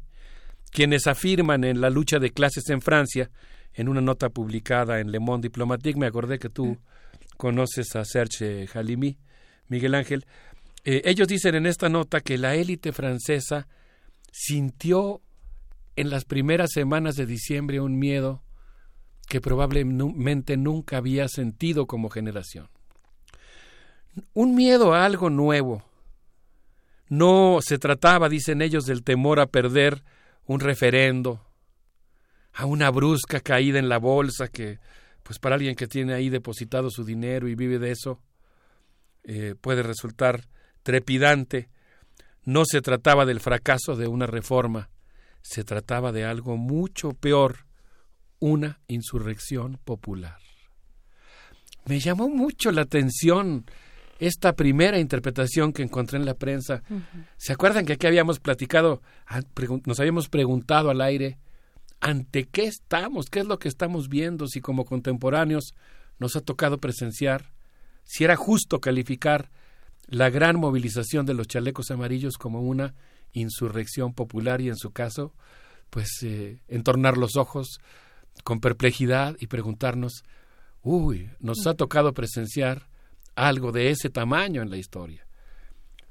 quienes 0.71 1.07
afirman 1.07 1.65
en 1.65 1.81
la 1.81 1.89
lucha 1.89 2.19
de 2.19 2.33
clases 2.33 2.69
en 2.69 2.83
Francia, 2.83 3.31
en 3.73 3.89
una 3.89 4.03
nota 4.03 4.29
publicada 4.29 5.01
en 5.01 5.11
Le 5.11 5.21
Monde 5.21 5.47
Diplomatique, 5.49 5.99
me 5.99 6.05
acordé 6.05 6.39
que 6.39 6.51
tú 6.51 6.77
conoces 7.39 7.97
a 7.97 8.05
Serge 8.05 8.69
Halimi, 8.75 9.17
Miguel 9.69 9.95
Ángel, 9.95 10.27
eh, 10.85 11.01
ellos 11.07 11.29
dicen 11.29 11.55
en 11.55 11.65
esta 11.65 11.89
nota 11.89 12.21
que 12.21 12.37
la 12.37 12.57
élite 12.57 12.93
francesa 12.93 13.67
sintió 14.31 15.23
en 15.97 16.11
las 16.11 16.27
primeras 16.27 16.73
semanas 16.75 17.15
de 17.15 17.25
diciembre 17.25 17.81
un 17.81 17.99
miedo 17.99 18.43
que 19.31 19.41
probablemente 19.41 20.59
nunca 20.59 20.99
había 20.99 21.27
sentido 21.27 21.87
como 21.87 22.11
generación 22.11 22.69
un 24.35 24.55
miedo 24.55 24.95
a 24.95 25.05
algo 25.05 25.31
nuevo. 25.31 25.83
No 27.09 27.59
se 27.63 27.79
trataba, 27.79 28.29
dicen 28.29 28.63
ellos, 28.63 28.85
del 28.87 29.03
temor 29.03 29.41
a 29.41 29.47
perder 29.47 30.03
un 30.47 30.61
referendo, 30.61 31.45
a 32.53 32.67
una 32.67 32.91
brusca 32.91 33.41
caída 33.41 33.79
en 33.79 33.89
la 33.89 33.99
bolsa 33.99 34.49
que, 34.49 34.79
pues 35.23 35.39
para 35.39 35.57
alguien 35.57 35.77
que 35.77 35.87
tiene 35.87 36.15
ahí 36.15 36.31
depositado 36.31 36.91
su 36.91 37.05
dinero 37.05 37.49
y 37.49 37.55
vive 37.55 37.79
de 37.79 37.91
eso, 37.91 38.21
eh, 39.25 39.55
puede 39.61 39.83
resultar 39.83 40.49
trepidante. 40.83 41.69
No 42.45 42.65
se 42.65 42.81
trataba 42.81 43.27
del 43.27 43.41
fracaso 43.41 43.97
de 43.97 44.07
una 44.07 44.27
reforma, 44.27 44.89
se 45.43 45.65
trataba 45.65 46.13
de 46.13 46.25
algo 46.25 46.57
mucho 46.57 47.13
peor, 47.13 47.67
una 48.39 48.81
insurrección 48.87 49.79
popular. 49.85 50.39
Me 51.87 52.01
llamó 52.01 52.29
mucho 52.29 52.73
la 52.73 52.83
atención 52.83 53.65
esta 54.19 54.55
primera 54.55 54.99
interpretación 54.99 55.73
que 55.73 55.83
encontré 55.83 56.19
en 56.19 56.27
la 56.27 56.35
prensa. 56.35 56.83
¿Se 57.37 57.53
acuerdan 57.53 57.85
que 57.85 57.95
aquí 57.95 58.07
habíamos 58.07 58.41
platicado, 58.41 59.03
ah, 59.27 59.43
nos 59.85 60.01
habíamos 60.01 60.29
preguntado 60.29 60.91
al 60.91 61.01
aire, 61.01 61.39
¿ante 62.01 62.45
qué 62.45 62.65
estamos? 62.65 63.31
¿Qué 63.31 63.41
es 63.41 63.47
lo 63.47 63.59
que 63.59 63.69
estamos 63.69 64.09
viendo? 64.09 64.47
Si 64.47 64.61
como 64.61 64.85
contemporáneos 64.85 65.75
nos 66.19 66.37
ha 66.37 66.41
tocado 66.41 66.79
presenciar, 66.79 67.53
si 68.05 68.25
era 68.25 68.37
justo 68.37 68.81
calificar 68.81 69.51
la 70.07 70.31
gran 70.31 70.57
movilización 70.59 71.27
de 71.27 71.35
los 71.35 71.49
chalecos 71.49 71.91
amarillos 71.91 72.39
como 72.39 72.61
una 72.61 72.95
insurrección 73.33 74.15
popular 74.15 74.61
y 74.61 74.69
en 74.69 74.77
su 74.77 74.93
caso, 74.93 75.35
pues 75.91 76.09
eh, 76.23 76.63
entornar 76.69 77.17
los 77.17 77.37
ojos 77.37 77.81
con 78.45 78.61
perplejidad 78.61 79.37
y 79.41 79.49
preguntarnos, 79.49 80.23
uy, 80.83 81.31
nos 81.41 81.67
ha 81.67 81.75
tocado 81.75 82.15
presenciar 82.15 82.89
algo 83.37 83.71
de 83.71 83.91
ese 83.91 84.11
tamaño 84.11 84.63
en 84.63 84.71
la 84.71 84.79
historia. 84.79 85.27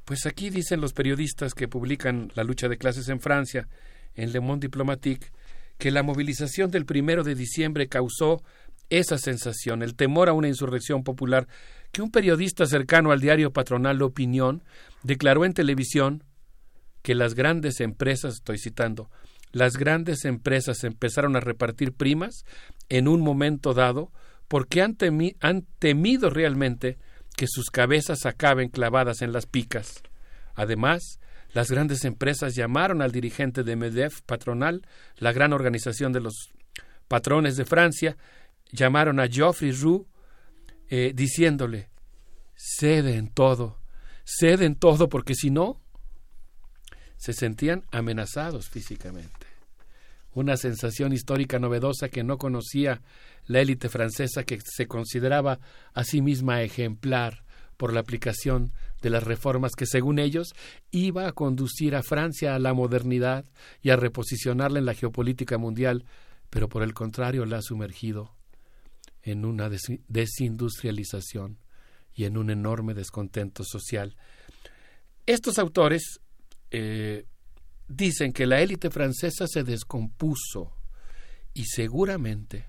Pues 0.05 0.25
aquí 0.27 0.51
dicen 0.51 0.79
los 0.79 0.93
periodistas 0.93 1.53
que 1.53 1.67
publican 1.67 2.31
la 2.35 2.43
lucha 2.43 2.69
de 2.69 2.77
clases 2.77 3.09
en 3.09 3.19
Francia, 3.19 3.67
en 4.13 4.31
Le 4.31 4.39
Monde 4.39 4.67
Diplomatique, 4.67 5.31
que 5.77 5.91
la 5.91 6.03
movilización 6.03 6.71
del 6.71 6.85
primero 6.85 7.23
de 7.23 7.35
diciembre 7.35 7.87
causó 7.87 8.41
esa 8.89 9.17
sensación, 9.17 9.81
el 9.81 9.95
temor 9.95 10.29
a 10.29 10.33
una 10.33 10.47
insurrección 10.47 11.03
popular, 11.03 11.47
que 11.91 12.03
un 12.03 12.11
periodista 12.11 12.67
cercano 12.67 13.11
al 13.11 13.19
diario 13.19 13.51
patronal 13.51 14.01
Opinión 14.03 14.63
declaró 15.03 15.43
en 15.43 15.53
televisión 15.53 16.23
que 17.01 17.15
las 17.15 17.33
grandes 17.33 17.79
empresas, 17.79 18.35
estoy 18.35 18.59
citando, 18.59 19.09
las 19.51 19.77
grandes 19.77 20.25
empresas 20.25 20.83
empezaron 20.83 21.35
a 21.35 21.39
repartir 21.39 21.93
primas 21.93 22.45
en 22.89 23.07
un 23.07 23.21
momento 23.21 23.73
dado 23.73 24.11
porque 24.47 24.81
han 24.81 24.95
temido 25.79 26.29
realmente 26.29 26.99
que 27.35 27.47
sus 27.47 27.69
cabezas 27.69 28.25
acaben 28.25 28.69
clavadas 28.69 29.21
en 29.21 29.31
las 29.31 29.45
picas. 29.45 30.01
Además, 30.55 31.19
las 31.53 31.69
grandes 31.69 32.05
empresas 32.05 32.55
llamaron 32.55 33.01
al 33.01 33.11
dirigente 33.11 33.63
de 33.63 33.75
MEDEF 33.75 34.21
patronal, 34.21 34.85
la 35.17 35.31
gran 35.31 35.53
organización 35.53 36.11
de 36.11 36.21
los 36.21 36.51
patrones 37.07 37.55
de 37.55 37.65
Francia, 37.65 38.17
llamaron 38.71 39.19
a 39.19 39.27
Geoffrey 39.27 39.71
Roux 39.71 40.05
eh, 40.89 41.11
diciéndole, 41.13 41.89
cede 42.55 43.15
en 43.15 43.29
todo, 43.29 43.79
cede 44.23 44.65
en 44.65 44.75
todo, 44.75 45.09
porque 45.09 45.35
si 45.35 45.49
no, 45.49 45.81
se 47.17 47.33
sentían 47.33 47.85
amenazados 47.91 48.69
físicamente. 48.69 49.44
Una 50.35 50.57
sensación 50.57 51.13
histórica 51.13 51.57
novedosa 51.59 52.09
que 52.09 52.23
no 52.23 52.37
conocía 52.37 53.01
la 53.47 53.61
élite 53.61 53.89
francesa 53.89 54.43
que 54.43 54.59
se 54.63 54.85
consideraba 54.85 55.59
a 55.93 56.03
sí 56.03 56.21
misma 56.21 56.61
ejemplar 56.61 57.43
por 57.77 57.93
la 57.93 58.01
aplicación 58.01 58.73
de 59.01 59.09
las 59.09 59.23
reformas 59.23 59.71
que, 59.77 59.85
según 59.85 60.19
ellos, 60.19 60.53
iba 60.91 61.27
a 61.27 61.31
conducir 61.31 61.95
a 61.95 62.03
Francia 62.03 62.53
a 62.53 62.59
la 62.59 62.73
modernidad 62.73 63.45
y 63.81 63.89
a 63.91 63.95
reposicionarla 63.95 64.79
en 64.79 64.85
la 64.85 64.93
geopolítica 64.93 65.57
mundial, 65.57 66.05
pero 66.49 66.69
por 66.69 66.83
el 66.83 66.93
contrario 66.93 67.45
la 67.45 67.57
ha 67.57 67.61
sumergido 67.61 68.35
en 69.23 69.45
una 69.45 69.69
desindustrialización 70.07 71.59
y 72.13 72.25
en 72.25 72.37
un 72.37 72.49
enorme 72.49 72.93
descontento 72.93 73.63
social. 73.63 74.15
Estos 75.25 75.59
autores 75.59 76.19
eh, 76.71 77.25
dicen 77.87 78.33
que 78.33 78.45
la 78.45 78.61
élite 78.61 78.89
francesa 78.89 79.47
se 79.47 79.63
descompuso 79.63 80.75
y 81.53 81.65
seguramente, 81.65 82.65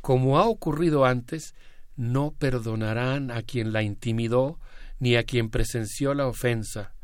como 0.00 0.38
ha 0.38 0.46
ocurrido 0.46 1.04
antes, 1.04 1.54
no 1.96 2.32
perdonarán 2.32 3.30
a 3.30 3.42
quien 3.42 3.72
la 3.72 3.82
intimidó 3.82 4.58
ni 4.98 5.16
a 5.16 5.24
quien 5.24 5.50
presenció 5.50 6.14
la 6.14 6.26
ofensa. 6.26 6.94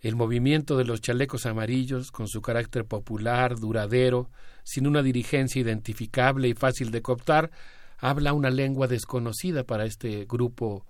El 0.00 0.16
movimiento 0.16 0.76
de 0.76 0.84
los 0.84 1.00
chalecos 1.00 1.46
amarillos, 1.46 2.10
con 2.10 2.26
su 2.26 2.42
carácter 2.42 2.84
popular, 2.84 3.58
duradero, 3.58 4.30
sin 4.64 4.88
una 4.88 5.02
dirigencia 5.02 5.60
identificable 5.60 6.48
y 6.48 6.54
fácil 6.54 6.90
de 6.90 7.02
cooptar, 7.02 7.50
habla 7.98 8.32
una 8.32 8.50
lengua 8.50 8.88
desconocida 8.88 9.62
para 9.62 9.84
este 9.84 10.24
grupo 10.24 10.84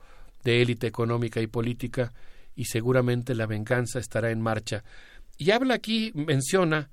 de 0.44 0.62
élite 0.62 0.86
económica 0.86 1.42
y 1.42 1.46
política, 1.46 2.14
y 2.54 2.64
seguramente 2.64 3.34
la 3.34 3.46
venganza 3.46 3.98
estará 3.98 4.30
en 4.30 4.40
marcha. 4.40 4.82
Y 5.38 5.50
habla 5.50 5.74
aquí, 5.74 6.12
menciona, 6.14 6.90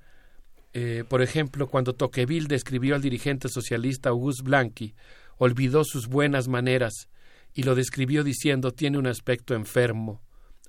eh, 0.72 1.04
por 1.08 1.22
ejemplo, 1.22 1.68
cuando 1.68 1.94
Tocqueville 1.94 2.48
describió 2.48 2.94
al 2.94 3.02
dirigente 3.02 3.48
socialista 3.48 4.10
Auguste 4.10 4.42
Blanqui, 4.42 4.94
olvidó 5.38 5.84
sus 5.84 6.06
buenas 6.06 6.48
maneras 6.48 7.08
y 7.54 7.62
lo 7.62 7.74
describió 7.74 8.24
diciendo 8.24 8.72
tiene 8.72 8.98
un 8.98 9.06
aspecto 9.06 9.54
enfermo, 9.54 10.20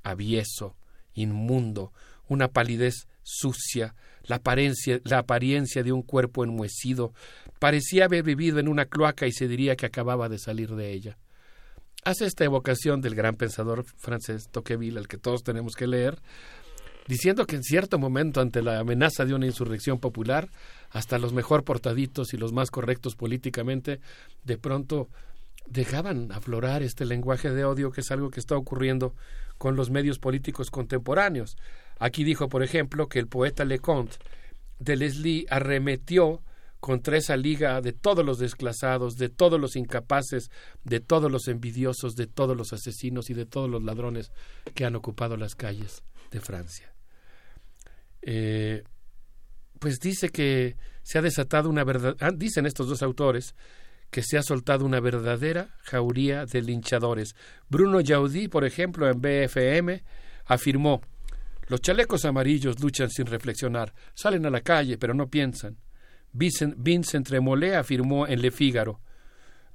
avieso, 0.03 0.75
inmundo, 1.14 1.93
una 2.27 2.48
palidez 2.48 3.08
sucia, 3.24 3.95
la 4.24 4.38
apariencia, 4.38 5.00
la 5.03 5.19
apariencia 5.19 5.83
de 5.83 5.91
un 5.91 6.01
cuerpo 6.01 6.43
enmuecido, 6.43 7.14
parecía 7.59 8.06
haber 8.06 8.24
vivido 8.24 8.59
en 8.59 8.67
una 8.67 8.85
cloaca 8.85 9.27
y 9.27 9.32
se 9.32 9.48
diría 9.48 9.75
que 9.75 9.85
acababa 9.85 10.30
de 10.30 10.40
salir 10.40 10.75
de 10.75 10.91
ella. 10.91 11.17
Hace 12.03 12.25
esta 12.25 12.45
evocación 12.45 13.01
del 13.01 13.14
gran 13.14 13.35
pensador 13.35 13.85
francés 13.85 14.48
Tocqueville, 14.50 14.98
al 14.98 15.08
que 15.08 15.17
todos 15.17 15.43
tenemos 15.43 15.75
que 15.75 15.85
leer, 15.85 16.19
diciendo 17.08 17.46
que 17.46 17.56
en 17.56 17.64
cierto 17.64 18.00
momento 18.00 18.42
ante 18.42 18.62
la 18.62 18.80
amenaza 18.80 19.26
de 19.26 19.34
una 19.34 19.46
insurrección 19.46 20.00
popular, 20.00 20.50
hasta 20.90 21.18
los 21.18 21.34
mejor 21.34 21.64
portaditos 21.64 22.34
y 22.34 22.38
los 22.38 22.54
más 22.54 22.72
correctos 22.72 23.16
políticamente, 23.16 24.00
de 24.44 24.58
pronto 24.58 25.10
dejaban 25.68 26.32
aflorar 26.32 26.84
este 26.84 27.06
lenguaje 27.06 27.52
de 27.52 27.64
odio 27.66 27.92
que 27.92 28.02
es 28.02 28.12
algo 28.12 28.30
que 28.30 28.40
está 28.40 28.56
ocurriendo 28.56 29.16
con 29.58 29.76
los 29.76 29.90
medios 29.90 30.20
políticos 30.20 30.70
contemporáneos. 30.72 31.56
Aquí 32.00 32.24
dijo, 32.24 32.50
por 32.50 32.64
ejemplo, 32.64 33.08
que 33.08 33.20
el 33.20 33.28
poeta 33.28 33.64
Leconte 33.64 34.18
de 34.80 34.96
Leslie 34.96 35.46
arremetió 35.50 36.42
contra 36.80 37.16
esa 37.16 37.38
liga 37.38 37.80
de 37.80 37.94
todos 37.94 38.26
los 38.26 38.40
desclasados, 38.40 39.16
de 39.16 39.30
todos 39.30 39.62
los 39.62 39.76
incapaces, 39.76 40.50
de 40.84 41.00
todos 41.00 41.32
los 41.32 41.48
envidiosos, 41.48 42.16
de 42.16 42.26
todos 42.26 42.58
los 42.58 42.74
asesinos 42.74 43.30
y 43.30 43.36
de 43.36 43.46
todos 43.46 43.70
los 43.70 43.84
ladrones 43.84 44.32
que 44.74 44.84
han 44.84 44.96
ocupado 44.96 45.38
las 45.38 45.54
calles 45.54 46.02
de 46.32 46.42
Francia. 46.42 46.91
Eh, 48.22 48.83
pues 49.80 50.00
dice 50.00 50.30
que 50.30 50.75
se 51.01 51.17
ha 51.17 51.22
desatado 51.22 51.69
una 51.69 51.83
verdad, 51.83 52.16
ah, 52.19 52.32
dicen 52.33 52.66
estos 52.66 52.88
dos 52.88 53.01
autores, 53.01 53.56
que 54.09 54.22
se 54.22 54.38
ha 54.38 54.43
soltado 54.43 54.85
una 54.85 55.00
verdadera 55.00 55.69
jauría 55.83 56.45
de 56.45 56.61
linchadores. 56.61 57.35
Bruno 57.69 58.01
Yaudí, 58.01 58.48
por 58.48 58.66
ejemplo, 58.66 59.09
en 59.09 59.22
BFM, 59.22 60.03
afirmó 60.45 61.01
Los 61.67 61.82
chalecos 61.82 62.25
amarillos 62.25 62.80
luchan 62.82 63.09
sin 63.09 63.25
reflexionar, 63.25 63.93
salen 64.14 64.45
a 64.45 64.50
la 64.50 64.61
calle, 64.61 64.98
pero 64.98 65.14
no 65.14 65.30
piensan. 65.30 65.77
Vincent, 66.33 66.75
Vincent 66.77 67.30
afirmó 67.75 68.27
en 68.27 68.41
Le 68.41 68.51
Figaro 68.51 69.00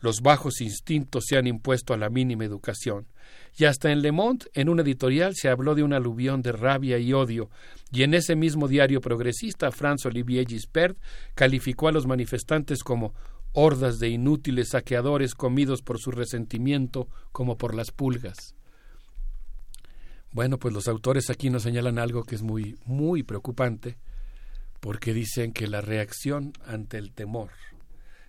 Los 0.07 0.21
bajos 0.21 0.61
instintos 0.61 1.25
se 1.27 1.37
han 1.37 1.49
impuesto 1.49 1.93
a 1.93 1.97
la 1.97 2.11
mínima 2.11 2.45
educación. 2.45 3.09
Y 3.57 3.65
hasta 3.65 3.91
en 3.91 4.03
Le 4.03 4.13
Monde, 4.13 4.47
en 4.55 4.69
un 4.69 4.79
editorial, 4.79 5.35
se 5.35 5.49
habló 5.49 5.75
de 5.75 5.83
un 5.83 5.93
aluvión 5.93 6.43
de 6.43 6.53
rabia 6.53 6.97
y 6.99 7.13
odio, 7.13 7.51
y 7.91 8.05
en 8.05 8.15
ese 8.15 8.37
mismo 8.37 8.69
diario 8.69 9.01
progresista, 9.01 9.73
Franz-Olivier 9.73 10.47
Gispert 10.47 10.97
calificó 11.35 11.89
a 11.89 11.93
los 11.93 12.07
manifestantes 12.07 12.85
como 12.85 13.15
hordas 13.51 13.99
de 13.99 14.11
inútiles 14.11 14.69
saqueadores 14.69 15.35
comidos 15.35 15.83
por 15.83 15.99
su 15.99 16.13
resentimiento 16.13 17.09
como 17.33 17.59
por 17.59 17.75
las 17.75 17.91
pulgas. 17.91 18.55
Bueno, 20.31 20.61
pues 20.61 20.73
los 20.73 20.87
autores 20.87 21.31
aquí 21.31 21.51
nos 21.51 21.65
señalan 21.65 21.99
algo 21.99 22.23
que 22.23 22.37
es 22.37 22.43
muy, 22.43 22.79
muy 22.85 23.25
preocupante, 23.25 23.99
porque 24.79 25.13
dicen 25.13 25.53
que 25.53 25.67
la 25.67 25.81
reacción 25.81 26.53
ante 26.65 26.97
el 26.97 27.13
temor 27.13 27.51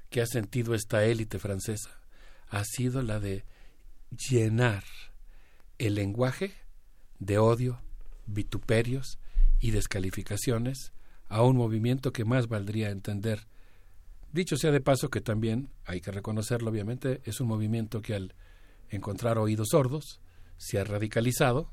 que 0.10 0.22
ha 0.22 0.26
sentido 0.26 0.74
esta 0.74 1.04
élite 1.06 1.40
francesa 1.40 1.98
ha 2.50 2.64
sido 2.64 3.02
la 3.02 3.20
de 3.20 3.44
llenar 4.30 4.84
el 5.78 5.96
lenguaje 5.96 6.54
de 7.20 7.38
odio, 7.38 7.82
vituperios 8.26 9.20
y 9.60 9.72
descalificaciones 9.72 10.94
a 11.30 11.44
un 11.44 11.58
movimiento 11.58 12.14
que 12.14 12.26
más 12.26 12.48
valdría 12.48 12.90
entender. 12.90 13.48
Dicho 14.32 14.56
sea 14.56 14.72
de 14.72 14.82
paso 14.82 15.10
que 15.10 15.22
también, 15.22 15.70
hay 15.86 16.02
que 16.02 16.12
reconocerlo 16.12 16.70
obviamente, 16.70 17.22
es 17.26 17.42
un 17.42 17.48
movimiento 17.48 18.02
que 18.02 18.16
al 18.16 18.36
encontrar 18.90 19.38
oídos 19.38 19.70
sordos 19.72 20.22
se 20.58 20.80
ha 20.80 20.84
radicalizado, 20.84 21.72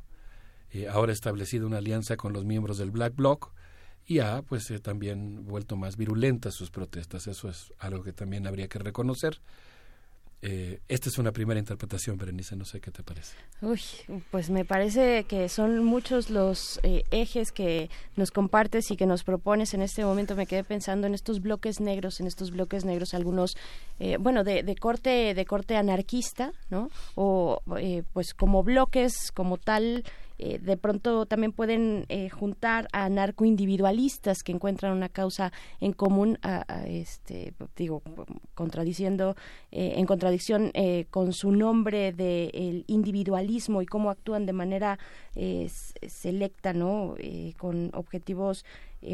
eh, 0.71 0.89
ahora 0.89 1.13
ha 1.13 1.15
establecido 1.15 1.67
una 1.67 1.79
alianza 1.79 2.17
con 2.17 2.33
los 2.33 2.45
miembros 2.45 2.79
del 2.79 2.91
Black 2.91 3.15
Bloc 3.15 3.53
y 4.07 4.19
ha 4.19 4.43
pues 4.43 4.71
eh, 4.71 4.79
también 4.79 5.47
vuelto 5.47 5.77
más 5.77 5.97
virulentas 5.97 6.55
sus 6.55 6.71
protestas. 6.71 7.27
Eso 7.27 7.49
es 7.49 7.73
algo 7.79 8.03
que 8.03 8.13
también 8.13 8.47
habría 8.47 8.69
que 8.69 8.79
reconocer. 8.79 9.41
Eh, 10.47 10.81
esta 10.89 11.09
es 11.09 11.17
una 11.17 11.33
primera 11.33 11.59
interpretación, 11.59 12.19
Berenice, 12.19 12.55
no 12.55 12.67
sé 12.67 12.79
qué 12.79 12.91
te 12.91 13.03
parece. 13.03 13.35
Uy, 13.63 13.81
pues 14.31 14.51
me 14.51 14.67
parece 14.67 15.25
que 15.25 15.49
son 15.49 15.83
muchos 15.83 16.29
los 16.29 16.81
eh, 16.83 17.05
ejes 17.11 17.51
que 17.51 17.89
nos 18.17 18.31
compartes 18.31 18.91
y 18.91 18.97
que 18.99 19.07
nos 19.07 19.25
propones 19.25 19.73
en 19.73 19.81
este 19.81 20.05
momento. 20.05 20.37
Me 20.37 20.47
quedé 20.47 20.63
pensando 20.63 21.07
en 21.07 21.15
estos 21.15 21.41
bloques 21.41 21.81
negros, 21.81 22.21
en 22.21 22.27
estos 22.27 22.51
bloques 22.51 22.85
negros, 22.85 23.15
algunos, 23.15 23.57
eh, 23.99 24.19
bueno, 24.21 24.45
de, 24.45 24.63
de, 24.63 24.77
corte 24.77 25.33
de 25.33 25.47
corte 25.47 25.79
anarquista, 25.79 26.53
¿no? 26.69 26.91
O 27.15 27.63
pues 28.13 28.35
como 28.35 28.63
bloques 28.63 29.33
como 29.33 29.57
tal 29.57 30.05
eh, 30.39 30.59
de 30.59 30.77
pronto 30.77 31.27
también 31.27 31.53
pueden 31.53 32.07
eh, 32.09 32.29
juntar 32.29 32.89
a 32.93 33.09
narcoindividualistas 33.09 34.43
que 34.43 34.53
encuentran 34.53 34.93
una 34.93 35.09
causa 35.09 35.53
en 35.81 35.93
común, 35.93 36.39
a, 36.43 36.65
este, 36.87 37.55
digo, 37.77 38.03
contradiciendo, 38.55 39.37
eh, 39.71 39.95
en 39.97 40.07
contradicción 40.07 40.73
con 41.11 41.33
su 41.33 41.53
nombre 41.53 42.13
del 42.13 42.85
individualismo 42.87 43.83
y 43.83 43.87
cómo 43.87 44.11
actúan 44.11 44.47
de 44.47 44.53
manera 44.53 44.99
selecta, 45.35 46.73
¿no? 46.73 47.15
con 47.59 47.91
objetivos 47.95 48.65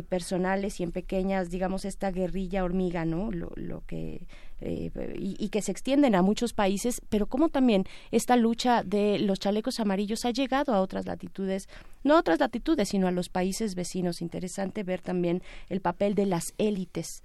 personales 0.09 0.81
y 0.81 0.85
en 0.85 0.93
pequeñas, 0.93 1.51
digamos, 1.51 1.85
esta 1.85 2.11
guerrilla 2.11 2.65
hormiga, 2.65 3.05
¿no? 3.05 3.31
Lo, 3.33 3.51
lo 3.57 3.83
que 3.87 4.27
eh, 4.61 4.91
y, 5.17 5.49
que 5.49 5.63
se 5.63 5.73
extienden 5.73 6.15
a 6.15 6.23
muchos 6.23 6.53
países, 6.53 7.01
pero 7.09 7.27
como 7.27 7.49
también 7.49 7.85
esta 8.11 8.37
lucha 8.37 8.83
de 8.83 9.19
los 9.19 9.39
chalecos 9.39 9.81
amarillos 9.81 10.25
ha 10.25 10.31
llegado 10.31 10.75
a 10.75 10.81
otras 10.81 11.07
latitudes, 11.07 11.69
no 12.05 12.15
a 12.15 12.21
otras 12.21 12.41
latitudes, 12.41 12.91
sino 12.91 13.07
a 13.07 13.11
los 13.11 13.29
países 13.29 13.75
vecinos. 13.75 14.21
Interesante 14.21 14.83
ver 14.83 15.01
también 15.01 15.43
el 15.69 15.81
papel 15.81 16.15
de 16.15 16.27
las 16.27 16.55
élites, 16.59 17.23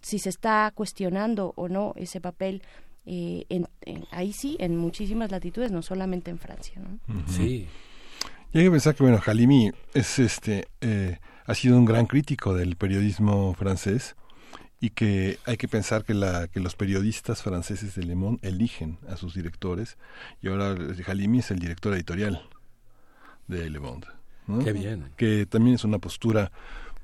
si 0.00 0.18
se 0.18 0.28
está 0.28 0.72
cuestionando 0.74 1.52
o 1.56 1.68
no 1.68 1.94
ese 1.96 2.20
papel. 2.20 2.62
Eh, 3.04 3.46
en, 3.48 3.66
ahí 4.12 4.32
sí, 4.32 4.56
en 4.60 4.76
muchísimas 4.76 5.30
latitudes, 5.32 5.72
no 5.72 5.82
solamente 5.82 6.30
en 6.30 6.38
Francia. 6.38 6.80
¿no? 6.80 7.26
Sí. 7.26 7.66
Y 8.52 8.58
hay 8.58 8.64
que 8.64 8.70
pensar 8.70 8.94
que, 8.94 9.02
bueno, 9.02 9.20
Halimi 9.24 9.72
es 9.94 10.18
este, 10.18 10.68
eh, 10.80 11.18
ha 11.46 11.54
sido 11.54 11.78
un 11.78 11.84
gran 11.84 12.06
crítico 12.06 12.54
del 12.54 12.76
periodismo 12.76 13.54
francés 13.54 14.14
y 14.82 14.90
que 14.90 15.38
hay 15.46 15.56
que 15.56 15.68
pensar 15.68 16.04
que, 16.04 16.12
la, 16.12 16.48
que 16.48 16.58
los 16.58 16.74
periodistas 16.74 17.40
franceses 17.40 17.94
de 17.94 18.02
Le 18.02 18.16
Monde 18.16 18.40
eligen 18.42 18.98
a 19.08 19.16
sus 19.16 19.32
directores 19.32 19.96
y 20.42 20.48
ahora 20.48 20.74
Halimi 21.06 21.38
es 21.38 21.52
el 21.52 21.60
director 21.60 21.94
editorial 21.94 22.42
de 23.46 23.70
Le 23.70 23.78
Monde. 23.78 24.08
Qué 24.64 24.72
bien. 24.72 25.12
Que 25.16 25.46
también 25.46 25.76
es 25.76 25.84
una 25.84 26.00
postura 26.00 26.50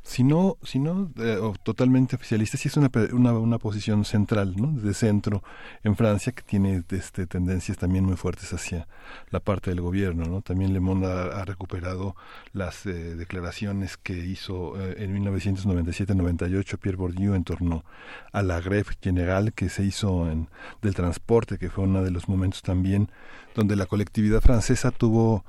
si 0.08 0.24
no, 0.24 0.56
si 0.62 0.78
no 0.78 1.12
eh, 1.18 1.38
totalmente 1.62 2.16
oficialista, 2.16 2.56
sí 2.56 2.68
es 2.68 2.78
una, 2.78 2.90
una, 3.12 3.34
una, 3.34 3.58
posición 3.58 4.06
central, 4.06 4.54
¿no? 4.56 4.68
de 4.72 4.94
centro 4.94 5.42
en 5.84 5.96
Francia, 5.96 6.32
que 6.32 6.42
tiene 6.42 6.82
este, 6.88 7.26
tendencias 7.26 7.76
también 7.76 8.06
muy 8.06 8.16
fuertes 8.16 8.54
hacia 8.54 8.88
la 9.28 9.40
parte 9.40 9.68
del 9.68 9.82
gobierno. 9.82 10.24
¿no? 10.24 10.40
También 10.40 10.72
Le 10.72 10.80
Monde 10.80 11.06
ha, 11.06 11.44
recuperado 11.44 12.16
las 12.54 12.86
eh, 12.86 13.16
declaraciones 13.16 13.98
que 13.98 14.14
hizo 14.14 14.80
eh, 14.80 15.04
en 15.04 15.14
1997-98 15.22 16.78
Pierre 16.78 16.96
Bourdieu 16.96 17.34
en 17.34 17.44
torno 17.44 17.84
a 18.32 18.42
la 18.42 18.62
greve 18.62 18.96
general 19.02 19.52
que 19.52 19.68
se 19.68 19.84
hizo 19.84 20.30
en, 20.30 20.48
del 20.80 20.94
transporte, 20.94 21.58
que 21.58 21.68
fue 21.68 21.84
uno 21.84 22.02
de 22.02 22.12
los 22.12 22.30
momentos 22.30 22.62
también 22.62 23.10
donde 23.54 23.76
la 23.76 23.84
colectividad 23.84 24.40
francesa 24.40 24.90
tuvo 24.90 25.44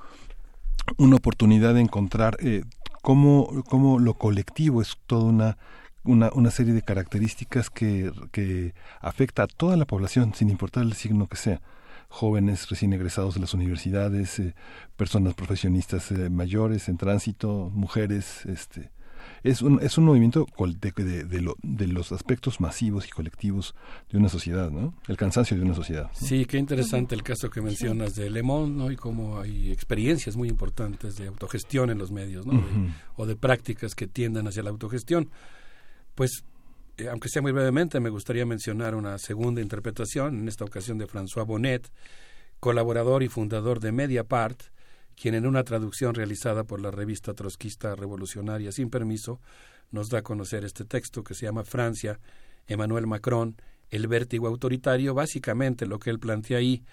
una 0.98 1.16
oportunidad 1.16 1.74
de 1.74 1.80
encontrar 1.80 2.36
eh, 2.40 2.64
cómo, 3.02 3.64
cómo 3.68 3.98
lo 3.98 4.14
colectivo 4.14 4.82
es 4.82 4.96
toda 5.06 5.24
una 5.24 5.58
una, 6.04 6.30
una 6.32 6.50
serie 6.50 6.72
de 6.72 6.82
características 6.82 7.70
que, 7.70 8.12
que 8.32 8.74
afecta 9.00 9.44
a 9.44 9.46
toda 9.46 9.76
la 9.76 9.86
población, 9.86 10.34
sin 10.34 10.50
importar 10.50 10.84
el 10.84 10.94
signo 10.94 11.28
que 11.28 11.36
sea. 11.36 11.60
Jóvenes 12.08 12.68
recién 12.68 12.92
egresados 12.92 13.34
de 13.34 13.40
las 13.40 13.54
universidades, 13.54 14.38
eh, 14.40 14.54
personas 14.96 15.34
profesionistas 15.34 16.10
eh, 16.10 16.28
mayores 16.28 16.88
en 16.88 16.96
tránsito, 16.96 17.70
mujeres, 17.72 18.46
este, 18.46 18.90
es 19.42 19.62
un, 19.62 19.80
es 19.82 19.96
un 19.98 20.04
movimiento 20.04 20.46
de, 20.96 21.24
de, 21.24 21.86
los 21.86 22.12
aspectos 22.12 22.60
masivos 22.60 23.06
y 23.06 23.10
colectivos 23.10 23.74
de 24.10 24.18
una 24.18 24.28
sociedad, 24.28 24.70
¿no? 24.70 24.94
El 25.08 25.16
cansancio 25.16 25.56
de 25.56 25.62
una 25.62 25.74
sociedad. 25.74 26.10
Sí, 26.14 26.44
qué 26.44 26.58
interesante 26.58 27.14
el 27.14 27.22
caso 27.22 27.50
que 27.50 27.60
mencionas 27.60 28.14
de 28.14 28.30
Le 28.30 28.42
Monde, 28.42 28.76
¿no? 28.76 28.90
Y 28.90 28.96
cómo 28.96 29.40
hay 29.40 29.70
experiencias 29.70 30.36
muy 30.36 30.48
importantes 30.48 31.16
de 31.16 31.26
autogestión 31.28 31.90
en 31.90 31.98
los 31.98 32.10
medios, 32.10 32.46
¿no? 32.46 32.62
o 33.16 33.26
de 33.26 33.36
prácticas 33.36 33.94
que 33.94 34.06
tiendan 34.06 34.46
hacia 34.46 34.62
la 34.62 34.70
autogestión. 34.70 35.30
Pues 36.14 36.44
eh, 37.00 37.08
aunque 37.08 37.28
sea 37.28 37.40
muy 37.40 37.52
brevemente, 37.52 37.98
me 38.00 38.10
gustaría 38.10 38.44
mencionar 38.44 38.94
una 38.94 39.16
segunda 39.18 39.62
interpretación, 39.62 40.40
en 40.40 40.48
esta 40.48 40.64
ocasión 40.64 40.98
de 40.98 41.06
François 41.06 41.46
Bonnet, 41.46 41.90
colaborador 42.58 43.22
y 43.22 43.28
fundador 43.28 43.80
de 43.80 43.92
Mediapart, 43.92 44.60
quien 45.16 45.34
en 45.34 45.46
una 45.46 45.64
traducción 45.64 46.14
realizada 46.14 46.64
por 46.64 46.80
la 46.80 46.90
revista 46.90 47.34
trotskista 47.34 47.94
revolucionaria 47.94 48.72
Sin 48.72 48.90
Permiso 48.90 49.40
nos 49.90 50.08
da 50.08 50.18
a 50.18 50.22
conocer 50.22 50.64
este 50.64 50.84
texto 50.84 51.22
que 51.24 51.34
se 51.34 51.46
llama 51.46 51.64
Francia, 51.64 52.20
Emmanuel 52.66 53.06
Macron, 53.06 53.56
el 53.90 54.06
vértigo 54.06 54.46
autoritario, 54.46 55.14
básicamente 55.14 55.86
lo 55.86 55.98
que 55.98 56.10
él 56.10 56.20
plantea 56.20 56.58
ahí 56.58 56.84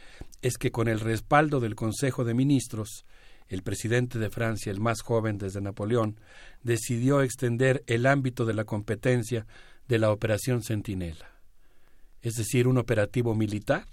es 0.41 0.57
que 0.57 0.71
con 0.71 0.87
el 0.87 0.99
respaldo 0.99 1.59
del 1.59 1.75
Consejo 1.75 2.23
de 2.23 2.33
Ministros, 2.33 3.05
el 3.47 3.61
presidente 3.61 4.19
de 4.19 4.29
Francia, 4.29 4.71
el 4.71 4.79
más 4.79 5.01
joven 5.01 5.37
desde 5.37 5.61
Napoleón, 5.61 6.19
decidió 6.63 7.21
extender 7.21 7.83
el 7.87 8.05
ámbito 8.05 8.45
de 8.45 8.55
la 8.55 8.65
competencia 8.65 9.45
de 9.87 9.99
la 9.99 10.11
Operación 10.11 10.63
Centinela, 10.63 11.31
es 12.21 12.33
decir, 12.33 12.67
un 12.67 12.77
operativo 12.77 13.35
militar 13.35 13.85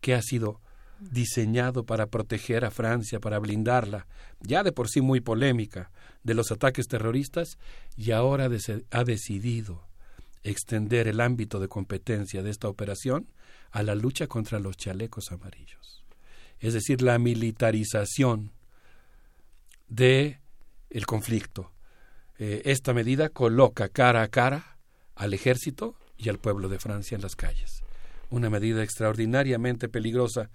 que 0.00 0.14
ha 0.14 0.20
sido 0.20 0.60
diseñado 1.00 1.84
para 1.84 2.06
proteger 2.06 2.64
a 2.64 2.70
Francia, 2.70 3.20
para 3.20 3.38
blindarla, 3.38 4.06
ya 4.40 4.62
de 4.62 4.72
por 4.72 4.88
sí 4.88 5.00
muy 5.00 5.20
polémica, 5.20 5.90
de 6.22 6.34
los 6.34 6.50
ataques 6.50 6.88
terroristas, 6.88 7.58
y 7.96 8.12
ahora 8.12 8.48
ha 8.90 9.04
decidido 9.04 9.86
extender 10.42 11.08
el 11.08 11.20
ámbito 11.20 11.60
de 11.60 11.68
competencia 11.68 12.42
de 12.42 12.50
esta 12.50 12.68
operación 12.68 13.32
a 13.70 13.82
la 13.82 13.94
lucha 13.94 14.26
contra 14.26 14.58
los 14.58 14.76
chalecos 14.76 15.32
amarillos. 15.32 16.04
Es 16.60 16.72
decir, 16.74 17.02
la 17.02 17.18
militarización 17.18 18.52
de 19.88 20.40
el 20.90 21.06
conflicto. 21.06 21.72
Eh, 22.38 22.62
esta 22.64 22.94
medida 22.94 23.28
coloca 23.28 23.88
cara 23.88 24.22
a 24.22 24.28
cara 24.28 24.78
al 25.14 25.34
ejército 25.34 25.96
y 26.16 26.28
al 26.28 26.38
pueblo 26.38 26.68
de 26.68 26.78
Francia 26.78 27.14
en 27.14 27.22
las 27.22 27.36
calles. 27.36 27.82
Una 28.30 28.50
medida 28.50 28.82
extraordinariamente 28.82 29.88
peligrosa 29.88 30.50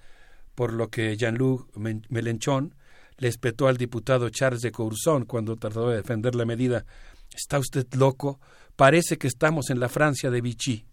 por 0.55 0.73
lo 0.73 0.89
que 0.89 1.15
Jean-Luc 1.17 1.75
Mélenchon 1.75 2.75
le 3.17 3.27
espetó 3.27 3.67
al 3.67 3.77
diputado 3.77 4.29
Charles 4.29 4.61
de 4.61 4.71
Courson 4.71 5.25
cuando 5.25 5.55
trató 5.55 5.89
de 5.89 5.97
defender 5.97 6.35
la 6.35 6.45
medida. 6.45 6.85
¿Está 7.33 7.59
usted 7.59 7.85
loco? 7.93 8.39
Parece 8.75 9.17
que 9.17 9.27
estamos 9.27 9.69
en 9.69 9.79
la 9.79 9.89
Francia 9.89 10.31
de 10.31 10.41
Vichy, 10.41 10.85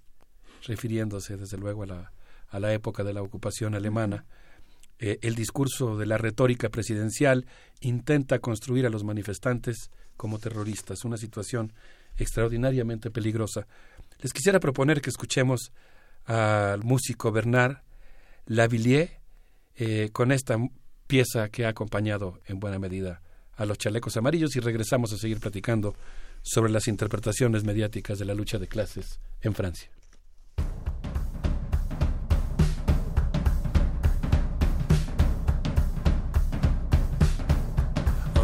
refiriéndose 0.67 1.37
desde 1.37 1.57
luego 1.57 1.85
a 1.85 1.87
la, 1.87 2.13
a 2.49 2.61
la 2.61 2.73
época 2.73 3.03
de 3.03 3.13
la 3.13 3.23
ocupación 3.23 3.75
alemana. 3.75 4.27
Eh, 4.99 5.19
el 5.23 5.35
discurso 5.37 5.97
de 5.97 6.07
la 6.07 6.19
retórica 6.19 6.69
presidencial 6.69 7.47
intenta 7.81 8.41
construir 8.41 8.85
a 8.85 8.91
los 8.91 9.05
manifestantes 9.05 9.91
como 10.17 10.39
terroristas, 10.39 11.05
una 11.05 11.17
situación 11.17 11.73
extraordinariamente 12.17 13.11
peligrosa. 13.11 13.67
Les 14.19 14.33
quisiera 14.33 14.59
proponer 14.59 15.01
que 15.01 15.11
escuchemos 15.11 15.73
al 16.25 16.83
músico 16.83 17.31
Bernard 17.31 17.79
Lavillier 18.47 19.18
eh, 19.81 20.11
con 20.13 20.33
esta 20.33 20.59
pieza 21.07 21.51
que 21.51 21.65
ha 21.65 21.69
acompañado 21.69 22.41
en 22.47 22.59
buena 22.59 22.81
medida 22.81 23.23
a 23.55 23.65
los 23.65 23.79
chalecos 23.79 24.17
amarillos 24.17 24.57
y 24.57 24.61
regresamos 24.61 25.13
a 25.13 25.17
seguir 25.17 25.39
platicando 25.39 25.95
sobre 26.43 26.73
las 26.73 26.89
interpretaciones 26.89 27.63
mediáticas 27.63 28.19
de 28.19 28.25
la 28.25 28.35
lucha 28.35 28.59
de 28.59 28.67
clases 28.67 29.21
en 29.41 29.55
Francia. 29.55 29.89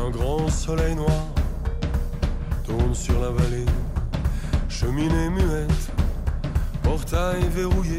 Un 0.06 0.12
grand 0.12 0.50
soleil 0.50 0.94
noir 0.94 1.34
tourne 2.64 2.94
sur 2.94 3.20
la 3.20 3.30
vallée, 3.30 3.66
cheminée 4.68 5.30
muette, 5.30 5.90
portail 6.84 7.42
verrouillé, 7.48 7.98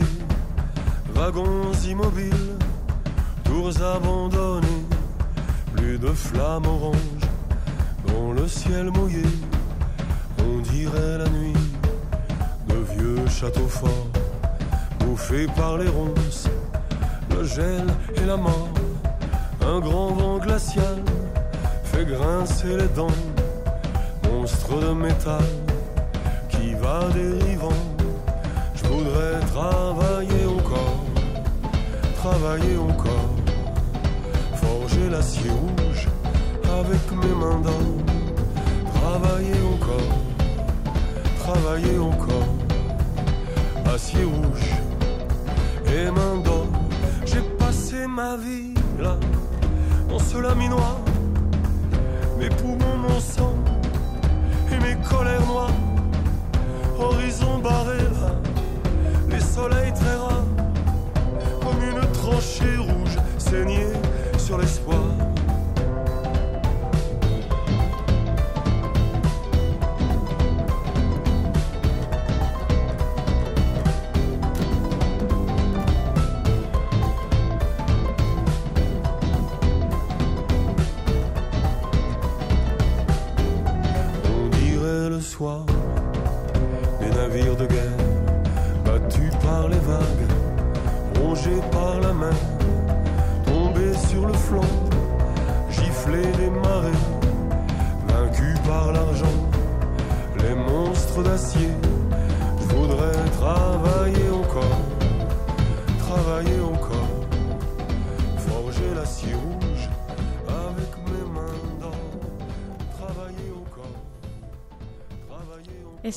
wagons 1.13 1.85
immobiles 1.85 2.55
tours 3.45 3.81
abandonnées, 3.81 4.85
plus 5.75 5.97
de 5.97 6.07
flammes 6.07 6.65
oranges 6.65 7.27
dans 8.07 8.33
le 8.33 8.47
ciel 8.47 8.91
mouillé. 8.91 9.23
On 10.39 10.59
dirait 10.59 11.17
la 11.19 11.29
nuit 11.29 11.53
de 12.67 12.75
vieux 12.93 13.27
châteaux 13.27 13.67
forts, 13.67 14.09
bouffés 14.99 15.47
par 15.55 15.77
les 15.77 15.87
ronces, 15.87 16.49
le 17.31 17.43
gel 17.43 17.85
et 18.15 18.25
la 18.25 18.37
mort. 18.37 18.69
Un 19.61 19.79
grand 19.79 20.09
vent 20.09 20.37
glacial 20.37 20.97
fait 21.83 22.05
grincer 22.05 22.77
les 22.77 22.89
dents, 22.89 23.21
monstre 24.29 24.79
de 24.79 24.93
métal 24.93 25.45
qui 26.49 26.73
va 26.75 27.07
dérivant. 27.13 27.81
Je 28.75 28.83
voudrais 28.87 29.39
travailler 29.53 30.45
encore, 30.45 31.03
travailler 32.21 32.77
encore 32.77 33.34
forger 34.95 35.09
l'acier 35.09 35.49
rouge 35.49 36.07
avec 36.63 37.11
mes 37.11 37.35
mains 37.35 37.59
d'or. 37.59 37.73
Travailler 38.93 39.61
encore, 39.73 40.13
travailler 41.39 41.97
encore. 41.99 42.47
Acier 43.93 44.23
rouge 44.23 44.71
et 45.87 46.11
main 46.11 46.41
d'or. 46.43 46.67
J'ai 47.25 47.41
passé 47.57 48.07
ma 48.07 48.35
vie 48.35 48.73
là, 48.99 49.17
dans 50.09 50.19
ce 50.19 50.37
laminoir 50.37 50.99
mes 52.37 52.49
poumons, 52.49 52.97
mon 53.07 53.19
sang 53.19 53.55
et 54.71 54.77
mes 54.77 54.97
colères 55.09 55.45
noires. 55.47 55.69
Horizon 56.99 57.59
barré 57.59 57.97
là, 57.97 58.35
les 59.29 59.39
soleils 59.39 59.93
très 59.93 60.15
rares, 60.15 60.45
comme 61.61 61.81
une 61.83 62.11
tranchée 62.11 62.77
rouge 62.77 63.17
saignée 63.37 63.87
sur 64.45 64.59
l'espoir. 64.59 65.01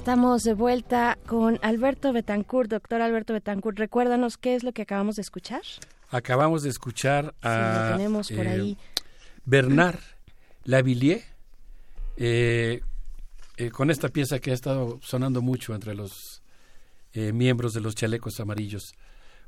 Estamos 0.09 0.43
de 0.43 0.55
vuelta 0.55 1.19
con 1.27 1.59
Alberto 1.61 2.15
Betancourt, 2.15 2.71
doctor 2.71 3.03
Alberto 3.03 3.35
Betancourt. 3.35 3.79
Recuérdanos 3.79 4.39
qué 4.39 4.55
es 4.55 4.65
lo 4.65 4.73
que 4.73 4.81
acabamos 4.81 5.17
de 5.17 5.21
escuchar. 5.21 5.61
Acabamos 6.09 6.63
de 6.63 6.71
escuchar 6.71 7.35
Sí, 7.43 7.47
a 7.47 7.91
lo 7.91 7.97
tenemos 7.99 8.31
por 8.31 8.47
eh, 8.47 8.49
ahí. 8.49 8.79
Bernard 9.45 9.99
Lavillier 10.65 11.23
eh, 12.17 12.81
eh, 13.59 13.71
con 13.71 13.91
esta 13.91 14.09
pieza 14.09 14.39
que 14.39 14.51
ha 14.51 14.55
estado 14.55 14.99
sonando 15.03 15.43
mucho 15.43 15.75
entre 15.75 15.95
los 15.95 16.43
eh, 17.13 17.35
miembros 17.35 17.75
de 17.75 17.83
los 17.83 17.95
chalecos 17.95 18.41
amarillos. 18.41 18.95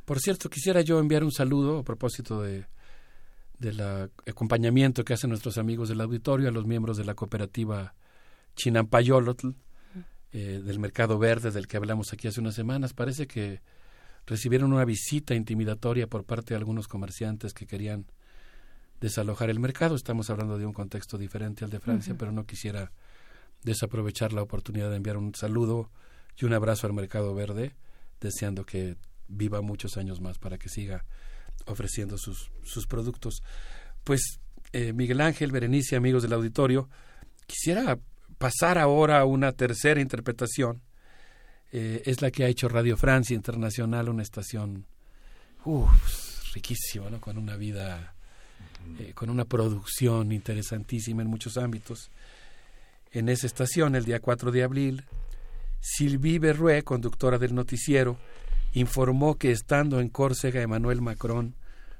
Por 0.05 0.21
cierto, 0.21 0.51
quisiera 0.51 0.83
yo 0.83 0.99
enviar 0.99 1.25
un 1.25 1.33
saludo 1.33 1.79
a 1.79 1.85
propósito 1.85 2.43
de 2.43 2.67
del 3.59 3.81
acompañamiento 4.27 5.07
que 5.07 5.15
hacen 5.15 5.31
nuestros 5.31 5.57
amigos 5.57 5.89
del 5.89 6.03
auditorio 6.03 6.51
a 6.51 6.53
los 6.53 6.67
miembros 6.67 6.99
de 6.99 7.07
la 7.07 7.15
cooperativa 7.15 7.95
Chinampayolotl 8.57 9.53
eh, 10.33 10.61
del 10.65 10.79
Mercado 10.79 11.19
Verde 11.19 11.51
del 11.51 11.67
que 11.67 11.77
hablamos 11.77 12.13
aquí 12.13 12.29
hace 12.29 12.41
unas 12.41 12.55
semanas. 12.55 12.93
Parece 12.93 13.27
que 13.27 13.61
recibieron 14.27 14.73
una 14.73 14.85
visita 14.85 15.35
intimidatoria 15.35 16.07
por 16.07 16.25
parte 16.25 16.55
de 16.55 16.59
algunos 16.59 16.89
comerciantes 16.89 17.53
que 17.53 17.67
querían 17.67 18.07
desalojar 19.01 19.51
el 19.51 19.59
mercado. 19.59 19.97
Estamos 19.97 20.31
hablando 20.31 20.59
de 20.59 20.67
un 20.67 20.73
contexto 20.73 21.19
diferente 21.19 21.65
al 21.65 21.71
de 21.71 21.81
Francia, 21.81 22.15
pero 22.19 22.33
no 22.33 22.45
quisiera 22.45 22.93
desaprovechar 23.65 24.33
la 24.33 24.43
oportunidad 24.43 24.91
de 24.91 24.97
enviar 24.97 25.17
un 25.17 25.35
saludo 25.35 25.91
y 26.37 26.45
un 26.45 26.55
abrazo 26.55 26.87
al 26.87 26.93
Mercado 26.93 27.35
Verde, 27.35 27.75
deseando 28.21 28.65
que 28.65 28.97
viva 29.29 29.61
muchos 29.63 29.97
años 29.97 30.21
más 30.21 30.39
para 30.39 30.59
que 30.59 30.69
siga 30.69 31.05
ofreciendo 31.67 32.19
sus, 32.19 32.51
sus 32.63 32.87
productos. 32.87 33.43
Pues 34.05 34.41
eh, 34.73 34.93
Miguel 34.93 35.21
Ángel, 35.21 35.53
Berenice, 35.53 35.97
amigos 35.97 36.23
del 36.23 36.33
auditorio, 36.33 36.89
quisiera 37.47 37.99
pasar 38.41 38.79
ahora 38.79 39.21
a 39.21 39.27
una 39.27 39.53
tercera 39.53 40.01
interpretación. 40.01 40.81
Eh, 41.73 42.03
es 42.07 42.23
la 42.23 42.31
que 42.31 42.43
ha 42.43 42.49
hecho 42.49 42.71
Radio 42.71 42.97
Francia 42.97 43.37
Internacional, 43.37 44.09
una 44.09 44.23
estación 44.23 44.87
uf, 45.67 46.55
riquísima, 46.55 47.11
¿no? 47.11 47.21
con 47.21 47.37
una 47.37 47.57
vida, 47.57 48.15
eh, 48.99 49.13
con 49.15 49.29
una 49.29 49.45
producción 49.45 50.33
interesantísima 50.33 51.21
en 51.21 51.29
muchos 51.29 51.59
ámbitos. 51.59 52.11
En 53.13 53.29
esa 53.29 53.47
estación, 53.47 53.95
el 53.95 54.07
día 54.07 54.21
4 54.21 54.51
de 54.51 54.63
abril, 54.63 55.05
Sylvie 55.81 56.39
Berruet, 56.39 56.83
conductora 56.83 57.37
del 57.37 57.55
noticiero, 57.55 58.17
informó 58.73 59.37
que 59.37 59.53
estando 59.53 60.01
en 60.01 60.09
Córcega, 60.09 60.63
Emmanuel 60.63 61.03
Macron 61.03 61.57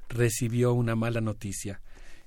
recibió 0.09 0.73
una 0.73 0.95
mala 0.95 1.21
noticia. 1.21 1.81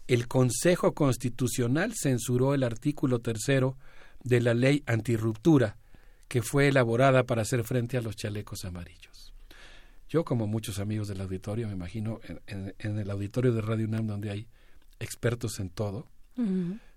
El 0.07 0.29
Consejo 0.29 0.95
Constitucional 0.95 1.95
censuró 2.01 2.55
el 2.55 2.63
artículo 2.63 3.19
tercero 3.19 3.77
de 4.25 4.41
la 4.41 4.55
ley 4.55 4.83
antirruptura, 4.87 5.77
que 6.27 6.43
fue 6.43 6.67
elaborada 6.69 7.25
para 7.25 7.43
hacer 7.43 7.63
frente 7.65 7.97
a 7.97 8.01
los 8.03 8.17
chalecos 8.17 8.65
amarillos. 8.65 9.33
Yo, 10.09 10.25
como 10.25 10.47
muchos 10.47 10.79
amigos 10.81 11.07
del 11.09 11.21
auditorio, 11.21 11.67
me 11.69 11.75
imagino, 11.75 12.19
en, 12.25 12.41
en- 12.47 12.75
en 12.79 12.99
el 12.99 13.11
auditorio 13.11 13.53
de 13.53 13.61
Radio 13.61 13.87
UNAM, 13.87 14.07
donde 14.07 14.31
hay 14.31 14.49
expertos 14.99 15.61
en 15.61 15.71
todo, 15.71 16.09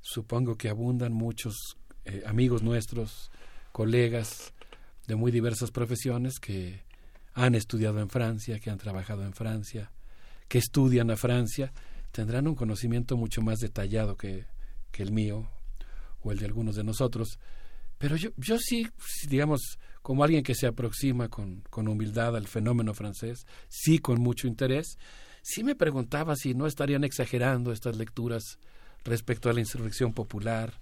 supongo 0.02 0.56
que 0.56 0.70
abundan 0.70 1.14
muchos 1.14 1.78
eh, 2.06 2.24
amigos 2.26 2.64
nuestros, 2.64 3.30
colegas 3.72 4.54
de 5.06 5.16
muy 5.16 5.32
diversas 5.32 5.70
profesiones 5.72 6.40
que 6.40 6.82
han 7.34 7.54
estudiado 7.54 8.00
en 8.00 8.10
Francia, 8.10 8.60
que 8.60 8.70
han 8.72 8.78
trabajado 8.80 9.24
en 9.24 9.34
Francia, 9.34 9.92
que 10.48 10.58
estudian 10.58 11.12
a 11.12 11.18
Francia, 11.18 11.72
tendrán 12.12 12.48
un 12.48 12.56
conocimiento 12.56 13.16
mucho 13.18 13.42
más 13.42 13.60
detallado 13.60 14.16
que, 14.18 14.46
que 14.92 15.04
el 15.04 15.12
mío 15.12 15.48
o 16.28 16.32
el 16.32 16.40
de 16.40 16.46
algunos 16.46 16.76
de 16.76 16.84
nosotros. 16.84 17.40
Pero 17.98 18.16
yo, 18.16 18.30
yo 18.38 18.58
sí, 18.60 18.88
digamos, 19.28 19.80
como 20.02 20.24
alguien 20.24 20.44
que 20.44 20.56
se 20.56 20.68
aproxima 20.68 21.30
con, 21.30 21.64
con 21.70 21.88
humildad 21.88 22.36
al 22.36 22.48
fenómeno 22.48 22.94
francés, 22.94 23.46
sí 23.70 24.00
con 24.00 24.22
mucho 24.22 24.48
interés, 24.48 24.98
sí 25.42 25.64
me 25.64 25.76
preguntaba 25.76 26.36
si 26.36 26.54
no 26.54 26.68
estarían 26.68 27.04
exagerando 27.04 27.72
estas 27.72 27.98
lecturas 27.98 28.60
respecto 29.04 29.50
a 29.50 29.54
la 29.54 29.62
insurrección 29.62 30.14
popular. 30.14 30.74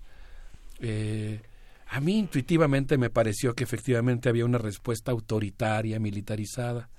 Eh, 0.80 1.42
a 1.88 2.00
mí 2.02 2.18
intuitivamente 2.18 2.98
me 2.98 3.10
pareció 3.10 3.54
que 3.54 3.64
efectivamente 3.64 4.28
había 4.28 4.46
una 4.46 4.58
respuesta 4.58 5.12
autoritaria, 5.12 6.00
militarizada, 6.00 6.90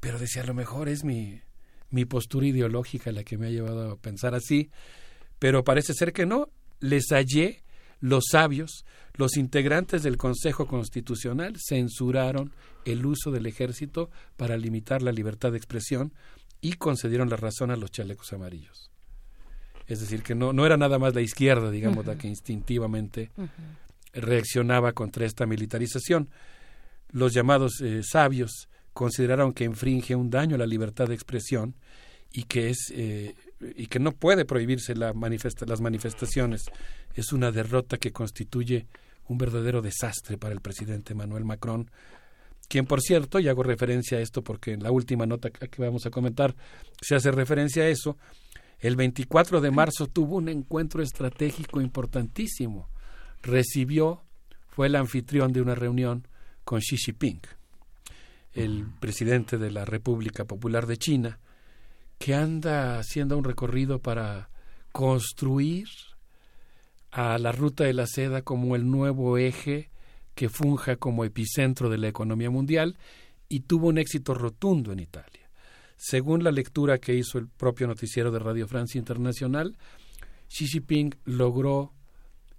pero 0.00 0.18
decía, 0.18 0.42
a 0.42 0.46
lo 0.46 0.54
mejor 0.54 0.88
es 0.88 1.04
mi, 1.04 1.40
mi 1.90 2.04
postura 2.06 2.46
ideológica 2.46 3.12
la 3.12 3.22
que 3.22 3.38
me 3.38 3.46
ha 3.46 3.50
llevado 3.50 3.92
a 3.92 3.96
pensar 3.96 4.34
así, 4.34 4.70
pero 5.38 5.62
parece 5.62 5.94
ser 5.94 6.12
que 6.12 6.26
no. 6.26 6.48
Les 6.82 7.06
hallé, 7.12 7.62
los 8.00 8.24
sabios, 8.30 8.84
los 9.14 9.36
integrantes 9.36 10.02
del 10.02 10.16
Consejo 10.16 10.66
Constitucional 10.66 11.54
censuraron 11.56 12.52
el 12.84 13.06
uso 13.06 13.30
del 13.30 13.46
ejército 13.46 14.10
para 14.36 14.56
limitar 14.56 15.00
la 15.00 15.12
libertad 15.12 15.52
de 15.52 15.58
expresión 15.58 16.12
y 16.60 16.74
concedieron 16.74 17.30
la 17.30 17.36
razón 17.36 17.70
a 17.70 17.76
los 17.76 17.90
chalecos 17.90 18.32
amarillos. 18.32 18.90
Es 19.86 20.00
decir, 20.00 20.22
que 20.22 20.34
no, 20.34 20.52
no 20.52 20.66
era 20.66 20.76
nada 20.76 20.98
más 20.98 21.14
la 21.14 21.20
izquierda, 21.20 21.70
digamos, 21.70 22.04
la 22.04 22.16
que 22.16 22.28
instintivamente 22.28 23.30
reaccionaba 24.12 24.92
contra 24.92 25.24
esta 25.24 25.46
militarización. 25.46 26.30
Los 27.10 27.32
llamados 27.32 27.80
eh, 27.80 28.02
sabios 28.02 28.68
consideraron 28.92 29.52
que 29.52 29.64
infringe 29.64 30.14
un 30.14 30.30
daño 30.30 30.56
a 30.56 30.58
la 30.58 30.66
libertad 30.66 31.08
de 31.08 31.14
expresión 31.14 31.74
y 32.32 32.44
que 32.44 32.70
es 32.70 32.92
eh, 32.94 33.34
y 33.76 33.86
que 33.86 33.98
no 33.98 34.12
puede 34.12 34.44
prohibirse 34.44 34.94
la 34.94 35.12
manifesta- 35.12 35.66
las 35.66 35.80
manifestaciones. 35.80 36.62
Es 37.14 37.32
una 37.32 37.50
derrota 37.52 37.96
que 37.98 38.12
constituye 38.12 38.86
un 39.28 39.38
verdadero 39.38 39.82
desastre 39.82 40.36
para 40.38 40.52
el 40.54 40.60
presidente 40.60 41.12
Emmanuel 41.12 41.44
Macron, 41.44 41.90
quien 42.68 42.86
por 42.86 43.00
cierto, 43.00 43.38
y 43.38 43.48
hago 43.48 43.62
referencia 43.62 44.18
a 44.18 44.20
esto 44.20 44.42
porque 44.42 44.72
en 44.72 44.82
la 44.82 44.90
última 44.90 45.26
nota 45.26 45.50
que 45.50 45.68
que 45.68 45.82
vamos 45.82 46.06
a 46.06 46.10
comentar 46.10 46.54
se 47.00 47.14
hace 47.14 47.30
referencia 47.30 47.82
a 47.84 47.88
eso, 47.88 48.16
el 48.80 48.96
24 48.96 49.60
de 49.60 49.70
marzo 49.70 50.06
tuvo 50.06 50.36
un 50.36 50.48
encuentro 50.48 51.02
estratégico 51.02 51.80
importantísimo. 51.80 52.88
Recibió, 53.42 54.22
fue 54.68 54.86
el 54.88 54.96
anfitrión 54.96 55.52
de 55.52 55.60
una 55.60 55.74
reunión 55.74 56.26
con 56.64 56.80
Xi 56.80 56.96
Jinping, 56.96 57.40
el 58.54 58.86
presidente 59.00 59.58
de 59.58 59.70
la 59.70 59.84
República 59.84 60.44
Popular 60.44 60.86
de 60.86 60.96
China, 60.96 61.38
que 62.22 62.36
anda 62.36 63.00
haciendo 63.00 63.36
un 63.36 63.42
recorrido 63.42 63.98
para 63.98 64.48
construir 64.92 65.88
a 67.10 67.36
la 67.36 67.50
ruta 67.50 67.82
de 67.82 67.94
la 67.94 68.06
seda 68.06 68.42
como 68.42 68.76
el 68.76 68.88
nuevo 68.88 69.38
eje 69.38 69.90
que 70.36 70.48
funja 70.48 70.94
como 70.94 71.24
epicentro 71.24 71.90
de 71.90 71.98
la 71.98 72.06
economía 72.06 72.48
mundial 72.48 72.96
y 73.48 73.62
tuvo 73.62 73.88
un 73.88 73.98
éxito 73.98 74.34
rotundo 74.34 74.92
en 74.92 75.00
Italia. 75.00 75.50
Según 75.96 76.44
la 76.44 76.52
lectura 76.52 76.98
que 76.98 77.12
hizo 77.12 77.38
el 77.38 77.48
propio 77.48 77.88
noticiero 77.88 78.30
de 78.30 78.38
Radio 78.38 78.68
Francia 78.68 79.00
Internacional, 79.00 79.76
Xi 80.46 80.68
Jinping 80.68 81.16
logró 81.24 81.92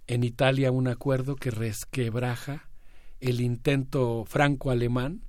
en 0.06 0.24
Italia 0.24 0.72
un 0.72 0.88
acuerdo 0.88 1.36
que 1.36 1.50
resquebraja 1.50 2.68
el 3.18 3.40
intento 3.40 4.26
franco-alemán 4.26 5.22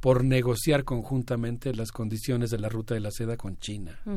por 0.00 0.24
negociar 0.24 0.84
conjuntamente 0.84 1.74
las 1.74 1.92
condiciones 1.92 2.50
de 2.50 2.58
la 2.58 2.68
ruta 2.68 2.94
de 2.94 3.00
la 3.00 3.10
seda 3.10 3.36
con 3.36 3.58
China. 3.58 4.00
Mm. 4.04 4.16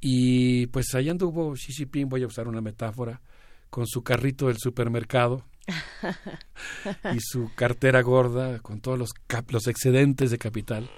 Y 0.00 0.66
pues 0.66 0.94
allá 0.94 1.12
anduvo 1.12 1.54
Xi 1.54 1.72
Jinping, 1.72 2.08
voy 2.08 2.22
a 2.22 2.26
usar 2.26 2.46
una 2.46 2.60
metáfora, 2.60 3.22
con 3.70 3.86
su 3.86 4.02
carrito 4.02 4.48
del 4.48 4.58
supermercado 4.58 5.44
y 7.14 7.18
su 7.20 7.50
cartera 7.54 8.02
gorda 8.02 8.60
con 8.60 8.80
todos 8.80 8.98
los, 8.98 9.10
los 9.48 9.66
excedentes 9.66 10.30
de 10.30 10.38
capital 10.38 10.90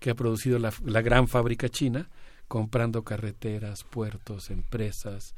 que 0.00 0.10
ha 0.10 0.14
producido 0.14 0.58
la, 0.58 0.72
la, 0.84 1.02
gran 1.02 1.28
fábrica 1.28 1.68
china, 1.68 2.08
comprando 2.48 3.04
carreteras, 3.04 3.84
puertos, 3.84 4.50
empresas. 4.50 5.34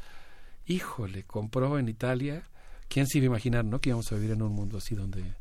Híjole, 0.67 1.25
compró 1.25 1.79
en 1.79 1.89
Italia. 1.89 2.45
¿Quién 2.89 3.07
se 3.07 3.19
iba 3.19 3.25
a 3.25 3.33
imaginar, 3.35 3.65
no? 3.65 3.81
Que 3.81 3.91
íbamos 3.91 4.11
a 4.11 4.15
vivir 4.15 4.31
en 4.31 4.43
un 4.43 4.53
mundo 4.53 4.79
así 4.79 4.95
donde, 4.95 5.35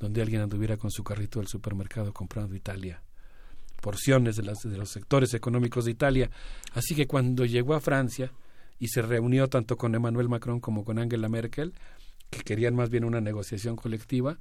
donde 0.00 0.22
alguien 0.22 0.42
anduviera 0.42 0.76
con 0.76 0.90
su 0.90 1.04
carrito 1.04 1.38
del 1.38 1.46
supermercado 1.46 2.12
comprando 2.12 2.56
Italia 2.56 3.02
porciones 3.80 4.36
de, 4.36 4.42
las, 4.42 4.58
de 4.62 4.76
los 4.76 4.90
sectores 4.90 5.34
económicos 5.34 5.86
de 5.86 5.90
Italia. 5.90 6.30
Así 6.74 6.94
que 6.94 7.06
cuando 7.06 7.44
llegó 7.44 7.74
a 7.74 7.80
Francia 7.80 8.30
y 8.78 8.88
se 8.88 9.02
reunió 9.02 9.48
tanto 9.48 9.76
con 9.76 9.94
Emmanuel 9.94 10.28
Macron 10.28 10.60
como 10.60 10.84
con 10.84 10.98
Angela 10.98 11.28
Merkel, 11.28 11.74
que 12.30 12.40
querían 12.40 12.76
más 12.76 12.90
bien 12.90 13.04
una 13.04 13.20
negociación 13.20 13.76
colectiva, 13.76 14.38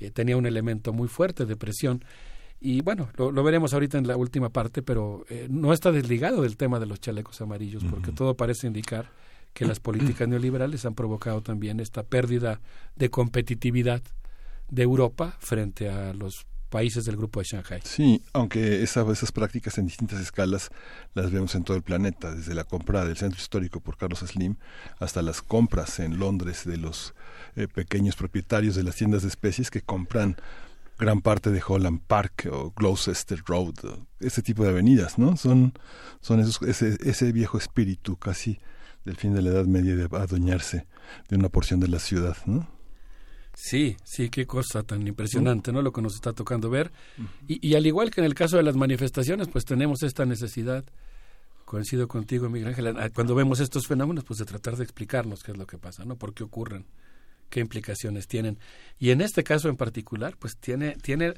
eh, 0.00 0.10
tenía 0.10 0.36
un 0.36 0.46
elemento 0.46 0.92
muy 0.92 1.08
fuerte 1.08 1.44
de 1.44 1.56
presión. 1.56 2.04
Y 2.60 2.80
bueno, 2.80 3.10
lo, 3.16 3.42
veremos 3.42 3.74
ahorita 3.74 3.98
en 3.98 4.06
la 4.06 4.16
última 4.16 4.48
parte, 4.48 4.82
pero 4.82 5.24
eh, 5.28 5.46
no 5.50 5.72
está 5.72 5.92
desligado 5.92 6.42
del 6.42 6.56
tema 6.56 6.80
de 6.80 6.86
los 6.86 7.00
chalecos 7.00 7.40
amarillos, 7.40 7.84
porque 7.84 8.10
todo 8.10 8.34
parece 8.34 8.66
indicar 8.66 9.10
que 9.52 9.64
las 9.64 9.78
políticas 9.78 10.26
neoliberales 10.26 10.84
han 10.84 10.94
provocado 10.94 11.40
también 11.42 11.78
esta 11.80 12.02
pérdida 12.02 12.60
de 12.96 13.10
competitividad 13.10 14.02
de 14.70 14.82
Europa 14.82 15.36
frente 15.40 15.88
a 15.88 16.12
los 16.12 16.46
países 16.68 17.04
del 17.04 17.16
grupo 17.16 17.40
de 17.40 17.46
Shanghai. 17.46 17.80
Sí, 17.84 18.22
aunque 18.32 18.82
esas 18.82 19.32
prácticas 19.32 19.78
en 19.78 19.86
distintas 19.86 20.20
escalas 20.20 20.70
las 21.14 21.30
vemos 21.30 21.54
en 21.54 21.64
todo 21.64 21.76
el 21.76 21.82
planeta, 21.82 22.34
desde 22.34 22.54
la 22.54 22.64
compra 22.64 23.04
del 23.04 23.16
centro 23.16 23.38
histórico 23.38 23.80
por 23.80 23.96
Carlos 23.96 24.20
Slim 24.20 24.56
hasta 24.98 25.22
las 25.22 25.42
compras 25.42 25.98
en 25.98 26.18
Londres 26.18 26.64
de 26.64 26.76
los 26.76 27.14
eh, 27.56 27.68
pequeños 27.68 28.16
propietarios 28.16 28.74
de 28.74 28.82
las 28.82 28.96
tiendas 28.96 29.22
de 29.22 29.28
especies 29.28 29.70
que 29.70 29.80
compran 29.80 30.36
gran 30.98 31.20
parte 31.20 31.50
de 31.50 31.62
Holland 31.66 32.00
Park 32.06 32.48
o 32.50 32.72
Gloucester 32.76 33.40
Road, 33.46 33.74
ese 34.20 34.42
tipo 34.42 34.64
de 34.64 34.70
avenidas, 34.70 35.16
¿no? 35.16 35.36
Son, 35.36 35.72
son 36.20 36.40
esos, 36.40 36.60
ese, 36.62 36.98
ese 37.08 37.30
viejo 37.32 37.56
espíritu 37.56 38.16
casi 38.16 38.58
del 39.04 39.16
fin 39.16 39.32
de 39.32 39.42
la 39.42 39.50
Edad 39.50 39.66
Media 39.66 39.94
de 39.94 40.04
adueñarse 40.16 40.86
de 41.28 41.36
una 41.36 41.48
porción 41.48 41.78
de 41.78 41.88
la 41.88 42.00
ciudad, 42.00 42.36
¿no? 42.46 42.77
Sí, 43.60 43.96
sí, 44.04 44.30
qué 44.30 44.46
cosa 44.46 44.84
tan 44.84 45.04
impresionante, 45.04 45.72
¿no? 45.72 45.82
Lo 45.82 45.92
que 45.92 46.00
nos 46.00 46.14
está 46.14 46.32
tocando 46.32 46.70
ver. 46.70 46.92
y, 47.48 47.74
al 47.74 47.84
igual 47.86 48.08
que 48.08 48.20
en 48.20 48.24
el 48.24 48.34
caso 48.34 48.56
de 48.56 48.62
las 48.62 48.76
manifestaciones, 48.76 49.48
pues 49.48 49.64
tenemos 49.64 50.04
esta 50.04 50.24
necesidad, 50.24 50.84
coincido 51.64 52.06
contigo, 52.06 52.48
Miguel 52.48 52.68
Ángel, 52.68 53.12
cuando 53.12 53.34
vemos 53.34 53.58
estos 53.58 53.88
fenómenos, 53.88 54.22
pues 54.22 54.38
de 54.38 54.44
tratar 54.44 54.76
de 54.76 54.84
explicarnos 54.84 55.42
qué 55.42 55.50
es 55.50 55.58
lo 55.58 55.66
que 55.66 55.76
pasa, 55.76 56.04
¿no? 56.04 56.14
¿Por 56.14 56.34
qué 56.34 56.44
ocurren? 56.44 56.86
¿Qué 57.50 57.58
implicaciones 57.58 58.28
tienen? 58.28 58.60
Y 58.96 59.10
en 59.10 59.20
este 59.20 59.42
caso 59.42 59.68
en 59.68 59.76
particular, 59.76 60.36
pues 60.38 60.56
tiene, 60.56 60.94
tiene, 60.94 61.34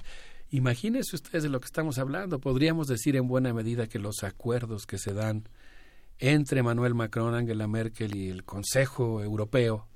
imagínense 0.50 1.16
ustedes 1.16 1.42
de 1.42 1.48
lo 1.48 1.58
que 1.58 1.66
estamos 1.66 1.96
hablando, 1.96 2.38
podríamos 2.38 2.86
decir 2.86 3.16
en 3.16 3.28
buena 3.28 3.54
medida 3.54 3.86
que 3.86 3.98
los 3.98 4.24
acuerdos 4.24 4.86
que 4.86 4.98
se 4.98 5.14
dan 5.14 5.48
entre 6.18 6.62
Manuel 6.62 6.94
Macron, 6.94 7.34
Angela 7.34 7.66
Merkel 7.66 8.14
y 8.14 8.28
el 8.28 8.44
Consejo 8.44 9.22
Europeo 9.22 9.88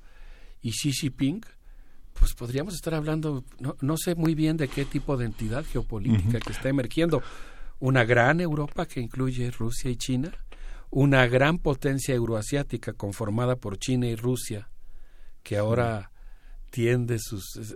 y 0.63 0.71
Xi 0.71 0.91
Jinping, 0.91 1.43
pues 2.19 2.35
podríamos 2.35 2.75
estar 2.75 2.95
hablando, 2.95 3.45
no, 3.59 3.77
no 3.81 3.97
sé 3.97 4.15
muy 4.15 4.35
bien 4.35 4.57
de 4.57 4.69
qué 4.69 4.85
tipo 4.85 5.17
de 5.17 5.27
entidad 5.27 5.65
geopolítica 5.65 6.41
que 6.41 6.53
está 6.53 6.69
emergiendo. 6.69 7.23
Una 7.81 8.05
gran 8.05 8.41
Europa 8.41 8.87
que 8.87 9.01
incluye 9.01 9.51
Rusia 9.51 9.91
y 9.91 9.97
China, 9.97 10.33
una 10.91 11.27
gran 11.27 11.59
potencia 11.59 12.15
euroasiática 12.15 12.93
conformada 12.93 13.57
por 13.57 13.79
China 13.79 14.07
y 14.07 14.15
Rusia, 14.15 14.71
que 15.43 15.59
ahora 15.59 16.13
tiende 16.75 17.21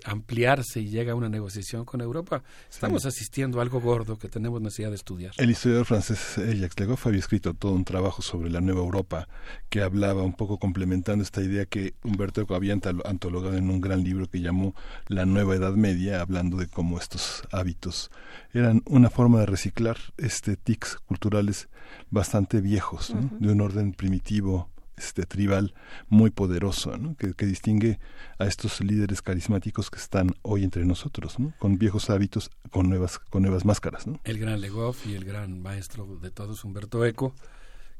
a 0.04 0.10
ampliarse 0.10 0.80
y 0.80 0.88
llega 0.88 1.12
a 1.12 1.14
una 1.14 1.28
negociación 1.28 1.84
con 1.84 2.00
Europa, 2.00 2.42
estamos 2.68 3.06
asistiendo 3.06 3.60
a 3.60 3.62
algo 3.62 3.80
gordo 3.80 4.18
que 4.18 4.26
tenemos 4.26 4.60
necesidad 4.60 4.88
de 4.88 4.96
estudiar. 4.96 5.32
El 5.36 5.50
historiador 5.50 5.86
francés 5.86 6.34
Jacques 6.34 6.80
Legoff 6.80 7.06
había 7.06 7.20
escrito 7.20 7.54
todo 7.54 7.74
un 7.74 7.84
trabajo 7.84 8.22
sobre 8.22 8.50
la 8.50 8.60
nueva 8.60 8.80
Europa 8.80 9.28
que 9.68 9.82
hablaba 9.82 10.24
un 10.24 10.32
poco 10.32 10.58
complementando 10.58 11.22
esta 11.22 11.40
idea 11.40 11.64
que 11.64 11.94
Humberto 12.02 12.40
Eco 12.40 12.56
había 12.56 12.72
antologado 12.72 13.56
en 13.56 13.70
un 13.70 13.80
gran 13.80 14.02
libro 14.02 14.28
que 14.28 14.40
llamó 14.40 14.74
La 15.06 15.26
Nueva 15.26 15.54
Edad 15.54 15.74
Media, 15.74 16.20
hablando 16.20 16.56
de 16.56 16.66
cómo 16.66 16.98
estos 16.98 17.44
hábitos 17.52 18.10
eran 18.52 18.82
una 18.84 19.10
forma 19.10 19.38
de 19.38 19.46
reciclar 19.46 19.96
este 20.16 20.56
tics 20.56 20.96
culturales 21.06 21.68
bastante 22.10 22.60
viejos, 22.60 23.14
de 23.38 23.52
un 23.52 23.60
orden 23.60 23.92
primitivo, 23.92 24.68
este 24.98 25.24
tribal 25.24 25.74
muy 26.08 26.30
poderoso, 26.30 26.92
que, 27.16 27.46
distingue 27.46 27.98
a 28.38 28.46
estos 28.46 28.80
líderes 28.80 29.22
carismáticos 29.22 29.90
que 29.90 29.98
están 29.98 30.34
hoy 30.42 30.64
entre 30.64 30.84
nosotros, 30.84 31.36
con 31.58 31.78
viejos 31.78 32.10
hábitos, 32.10 32.50
con 32.70 32.88
nuevas, 32.88 33.18
con 33.18 33.42
nuevas 33.42 33.64
máscaras. 33.64 34.04
El 34.24 34.38
gran 34.38 34.60
Legoff 34.60 35.06
y 35.06 35.14
el 35.14 35.24
gran 35.24 35.62
maestro 35.62 36.18
de 36.20 36.30
todos, 36.30 36.64
Humberto 36.64 37.04
Eco, 37.04 37.34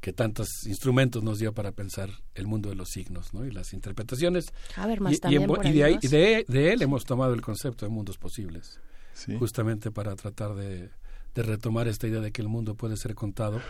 que 0.01 0.13
tantos 0.13 0.49
instrumentos 0.67 1.23
nos 1.23 1.39
dio 1.39 1.53
para 1.55 1.73
pensar 1.73 2.11
el 2.35 2.47
mundo 2.47 2.69
de 2.69 2.77
los 2.77 2.91
signos 2.91 3.31
y 3.33 3.51
las 3.51 3.73
interpretaciones. 3.73 4.53
y, 4.77 5.71
de, 5.71 5.85
ahí, 5.85 5.99
de, 6.03 6.73
él 6.73 6.83
hemos 6.83 7.05
tomado 7.05 7.35
el 7.35 7.41
concepto 7.41 7.87
de 7.87 7.91
mundos 7.91 8.19
posibles, 8.19 8.81
justamente 9.39 9.91
para 9.91 10.15
tratar 10.15 10.55
de 10.55 10.91
retomar 11.35 11.87
esta 11.87 12.07
idea 12.09 12.21
de 12.21 12.33
que 12.33 12.43
el 12.43 12.49
mundo 12.49 12.75
puede 12.75 12.97
ser 12.97 13.15
contado 13.15 13.61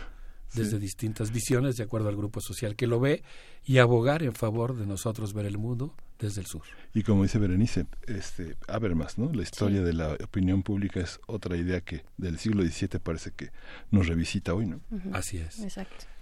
desde 0.53 0.79
distintas 0.79 1.31
visiones 1.31 1.77
de 1.77 1.83
acuerdo 1.83 2.09
al 2.09 2.15
grupo 2.15 2.41
social 2.41 2.75
que 2.75 2.87
lo 2.87 2.99
ve 2.99 3.23
y 3.65 3.77
abogar 3.77 4.23
en 4.23 4.33
favor 4.33 4.77
de 4.77 4.85
nosotros 4.85 5.33
ver 5.33 5.45
el 5.45 5.57
mundo 5.57 5.95
desde 6.19 6.41
el 6.41 6.47
sur. 6.47 6.63
Y 6.93 7.03
como 7.03 7.23
dice 7.23 7.39
Berenice, 7.39 7.85
este 8.07 8.57
Habermas, 8.67 9.17
¿no? 9.17 9.31
La 9.31 9.43
historia 9.43 9.81
de 9.81 9.93
la 9.93 10.13
opinión 10.13 10.63
pública 10.63 10.99
es 10.99 11.19
otra 11.27 11.55
idea 11.55 11.81
que 11.81 12.03
del 12.17 12.39
siglo 12.39 12.63
XVII 12.63 12.99
parece 12.99 13.31
que 13.31 13.51
nos 13.91 14.07
revisita 14.07 14.53
hoy, 14.53 14.65
¿no? 14.65 14.81
Así 15.13 15.37
es. 15.37 15.63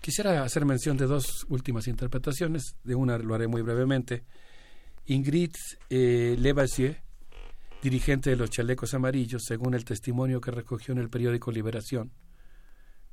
Quisiera 0.02 0.44
hacer 0.44 0.66
mención 0.66 0.98
de 0.98 1.06
dos 1.06 1.46
últimas 1.50 1.88
interpretaciones, 1.88 2.76
de 2.84 2.96
una 2.96 3.18
lo 3.18 3.34
haré 3.34 3.48
muy 3.48 3.62
brevemente. 3.62 4.24
Ingrid 5.06 5.54
eh, 5.90 6.36
Levassier, 6.38 7.02
dirigente 7.82 8.30
de 8.30 8.36
los 8.36 8.50
chalecos 8.50 8.94
amarillos, 8.94 9.44
según 9.46 9.74
el 9.74 9.86
testimonio 9.86 10.42
que 10.42 10.52
recogió 10.52 10.94
en 10.94 11.00
el 11.00 11.10
periódico 11.10 11.52
Liberación, 11.52 12.12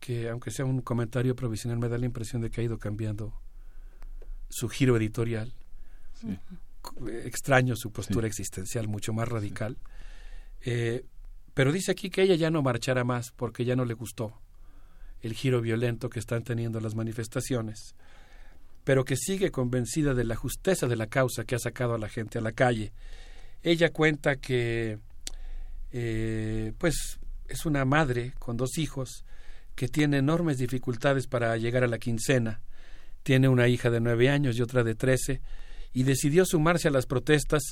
que 0.05 0.28
aunque 0.28 0.50
sea 0.50 0.66
un 0.66 0.83
comentario 0.83 1.34
provisional 1.34 1.78
me 1.78 1.89
da 1.89 1.97
la 1.97 2.05
impresión 2.05 2.42
de 2.42 2.50
que 2.50 2.60
ha 2.60 2.65
ido 2.65 2.76
cambiando 2.78 3.33
su 4.50 4.68
giro 4.68 4.99
editorial. 4.99 5.55
Extraño 7.24 7.74
su 7.74 7.91
postura 7.91 8.26
existencial 8.26 8.86
mucho 8.86 9.15
más 9.15 9.26
radical. 9.26 9.78
Eh, 10.60 11.07
pero 11.55 11.73
dice 11.73 11.91
aquí 11.91 12.10
que 12.10 12.20
ella 12.20 12.34
ya 12.34 12.50
no 12.50 12.60
marchará 12.60 13.02
más 13.02 13.33
porque 13.33 13.65
ya 13.65 13.76
no 13.76 13.86
le 13.86 13.94
gustó 13.94 14.39
el 15.23 15.33
giro 15.33 15.62
violento 15.62 16.10
que 16.10 16.18
están 16.18 16.44
teniendo 16.44 16.81
las 16.81 16.94
manifestaciones, 16.94 17.94
pero 18.84 19.07
que 19.07 19.16
sigue 19.16 19.50
convencida 19.50 20.12
de 20.12 20.24
la 20.24 20.36
justeza 20.36 20.86
de 20.86 20.97
la 20.97 21.07
causa 21.07 21.44
que 21.44 21.55
ha 21.55 21.58
sacado 21.58 21.94
a 21.94 21.99
la 21.99 22.10
gente 22.10 22.36
a 22.36 22.42
la 22.42 22.52
calle. 22.52 22.92
Ella 23.62 23.91
cuenta 23.91 24.36
que, 24.36 24.99
eh, 25.92 26.74
pues, 26.76 27.18
es 27.49 27.65
una 27.65 27.86
madre 27.86 28.34
con 28.39 28.58
dos 28.58 28.76
hijos 28.76 29.24
que 29.75 29.89
tiene 29.89 30.19
enormes 30.19 30.59
dificultades 30.59 31.27
para 31.27 31.57
llegar 31.57 31.85
a 31.85 31.89
la 31.89 31.99
quincena. 31.99 32.61
Tiene 33.23 33.49
una 33.49 33.69
hija 33.69 33.91
de 33.91 34.01
nueve 34.01 34.28
años 34.28 34.57
y 34.57 34.62
otra 34.62 34.85
de 34.85 34.94
trece, 34.94 35.41
y 35.93 36.03
decidió 36.03 36.44
sumarse 36.44 36.89
a 36.89 36.91
las 36.91 37.07
protestas 37.07 37.62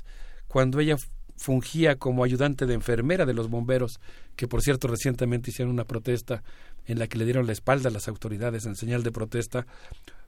cuando 0.47 0.81
ella 0.81 0.97
fungía 1.37 1.97
como 1.97 2.25
ayudante 2.25 2.67
de 2.67 2.75
enfermera 2.75 3.27
de 3.27 3.35
los 3.35 3.49
bomberos, 3.49 3.99
que 4.37 4.47
por 4.47 4.63
cierto 4.63 4.89
recientemente 4.89 5.51
hicieron 5.51 5.73
una 5.73 5.85
protesta 5.85 6.43
en 6.87 6.99
la 6.99 7.09
que 7.09 7.19
le 7.19 7.25
dieron 7.25 7.47
la 7.47 7.53
espalda 7.53 7.89
a 7.89 7.93
las 7.93 8.09
autoridades 8.09 8.65
en 8.65 8.77
señal 8.77 9.03
de 9.03 9.13
protesta 9.13 9.67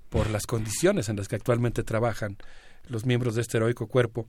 por 0.08 0.30
las 0.30 0.46
condiciones 0.46 1.08
en 1.08 1.16
las 1.16 1.28
que 1.28 1.36
actualmente 1.36 1.82
trabajan 1.82 2.36
los 2.88 3.06
miembros 3.06 3.34
de 3.34 3.42
este 3.42 3.56
heroico 3.58 3.86
cuerpo. 3.86 4.26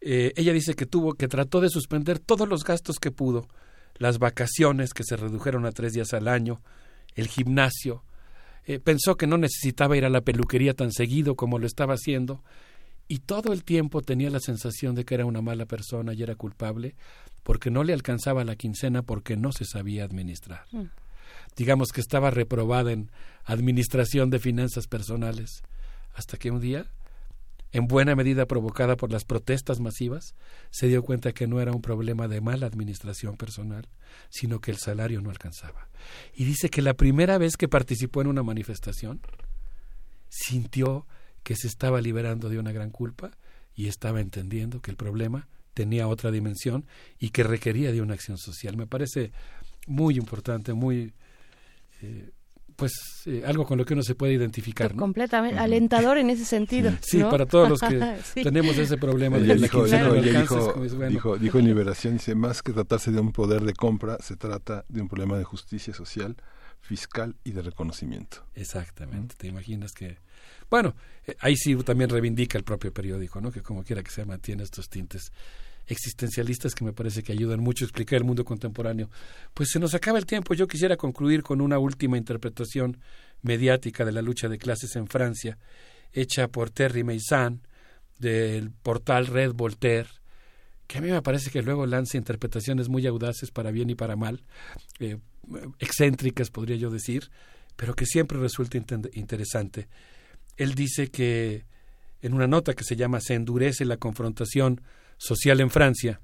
Eh, 0.00 0.32
ella 0.36 0.52
dice 0.52 0.74
que 0.74 0.86
tuvo 0.86 1.14
que 1.14 1.28
trató 1.28 1.60
de 1.60 1.68
suspender 1.68 2.18
todos 2.18 2.48
los 2.48 2.64
gastos 2.64 2.98
que 2.98 3.10
pudo 3.10 3.46
las 3.96 4.18
vacaciones 4.18 4.94
que 4.94 5.04
se 5.04 5.16
redujeron 5.16 5.66
a 5.66 5.72
tres 5.72 5.92
días 5.92 6.12
al 6.14 6.28
año, 6.28 6.60
el 7.14 7.28
gimnasio. 7.28 8.02
Eh, 8.66 8.78
pensó 8.78 9.16
que 9.16 9.26
no 9.26 9.38
necesitaba 9.38 9.96
ir 9.96 10.04
a 10.04 10.10
la 10.10 10.20
peluquería 10.20 10.74
tan 10.74 10.92
seguido 10.92 11.34
como 11.34 11.58
lo 11.58 11.66
estaba 11.66 11.94
haciendo 11.94 12.42
y 13.08 13.18
todo 13.18 13.52
el 13.52 13.64
tiempo 13.64 14.02
tenía 14.02 14.30
la 14.30 14.38
sensación 14.38 14.94
de 14.94 15.04
que 15.04 15.14
era 15.14 15.26
una 15.26 15.42
mala 15.42 15.66
persona 15.66 16.12
y 16.14 16.22
era 16.22 16.36
culpable 16.36 16.94
porque 17.42 17.70
no 17.70 17.82
le 17.82 17.92
alcanzaba 17.92 18.44
la 18.44 18.54
quincena 18.54 19.02
porque 19.02 19.36
no 19.36 19.50
se 19.50 19.64
sabía 19.64 20.04
administrar. 20.04 20.64
Mm. 20.70 20.84
Digamos 21.56 21.88
que 21.88 22.00
estaba 22.00 22.30
reprobada 22.30 22.92
en 22.92 23.10
administración 23.44 24.30
de 24.30 24.38
finanzas 24.38 24.86
personales 24.86 25.62
hasta 26.14 26.36
que 26.36 26.50
un 26.50 26.60
día 26.60 26.86
en 27.72 27.86
buena 27.86 28.16
medida 28.16 28.46
provocada 28.46 28.96
por 28.96 29.12
las 29.12 29.24
protestas 29.24 29.80
masivas, 29.80 30.34
se 30.70 30.88
dio 30.88 31.02
cuenta 31.02 31.32
que 31.32 31.46
no 31.46 31.60
era 31.60 31.72
un 31.72 31.82
problema 31.82 32.26
de 32.26 32.40
mala 32.40 32.66
administración 32.66 33.36
personal, 33.36 33.88
sino 34.28 34.60
que 34.60 34.70
el 34.70 34.78
salario 34.78 35.20
no 35.20 35.30
alcanzaba. 35.30 35.88
Y 36.34 36.44
dice 36.44 36.68
que 36.68 36.82
la 36.82 36.94
primera 36.94 37.38
vez 37.38 37.56
que 37.56 37.68
participó 37.68 38.22
en 38.22 38.26
una 38.26 38.42
manifestación, 38.42 39.20
sintió 40.28 41.06
que 41.42 41.56
se 41.56 41.66
estaba 41.66 42.00
liberando 42.00 42.48
de 42.48 42.58
una 42.58 42.72
gran 42.72 42.90
culpa 42.90 43.30
y 43.74 43.88
estaba 43.88 44.20
entendiendo 44.20 44.80
que 44.80 44.90
el 44.90 44.96
problema 44.96 45.48
tenía 45.74 46.08
otra 46.08 46.30
dimensión 46.30 46.86
y 47.18 47.30
que 47.30 47.44
requería 47.44 47.92
de 47.92 48.02
una 48.02 48.14
acción 48.14 48.38
social. 48.38 48.76
Me 48.76 48.86
parece 48.86 49.32
muy 49.86 50.16
importante, 50.16 50.72
muy 50.72 51.14
eh, 52.02 52.30
pues 52.80 53.26
eh, 53.26 53.42
algo 53.46 53.66
con 53.66 53.76
lo 53.76 53.84
que 53.84 53.92
uno 53.92 54.02
se 54.02 54.14
puede 54.14 54.32
identificar. 54.32 54.94
¿no? 54.94 55.00
Completamente 55.00 55.58
alentador 55.58 56.16
en 56.16 56.30
ese 56.30 56.46
sentido. 56.46 56.90
Sí, 57.02 57.22
para 57.22 57.44
todos 57.44 57.68
los 57.68 57.80
que 57.80 58.16
tenemos 58.42 58.78
ese 58.78 58.96
problema 58.96 59.38
de 59.38 59.48
la 59.48 59.54
dijo, 59.54 59.84
dijo, 61.08 61.36
dijo, 61.36 61.58
en 61.58 61.64
Liberación, 61.66 62.14
dice, 62.14 62.34
más 62.34 62.62
que 62.62 62.72
tratarse 62.72 63.12
de 63.12 63.20
un 63.20 63.32
poder 63.32 63.62
de 63.64 63.74
compra, 63.74 64.16
se 64.20 64.36
trata 64.36 64.86
de 64.88 65.02
un 65.02 65.08
problema 65.08 65.36
de 65.36 65.44
justicia 65.44 65.92
social, 65.92 66.36
fiscal 66.80 67.36
y 67.44 67.52
de 67.52 67.60
reconocimiento. 67.60 68.46
Exactamente, 68.54 69.34
te 69.36 69.46
imaginas 69.46 69.92
que... 69.92 70.16
Bueno, 70.70 70.94
eh, 71.26 71.36
ahí 71.40 71.56
sí 71.56 71.76
también 71.84 72.08
reivindica 72.08 72.56
el 72.56 72.64
propio 72.64 72.94
periódico, 72.94 73.42
¿no? 73.42 73.52
que 73.52 73.60
como 73.60 73.84
quiera 73.84 74.02
que 74.02 74.10
sea 74.10 74.24
mantiene 74.24 74.62
estos 74.62 74.88
tintes 74.88 75.32
existencialistas 75.86 76.74
que 76.74 76.84
me 76.84 76.92
parece 76.92 77.22
que 77.22 77.32
ayudan 77.32 77.60
mucho 77.60 77.84
a 77.84 77.86
explicar 77.86 78.18
el 78.18 78.24
mundo 78.24 78.44
contemporáneo. 78.44 79.10
Pues 79.54 79.70
se 79.70 79.78
nos 79.78 79.94
acaba 79.94 80.18
el 80.18 80.26
tiempo. 80.26 80.54
Yo 80.54 80.66
quisiera 80.68 80.96
concluir 80.96 81.42
con 81.42 81.60
una 81.60 81.78
última 81.78 82.16
interpretación 82.16 82.98
mediática 83.42 84.04
de 84.04 84.12
la 84.12 84.22
lucha 84.22 84.48
de 84.48 84.58
clases 84.58 84.96
en 84.96 85.06
Francia, 85.06 85.58
hecha 86.12 86.48
por 86.48 86.70
Terry 86.70 87.04
Meissan 87.04 87.62
del 88.18 88.70
portal 88.70 89.26
Red 89.26 89.52
Voltaire, 89.54 90.08
que 90.86 90.98
a 90.98 91.00
mí 91.00 91.10
me 91.10 91.22
parece 91.22 91.50
que 91.50 91.62
luego 91.62 91.86
lanza 91.86 92.18
interpretaciones 92.18 92.88
muy 92.88 93.06
audaces 93.06 93.50
para 93.50 93.70
bien 93.70 93.90
y 93.90 93.94
para 93.94 94.16
mal, 94.16 94.42
eh, 94.98 95.18
excéntricas 95.78 96.50
podría 96.50 96.76
yo 96.76 96.90
decir, 96.90 97.30
pero 97.76 97.94
que 97.94 98.06
siempre 98.06 98.38
resulta 98.38 98.76
interesante. 99.12 99.88
Él 100.56 100.74
dice 100.74 101.08
que 101.08 101.64
en 102.20 102.34
una 102.34 102.46
nota 102.46 102.74
que 102.74 102.84
se 102.84 102.96
llama 102.96 103.20
Se 103.20 103.34
endurece 103.34 103.84
la 103.84 103.96
confrontación 103.96 104.82
social 105.20 105.60
en 105.60 105.70
Francia, 105.70 106.18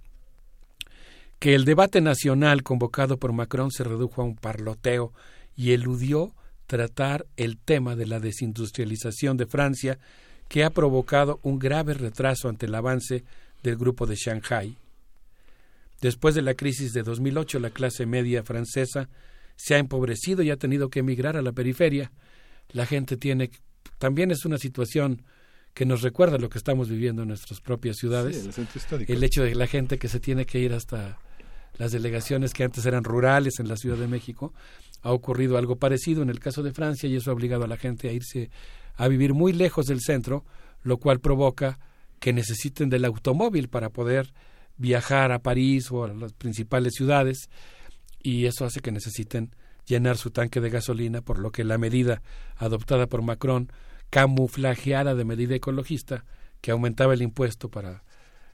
que 1.38 1.54
el 1.54 1.66
debate 1.66 2.00
nacional 2.00 2.62
convocado 2.62 3.18
por 3.18 3.34
Macron 3.34 3.70
se 3.70 3.84
redujo 3.84 4.22
a 4.22 4.24
un 4.24 4.36
parloteo 4.36 5.12
y 5.54 5.72
eludió 5.72 6.34
tratar 6.66 7.26
el 7.36 7.58
tema 7.58 7.94
de 7.94 8.06
la 8.06 8.20
desindustrialización 8.20 9.36
de 9.36 9.46
Francia, 9.46 9.98
que 10.48 10.64
ha 10.64 10.70
provocado 10.70 11.40
un 11.42 11.58
grave 11.58 11.92
retraso 11.92 12.48
ante 12.48 12.66
el 12.66 12.74
avance 12.74 13.22
del 13.62 13.76
grupo 13.76 14.06
de 14.06 14.16
Shanghai. 14.16 14.78
Después 16.00 16.34
de 16.34 16.42
la 16.42 16.54
crisis 16.54 16.94
de 16.94 17.02
2008, 17.02 17.58
la 17.58 17.70
clase 17.70 18.06
media 18.06 18.42
francesa 18.42 19.10
se 19.56 19.74
ha 19.74 19.78
empobrecido 19.78 20.42
y 20.42 20.50
ha 20.50 20.56
tenido 20.56 20.88
que 20.88 21.00
emigrar 21.00 21.36
a 21.36 21.42
la 21.42 21.52
periferia. 21.52 22.12
La 22.70 22.86
gente 22.86 23.16
tiene 23.16 23.50
también 23.98 24.30
es 24.30 24.44
una 24.44 24.58
situación 24.58 25.22
que 25.76 25.84
nos 25.84 26.00
recuerda 26.00 26.38
lo 26.38 26.48
que 26.48 26.56
estamos 26.56 26.88
viviendo 26.88 27.20
en 27.20 27.28
nuestras 27.28 27.60
propias 27.60 27.98
ciudades. 27.98 28.48
el, 29.06 29.22
hecho 29.22 29.42
de 29.42 29.54
la 29.54 29.66
gente 29.66 29.98
que 29.98 30.08
se 30.08 30.20
tiene 30.20 30.46
que 30.46 30.58
ir 30.58 30.72
hasta 30.72 31.18
las 31.76 31.92
delegaciones 31.92 32.54
que 32.54 32.64
antes 32.64 32.86
eran 32.86 33.04
rurales 33.04 33.60
en 33.60 33.68
la 33.68 33.76
Ciudad 33.76 33.98
de 33.98 34.08
México, 34.08 34.54
ha 35.02 35.12
ocurrido 35.12 35.58
algo 35.58 35.76
parecido 35.76 36.22
en 36.22 36.30
el 36.30 36.40
caso 36.40 36.62
de 36.62 36.72
Francia 36.72 37.10
y 37.10 37.16
eso 37.16 37.30
ha 37.30 37.34
obligado 37.34 37.64
a 37.64 37.66
la 37.66 37.76
gente 37.76 38.08
a 38.08 38.12
irse 38.12 38.48
a 38.94 39.06
vivir 39.08 39.34
muy 39.34 39.52
lejos 39.52 39.84
del 39.84 40.00
centro, 40.00 40.46
lo 40.82 40.96
cual 40.96 41.20
provoca 41.20 41.78
que 42.20 42.32
necesiten 42.32 42.88
del 42.88 43.04
automóvil 43.04 43.68
para 43.68 43.90
poder 43.90 44.32
viajar 44.78 45.30
a 45.30 45.40
París 45.40 45.92
o 45.92 46.04
a 46.04 46.08
las 46.08 46.32
principales 46.32 46.94
ciudades 46.94 47.50
y 48.22 48.46
eso 48.46 48.64
hace 48.64 48.80
que 48.80 48.92
necesiten 48.92 49.54
llenar 49.84 50.16
su 50.16 50.30
tanque 50.30 50.62
de 50.62 50.70
gasolina, 50.70 51.20
por 51.20 51.38
lo 51.38 51.52
que 51.52 51.64
la 51.64 51.76
medida 51.76 52.22
adoptada 52.56 53.08
por 53.08 53.20
Macron 53.20 53.70
camuflajeada 54.10 55.14
de 55.14 55.24
medida 55.24 55.54
ecologista 55.54 56.24
que 56.60 56.70
aumentaba 56.70 57.14
el 57.14 57.22
impuesto 57.22 57.68
para 57.68 58.02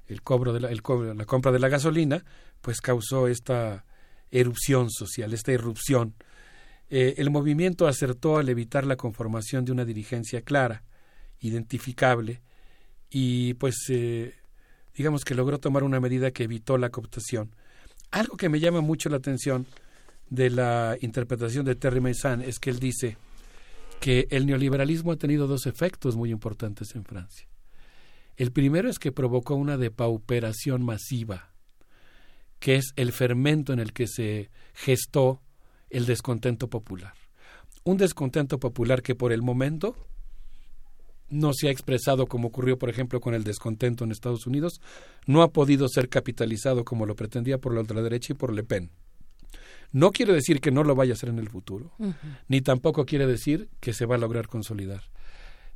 el 0.07 0.23
cobro 0.23 0.53
de 0.53 0.61
la, 0.61 1.25
compra 1.25 1.53
de 1.53 1.59
la 1.59 1.69
gasolina, 1.69 2.25
pues 2.61 2.81
causó 2.81 3.29
esta 3.29 3.85
erupción 4.31 4.91
social, 4.91 5.33
esta 5.33 5.53
irrupción. 5.53 6.15
Eh, 6.91 7.15
el 7.19 7.31
movimiento 7.31 7.87
acertó 7.87 8.39
al 8.39 8.49
evitar 8.49 8.85
la 8.85 8.97
conformación 8.97 9.65
de 9.65 9.73
una 9.73 9.85
dirigencia 9.85 10.43
clara, 10.43 10.83
identificable, 11.41 12.43
y 13.11 13.55
pues 13.55 13.77
eh, 13.89 14.35
digamos 14.97 15.25
que 15.25 15.35
logró 15.35 15.59
tomar 15.59 15.85
una 15.85 16.01
medida 16.01 16.31
que 16.31 16.45
evitó 16.45 16.79
la 16.79 16.91
cooptación. 16.91 17.55
Algo 18.11 18.37
que 18.37 18.49
me 18.49 18.61
llama 18.61 18.81
mucho 18.81 19.09
la 19.09 19.17
atención 19.17 19.67
de 20.29 20.51
la 20.51 20.97
interpretación 21.01 21.65
de 21.65 21.75
Terry 21.75 22.01
Meissan 22.01 22.43
es 22.43 22.59
que 22.59 22.71
él 22.71 22.79
dice 22.79 23.17
que 24.03 24.27
el 24.31 24.47
neoliberalismo 24.47 25.13
ha 25.13 25.17
tenido 25.17 25.47
dos 25.47 25.65
efectos 25.67 26.17
muy 26.17 26.33
importantes 26.33 26.97
en 26.97 27.05
Francia. 27.05 27.47
El 28.37 28.51
primero 28.51 28.91
es 28.91 28.99
que 28.99 29.13
provocó 29.13 29.55
una 29.55 29.77
depauperación 29.77 30.83
masiva, 30.83 31.53
que 32.59 32.75
es 32.75 32.95
el 32.97 33.13
fermento 33.13 33.73
en 33.73 33.79
el 33.79 33.93
que 33.93 34.09
se 34.09 34.51
gestó 34.75 35.41
el 35.89 36.05
descontento 36.05 36.69
popular. 36.69 37.15
Un 37.85 37.97
descontento 37.97 38.59
popular 38.59 39.03
que 39.03 39.15
por 39.15 39.33
el 39.33 39.41
momento 39.41 39.95
no 41.29 41.53
se 41.55 41.69
ha 41.69 41.71
expresado 41.71 42.27
como 42.27 42.49
ocurrió, 42.49 42.81
por 42.81 42.91
ejemplo, 42.91 43.21
con 43.21 43.35
el 43.35 43.45
descontento 43.45 44.03
en 44.03 44.11
Estados 44.11 44.49
Unidos, 44.49 44.81
no 45.27 45.43
ha 45.43 45.53
podido 45.53 45.87
ser 45.89 46.09
capitalizado 46.09 46.85
como 46.85 47.07
lo 47.07 47.15
pretendía 47.15 47.59
por 47.59 47.73
la 47.73 47.83
ultraderecha 47.83 48.33
y 48.33 48.37
por 48.37 48.53
Le 48.53 48.65
Pen. 48.65 48.91
No 49.93 50.11
quiere 50.11 50.33
decir 50.33 50.61
que 50.61 50.71
no 50.71 50.85
lo 50.85 50.95
vaya 50.95 51.13
a 51.13 51.15
hacer 51.15 51.29
en 51.29 51.39
el 51.39 51.49
futuro, 51.49 51.93
ni 52.49 52.61
tampoco 52.63 53.05
quiere 53.05 53.27
decir 53.27 53.69
que 53.81 53.93
se 53.93 54.07
va 54.07 54.15
a 54.17 54.19
lograr 54.19 54.49
consolidar. 54.49 55.03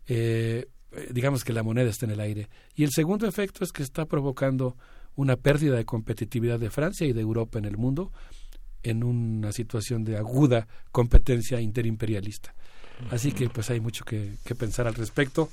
Eh, 0.08 0.66
eh, 0.92 1.08
digamos 1.12 1.44
que 1.44 1.52
la 1.52 1.62
moneda 1.62 1.90
está 1.90 2.06
en 2.06 2.12
el 2.12 2.20
aire. 2.20 2.48
Y 2.74 2.84
el 2.84 2.90
segundo 2.90 3.26
efecto 3.26 3.64
es 3.64 3.72
que 3.72 3.82
está 3.82 4.06
provocando 4.06 4.76
una 5.14 5.36
pérdida 5.36 5.76
de 5.76 5.84
competitividad 5.84 6.58
de 6.58 6.70
Francia 6.70 7.06
y 7.06 7.12
de 7.12 7.20
Europa 7.20 7.58
en 7.58 7.64
el 7.64 7.76
mundo 7.76 8.12
en 8.82 9.02
una 9.02 9.52
situación 9.52 10.04
de 10.04 10.16
aguda 10.16 10.68
competencia 10.92 11.60
interimperialista. 11.60 12.54
Así 13.10 13.32
que 13.32 13.48
pues 13.50 13.68
hay 13.70 13.80
mucho 13.80 14.04
que, 14.04 14.36
pensar 14.58 14.86
al 14.86 14.94
respecto 14.94 15.50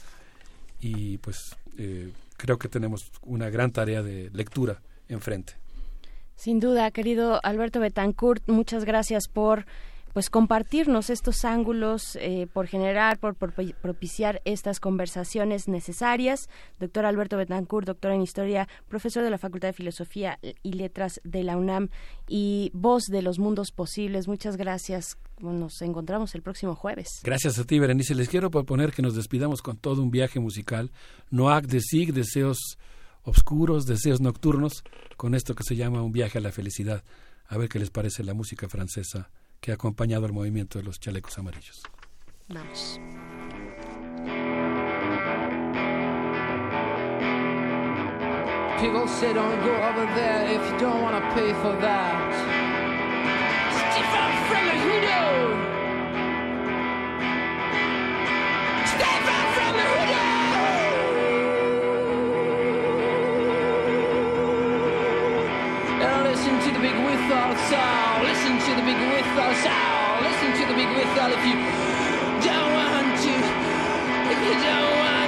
y 0.79 1.17
pues 1.17 1.55
eh, 1.77 2.11
creo 2.37 2.57
que 2.57 2.69
tenemos 2.69 3.11
una 3.23 3.49
gran 3.49 3.71
tarea 3.71 4.01
de 4.01 4.29
lectura 4.31 4.81
enfrente. 5.09 5.62
Sin 6.35 6.59
duda, 6.59 6.91
querido 6.91 7.39
Alberto 7.43 7.79
Betancourt, 7.79 8.47
muchas 8.47 8.85
gracias 8.85 9.27
por 9.27 9.65
pues 10.13 10.29
compartirnos 10.29 11.09
estos 11.09 11.43
ángulos, 11.43 12.15
eh, 12.21 12.47
por 12.53 12.67
generar, 12.67 13.17
por, 13.17 13.35
propiciar 13.35 14.41
estas 14.45 14.79
conversaciones 14.79 15.67
necesarias. 15.67 16.49
Doctor 16.79 17.05
Alberto 17.05 17.35
Betancourt, 17.35 17.87
doctor 17.87 18.11
en 18.11 18.21
Historia, 18.21 18.67
profesor 18.87 19.23
de 19.23 19.31
la 19.31 19.39
Facultad 19.39 19.69
de 19.69 19.73
Filosofía 19.73 20.39
y 20.61 20.73
Letras 20.73 21.19
de 21.23 21.43
la 21.43 21.57
UNAM 21.57 21.89
y 22.27 22.69
voz 22.73 23.05
de 23.05 23.23
los 23.23 23.39
mundos 23.39 23.71
posibles. 23.71 24.27
Muchas 24.27 24.55
gracias. 24.55 25.17
Nos 25.39 25.81
encontramos 25.81 26.35
el 26.35 26.43
próximo 26.43 26.75
jueves. 26.75 27.07
Gracias 27.23 27.57
a 27.57 27.63
ti, 27.63 27.79
Berenice. 27.79 28.13
Les 28.13 28.29
quiero 28.29 28.51
proponer 28.51 28.91
que 28.91 29.01
nos 29.01 29.15
despidamos 29.15 29.63
con 29.63 29.77
todo 29.77 30.03
un 30.03 30.11
viaje 30.11 30.39
musical. 30.39 30.91
Noac 31.31 31.65
de 31.65 31.81
Sig, 31.81 32.13
deseos 32.13 32.77
obscuros, 33.23 33.85
deseos 33.85 34.21
nocturnos, 34.21 34.83
con 35.17 35.35
esto 35.35 35.55
que 35.55 35.63
se 35.63 35.75
llama 35.75 36.01
un 36.01 36.11
viaje 36.11 36.37
a 36.37 36.41
la 36.41 36.51
felicidad. 36.51 37.03
A 37.47 37.57
ver 37.57 37.69
qué 37.69 37.79
les 37.79 37.89
parece 37.89 38.23
la 38.23 38.33
música 38.33 38.69
francesa 38.69 39.29
que 39.59 39.71
ha 39.71 39.75
acompañado 39.75 40.25
al 40.25 40.33
movimiento 40.33 40.79
de 40.79 40.85
los 40.85 40.99
chalecos 40.99 41.37
amarillos. 41.37 41.81
Vamos. 42.49 42.99
People 48.79 49.07
say 49.07 49.33
don't 49.33 49.61
go 49.63 49.71
over 49.71 50.05
there 50.13 50.55
if 50.55 50.71
you 50.71 50.77
don't 50.77 51.01
want 51.01 51.15
to 51.15 51.35
pay 51.35 51.53
for 51.61 51.73
that. 51.79 52.63
From 54.49 54.67
the. 54.67 55.72
Whistle 67.33 67.55
sound. 67.69 68.23
Listen 68.23 68.53
to 68.59 68.71
the 68.75 68.85
big 68.85 68.99
whistle 69.09 69.41
oh, 69.41 69.53
sound. 69.65 70.25
Listen 70.25 70.49
to 70.59 70.63
the 70.69 70.75
big 70.77 70.89
whistle 70.95 71.29
oh, 71.29 71.37
if 71.37 71.43
you 71.49 71.57
don't 72.45 72.71
want 72.77 73.09
to. 73.25 73.33
If 74.33 74.39
you 74.45 74.55
don't 74.61 74.93
want 75.01 75.22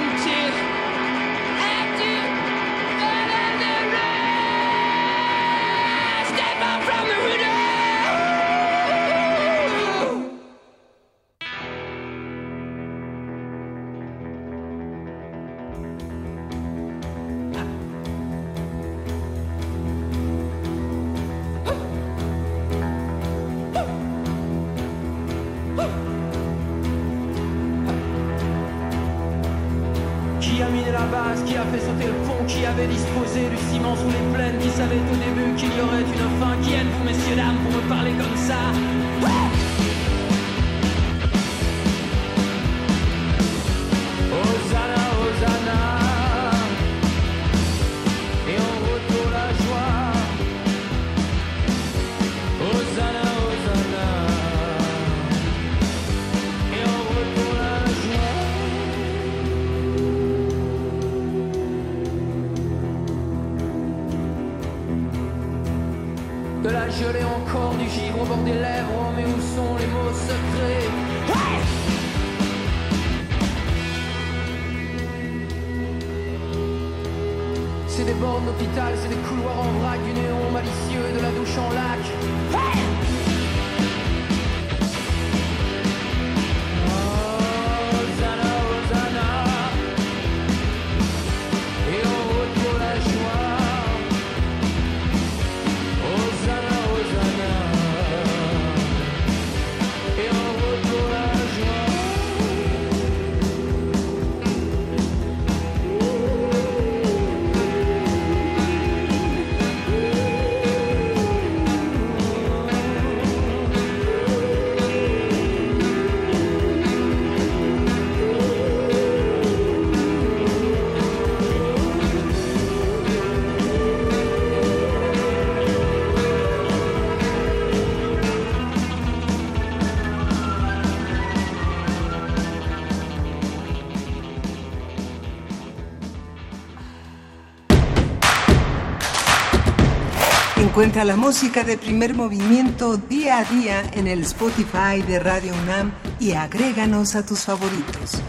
Encuentra 140.86 141.04
la 141.04 141.16
música 141.16 141.64
de 141.64 141.76
primer 141.76 142.14
movimiento 142.14 142.96
día 142.96 143.38
a 143.38 143.44
día 143.44 143.82
en 143.94 144.06
el 144.06 144.20
Spotify 144.20 145.02
de 145.04 145.18
Radio 145.18 145.52
UNAM 145.64 145.90
y 146.20 146.34
agréganos 146.34 147.16
a 147.16 147.26
tus 147.26 147.40
favoritos. 147.40 148.22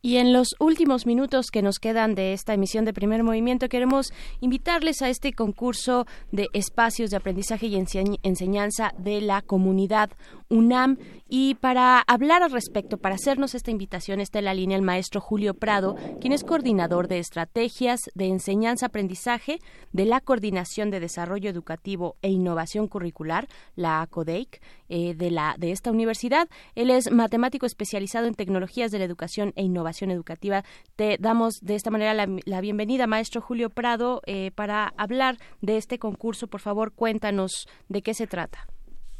Y 0.00 0.16
en 0.16 0.32
los 0.32 0.56
últimos 0.58 1.04
minutos 1.04 1.50
que 1.52 1.60
nos 1.60 1.78
quedan 1.78 2.14
de 2.14 2.32
esta 2.32 2.54
emisión 2.54 2.86
de 2.86 2.94
primer 2.94 3.22
movimiento, 3.22 3.68
queremos 3.68 4.10
invitarles 4.40 5.02
a 5.02 5.10
este 5.10 5.34
concurso 5.34 6.06
de 6.32 6.46
espacios 6.54 7.10
de 7.10 7.18
aprendizaje 7.18 7.66
y 7.66 7.76
enseñanza 8.22 8.94
de 8.96 9.20
la 9.20 9.42
comunidad 9.42 10.08
UNAM. 10.48 10.98
Y 11.28 11.56
para 11.56 12.00
hablar 12.00 12.42
al 12.42 12.52
respecto, 12.52 12.96
para 12.96 13.16
hacernos 13.16 13.54
esta 13.54 13.70
invitación, 13.70 14.20
está 14.20 14.38
en 14.38 14.46
la 14.46 14.54
línea 14.54 14.76
el 14.76 14.82
maestro 14.82 15.20
Julio 15.20 15.54
Prado, 15.54 15.96
quien 16.20 16.32
es 16.32 16.42
coordinador 16.42 17.06
de 17.06 17.18
estrategias 17.18 18.00
de 18.14 18.28
enseñanza-aprendizaje 18.28 19.58
de 19.92 20.06
la 20.06 20.20
Coordinación 20.20 20.90
de 20.90 21.00
Desarrollo 21.00 21.50
Educativo 21.50 22.16
e 22.22 22.30
Innovación 22.30 22.88
Curricular, 22.88 23.46
la 23.76 24.06
CODEIC, 24.10 24.62
eh, 24.88 25.14
de, 25.14 25.30
la, 25.30 25.54
de 25.58 25.70
esta 25.70 25.90
universidad. 25.90 26.48
Él 26.74 26.90
es 26.90 27.10
matemático 27.10 27.66
especializado 27.66 28.26
en 28.26 28.34
tecnologías 28.34 28.90
de 28.90 28.98
la 28.98 29.04
educación 29.04 29.52
e 29.54 29.62
innovación 29.62 30.10
educativa. 30.10 30.64
Te 30.96 31.18
damos 31.20 31.60
de 31.60 31.74
esta 31.74 31.90
manera 31.90 32.14
la, 32.14 32.26
la 32.46 32.60
bienvenida, 32.62 33.06
maestro 33.06 33.42
Julio 33.42 33.68
Prado, 33.68 34.22
eh, 34.24 34.50
para 34.54 34.94
hablar 34.96 35.36
de 35.60 35.76
este 35.76 35.98
concurso. 35.98 36.46
Por 36.46 36.60
favor, 36.60 36.92
cuéntanos 36.92 37.68
de 37.88 38.00
qué 38.00 38.14
se 38.14 38.26
trata. 38.26 38.66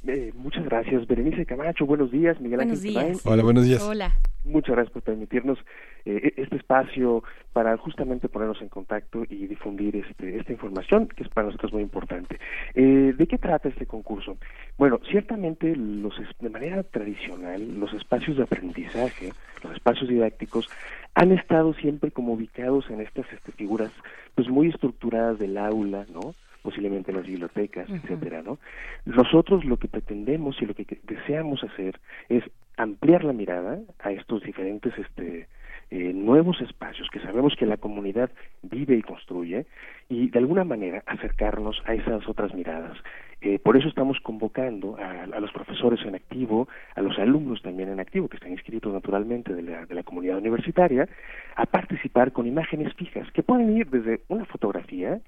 Eh, 0.06 0.32
muchas 0.36 0.64
gracias, 0.64 1.06
Berenice 1.06 1.44
Camacho. 1.44 1.84
Buenos 1.84 2.10
días, 2.10 2.40
Miguel 2.40 2.58
buenos 2.58 2.78
Ángel 2.78 2.94
días. 2.94 3.26
Hola, 3.26 3.42
buenos 3.42 3.64
días. 3.64 3.82
Hola. 3.82 4.12
Muchas 4.44 4.76
gracias 4.76 4.92
por 4.92 5.02
permitirnos 5.02 5.58
eh, 6.04 6.32
este 6.36 6.56
espacio 6.56 7.22
para 7.52 7.76
justamente 7.76 8.28
ponernos 8.28 8.62
en 8.62 8.68
contacto 8.68 9.24
y 9.28 9.46
difundir 9.46 9.96
este, 9.96 10.38
esta 10.38 10.52
información 10.52 11.08
que 11.08 11.24
es 11.24 11.28
para 11.28 11.48
nosotros 11.48 11.72
muy 11.72 11.82
importante. 11.82 12.38
Eh, 12.74 13.12
¿De 13.16 13.26
qué 13.26 13.36
trata 13.36 13.68
este 13.68 13.86
concurso? 13.86 14.38
Bueno, 14.78 15.00
ciertamente 15.10 15.74
los, 15.76 16.14
de 16.40 16.48
manera 16.48 16.82
tradicional 16.84 17.78
los 17.78 17.92
espacios 17.92 18.36
de 18.36 18.44
aprendizaje, 18.44 19.32
los 19.62 19.74
espacios 19.74 20.08
didácticos 20.08 20.68
han 21.14 21.32
estado 21.32 21.74
siempre 21.74 22.12
como 22.12 22.34
ubicados 22.34 22.88
en 22.88 23.00
estas 23.00 23.30
este, 23.32 23.52
figuras 23.52 23.90
pues 24.34 24.48
muy 24.48 24.68
estructuradas 24.68 25.38
del 25.38 25.58
aula, 25.58 26.06
¿no? 26.12 26.34
Posiblemente 26.68 27.10
en 27.10 27.16
las 27.16 27.26
bibliotecas, 27.26 27.88
uh 27.88 27.92
-huh. 27.92 28.00
etcétera, 28.02 28.42
¿no? 28.42 28.58
Nosotros 29.06 29.64
lo 29.64 29.78
que 29.78 29.88
pretendemos 29.88 30.60
y 30.60 30.66
lo 30.66 30.74
que 30.74 30.84
deseamos 31.04 31.64
hacer 31.64 31.98
es 32.28 32.44
ampliar 32.76 33.24
la 33.24 33.32
mirada 33.32 33.78
a 34.00 34.12
estos 34.12 34.42
diferentes 34.42 34.92
este 34.98 35.48
eh, 35.90 36.12
nuevos 36.12 36.60
espacios 36.60 37.08
que 37.10 37.20
sabemos 37.20 37.56
que 37.56 37.64
la 37.64 37.78
comunidad 37.78 38.30
vive 38.60 38.94
y 38.96 39.02
construye 39.02 39.64
y 40.10 40.28
de 40.28 40.38
alguna 40.38 40.64
manera 40.64 41.02
acercarnos 41.06 41.82
a 41.86 41.94
esas 41.94 42.28
otras 42.28 42.52
miradas. 42.52 42.98
Eh, 43.40 43.58
por 43.58 43.74
eso 43.78 43.88
estamos 43.88 44.18
convocando 44.20 44.98
a, 44.98 45.22
a, 45.22 45.40
los 45.40 45.50
profesores 45.52 46.00
en 46.04 46.14
activo, 46.14 46.68
a 46.94 47.00
los 47.00 47.18
alumnos 47.18 47.62
también 47.62 47.88
en 47.88 48.00
activo, 48.00 48.28
que 48.28 48.36
están 48.36 48.52
inscritos 48.52 48.92
naturalmente 48.92 49.54
de 49.54 49.62
la, 49.62 49.86
de 49.86 49.94
la 49.94 50.02
comunidad 50.02 50.36
universitaria, 50.36 51.08
a 51.56 51.64
participar 51.64 52.32
con 52.32 52.46
imágenes 52.46 52.92
fijas, 52.94 53.30
que 53.32 53.42
pueden 53.42 53.74
ir 53.74 53.86
desde 53.88 54.20
una 54.28 54.44
fotografía, 54.44 55.20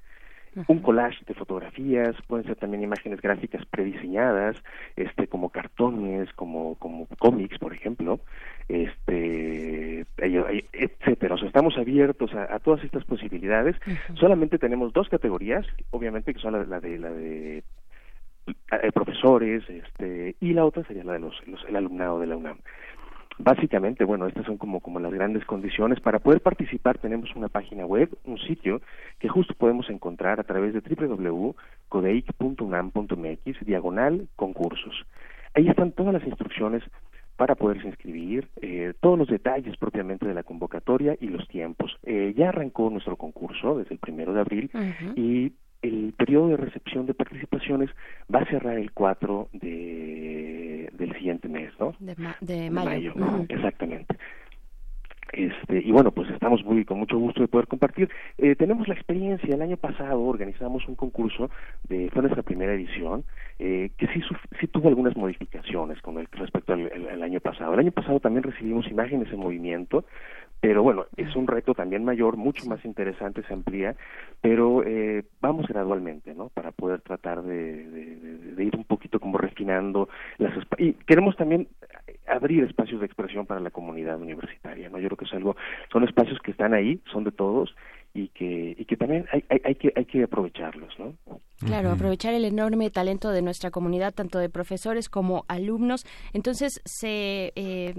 un 0.67 0.81
collage 0.81 1.25
de 1.27 1.35
fotografías, 1.35 2.17
pueden 2.27 2.47
ser 2.47 2.57
también 2.57 2.83
imágenes 2.83 3.20
gráficas 3.20 3.65
prediseñadas, 3.67 4.57
este 4.97 5.27
como 5.29 5.51
cartones, 5.51 6.33
como 6.35 6.75
como 6.77 7.07
cómics, 7.19 7.59
por 7.59 7.73
ejemplo, 7.73 8.20
este 8.69 10.07
etcétera. 10.73 11.35
O 11.35 11.39
sea, 11.39 11.49
estamos 11.49 11.77
abiertos 11.79 12.35
a, 12.35 12.55
a 12.55 12.59
todas 12.59 12.83
estas 12.85 13.05
posibilidades. 13.05 13.77
Uh 13.87 13.91
-huh. 13.91 14.17
Solamente 14.19 14.59
tenemos 14.59 14.93
dos 14.93 15.09
categorías, 15.09 15.67
obviamente 15.91 16.35
que 16.35 16.41
son 16.41 16.53
la, 16.53 16.65
la 16.65 16.81
de 16.81 16.99
la 16.99 17.11
de 17.11 17.62
eh, 18.73 18.93
profesores, 18.93 19.62
este 19.69 20.35
y 20.41 20.53
la 20.53 20.65
otra 20.65 20.83
sería 20.85 21.05
la 21.05 21.12
de 21.15 21.20
los, 21.20 21.47
los 21.47 21.65
el 21.69 21.77
alumnado 21.77 22.19
de 22.20 22.27
la 22.27 22.37
UNAM. 22.37 22.59
Básicamente, 23.43 24.05
bueno, 24.05 24.27
estas 24.27 24.44
son 24.44 24.59
como, 24.59 24.81
como 24.81 25.01
las 25.01 25.15
grandes 25.15 25.47
condiciones. 25.47 25.99
Para 25.99 26.19
poder 26.19 26.43
participar 26.43 26.99
tenemos 26.99 27.35
una 27.35 27.49
página 27.49 27.86
web, 27.86 28.10
un 28.25 28.36
sitio 28.39 28.83
que 29.19 29.31
justo 29.31 29.55
podemos 29.55 29.89
encontrar 29.89 30.39
a 30.41 30.44
través 30.44 30.75
de 30.75 30.81
www.codeic.unam.mx, 30.81 33.65
diagonal 33.65 34.28
concursos. 34.36 35.07
Ahí 35.55 35.69
están 35.69 35.93
todas 35.93 36.12
las 36.12 36.27
instrucciones 36.27 36.83
para 37.36 37.55
poderse 37.55 37.86
inscribir, 37.86 38.51
eh, 38.60 38.93
todos 39.01 39.19
los 39.19 39.28
detalles 39.28 39.75
propiamente 39.78 40.28
de 40.28 40.35
la 40.35 40.43
convocatoria 40.43 41.17
y 41.19 41.28
los 41.28 41.49
tiempos. 41.49 41.97
Eh, 42.02 42.35
ya 42.36 42.51
arrancó 42.51 42.91
nuestro 42.91 43.17
concurso 43.17 43.78
desde 43.78 43.94
el 43.94 44.01
primero 44.01 44.35
de 44.35 44.41
abril 44.41 44.70
uh 44.75 44.78
-huh. 44.78 45.15
y 45.17 45.55
el 45.83 46.12
periodo 46.17 46.49
de 46.49 46.57
recepción 46.57 47.07
de 47.07 47.15
participaciones 47.15 47.91
va 48.33 48.41
a 48.41 48.47
cerrar 48.47 48.78
el 48.78 48.92
4 48.92 49.49
de, 49.52 50.91
del 50.92 51.12
siguiente 51.15 51.49
mes, 51.49 51.73
¿no? 51.78 51.94
De, 51.99 52.15
ma 52.17 52.36
de 52.41 52.70
mayo. 52.70 53.12
de 53.15 53.20
mayo 53.20 53.36
uh 53.36 53.39
-huh. 53.41 53.47
Exactamente. 53.49 54.17
Este, 55.33 55.78
y 55.78 55.92
bueno, 55.92 56.10
pues 56.10 56.28
estamos 56.31 56.50
estamos 56.50 56.65
muy 56.65 56.84
con 56.84 56.99
mucho 56.99 57.17
gusto 57.17 57.42
de 57.42 57.49
poder 57.49 57.68
compartir. 57.68 58.10
Eh, 58.39 58.57
tenemos 58.57 58.89
la 58.89 58.94
experiencia, 58.94 59.55
el 59.55 59.62
año 59.62 59.76
pasado 59.76 60.20
organizamos 60.23 60.89
un 60.89 60.97
concurso, 60.97 61.49
de, 61.89 62.10
fue 62.10 62.23
nuestra 62.23 62.42
primera 62.42 62.75
edición, 62.75 63.25
eh, 63.59 63.91
que 63.97 64.09
sí, 64.09 64.20
sí 64.59 64.67
tuvo 64.67 64.89
algunas 64.89 65.17
modificaciones 65.17 66.00
con 66.02 66.18
el, 66.18 66.26
respecto 66.33 66.73
al 66.73 67.23
año 67.23 67.39
pasado. 67.41 67.75
El 67.75 67.81
año 67.81 67.92
pasado 67.92 68.18
también 68.18 68.42
recibimos 68.42 68.89
imágenes 68.89 69.33
en 69.33 69.39
movimiento, 69.39 70.05
pero 70.61 70.83
bueno, 70.83 71.07
es 71.17 71.35
un 71.37 71.47
reto 71.47 71.75
también 71.75 72.05
mayor, 72.05 72.37
mucho 72.37 72.67
más 72.67 72.85
interesante, 72.85 73.43
se 73.45 73.55
amplía, 73.55 73.97
pero 74.43 74.85
eh, 74.85 75.25
vamos 75.41 75.67
gradualmente, 75.67 76.35
¿no? 76.35 76.51
Para 76.51 76.71
poder 76.71 77.01
tratar 77.01 77.43
de, 77.43 77.89
de, 77.89 78.65
ir 78.65 78.77
un 78.77 78.85
poquito 78.85 79.21
como 79.21 79.39
refinando 79.39 80.11
las... 80.37 80.53
Y 80.77 80.93
queremos 80.93 81.35
también 81.37 81.69
abrir 82.29 82.65
espacios 82.65 83.01
de 83.01 83.07
expresión 83.07 83.47
para 83.47 83.61
la 83.61 83.71
comunidad 83.71 84.21
universitaria, 84.21 84.91
¿no? 84.91 84.99
Yo 84.99 85.09
creo 85.09 85.17
que 85.17 85.25
es 85.25 85.33
algo, 85.33 85.57
son 85.91 86.05
espacios 86.05 86.39
que 86.41 86.51
están 86.51 86.75
ahí, 86.75 87.01
son 87.11 87.25
de 87.25 87.33
todos, 87.33 87.75
y 88.13 88.29
que, 88.29 88.75
y 88.79 88.85
que 88.85 88.97
también 88.97 89.27
hay, 89.33 89.45
hay, 89.49 89.61
hay, 89.65 89.75
que, 89.77 89.93
hay 89.95 90.05
que 90.05 90.25
aprovecharlos, 90.25 90.93
¿no? 90.99 91.15
Claro, 91.59 91.91
aprovechar 91.91 92.33
el 92.35 92.45
enorme 92.45 92.91
talento 92.91 93.31
de 93.31 93.43
nuestra 93.43 93.71
comunidad, 93.71 94.15
tanto 94.15 94.39
de 94.39 94.49
profesores 94.49 95.09
como 95.09 95.45
alumnos. 95.47 96.07
Entonces, 96.33 96.81
se, 96.85 97.53
eh, 97.55 97.95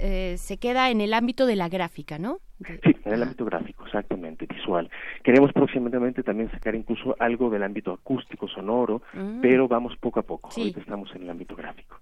eh, 0.00 0.34
se 0.36 0.58
queda 0.58 0.90
en 0.90 1.00
el 1.00 1.14
ámbito 1.14 1.46
de 1.46 1.56
la 1.56 1.68
gráfica, 1.68 2.18
¿no? 2.18 2.40
Sí, 2.58 2.96
en 3.04 3.12
el 3.12 3.22
ámbito 3.22 3.44
gráfico, 3.44 3.84
exactamente, 3.84 4.46
visual. 4.46 4.90
Queremos 5.22 5.52
próximamente 5.52 6.22
también 6.22 6.50
sacar 6.50 6.74
incluso 6.74 7.14
algo 7.20 7.48
del 7.50 7.62
ámbito 7.62 7.92
acústico, 7.92 8.48
sonoro, 8.48 9.02
mm. 9.12 9.40
pero 9.40 9.68
vamos 9.68 9.94
poco 10.00 10.20
a 10.20 10.22
poco. 10.22 10.50
Ahorita 10.56 10.80
estamos 10.80 11.08
en 11.14 11.22
el 11.22 11.30
ámbito 11.30 11.54
gráfico. 11.54 11.98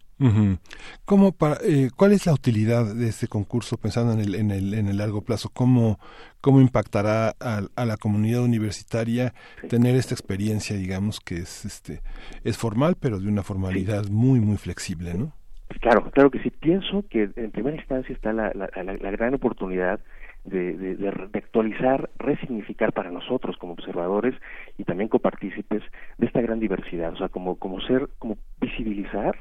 ¿Cómo 1.05 1.33
para, 1.33 1.57
eh, 1.65 1.91
¿Cuál 1.95 2.13
es 2.13 2.25
la 2.27 2.33
utilidad 2.33 2.95
de 2.95 3.09
este 3.09 3.27
concurso 3.27 3.77
pensando 3.77 4.13
en 4.13 4.21
el, 4.21 4.35
en 4.37 4.51
el, 4.53 4.75
en 4.75 4.87
el 4.87 4.97
largo 4.99 5.23
plazo? 5.23 5.51
¿Cómo, 5.53 5.99
cómo 6.45 6.61
impactará 6.61 7.33
a, 7.41 7.85
la 7.87 7.97
comunidad 7.97 8.43
universitaria 8.43 9.33
tener 9.71 9.97
esta 9.97 10.13
experiencia, 10.13 10.77
digamos, 10.77 11.19
que 11.19 11.37
es, 11.37 11.65
este, 11.65 12.03
es 12.45 12.59
formal, 12.59 12.97
pero 13.01 13.19
de 13.19 13.29
una 13.29 13.43
formalidad 13.43 14.11
muy, 14.11 14.41
muy 14.41 14.59
flexible, 14.59 15.15
¿no? 15.15 15.33
Claro, 15.81 16.11
claro 16.11 16.31
que 16.31 16.41
sí. 16.41 16.51
Pienso 16.51 17.03
que 17.09 17.31
en 17.37 17.51
primera 17.51 17.79
instancia 17.79 18.15
está 18.15 18.35
la, 18.35 18.53
la, 18.53 18.69
la 18.77 19.11
gran 19.11 19.33
oportunidad 19.33 20.01
de, 20.45 20.77
de, 20.77 20.97
de, 20.97 21.39
actualizar, 21.39 22.11
resignificar 22.19 22.93
para 22.93 23.11
nosotros 23.11 23.57
como 23.57 23.73
observadores 23.73 24.35
y 24.77 24.85
también 24.85 25.09
copartícipes 25.09 25.83
de 26.19 26.27
esta 26.27 26.43
gran 26.43 26.61
diversidad, 26.61 27.15
o 27.15 27.17
sea, 27.17 27.31
como, 27.31 27.57
como 27.57 27.81
ser, 27.81 28.11
como 28.19 28.37
visibilizar, 28.61 29.39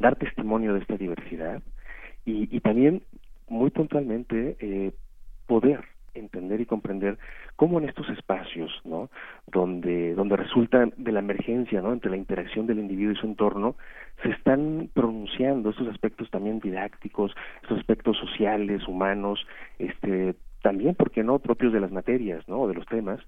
dar 0.00 0.16
testimonio 0.16 0.74
de 0.74 0.80
esta 0.80 0.98
diversidad 0.98 1.62
y, 2.26 2.54
y 2.54 2.60
también 2.60 3.04
muy 3.48 3.70
puntualmente 3.70 4.58
eh, 4.60 4.92
poder 5.46 5.91
entender 6.14 6.60
y 6.60 6.66
comprender 6.66 7.18
cómo 7.56 7.78
en 7.78 7.88
estos 7.88 8.08
espacios, 8.10 8.70
¿no? 8.84 9.10
Donde, 9.46 10.14
donde 10.14 10.36
resulta 10.36 10.86
de 10.96 11.12
la 11.12 11.20
emergencia, 11.20 11.80
¿no? 11.80 11.92
Entre 11.92 12.10
la 12.10 12.16
interacción 12.16 12.66
del 12.66 12.78
individuo 12.78 13.12
y 13.12 13.16
su 13.16 13.26
entorno, 13.26 13.76
se 14.22 14.30
están 14.30 14.90
pronunciando 14.94 15.70
estos 15.70 15.88
aspectos 15.88 16.30
también 16.30 16.60
didácticos, 16.60 17.34
estos 17.62 17.78
aspectos 17.78 18.16
sociales, 18.18 18.86
humanos, 18.86 19.46
este, 19.78 20.34
también, 20.62 20.94
¿por 20.94 21.10
qué 21.10 21.22
no?, 21.24 21.38
propios 21.38 21.72
de 21.72 21.80
las 21.80 21.92
materias, 21.92 22.46
¿no?, 22.48 22.60
o 22.60 22.68
de 22.68 22.74
los 22.74 22.86
temas, 22.86 23.20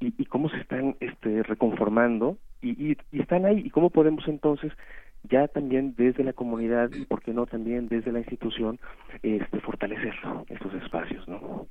y, 0.00 0.14
y 0.18 0.26
cómo 0.26 0.48
se 0.48 0.58
están 0.58 0.96
este, 1.00 1.42
reconformando 1.42 2.38
y, 2.60 2.92
y, 2.92 2.96
están 3.12 3.44
ahí, 3.44 3.62
y 3.64 3.70
cómo 3.70 3.90
podemos 3.90 4.26
entonces 4.28 4.72
ya 5.24 5.48
también 5.48 5.94
desde 5.96 6.24
la 6.24 6.32
comunidad 6.32 6.90
y 6.92 7.04
por 7.04 7.22
qué 7.22 7.32
no 7.32 7.46
también 7.46 7.88
desde 7.88 8.12
la 8.12 8.20
institución 8.20 8.78
este 9.22 9.60
fortalecer 9.60 10.14
estos 10.48 10.74
espacios 10.74 11.26
no 11.26 11.66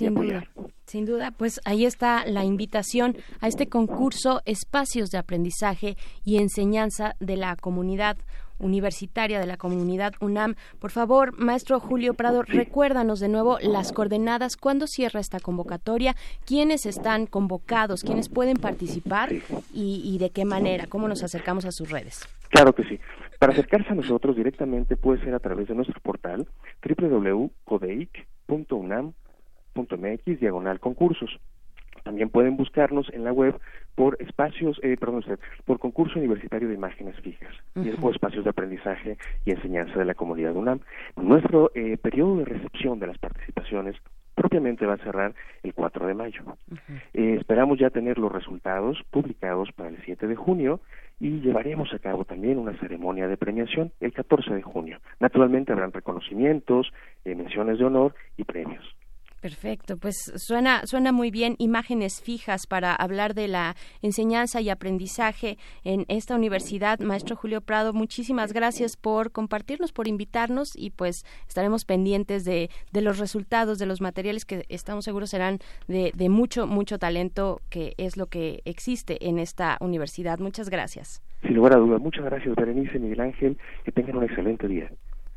sin 0.00 0.14
duda 0.14 0.44
sin 0.86 1.06
duda 1.06 1.30
pues 1.30 1.60
ahí 1.64 1.84
está 1.84 2.24
la 2.26 2.44
invitación 2.44 3.16
a 3.40 3.48
este 3.48 3.68
concurso 3.68 4.42
espacios 4.44 5.10
de 5.10 5.18
aprendizaje 5.18 5.96
y 6.24 6.38
enseñanza 6.38 7.14
de 7.20 7.36
la 7.36 7.54
comunidad 7.56 8.16
universitaria 8.58 9.40
de 9.40 9.46
la 9.46 9.56
comunidad 9.56 10.12
UNAM. 10.20 10.54
Por 10.78 10.90
favor, 10.90 11.32
maestro 11.38 11.80
Julio 11.80 12.14
Prado, 12.14 12.42
recuérdanos 12.42 13.18
de 13.20 13.28
nuevo 13.28 13.58
las 13.62 13.92
coordenadas, 13.92 14.56
cuándo 14.56 14.86
cierra 14.86 15.20
esta 15.20 15.40
convocatoria, 15.40 16.14
quiénes 16.44 16.86
están 16.86 17.26
convocados, 17.26 18.02
quiénes 18.02 18.28
pueden 18.28 18.58
participar 18.58 19.32
y, 19.32 20.02
y 20.04 20.18
de 20.18 20.30
qué 20.30 20.44
manera, 20.44 20.86
cómo 20.88 21.08
nos 21.08 21.22
acercamos 21.22 21.64
a 21.64 21.72
sus 21.72 21.90
redes. 21.90 22.28
Claro 22.50 22.74
que 22.74 22.84
sí. 22.84 23.00
Para 23.38 23.52
acercarse 23.52 23.90
a 23.90 23.94
nosotros 23.94 24.36
directamente 24.36 24.96
puede 24.96 25.24
ser 25.24 25.34
a 25.34 25.38
través 25.38 25.68
de 25.68 25.74
nuestro 25.74 25.98
portal 26.00 26.46
www.codeic.unam.mx 29.74 30.40
diagonal 30.40 30.80
concursos. 30.80 31.38
También 32.02 32.30
pueden 32.30 32.56
buscarnos 32.56 33.10
en 33.12 33.24
la 33.24 33.32
web 33.32 33.60
por 33.94 34.16
espacios, 34.20 34.80
eh, 34.82 34.96
perdón, 34.98 35.22
por 35.66 35.78
concurso 35.78 36.18
universitario 36.18 36.68
de 36.68 36.74
imágenes 36.74 37.14
fijas 37.20 37.54
y 37.76 37.90
es 37.90 37.96
por 37.96 38.14
espacios 38.14 38.44
de 38.44 38.50
aprendizaje 38.50 39.18
y 39.44 39.50
enseñanza 39.50 39.98
de 39.98 40.06
la 40.06 40.14
comunidad 40.14 40.56
UNAM. 40.56 40.80
Nuestro 41.16 41.70
eh, 41.74 41.98
periodo 41.98 42.38
de 42.38 42.44
recepción 42.46 42.98
de 42.98 43.06
las 43.06 43.18
participaciones 43.18 43.96
propiamente 44.34 44.86
va 44.86 44.94
a 44.94 45.04
cerrar 45.04 45.34
el 45.62 45.74
4 45.74 46.06
de 46.06 46.14
mayo. 46.14 46.42
eh, 47.12 47.36
esperamos 47.38 47.78
ya 47.78 47.90
tener 47.90 48.16
los 48.16 48.32
resultados 48.32 48.98
publicados 49.10 49.70
para 49.72 49.90
el 49.90 49.98
7 50.02 50.26
de 50.26 50.36
junio 50.36 50.80
y 51.18 51.40
llevaremos 51.40 51.92
a 51.92 51.98
cabo 51.98 52.24
también 52.24 52.58
una 52.58 52.72
ceremonia 52.78 53.28
de 53.28 53.36
premiación 53.36 53.92
el 54.00 54.14
14 54.14 54.54
de 54.54 54.62
junio. 54.62 54.98
Naturalmente 55.20 55.72
habrán 55.72 55.92
reconocimientos, 55.92 56.90
eh, 57.26 57.34
menciones 57.34 57.78
de 57.78 57.84
honor 57.84 58.14
y 58.38 58.44
premios. 58.44 58.96
Perfecto, 59.40 59.96
pues 59.96 60.16
suena, 60.36 60.82
suena 60.84 61.12
muy 61.12 61.30
bien 61.30 61.54
imágenes 61.58 62.20
fijas 62.20 62.66
para 62.66 62.94
hablar 62.94 63.32
de 63.32 63.48
la 63.48 63.74
enseñanza 64.02 64.60
y 64.60 64.68
aprendizaje 64.68 65.56
en 65.82 66.04
esta 66.08 66.36
universidad. 66.36 67.00
Maestro 67.00 67.36
Julio 67.36 67.62
Prado, 67.62 67.94
muchísimas 67.94 68.52
gracias 68.52 68.98
por 68.98 69.32
compartirnos, 69.32 69.92
por 69.92 70.08
invitarnos 70.08 70.72
y 70.76 70.90
pues 70.90 71.24
estaremos 71.48 71.86
pendientes 71.86 72.44
de, 72.44 72.68
de 72.92 73.00
los 73.00 73.18
resultados, 73.18 73.78
de 73.78 73.86
los 73.86 74.02
materiales 74.02 74.44
que 74.44 74.66
estamos 74.68 75.06
seguros 75.06 75.30
serán 75.30 75.58
de, 75.88 76.12
de 76.14 76.28
mucho, 76.28 76.66
mucho 76.66 76.98
talento 76.98 77.62
que 77.70 77.94
es 77.96 78.18
lo 78.18 78.26
que 78.26 78.60
existe 78.66 79.26
en 79.26 79.38
esta 79.38 79.78
universidad. 79.80 80.38
Muchas 80.38 80.68
gracias. 80.68 81.22
Sin 81.40 81.54
lugar 81.54 81.72
a 81.72 81.78
dudas, 81.78 82.02
muchas 82.02 82.26
gracias 82.26 82.54
Berenice, 82.54 82.98
Miguel 82.98 83.20
Ángel, 83.20 83.56
que 83.84 83.92
tengan 83.92 84.18
un 84.18 84.24
excelente 84.24 84.68
día. 84.68 84.90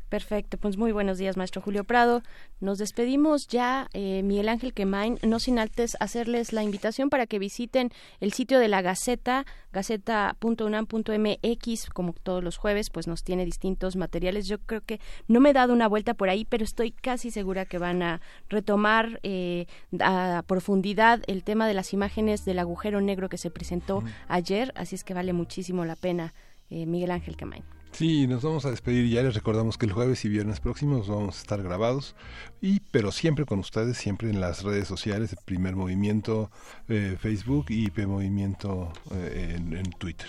Perfecto, 0.08 0.56
pues 0.58 0.76
muy 0.76 0.92
buenos 0.92 1.18
días, 1.18 1.36
maestro 1.36 1.60
Julio 1.60 1.82
Prado. 1.84 2.22
Nos 2.60 2.78
despedimos 2.78 3.48
ya, 3.48 3.88
eh, 3.94 4.22
Miguel 4.22 4.48
Ángel 4.48 4.72
Quemain, 4.72 5.18
no 5.22 5.40
sin 5.40 5.58
antes 5.58 5.96
hacerles 5.98 6.52
la 6.52 6.62
invitación 6.62 7.10
para 7.10 7.26
que 7.26 7.40
visiten 7.40 7.90
el 8.20 8.32
sitio 8.32 8.60
de 8.60 8.68
la 8.68 8.80
Gaceta, 8.82 9.44
gaceta.unam.mx, 9.72 11.90
como 11.90 12.12
todos 12.12 12.44
los 12.44 12.58
jueves, 12.58 12.90
pues 12.90 13.08
nos 13.08 13.24
tiene 13.24 13.44
distintos 13.44 13.96
materiales. 13.96 14.46
Yo 14.46 14.58
creo 14.58 14.82
que 14.82 15.00
no 15.26 15.40
me 15.40 15.50
he 15.50 15.54
dado 15.54 15.72
una 15.72 15.88
vuelta 15.88 16.14
por 16.14 16.28
ahí, 16.28 16.44
pero 16.44 16.62
estoy 16.64 16.92
casi 16.92 17.32
segura 17.32 17.64
que 17.64 17.78
van 17.78 18.00
a 18.02 18.20
retomar 18.48 19.18
eh, 19.24 19.66
a 20.00 20.44
profundidad 20.46 21.22
el 21.26 21.42
tema 21.42 21.66
de 21.66 21.74
las 21.74 21.92
imágenes 21.92 22.44
del 22.44 22.60
agujero 22.60 23.00
negro 23.00 23.28
que 23.28 23.38
se 23.38 23.50
presentó 23.50 24.04
ayer, 24.28 24.72
así 24.76 24.94
es 24.94 25.02
que 25.02 25.14
vale 25.14 25.32
muchísimo 25.32 25.84
la 25.84 25.96
pena, 25.96 26.34
eh, 26.70 26.86
Miguel 26.86 27.10
Ángel 27.10 27.36
Quemain. 27.36 27.64
Sí, 27.94 28.26
nos 28.26 28.42
vamos 28.42 28.64
a 28.66 28.72
despedir 28.72 29.08
ya 29.08 29.22
les 29.22 29.34
recordamos 29.34 29.78
que 29.78 29.86
el 29.86 29.92
jueves 29.92 30.24
y 30.24 30.28
viernes 30.28 30.58
próximos 30.58 31.06
vamos 31.06 31.36
a 31.36 31.40
estar 31.40 31.62
grabados 31.62 32.16
y 32.60 32.80
pero 32.90 33.12
siempre 33.12 33.44
con 33.44 33.60
ustedes, 33.60 33.96
siempre 33.96 34.30
en 34.30 34.40
las 34.40 34.64
redes 34.64 34.88
sociales, 34.88 35.32
el 35.32 35.38
primer 35.44 35.76
movimiento 35.76 36.50
eh, 36.88 37.16
Facebook 37.20 37.66
y 37.68 37.92
P 37.92 38.08
Movimiento 38.08 38.92
eh, 39.12 39.54
en, 39.56 39.76
en, 39.76 39.90
Twitter. 39.92 40.26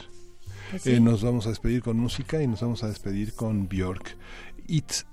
Pues 0.69 0.85
eh, 0.85 0.99
nos 0.99 1.23
vamos 1.23 1.47
a 1.47 1.49
despedir 1.49 1.81
con 1.81 1.97
música 1.97 2.39
y 2.39 2.45
nos 2.45 2.61
vamos 2.61 2.83
a 2.83 2.87
despedir 2.87 3.33
con 3.33 3.67
Bjork. 3.67 4.15
It's 4.67 5.07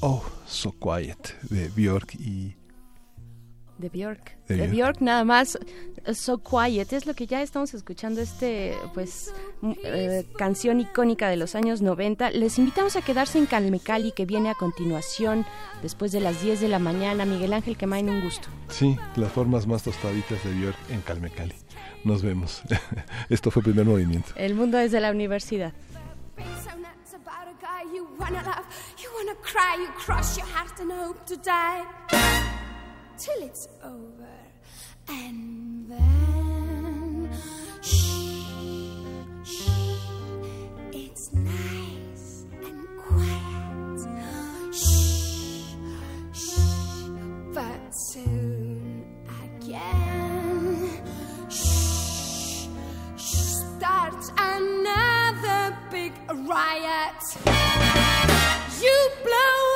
Oh 0.00 0.24
So 0.46 0.72
Quiet 0.72 1.38
de 1.50 1.68
Bjork 1.68 2.14
y 2.14 2.56
de 3.78 3.88
Bjork. 3.88 4.36
De, 4.48 4.66
Bjork 4.66 5.00
nada 5.00 5.24
más 5.24 5.58
So 6.12 6.38
Quiet 6.38 6.92
es 6.92 7.06
lo 7.06 7.14
que 7.14 7.26
ya 7.26 7.42
estamos 7.42 7.74
escuchando 7.74 8.20
este 8.20 8.74
pues 8.94 9.32
eh, 9.84 10.26
canción 10.36 10.80
icónica 10.80 11.28
de 11.28 11.36
los 11.36 11.54
años 11.54 11.82
90. 11.82 12.30
Les 12.30 12.58
invitamos 12.58 12.96
a 12.96 13.02
quedarse 13.02 13.38
en 13.38 13.46
Calmecali 13.46 14.12
que 14.12 14.26
viene 14.26 14.50
a 14.50 14.54
continuación 14.54 15.46
después 15.82 16.12
de 16.12 16.20
las 16.20 16.42
10 16.42 16.60
de 16.60 16.68
la 16.68 16.78
mañana. 16.78 17.24
Miguel 17.24 17.52
Ángel 17.52 17.74
que 17.74 17.80
Quemain 17.80 18.08
un 18.08 18.22
gusto. 18.22 18.48
Sí, 18.68 18.96
las 19.16 19.32
formas 19.32 19.66
más 19.66 19.82
tostaditas 19.82 20.42
de 20.44 20.52
Bjork 20.52 20.78
en 20.90 21.00
Calmecali. 21.02 21.54
Nos 22.04 22.22
vemos. 22.22 22.62
Esto 23.28 23.50
fue 23.50 23.62
primer 23.62 23.84
movimiento. 23.84 24.30
El 24.36 24.54
mundo 24.54 24.78
desde 24.78 25.00
la 25.00 25.10
universidad. 25.10 25.72
You 27.94 28.06
wanna 28.18 28.42
love, 28.44 28.66
you 28.98 29.08
wanna 29.16 29.34
cry, 29.40 29.76
you 29.80 29.88
cross 29.96 30.36
your 30.36 30.46
heart 30.46 30.78
and 30.78 30.92
hope 30.92 31.24
to 31.26 31.36
die. 31.36 31.84
till 33.18 33.42
it's 33.42 33.66
over. 33.82 34.38
And 35.08 35.88
then, 35.90 37.30
shh, 37.82 38.44
shh, 39.42 39.68
it's 40.92 41.32
nice 41.32 42.44
and 42.62 42.86
quiet. 42.96 43.98
Shh, 44.72 45.74
shh, 46.32 47.08
but 47.52 47.90
soon 47.90 49.04
again, 49.44 50.90
shh, 51.48 52.68
shh 53.16 53.54
starts 53.76 54.30
another 54.38 55.76
big 55.90 56.12
riot. 56.46 57.24
You 58.80 59.10
blow. 59.24 59.67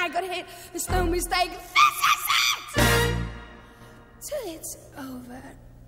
I 0.00 0.08
got 0.08 0.24
hit. 0.24 0.46
There's 0.72 0.88
no 0.88 1.04
mistake. 1.04 1.50
This 1.50 1.60
is 2.10 2.24
it. 2.76 3.16
Till 4.22 4.54
it's 4.54 4.78
over, 4.96 5.42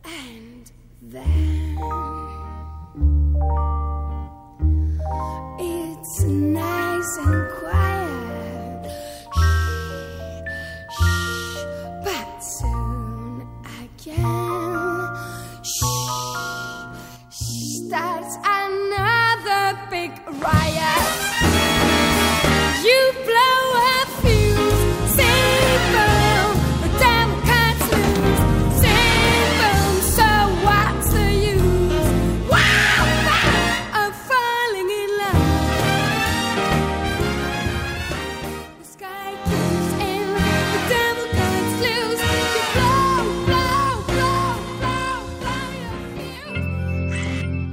and 0.05 0.71
then 1.01 1.79
it's 5.59 6.25
nice 6.25 7.19
and 7.21 7.51
quiet. 7.59 8.85
Shh, 9.33 9.49
shh, 10.99 11.65
but 12.05 12.41
soon 12.41 13.49
again. 13.81 15.09
Shh, 15.65 15.85
starts 17.31 18.37
another 18.45 19.79
big 19.91 20.13
riot. 20.43 21.32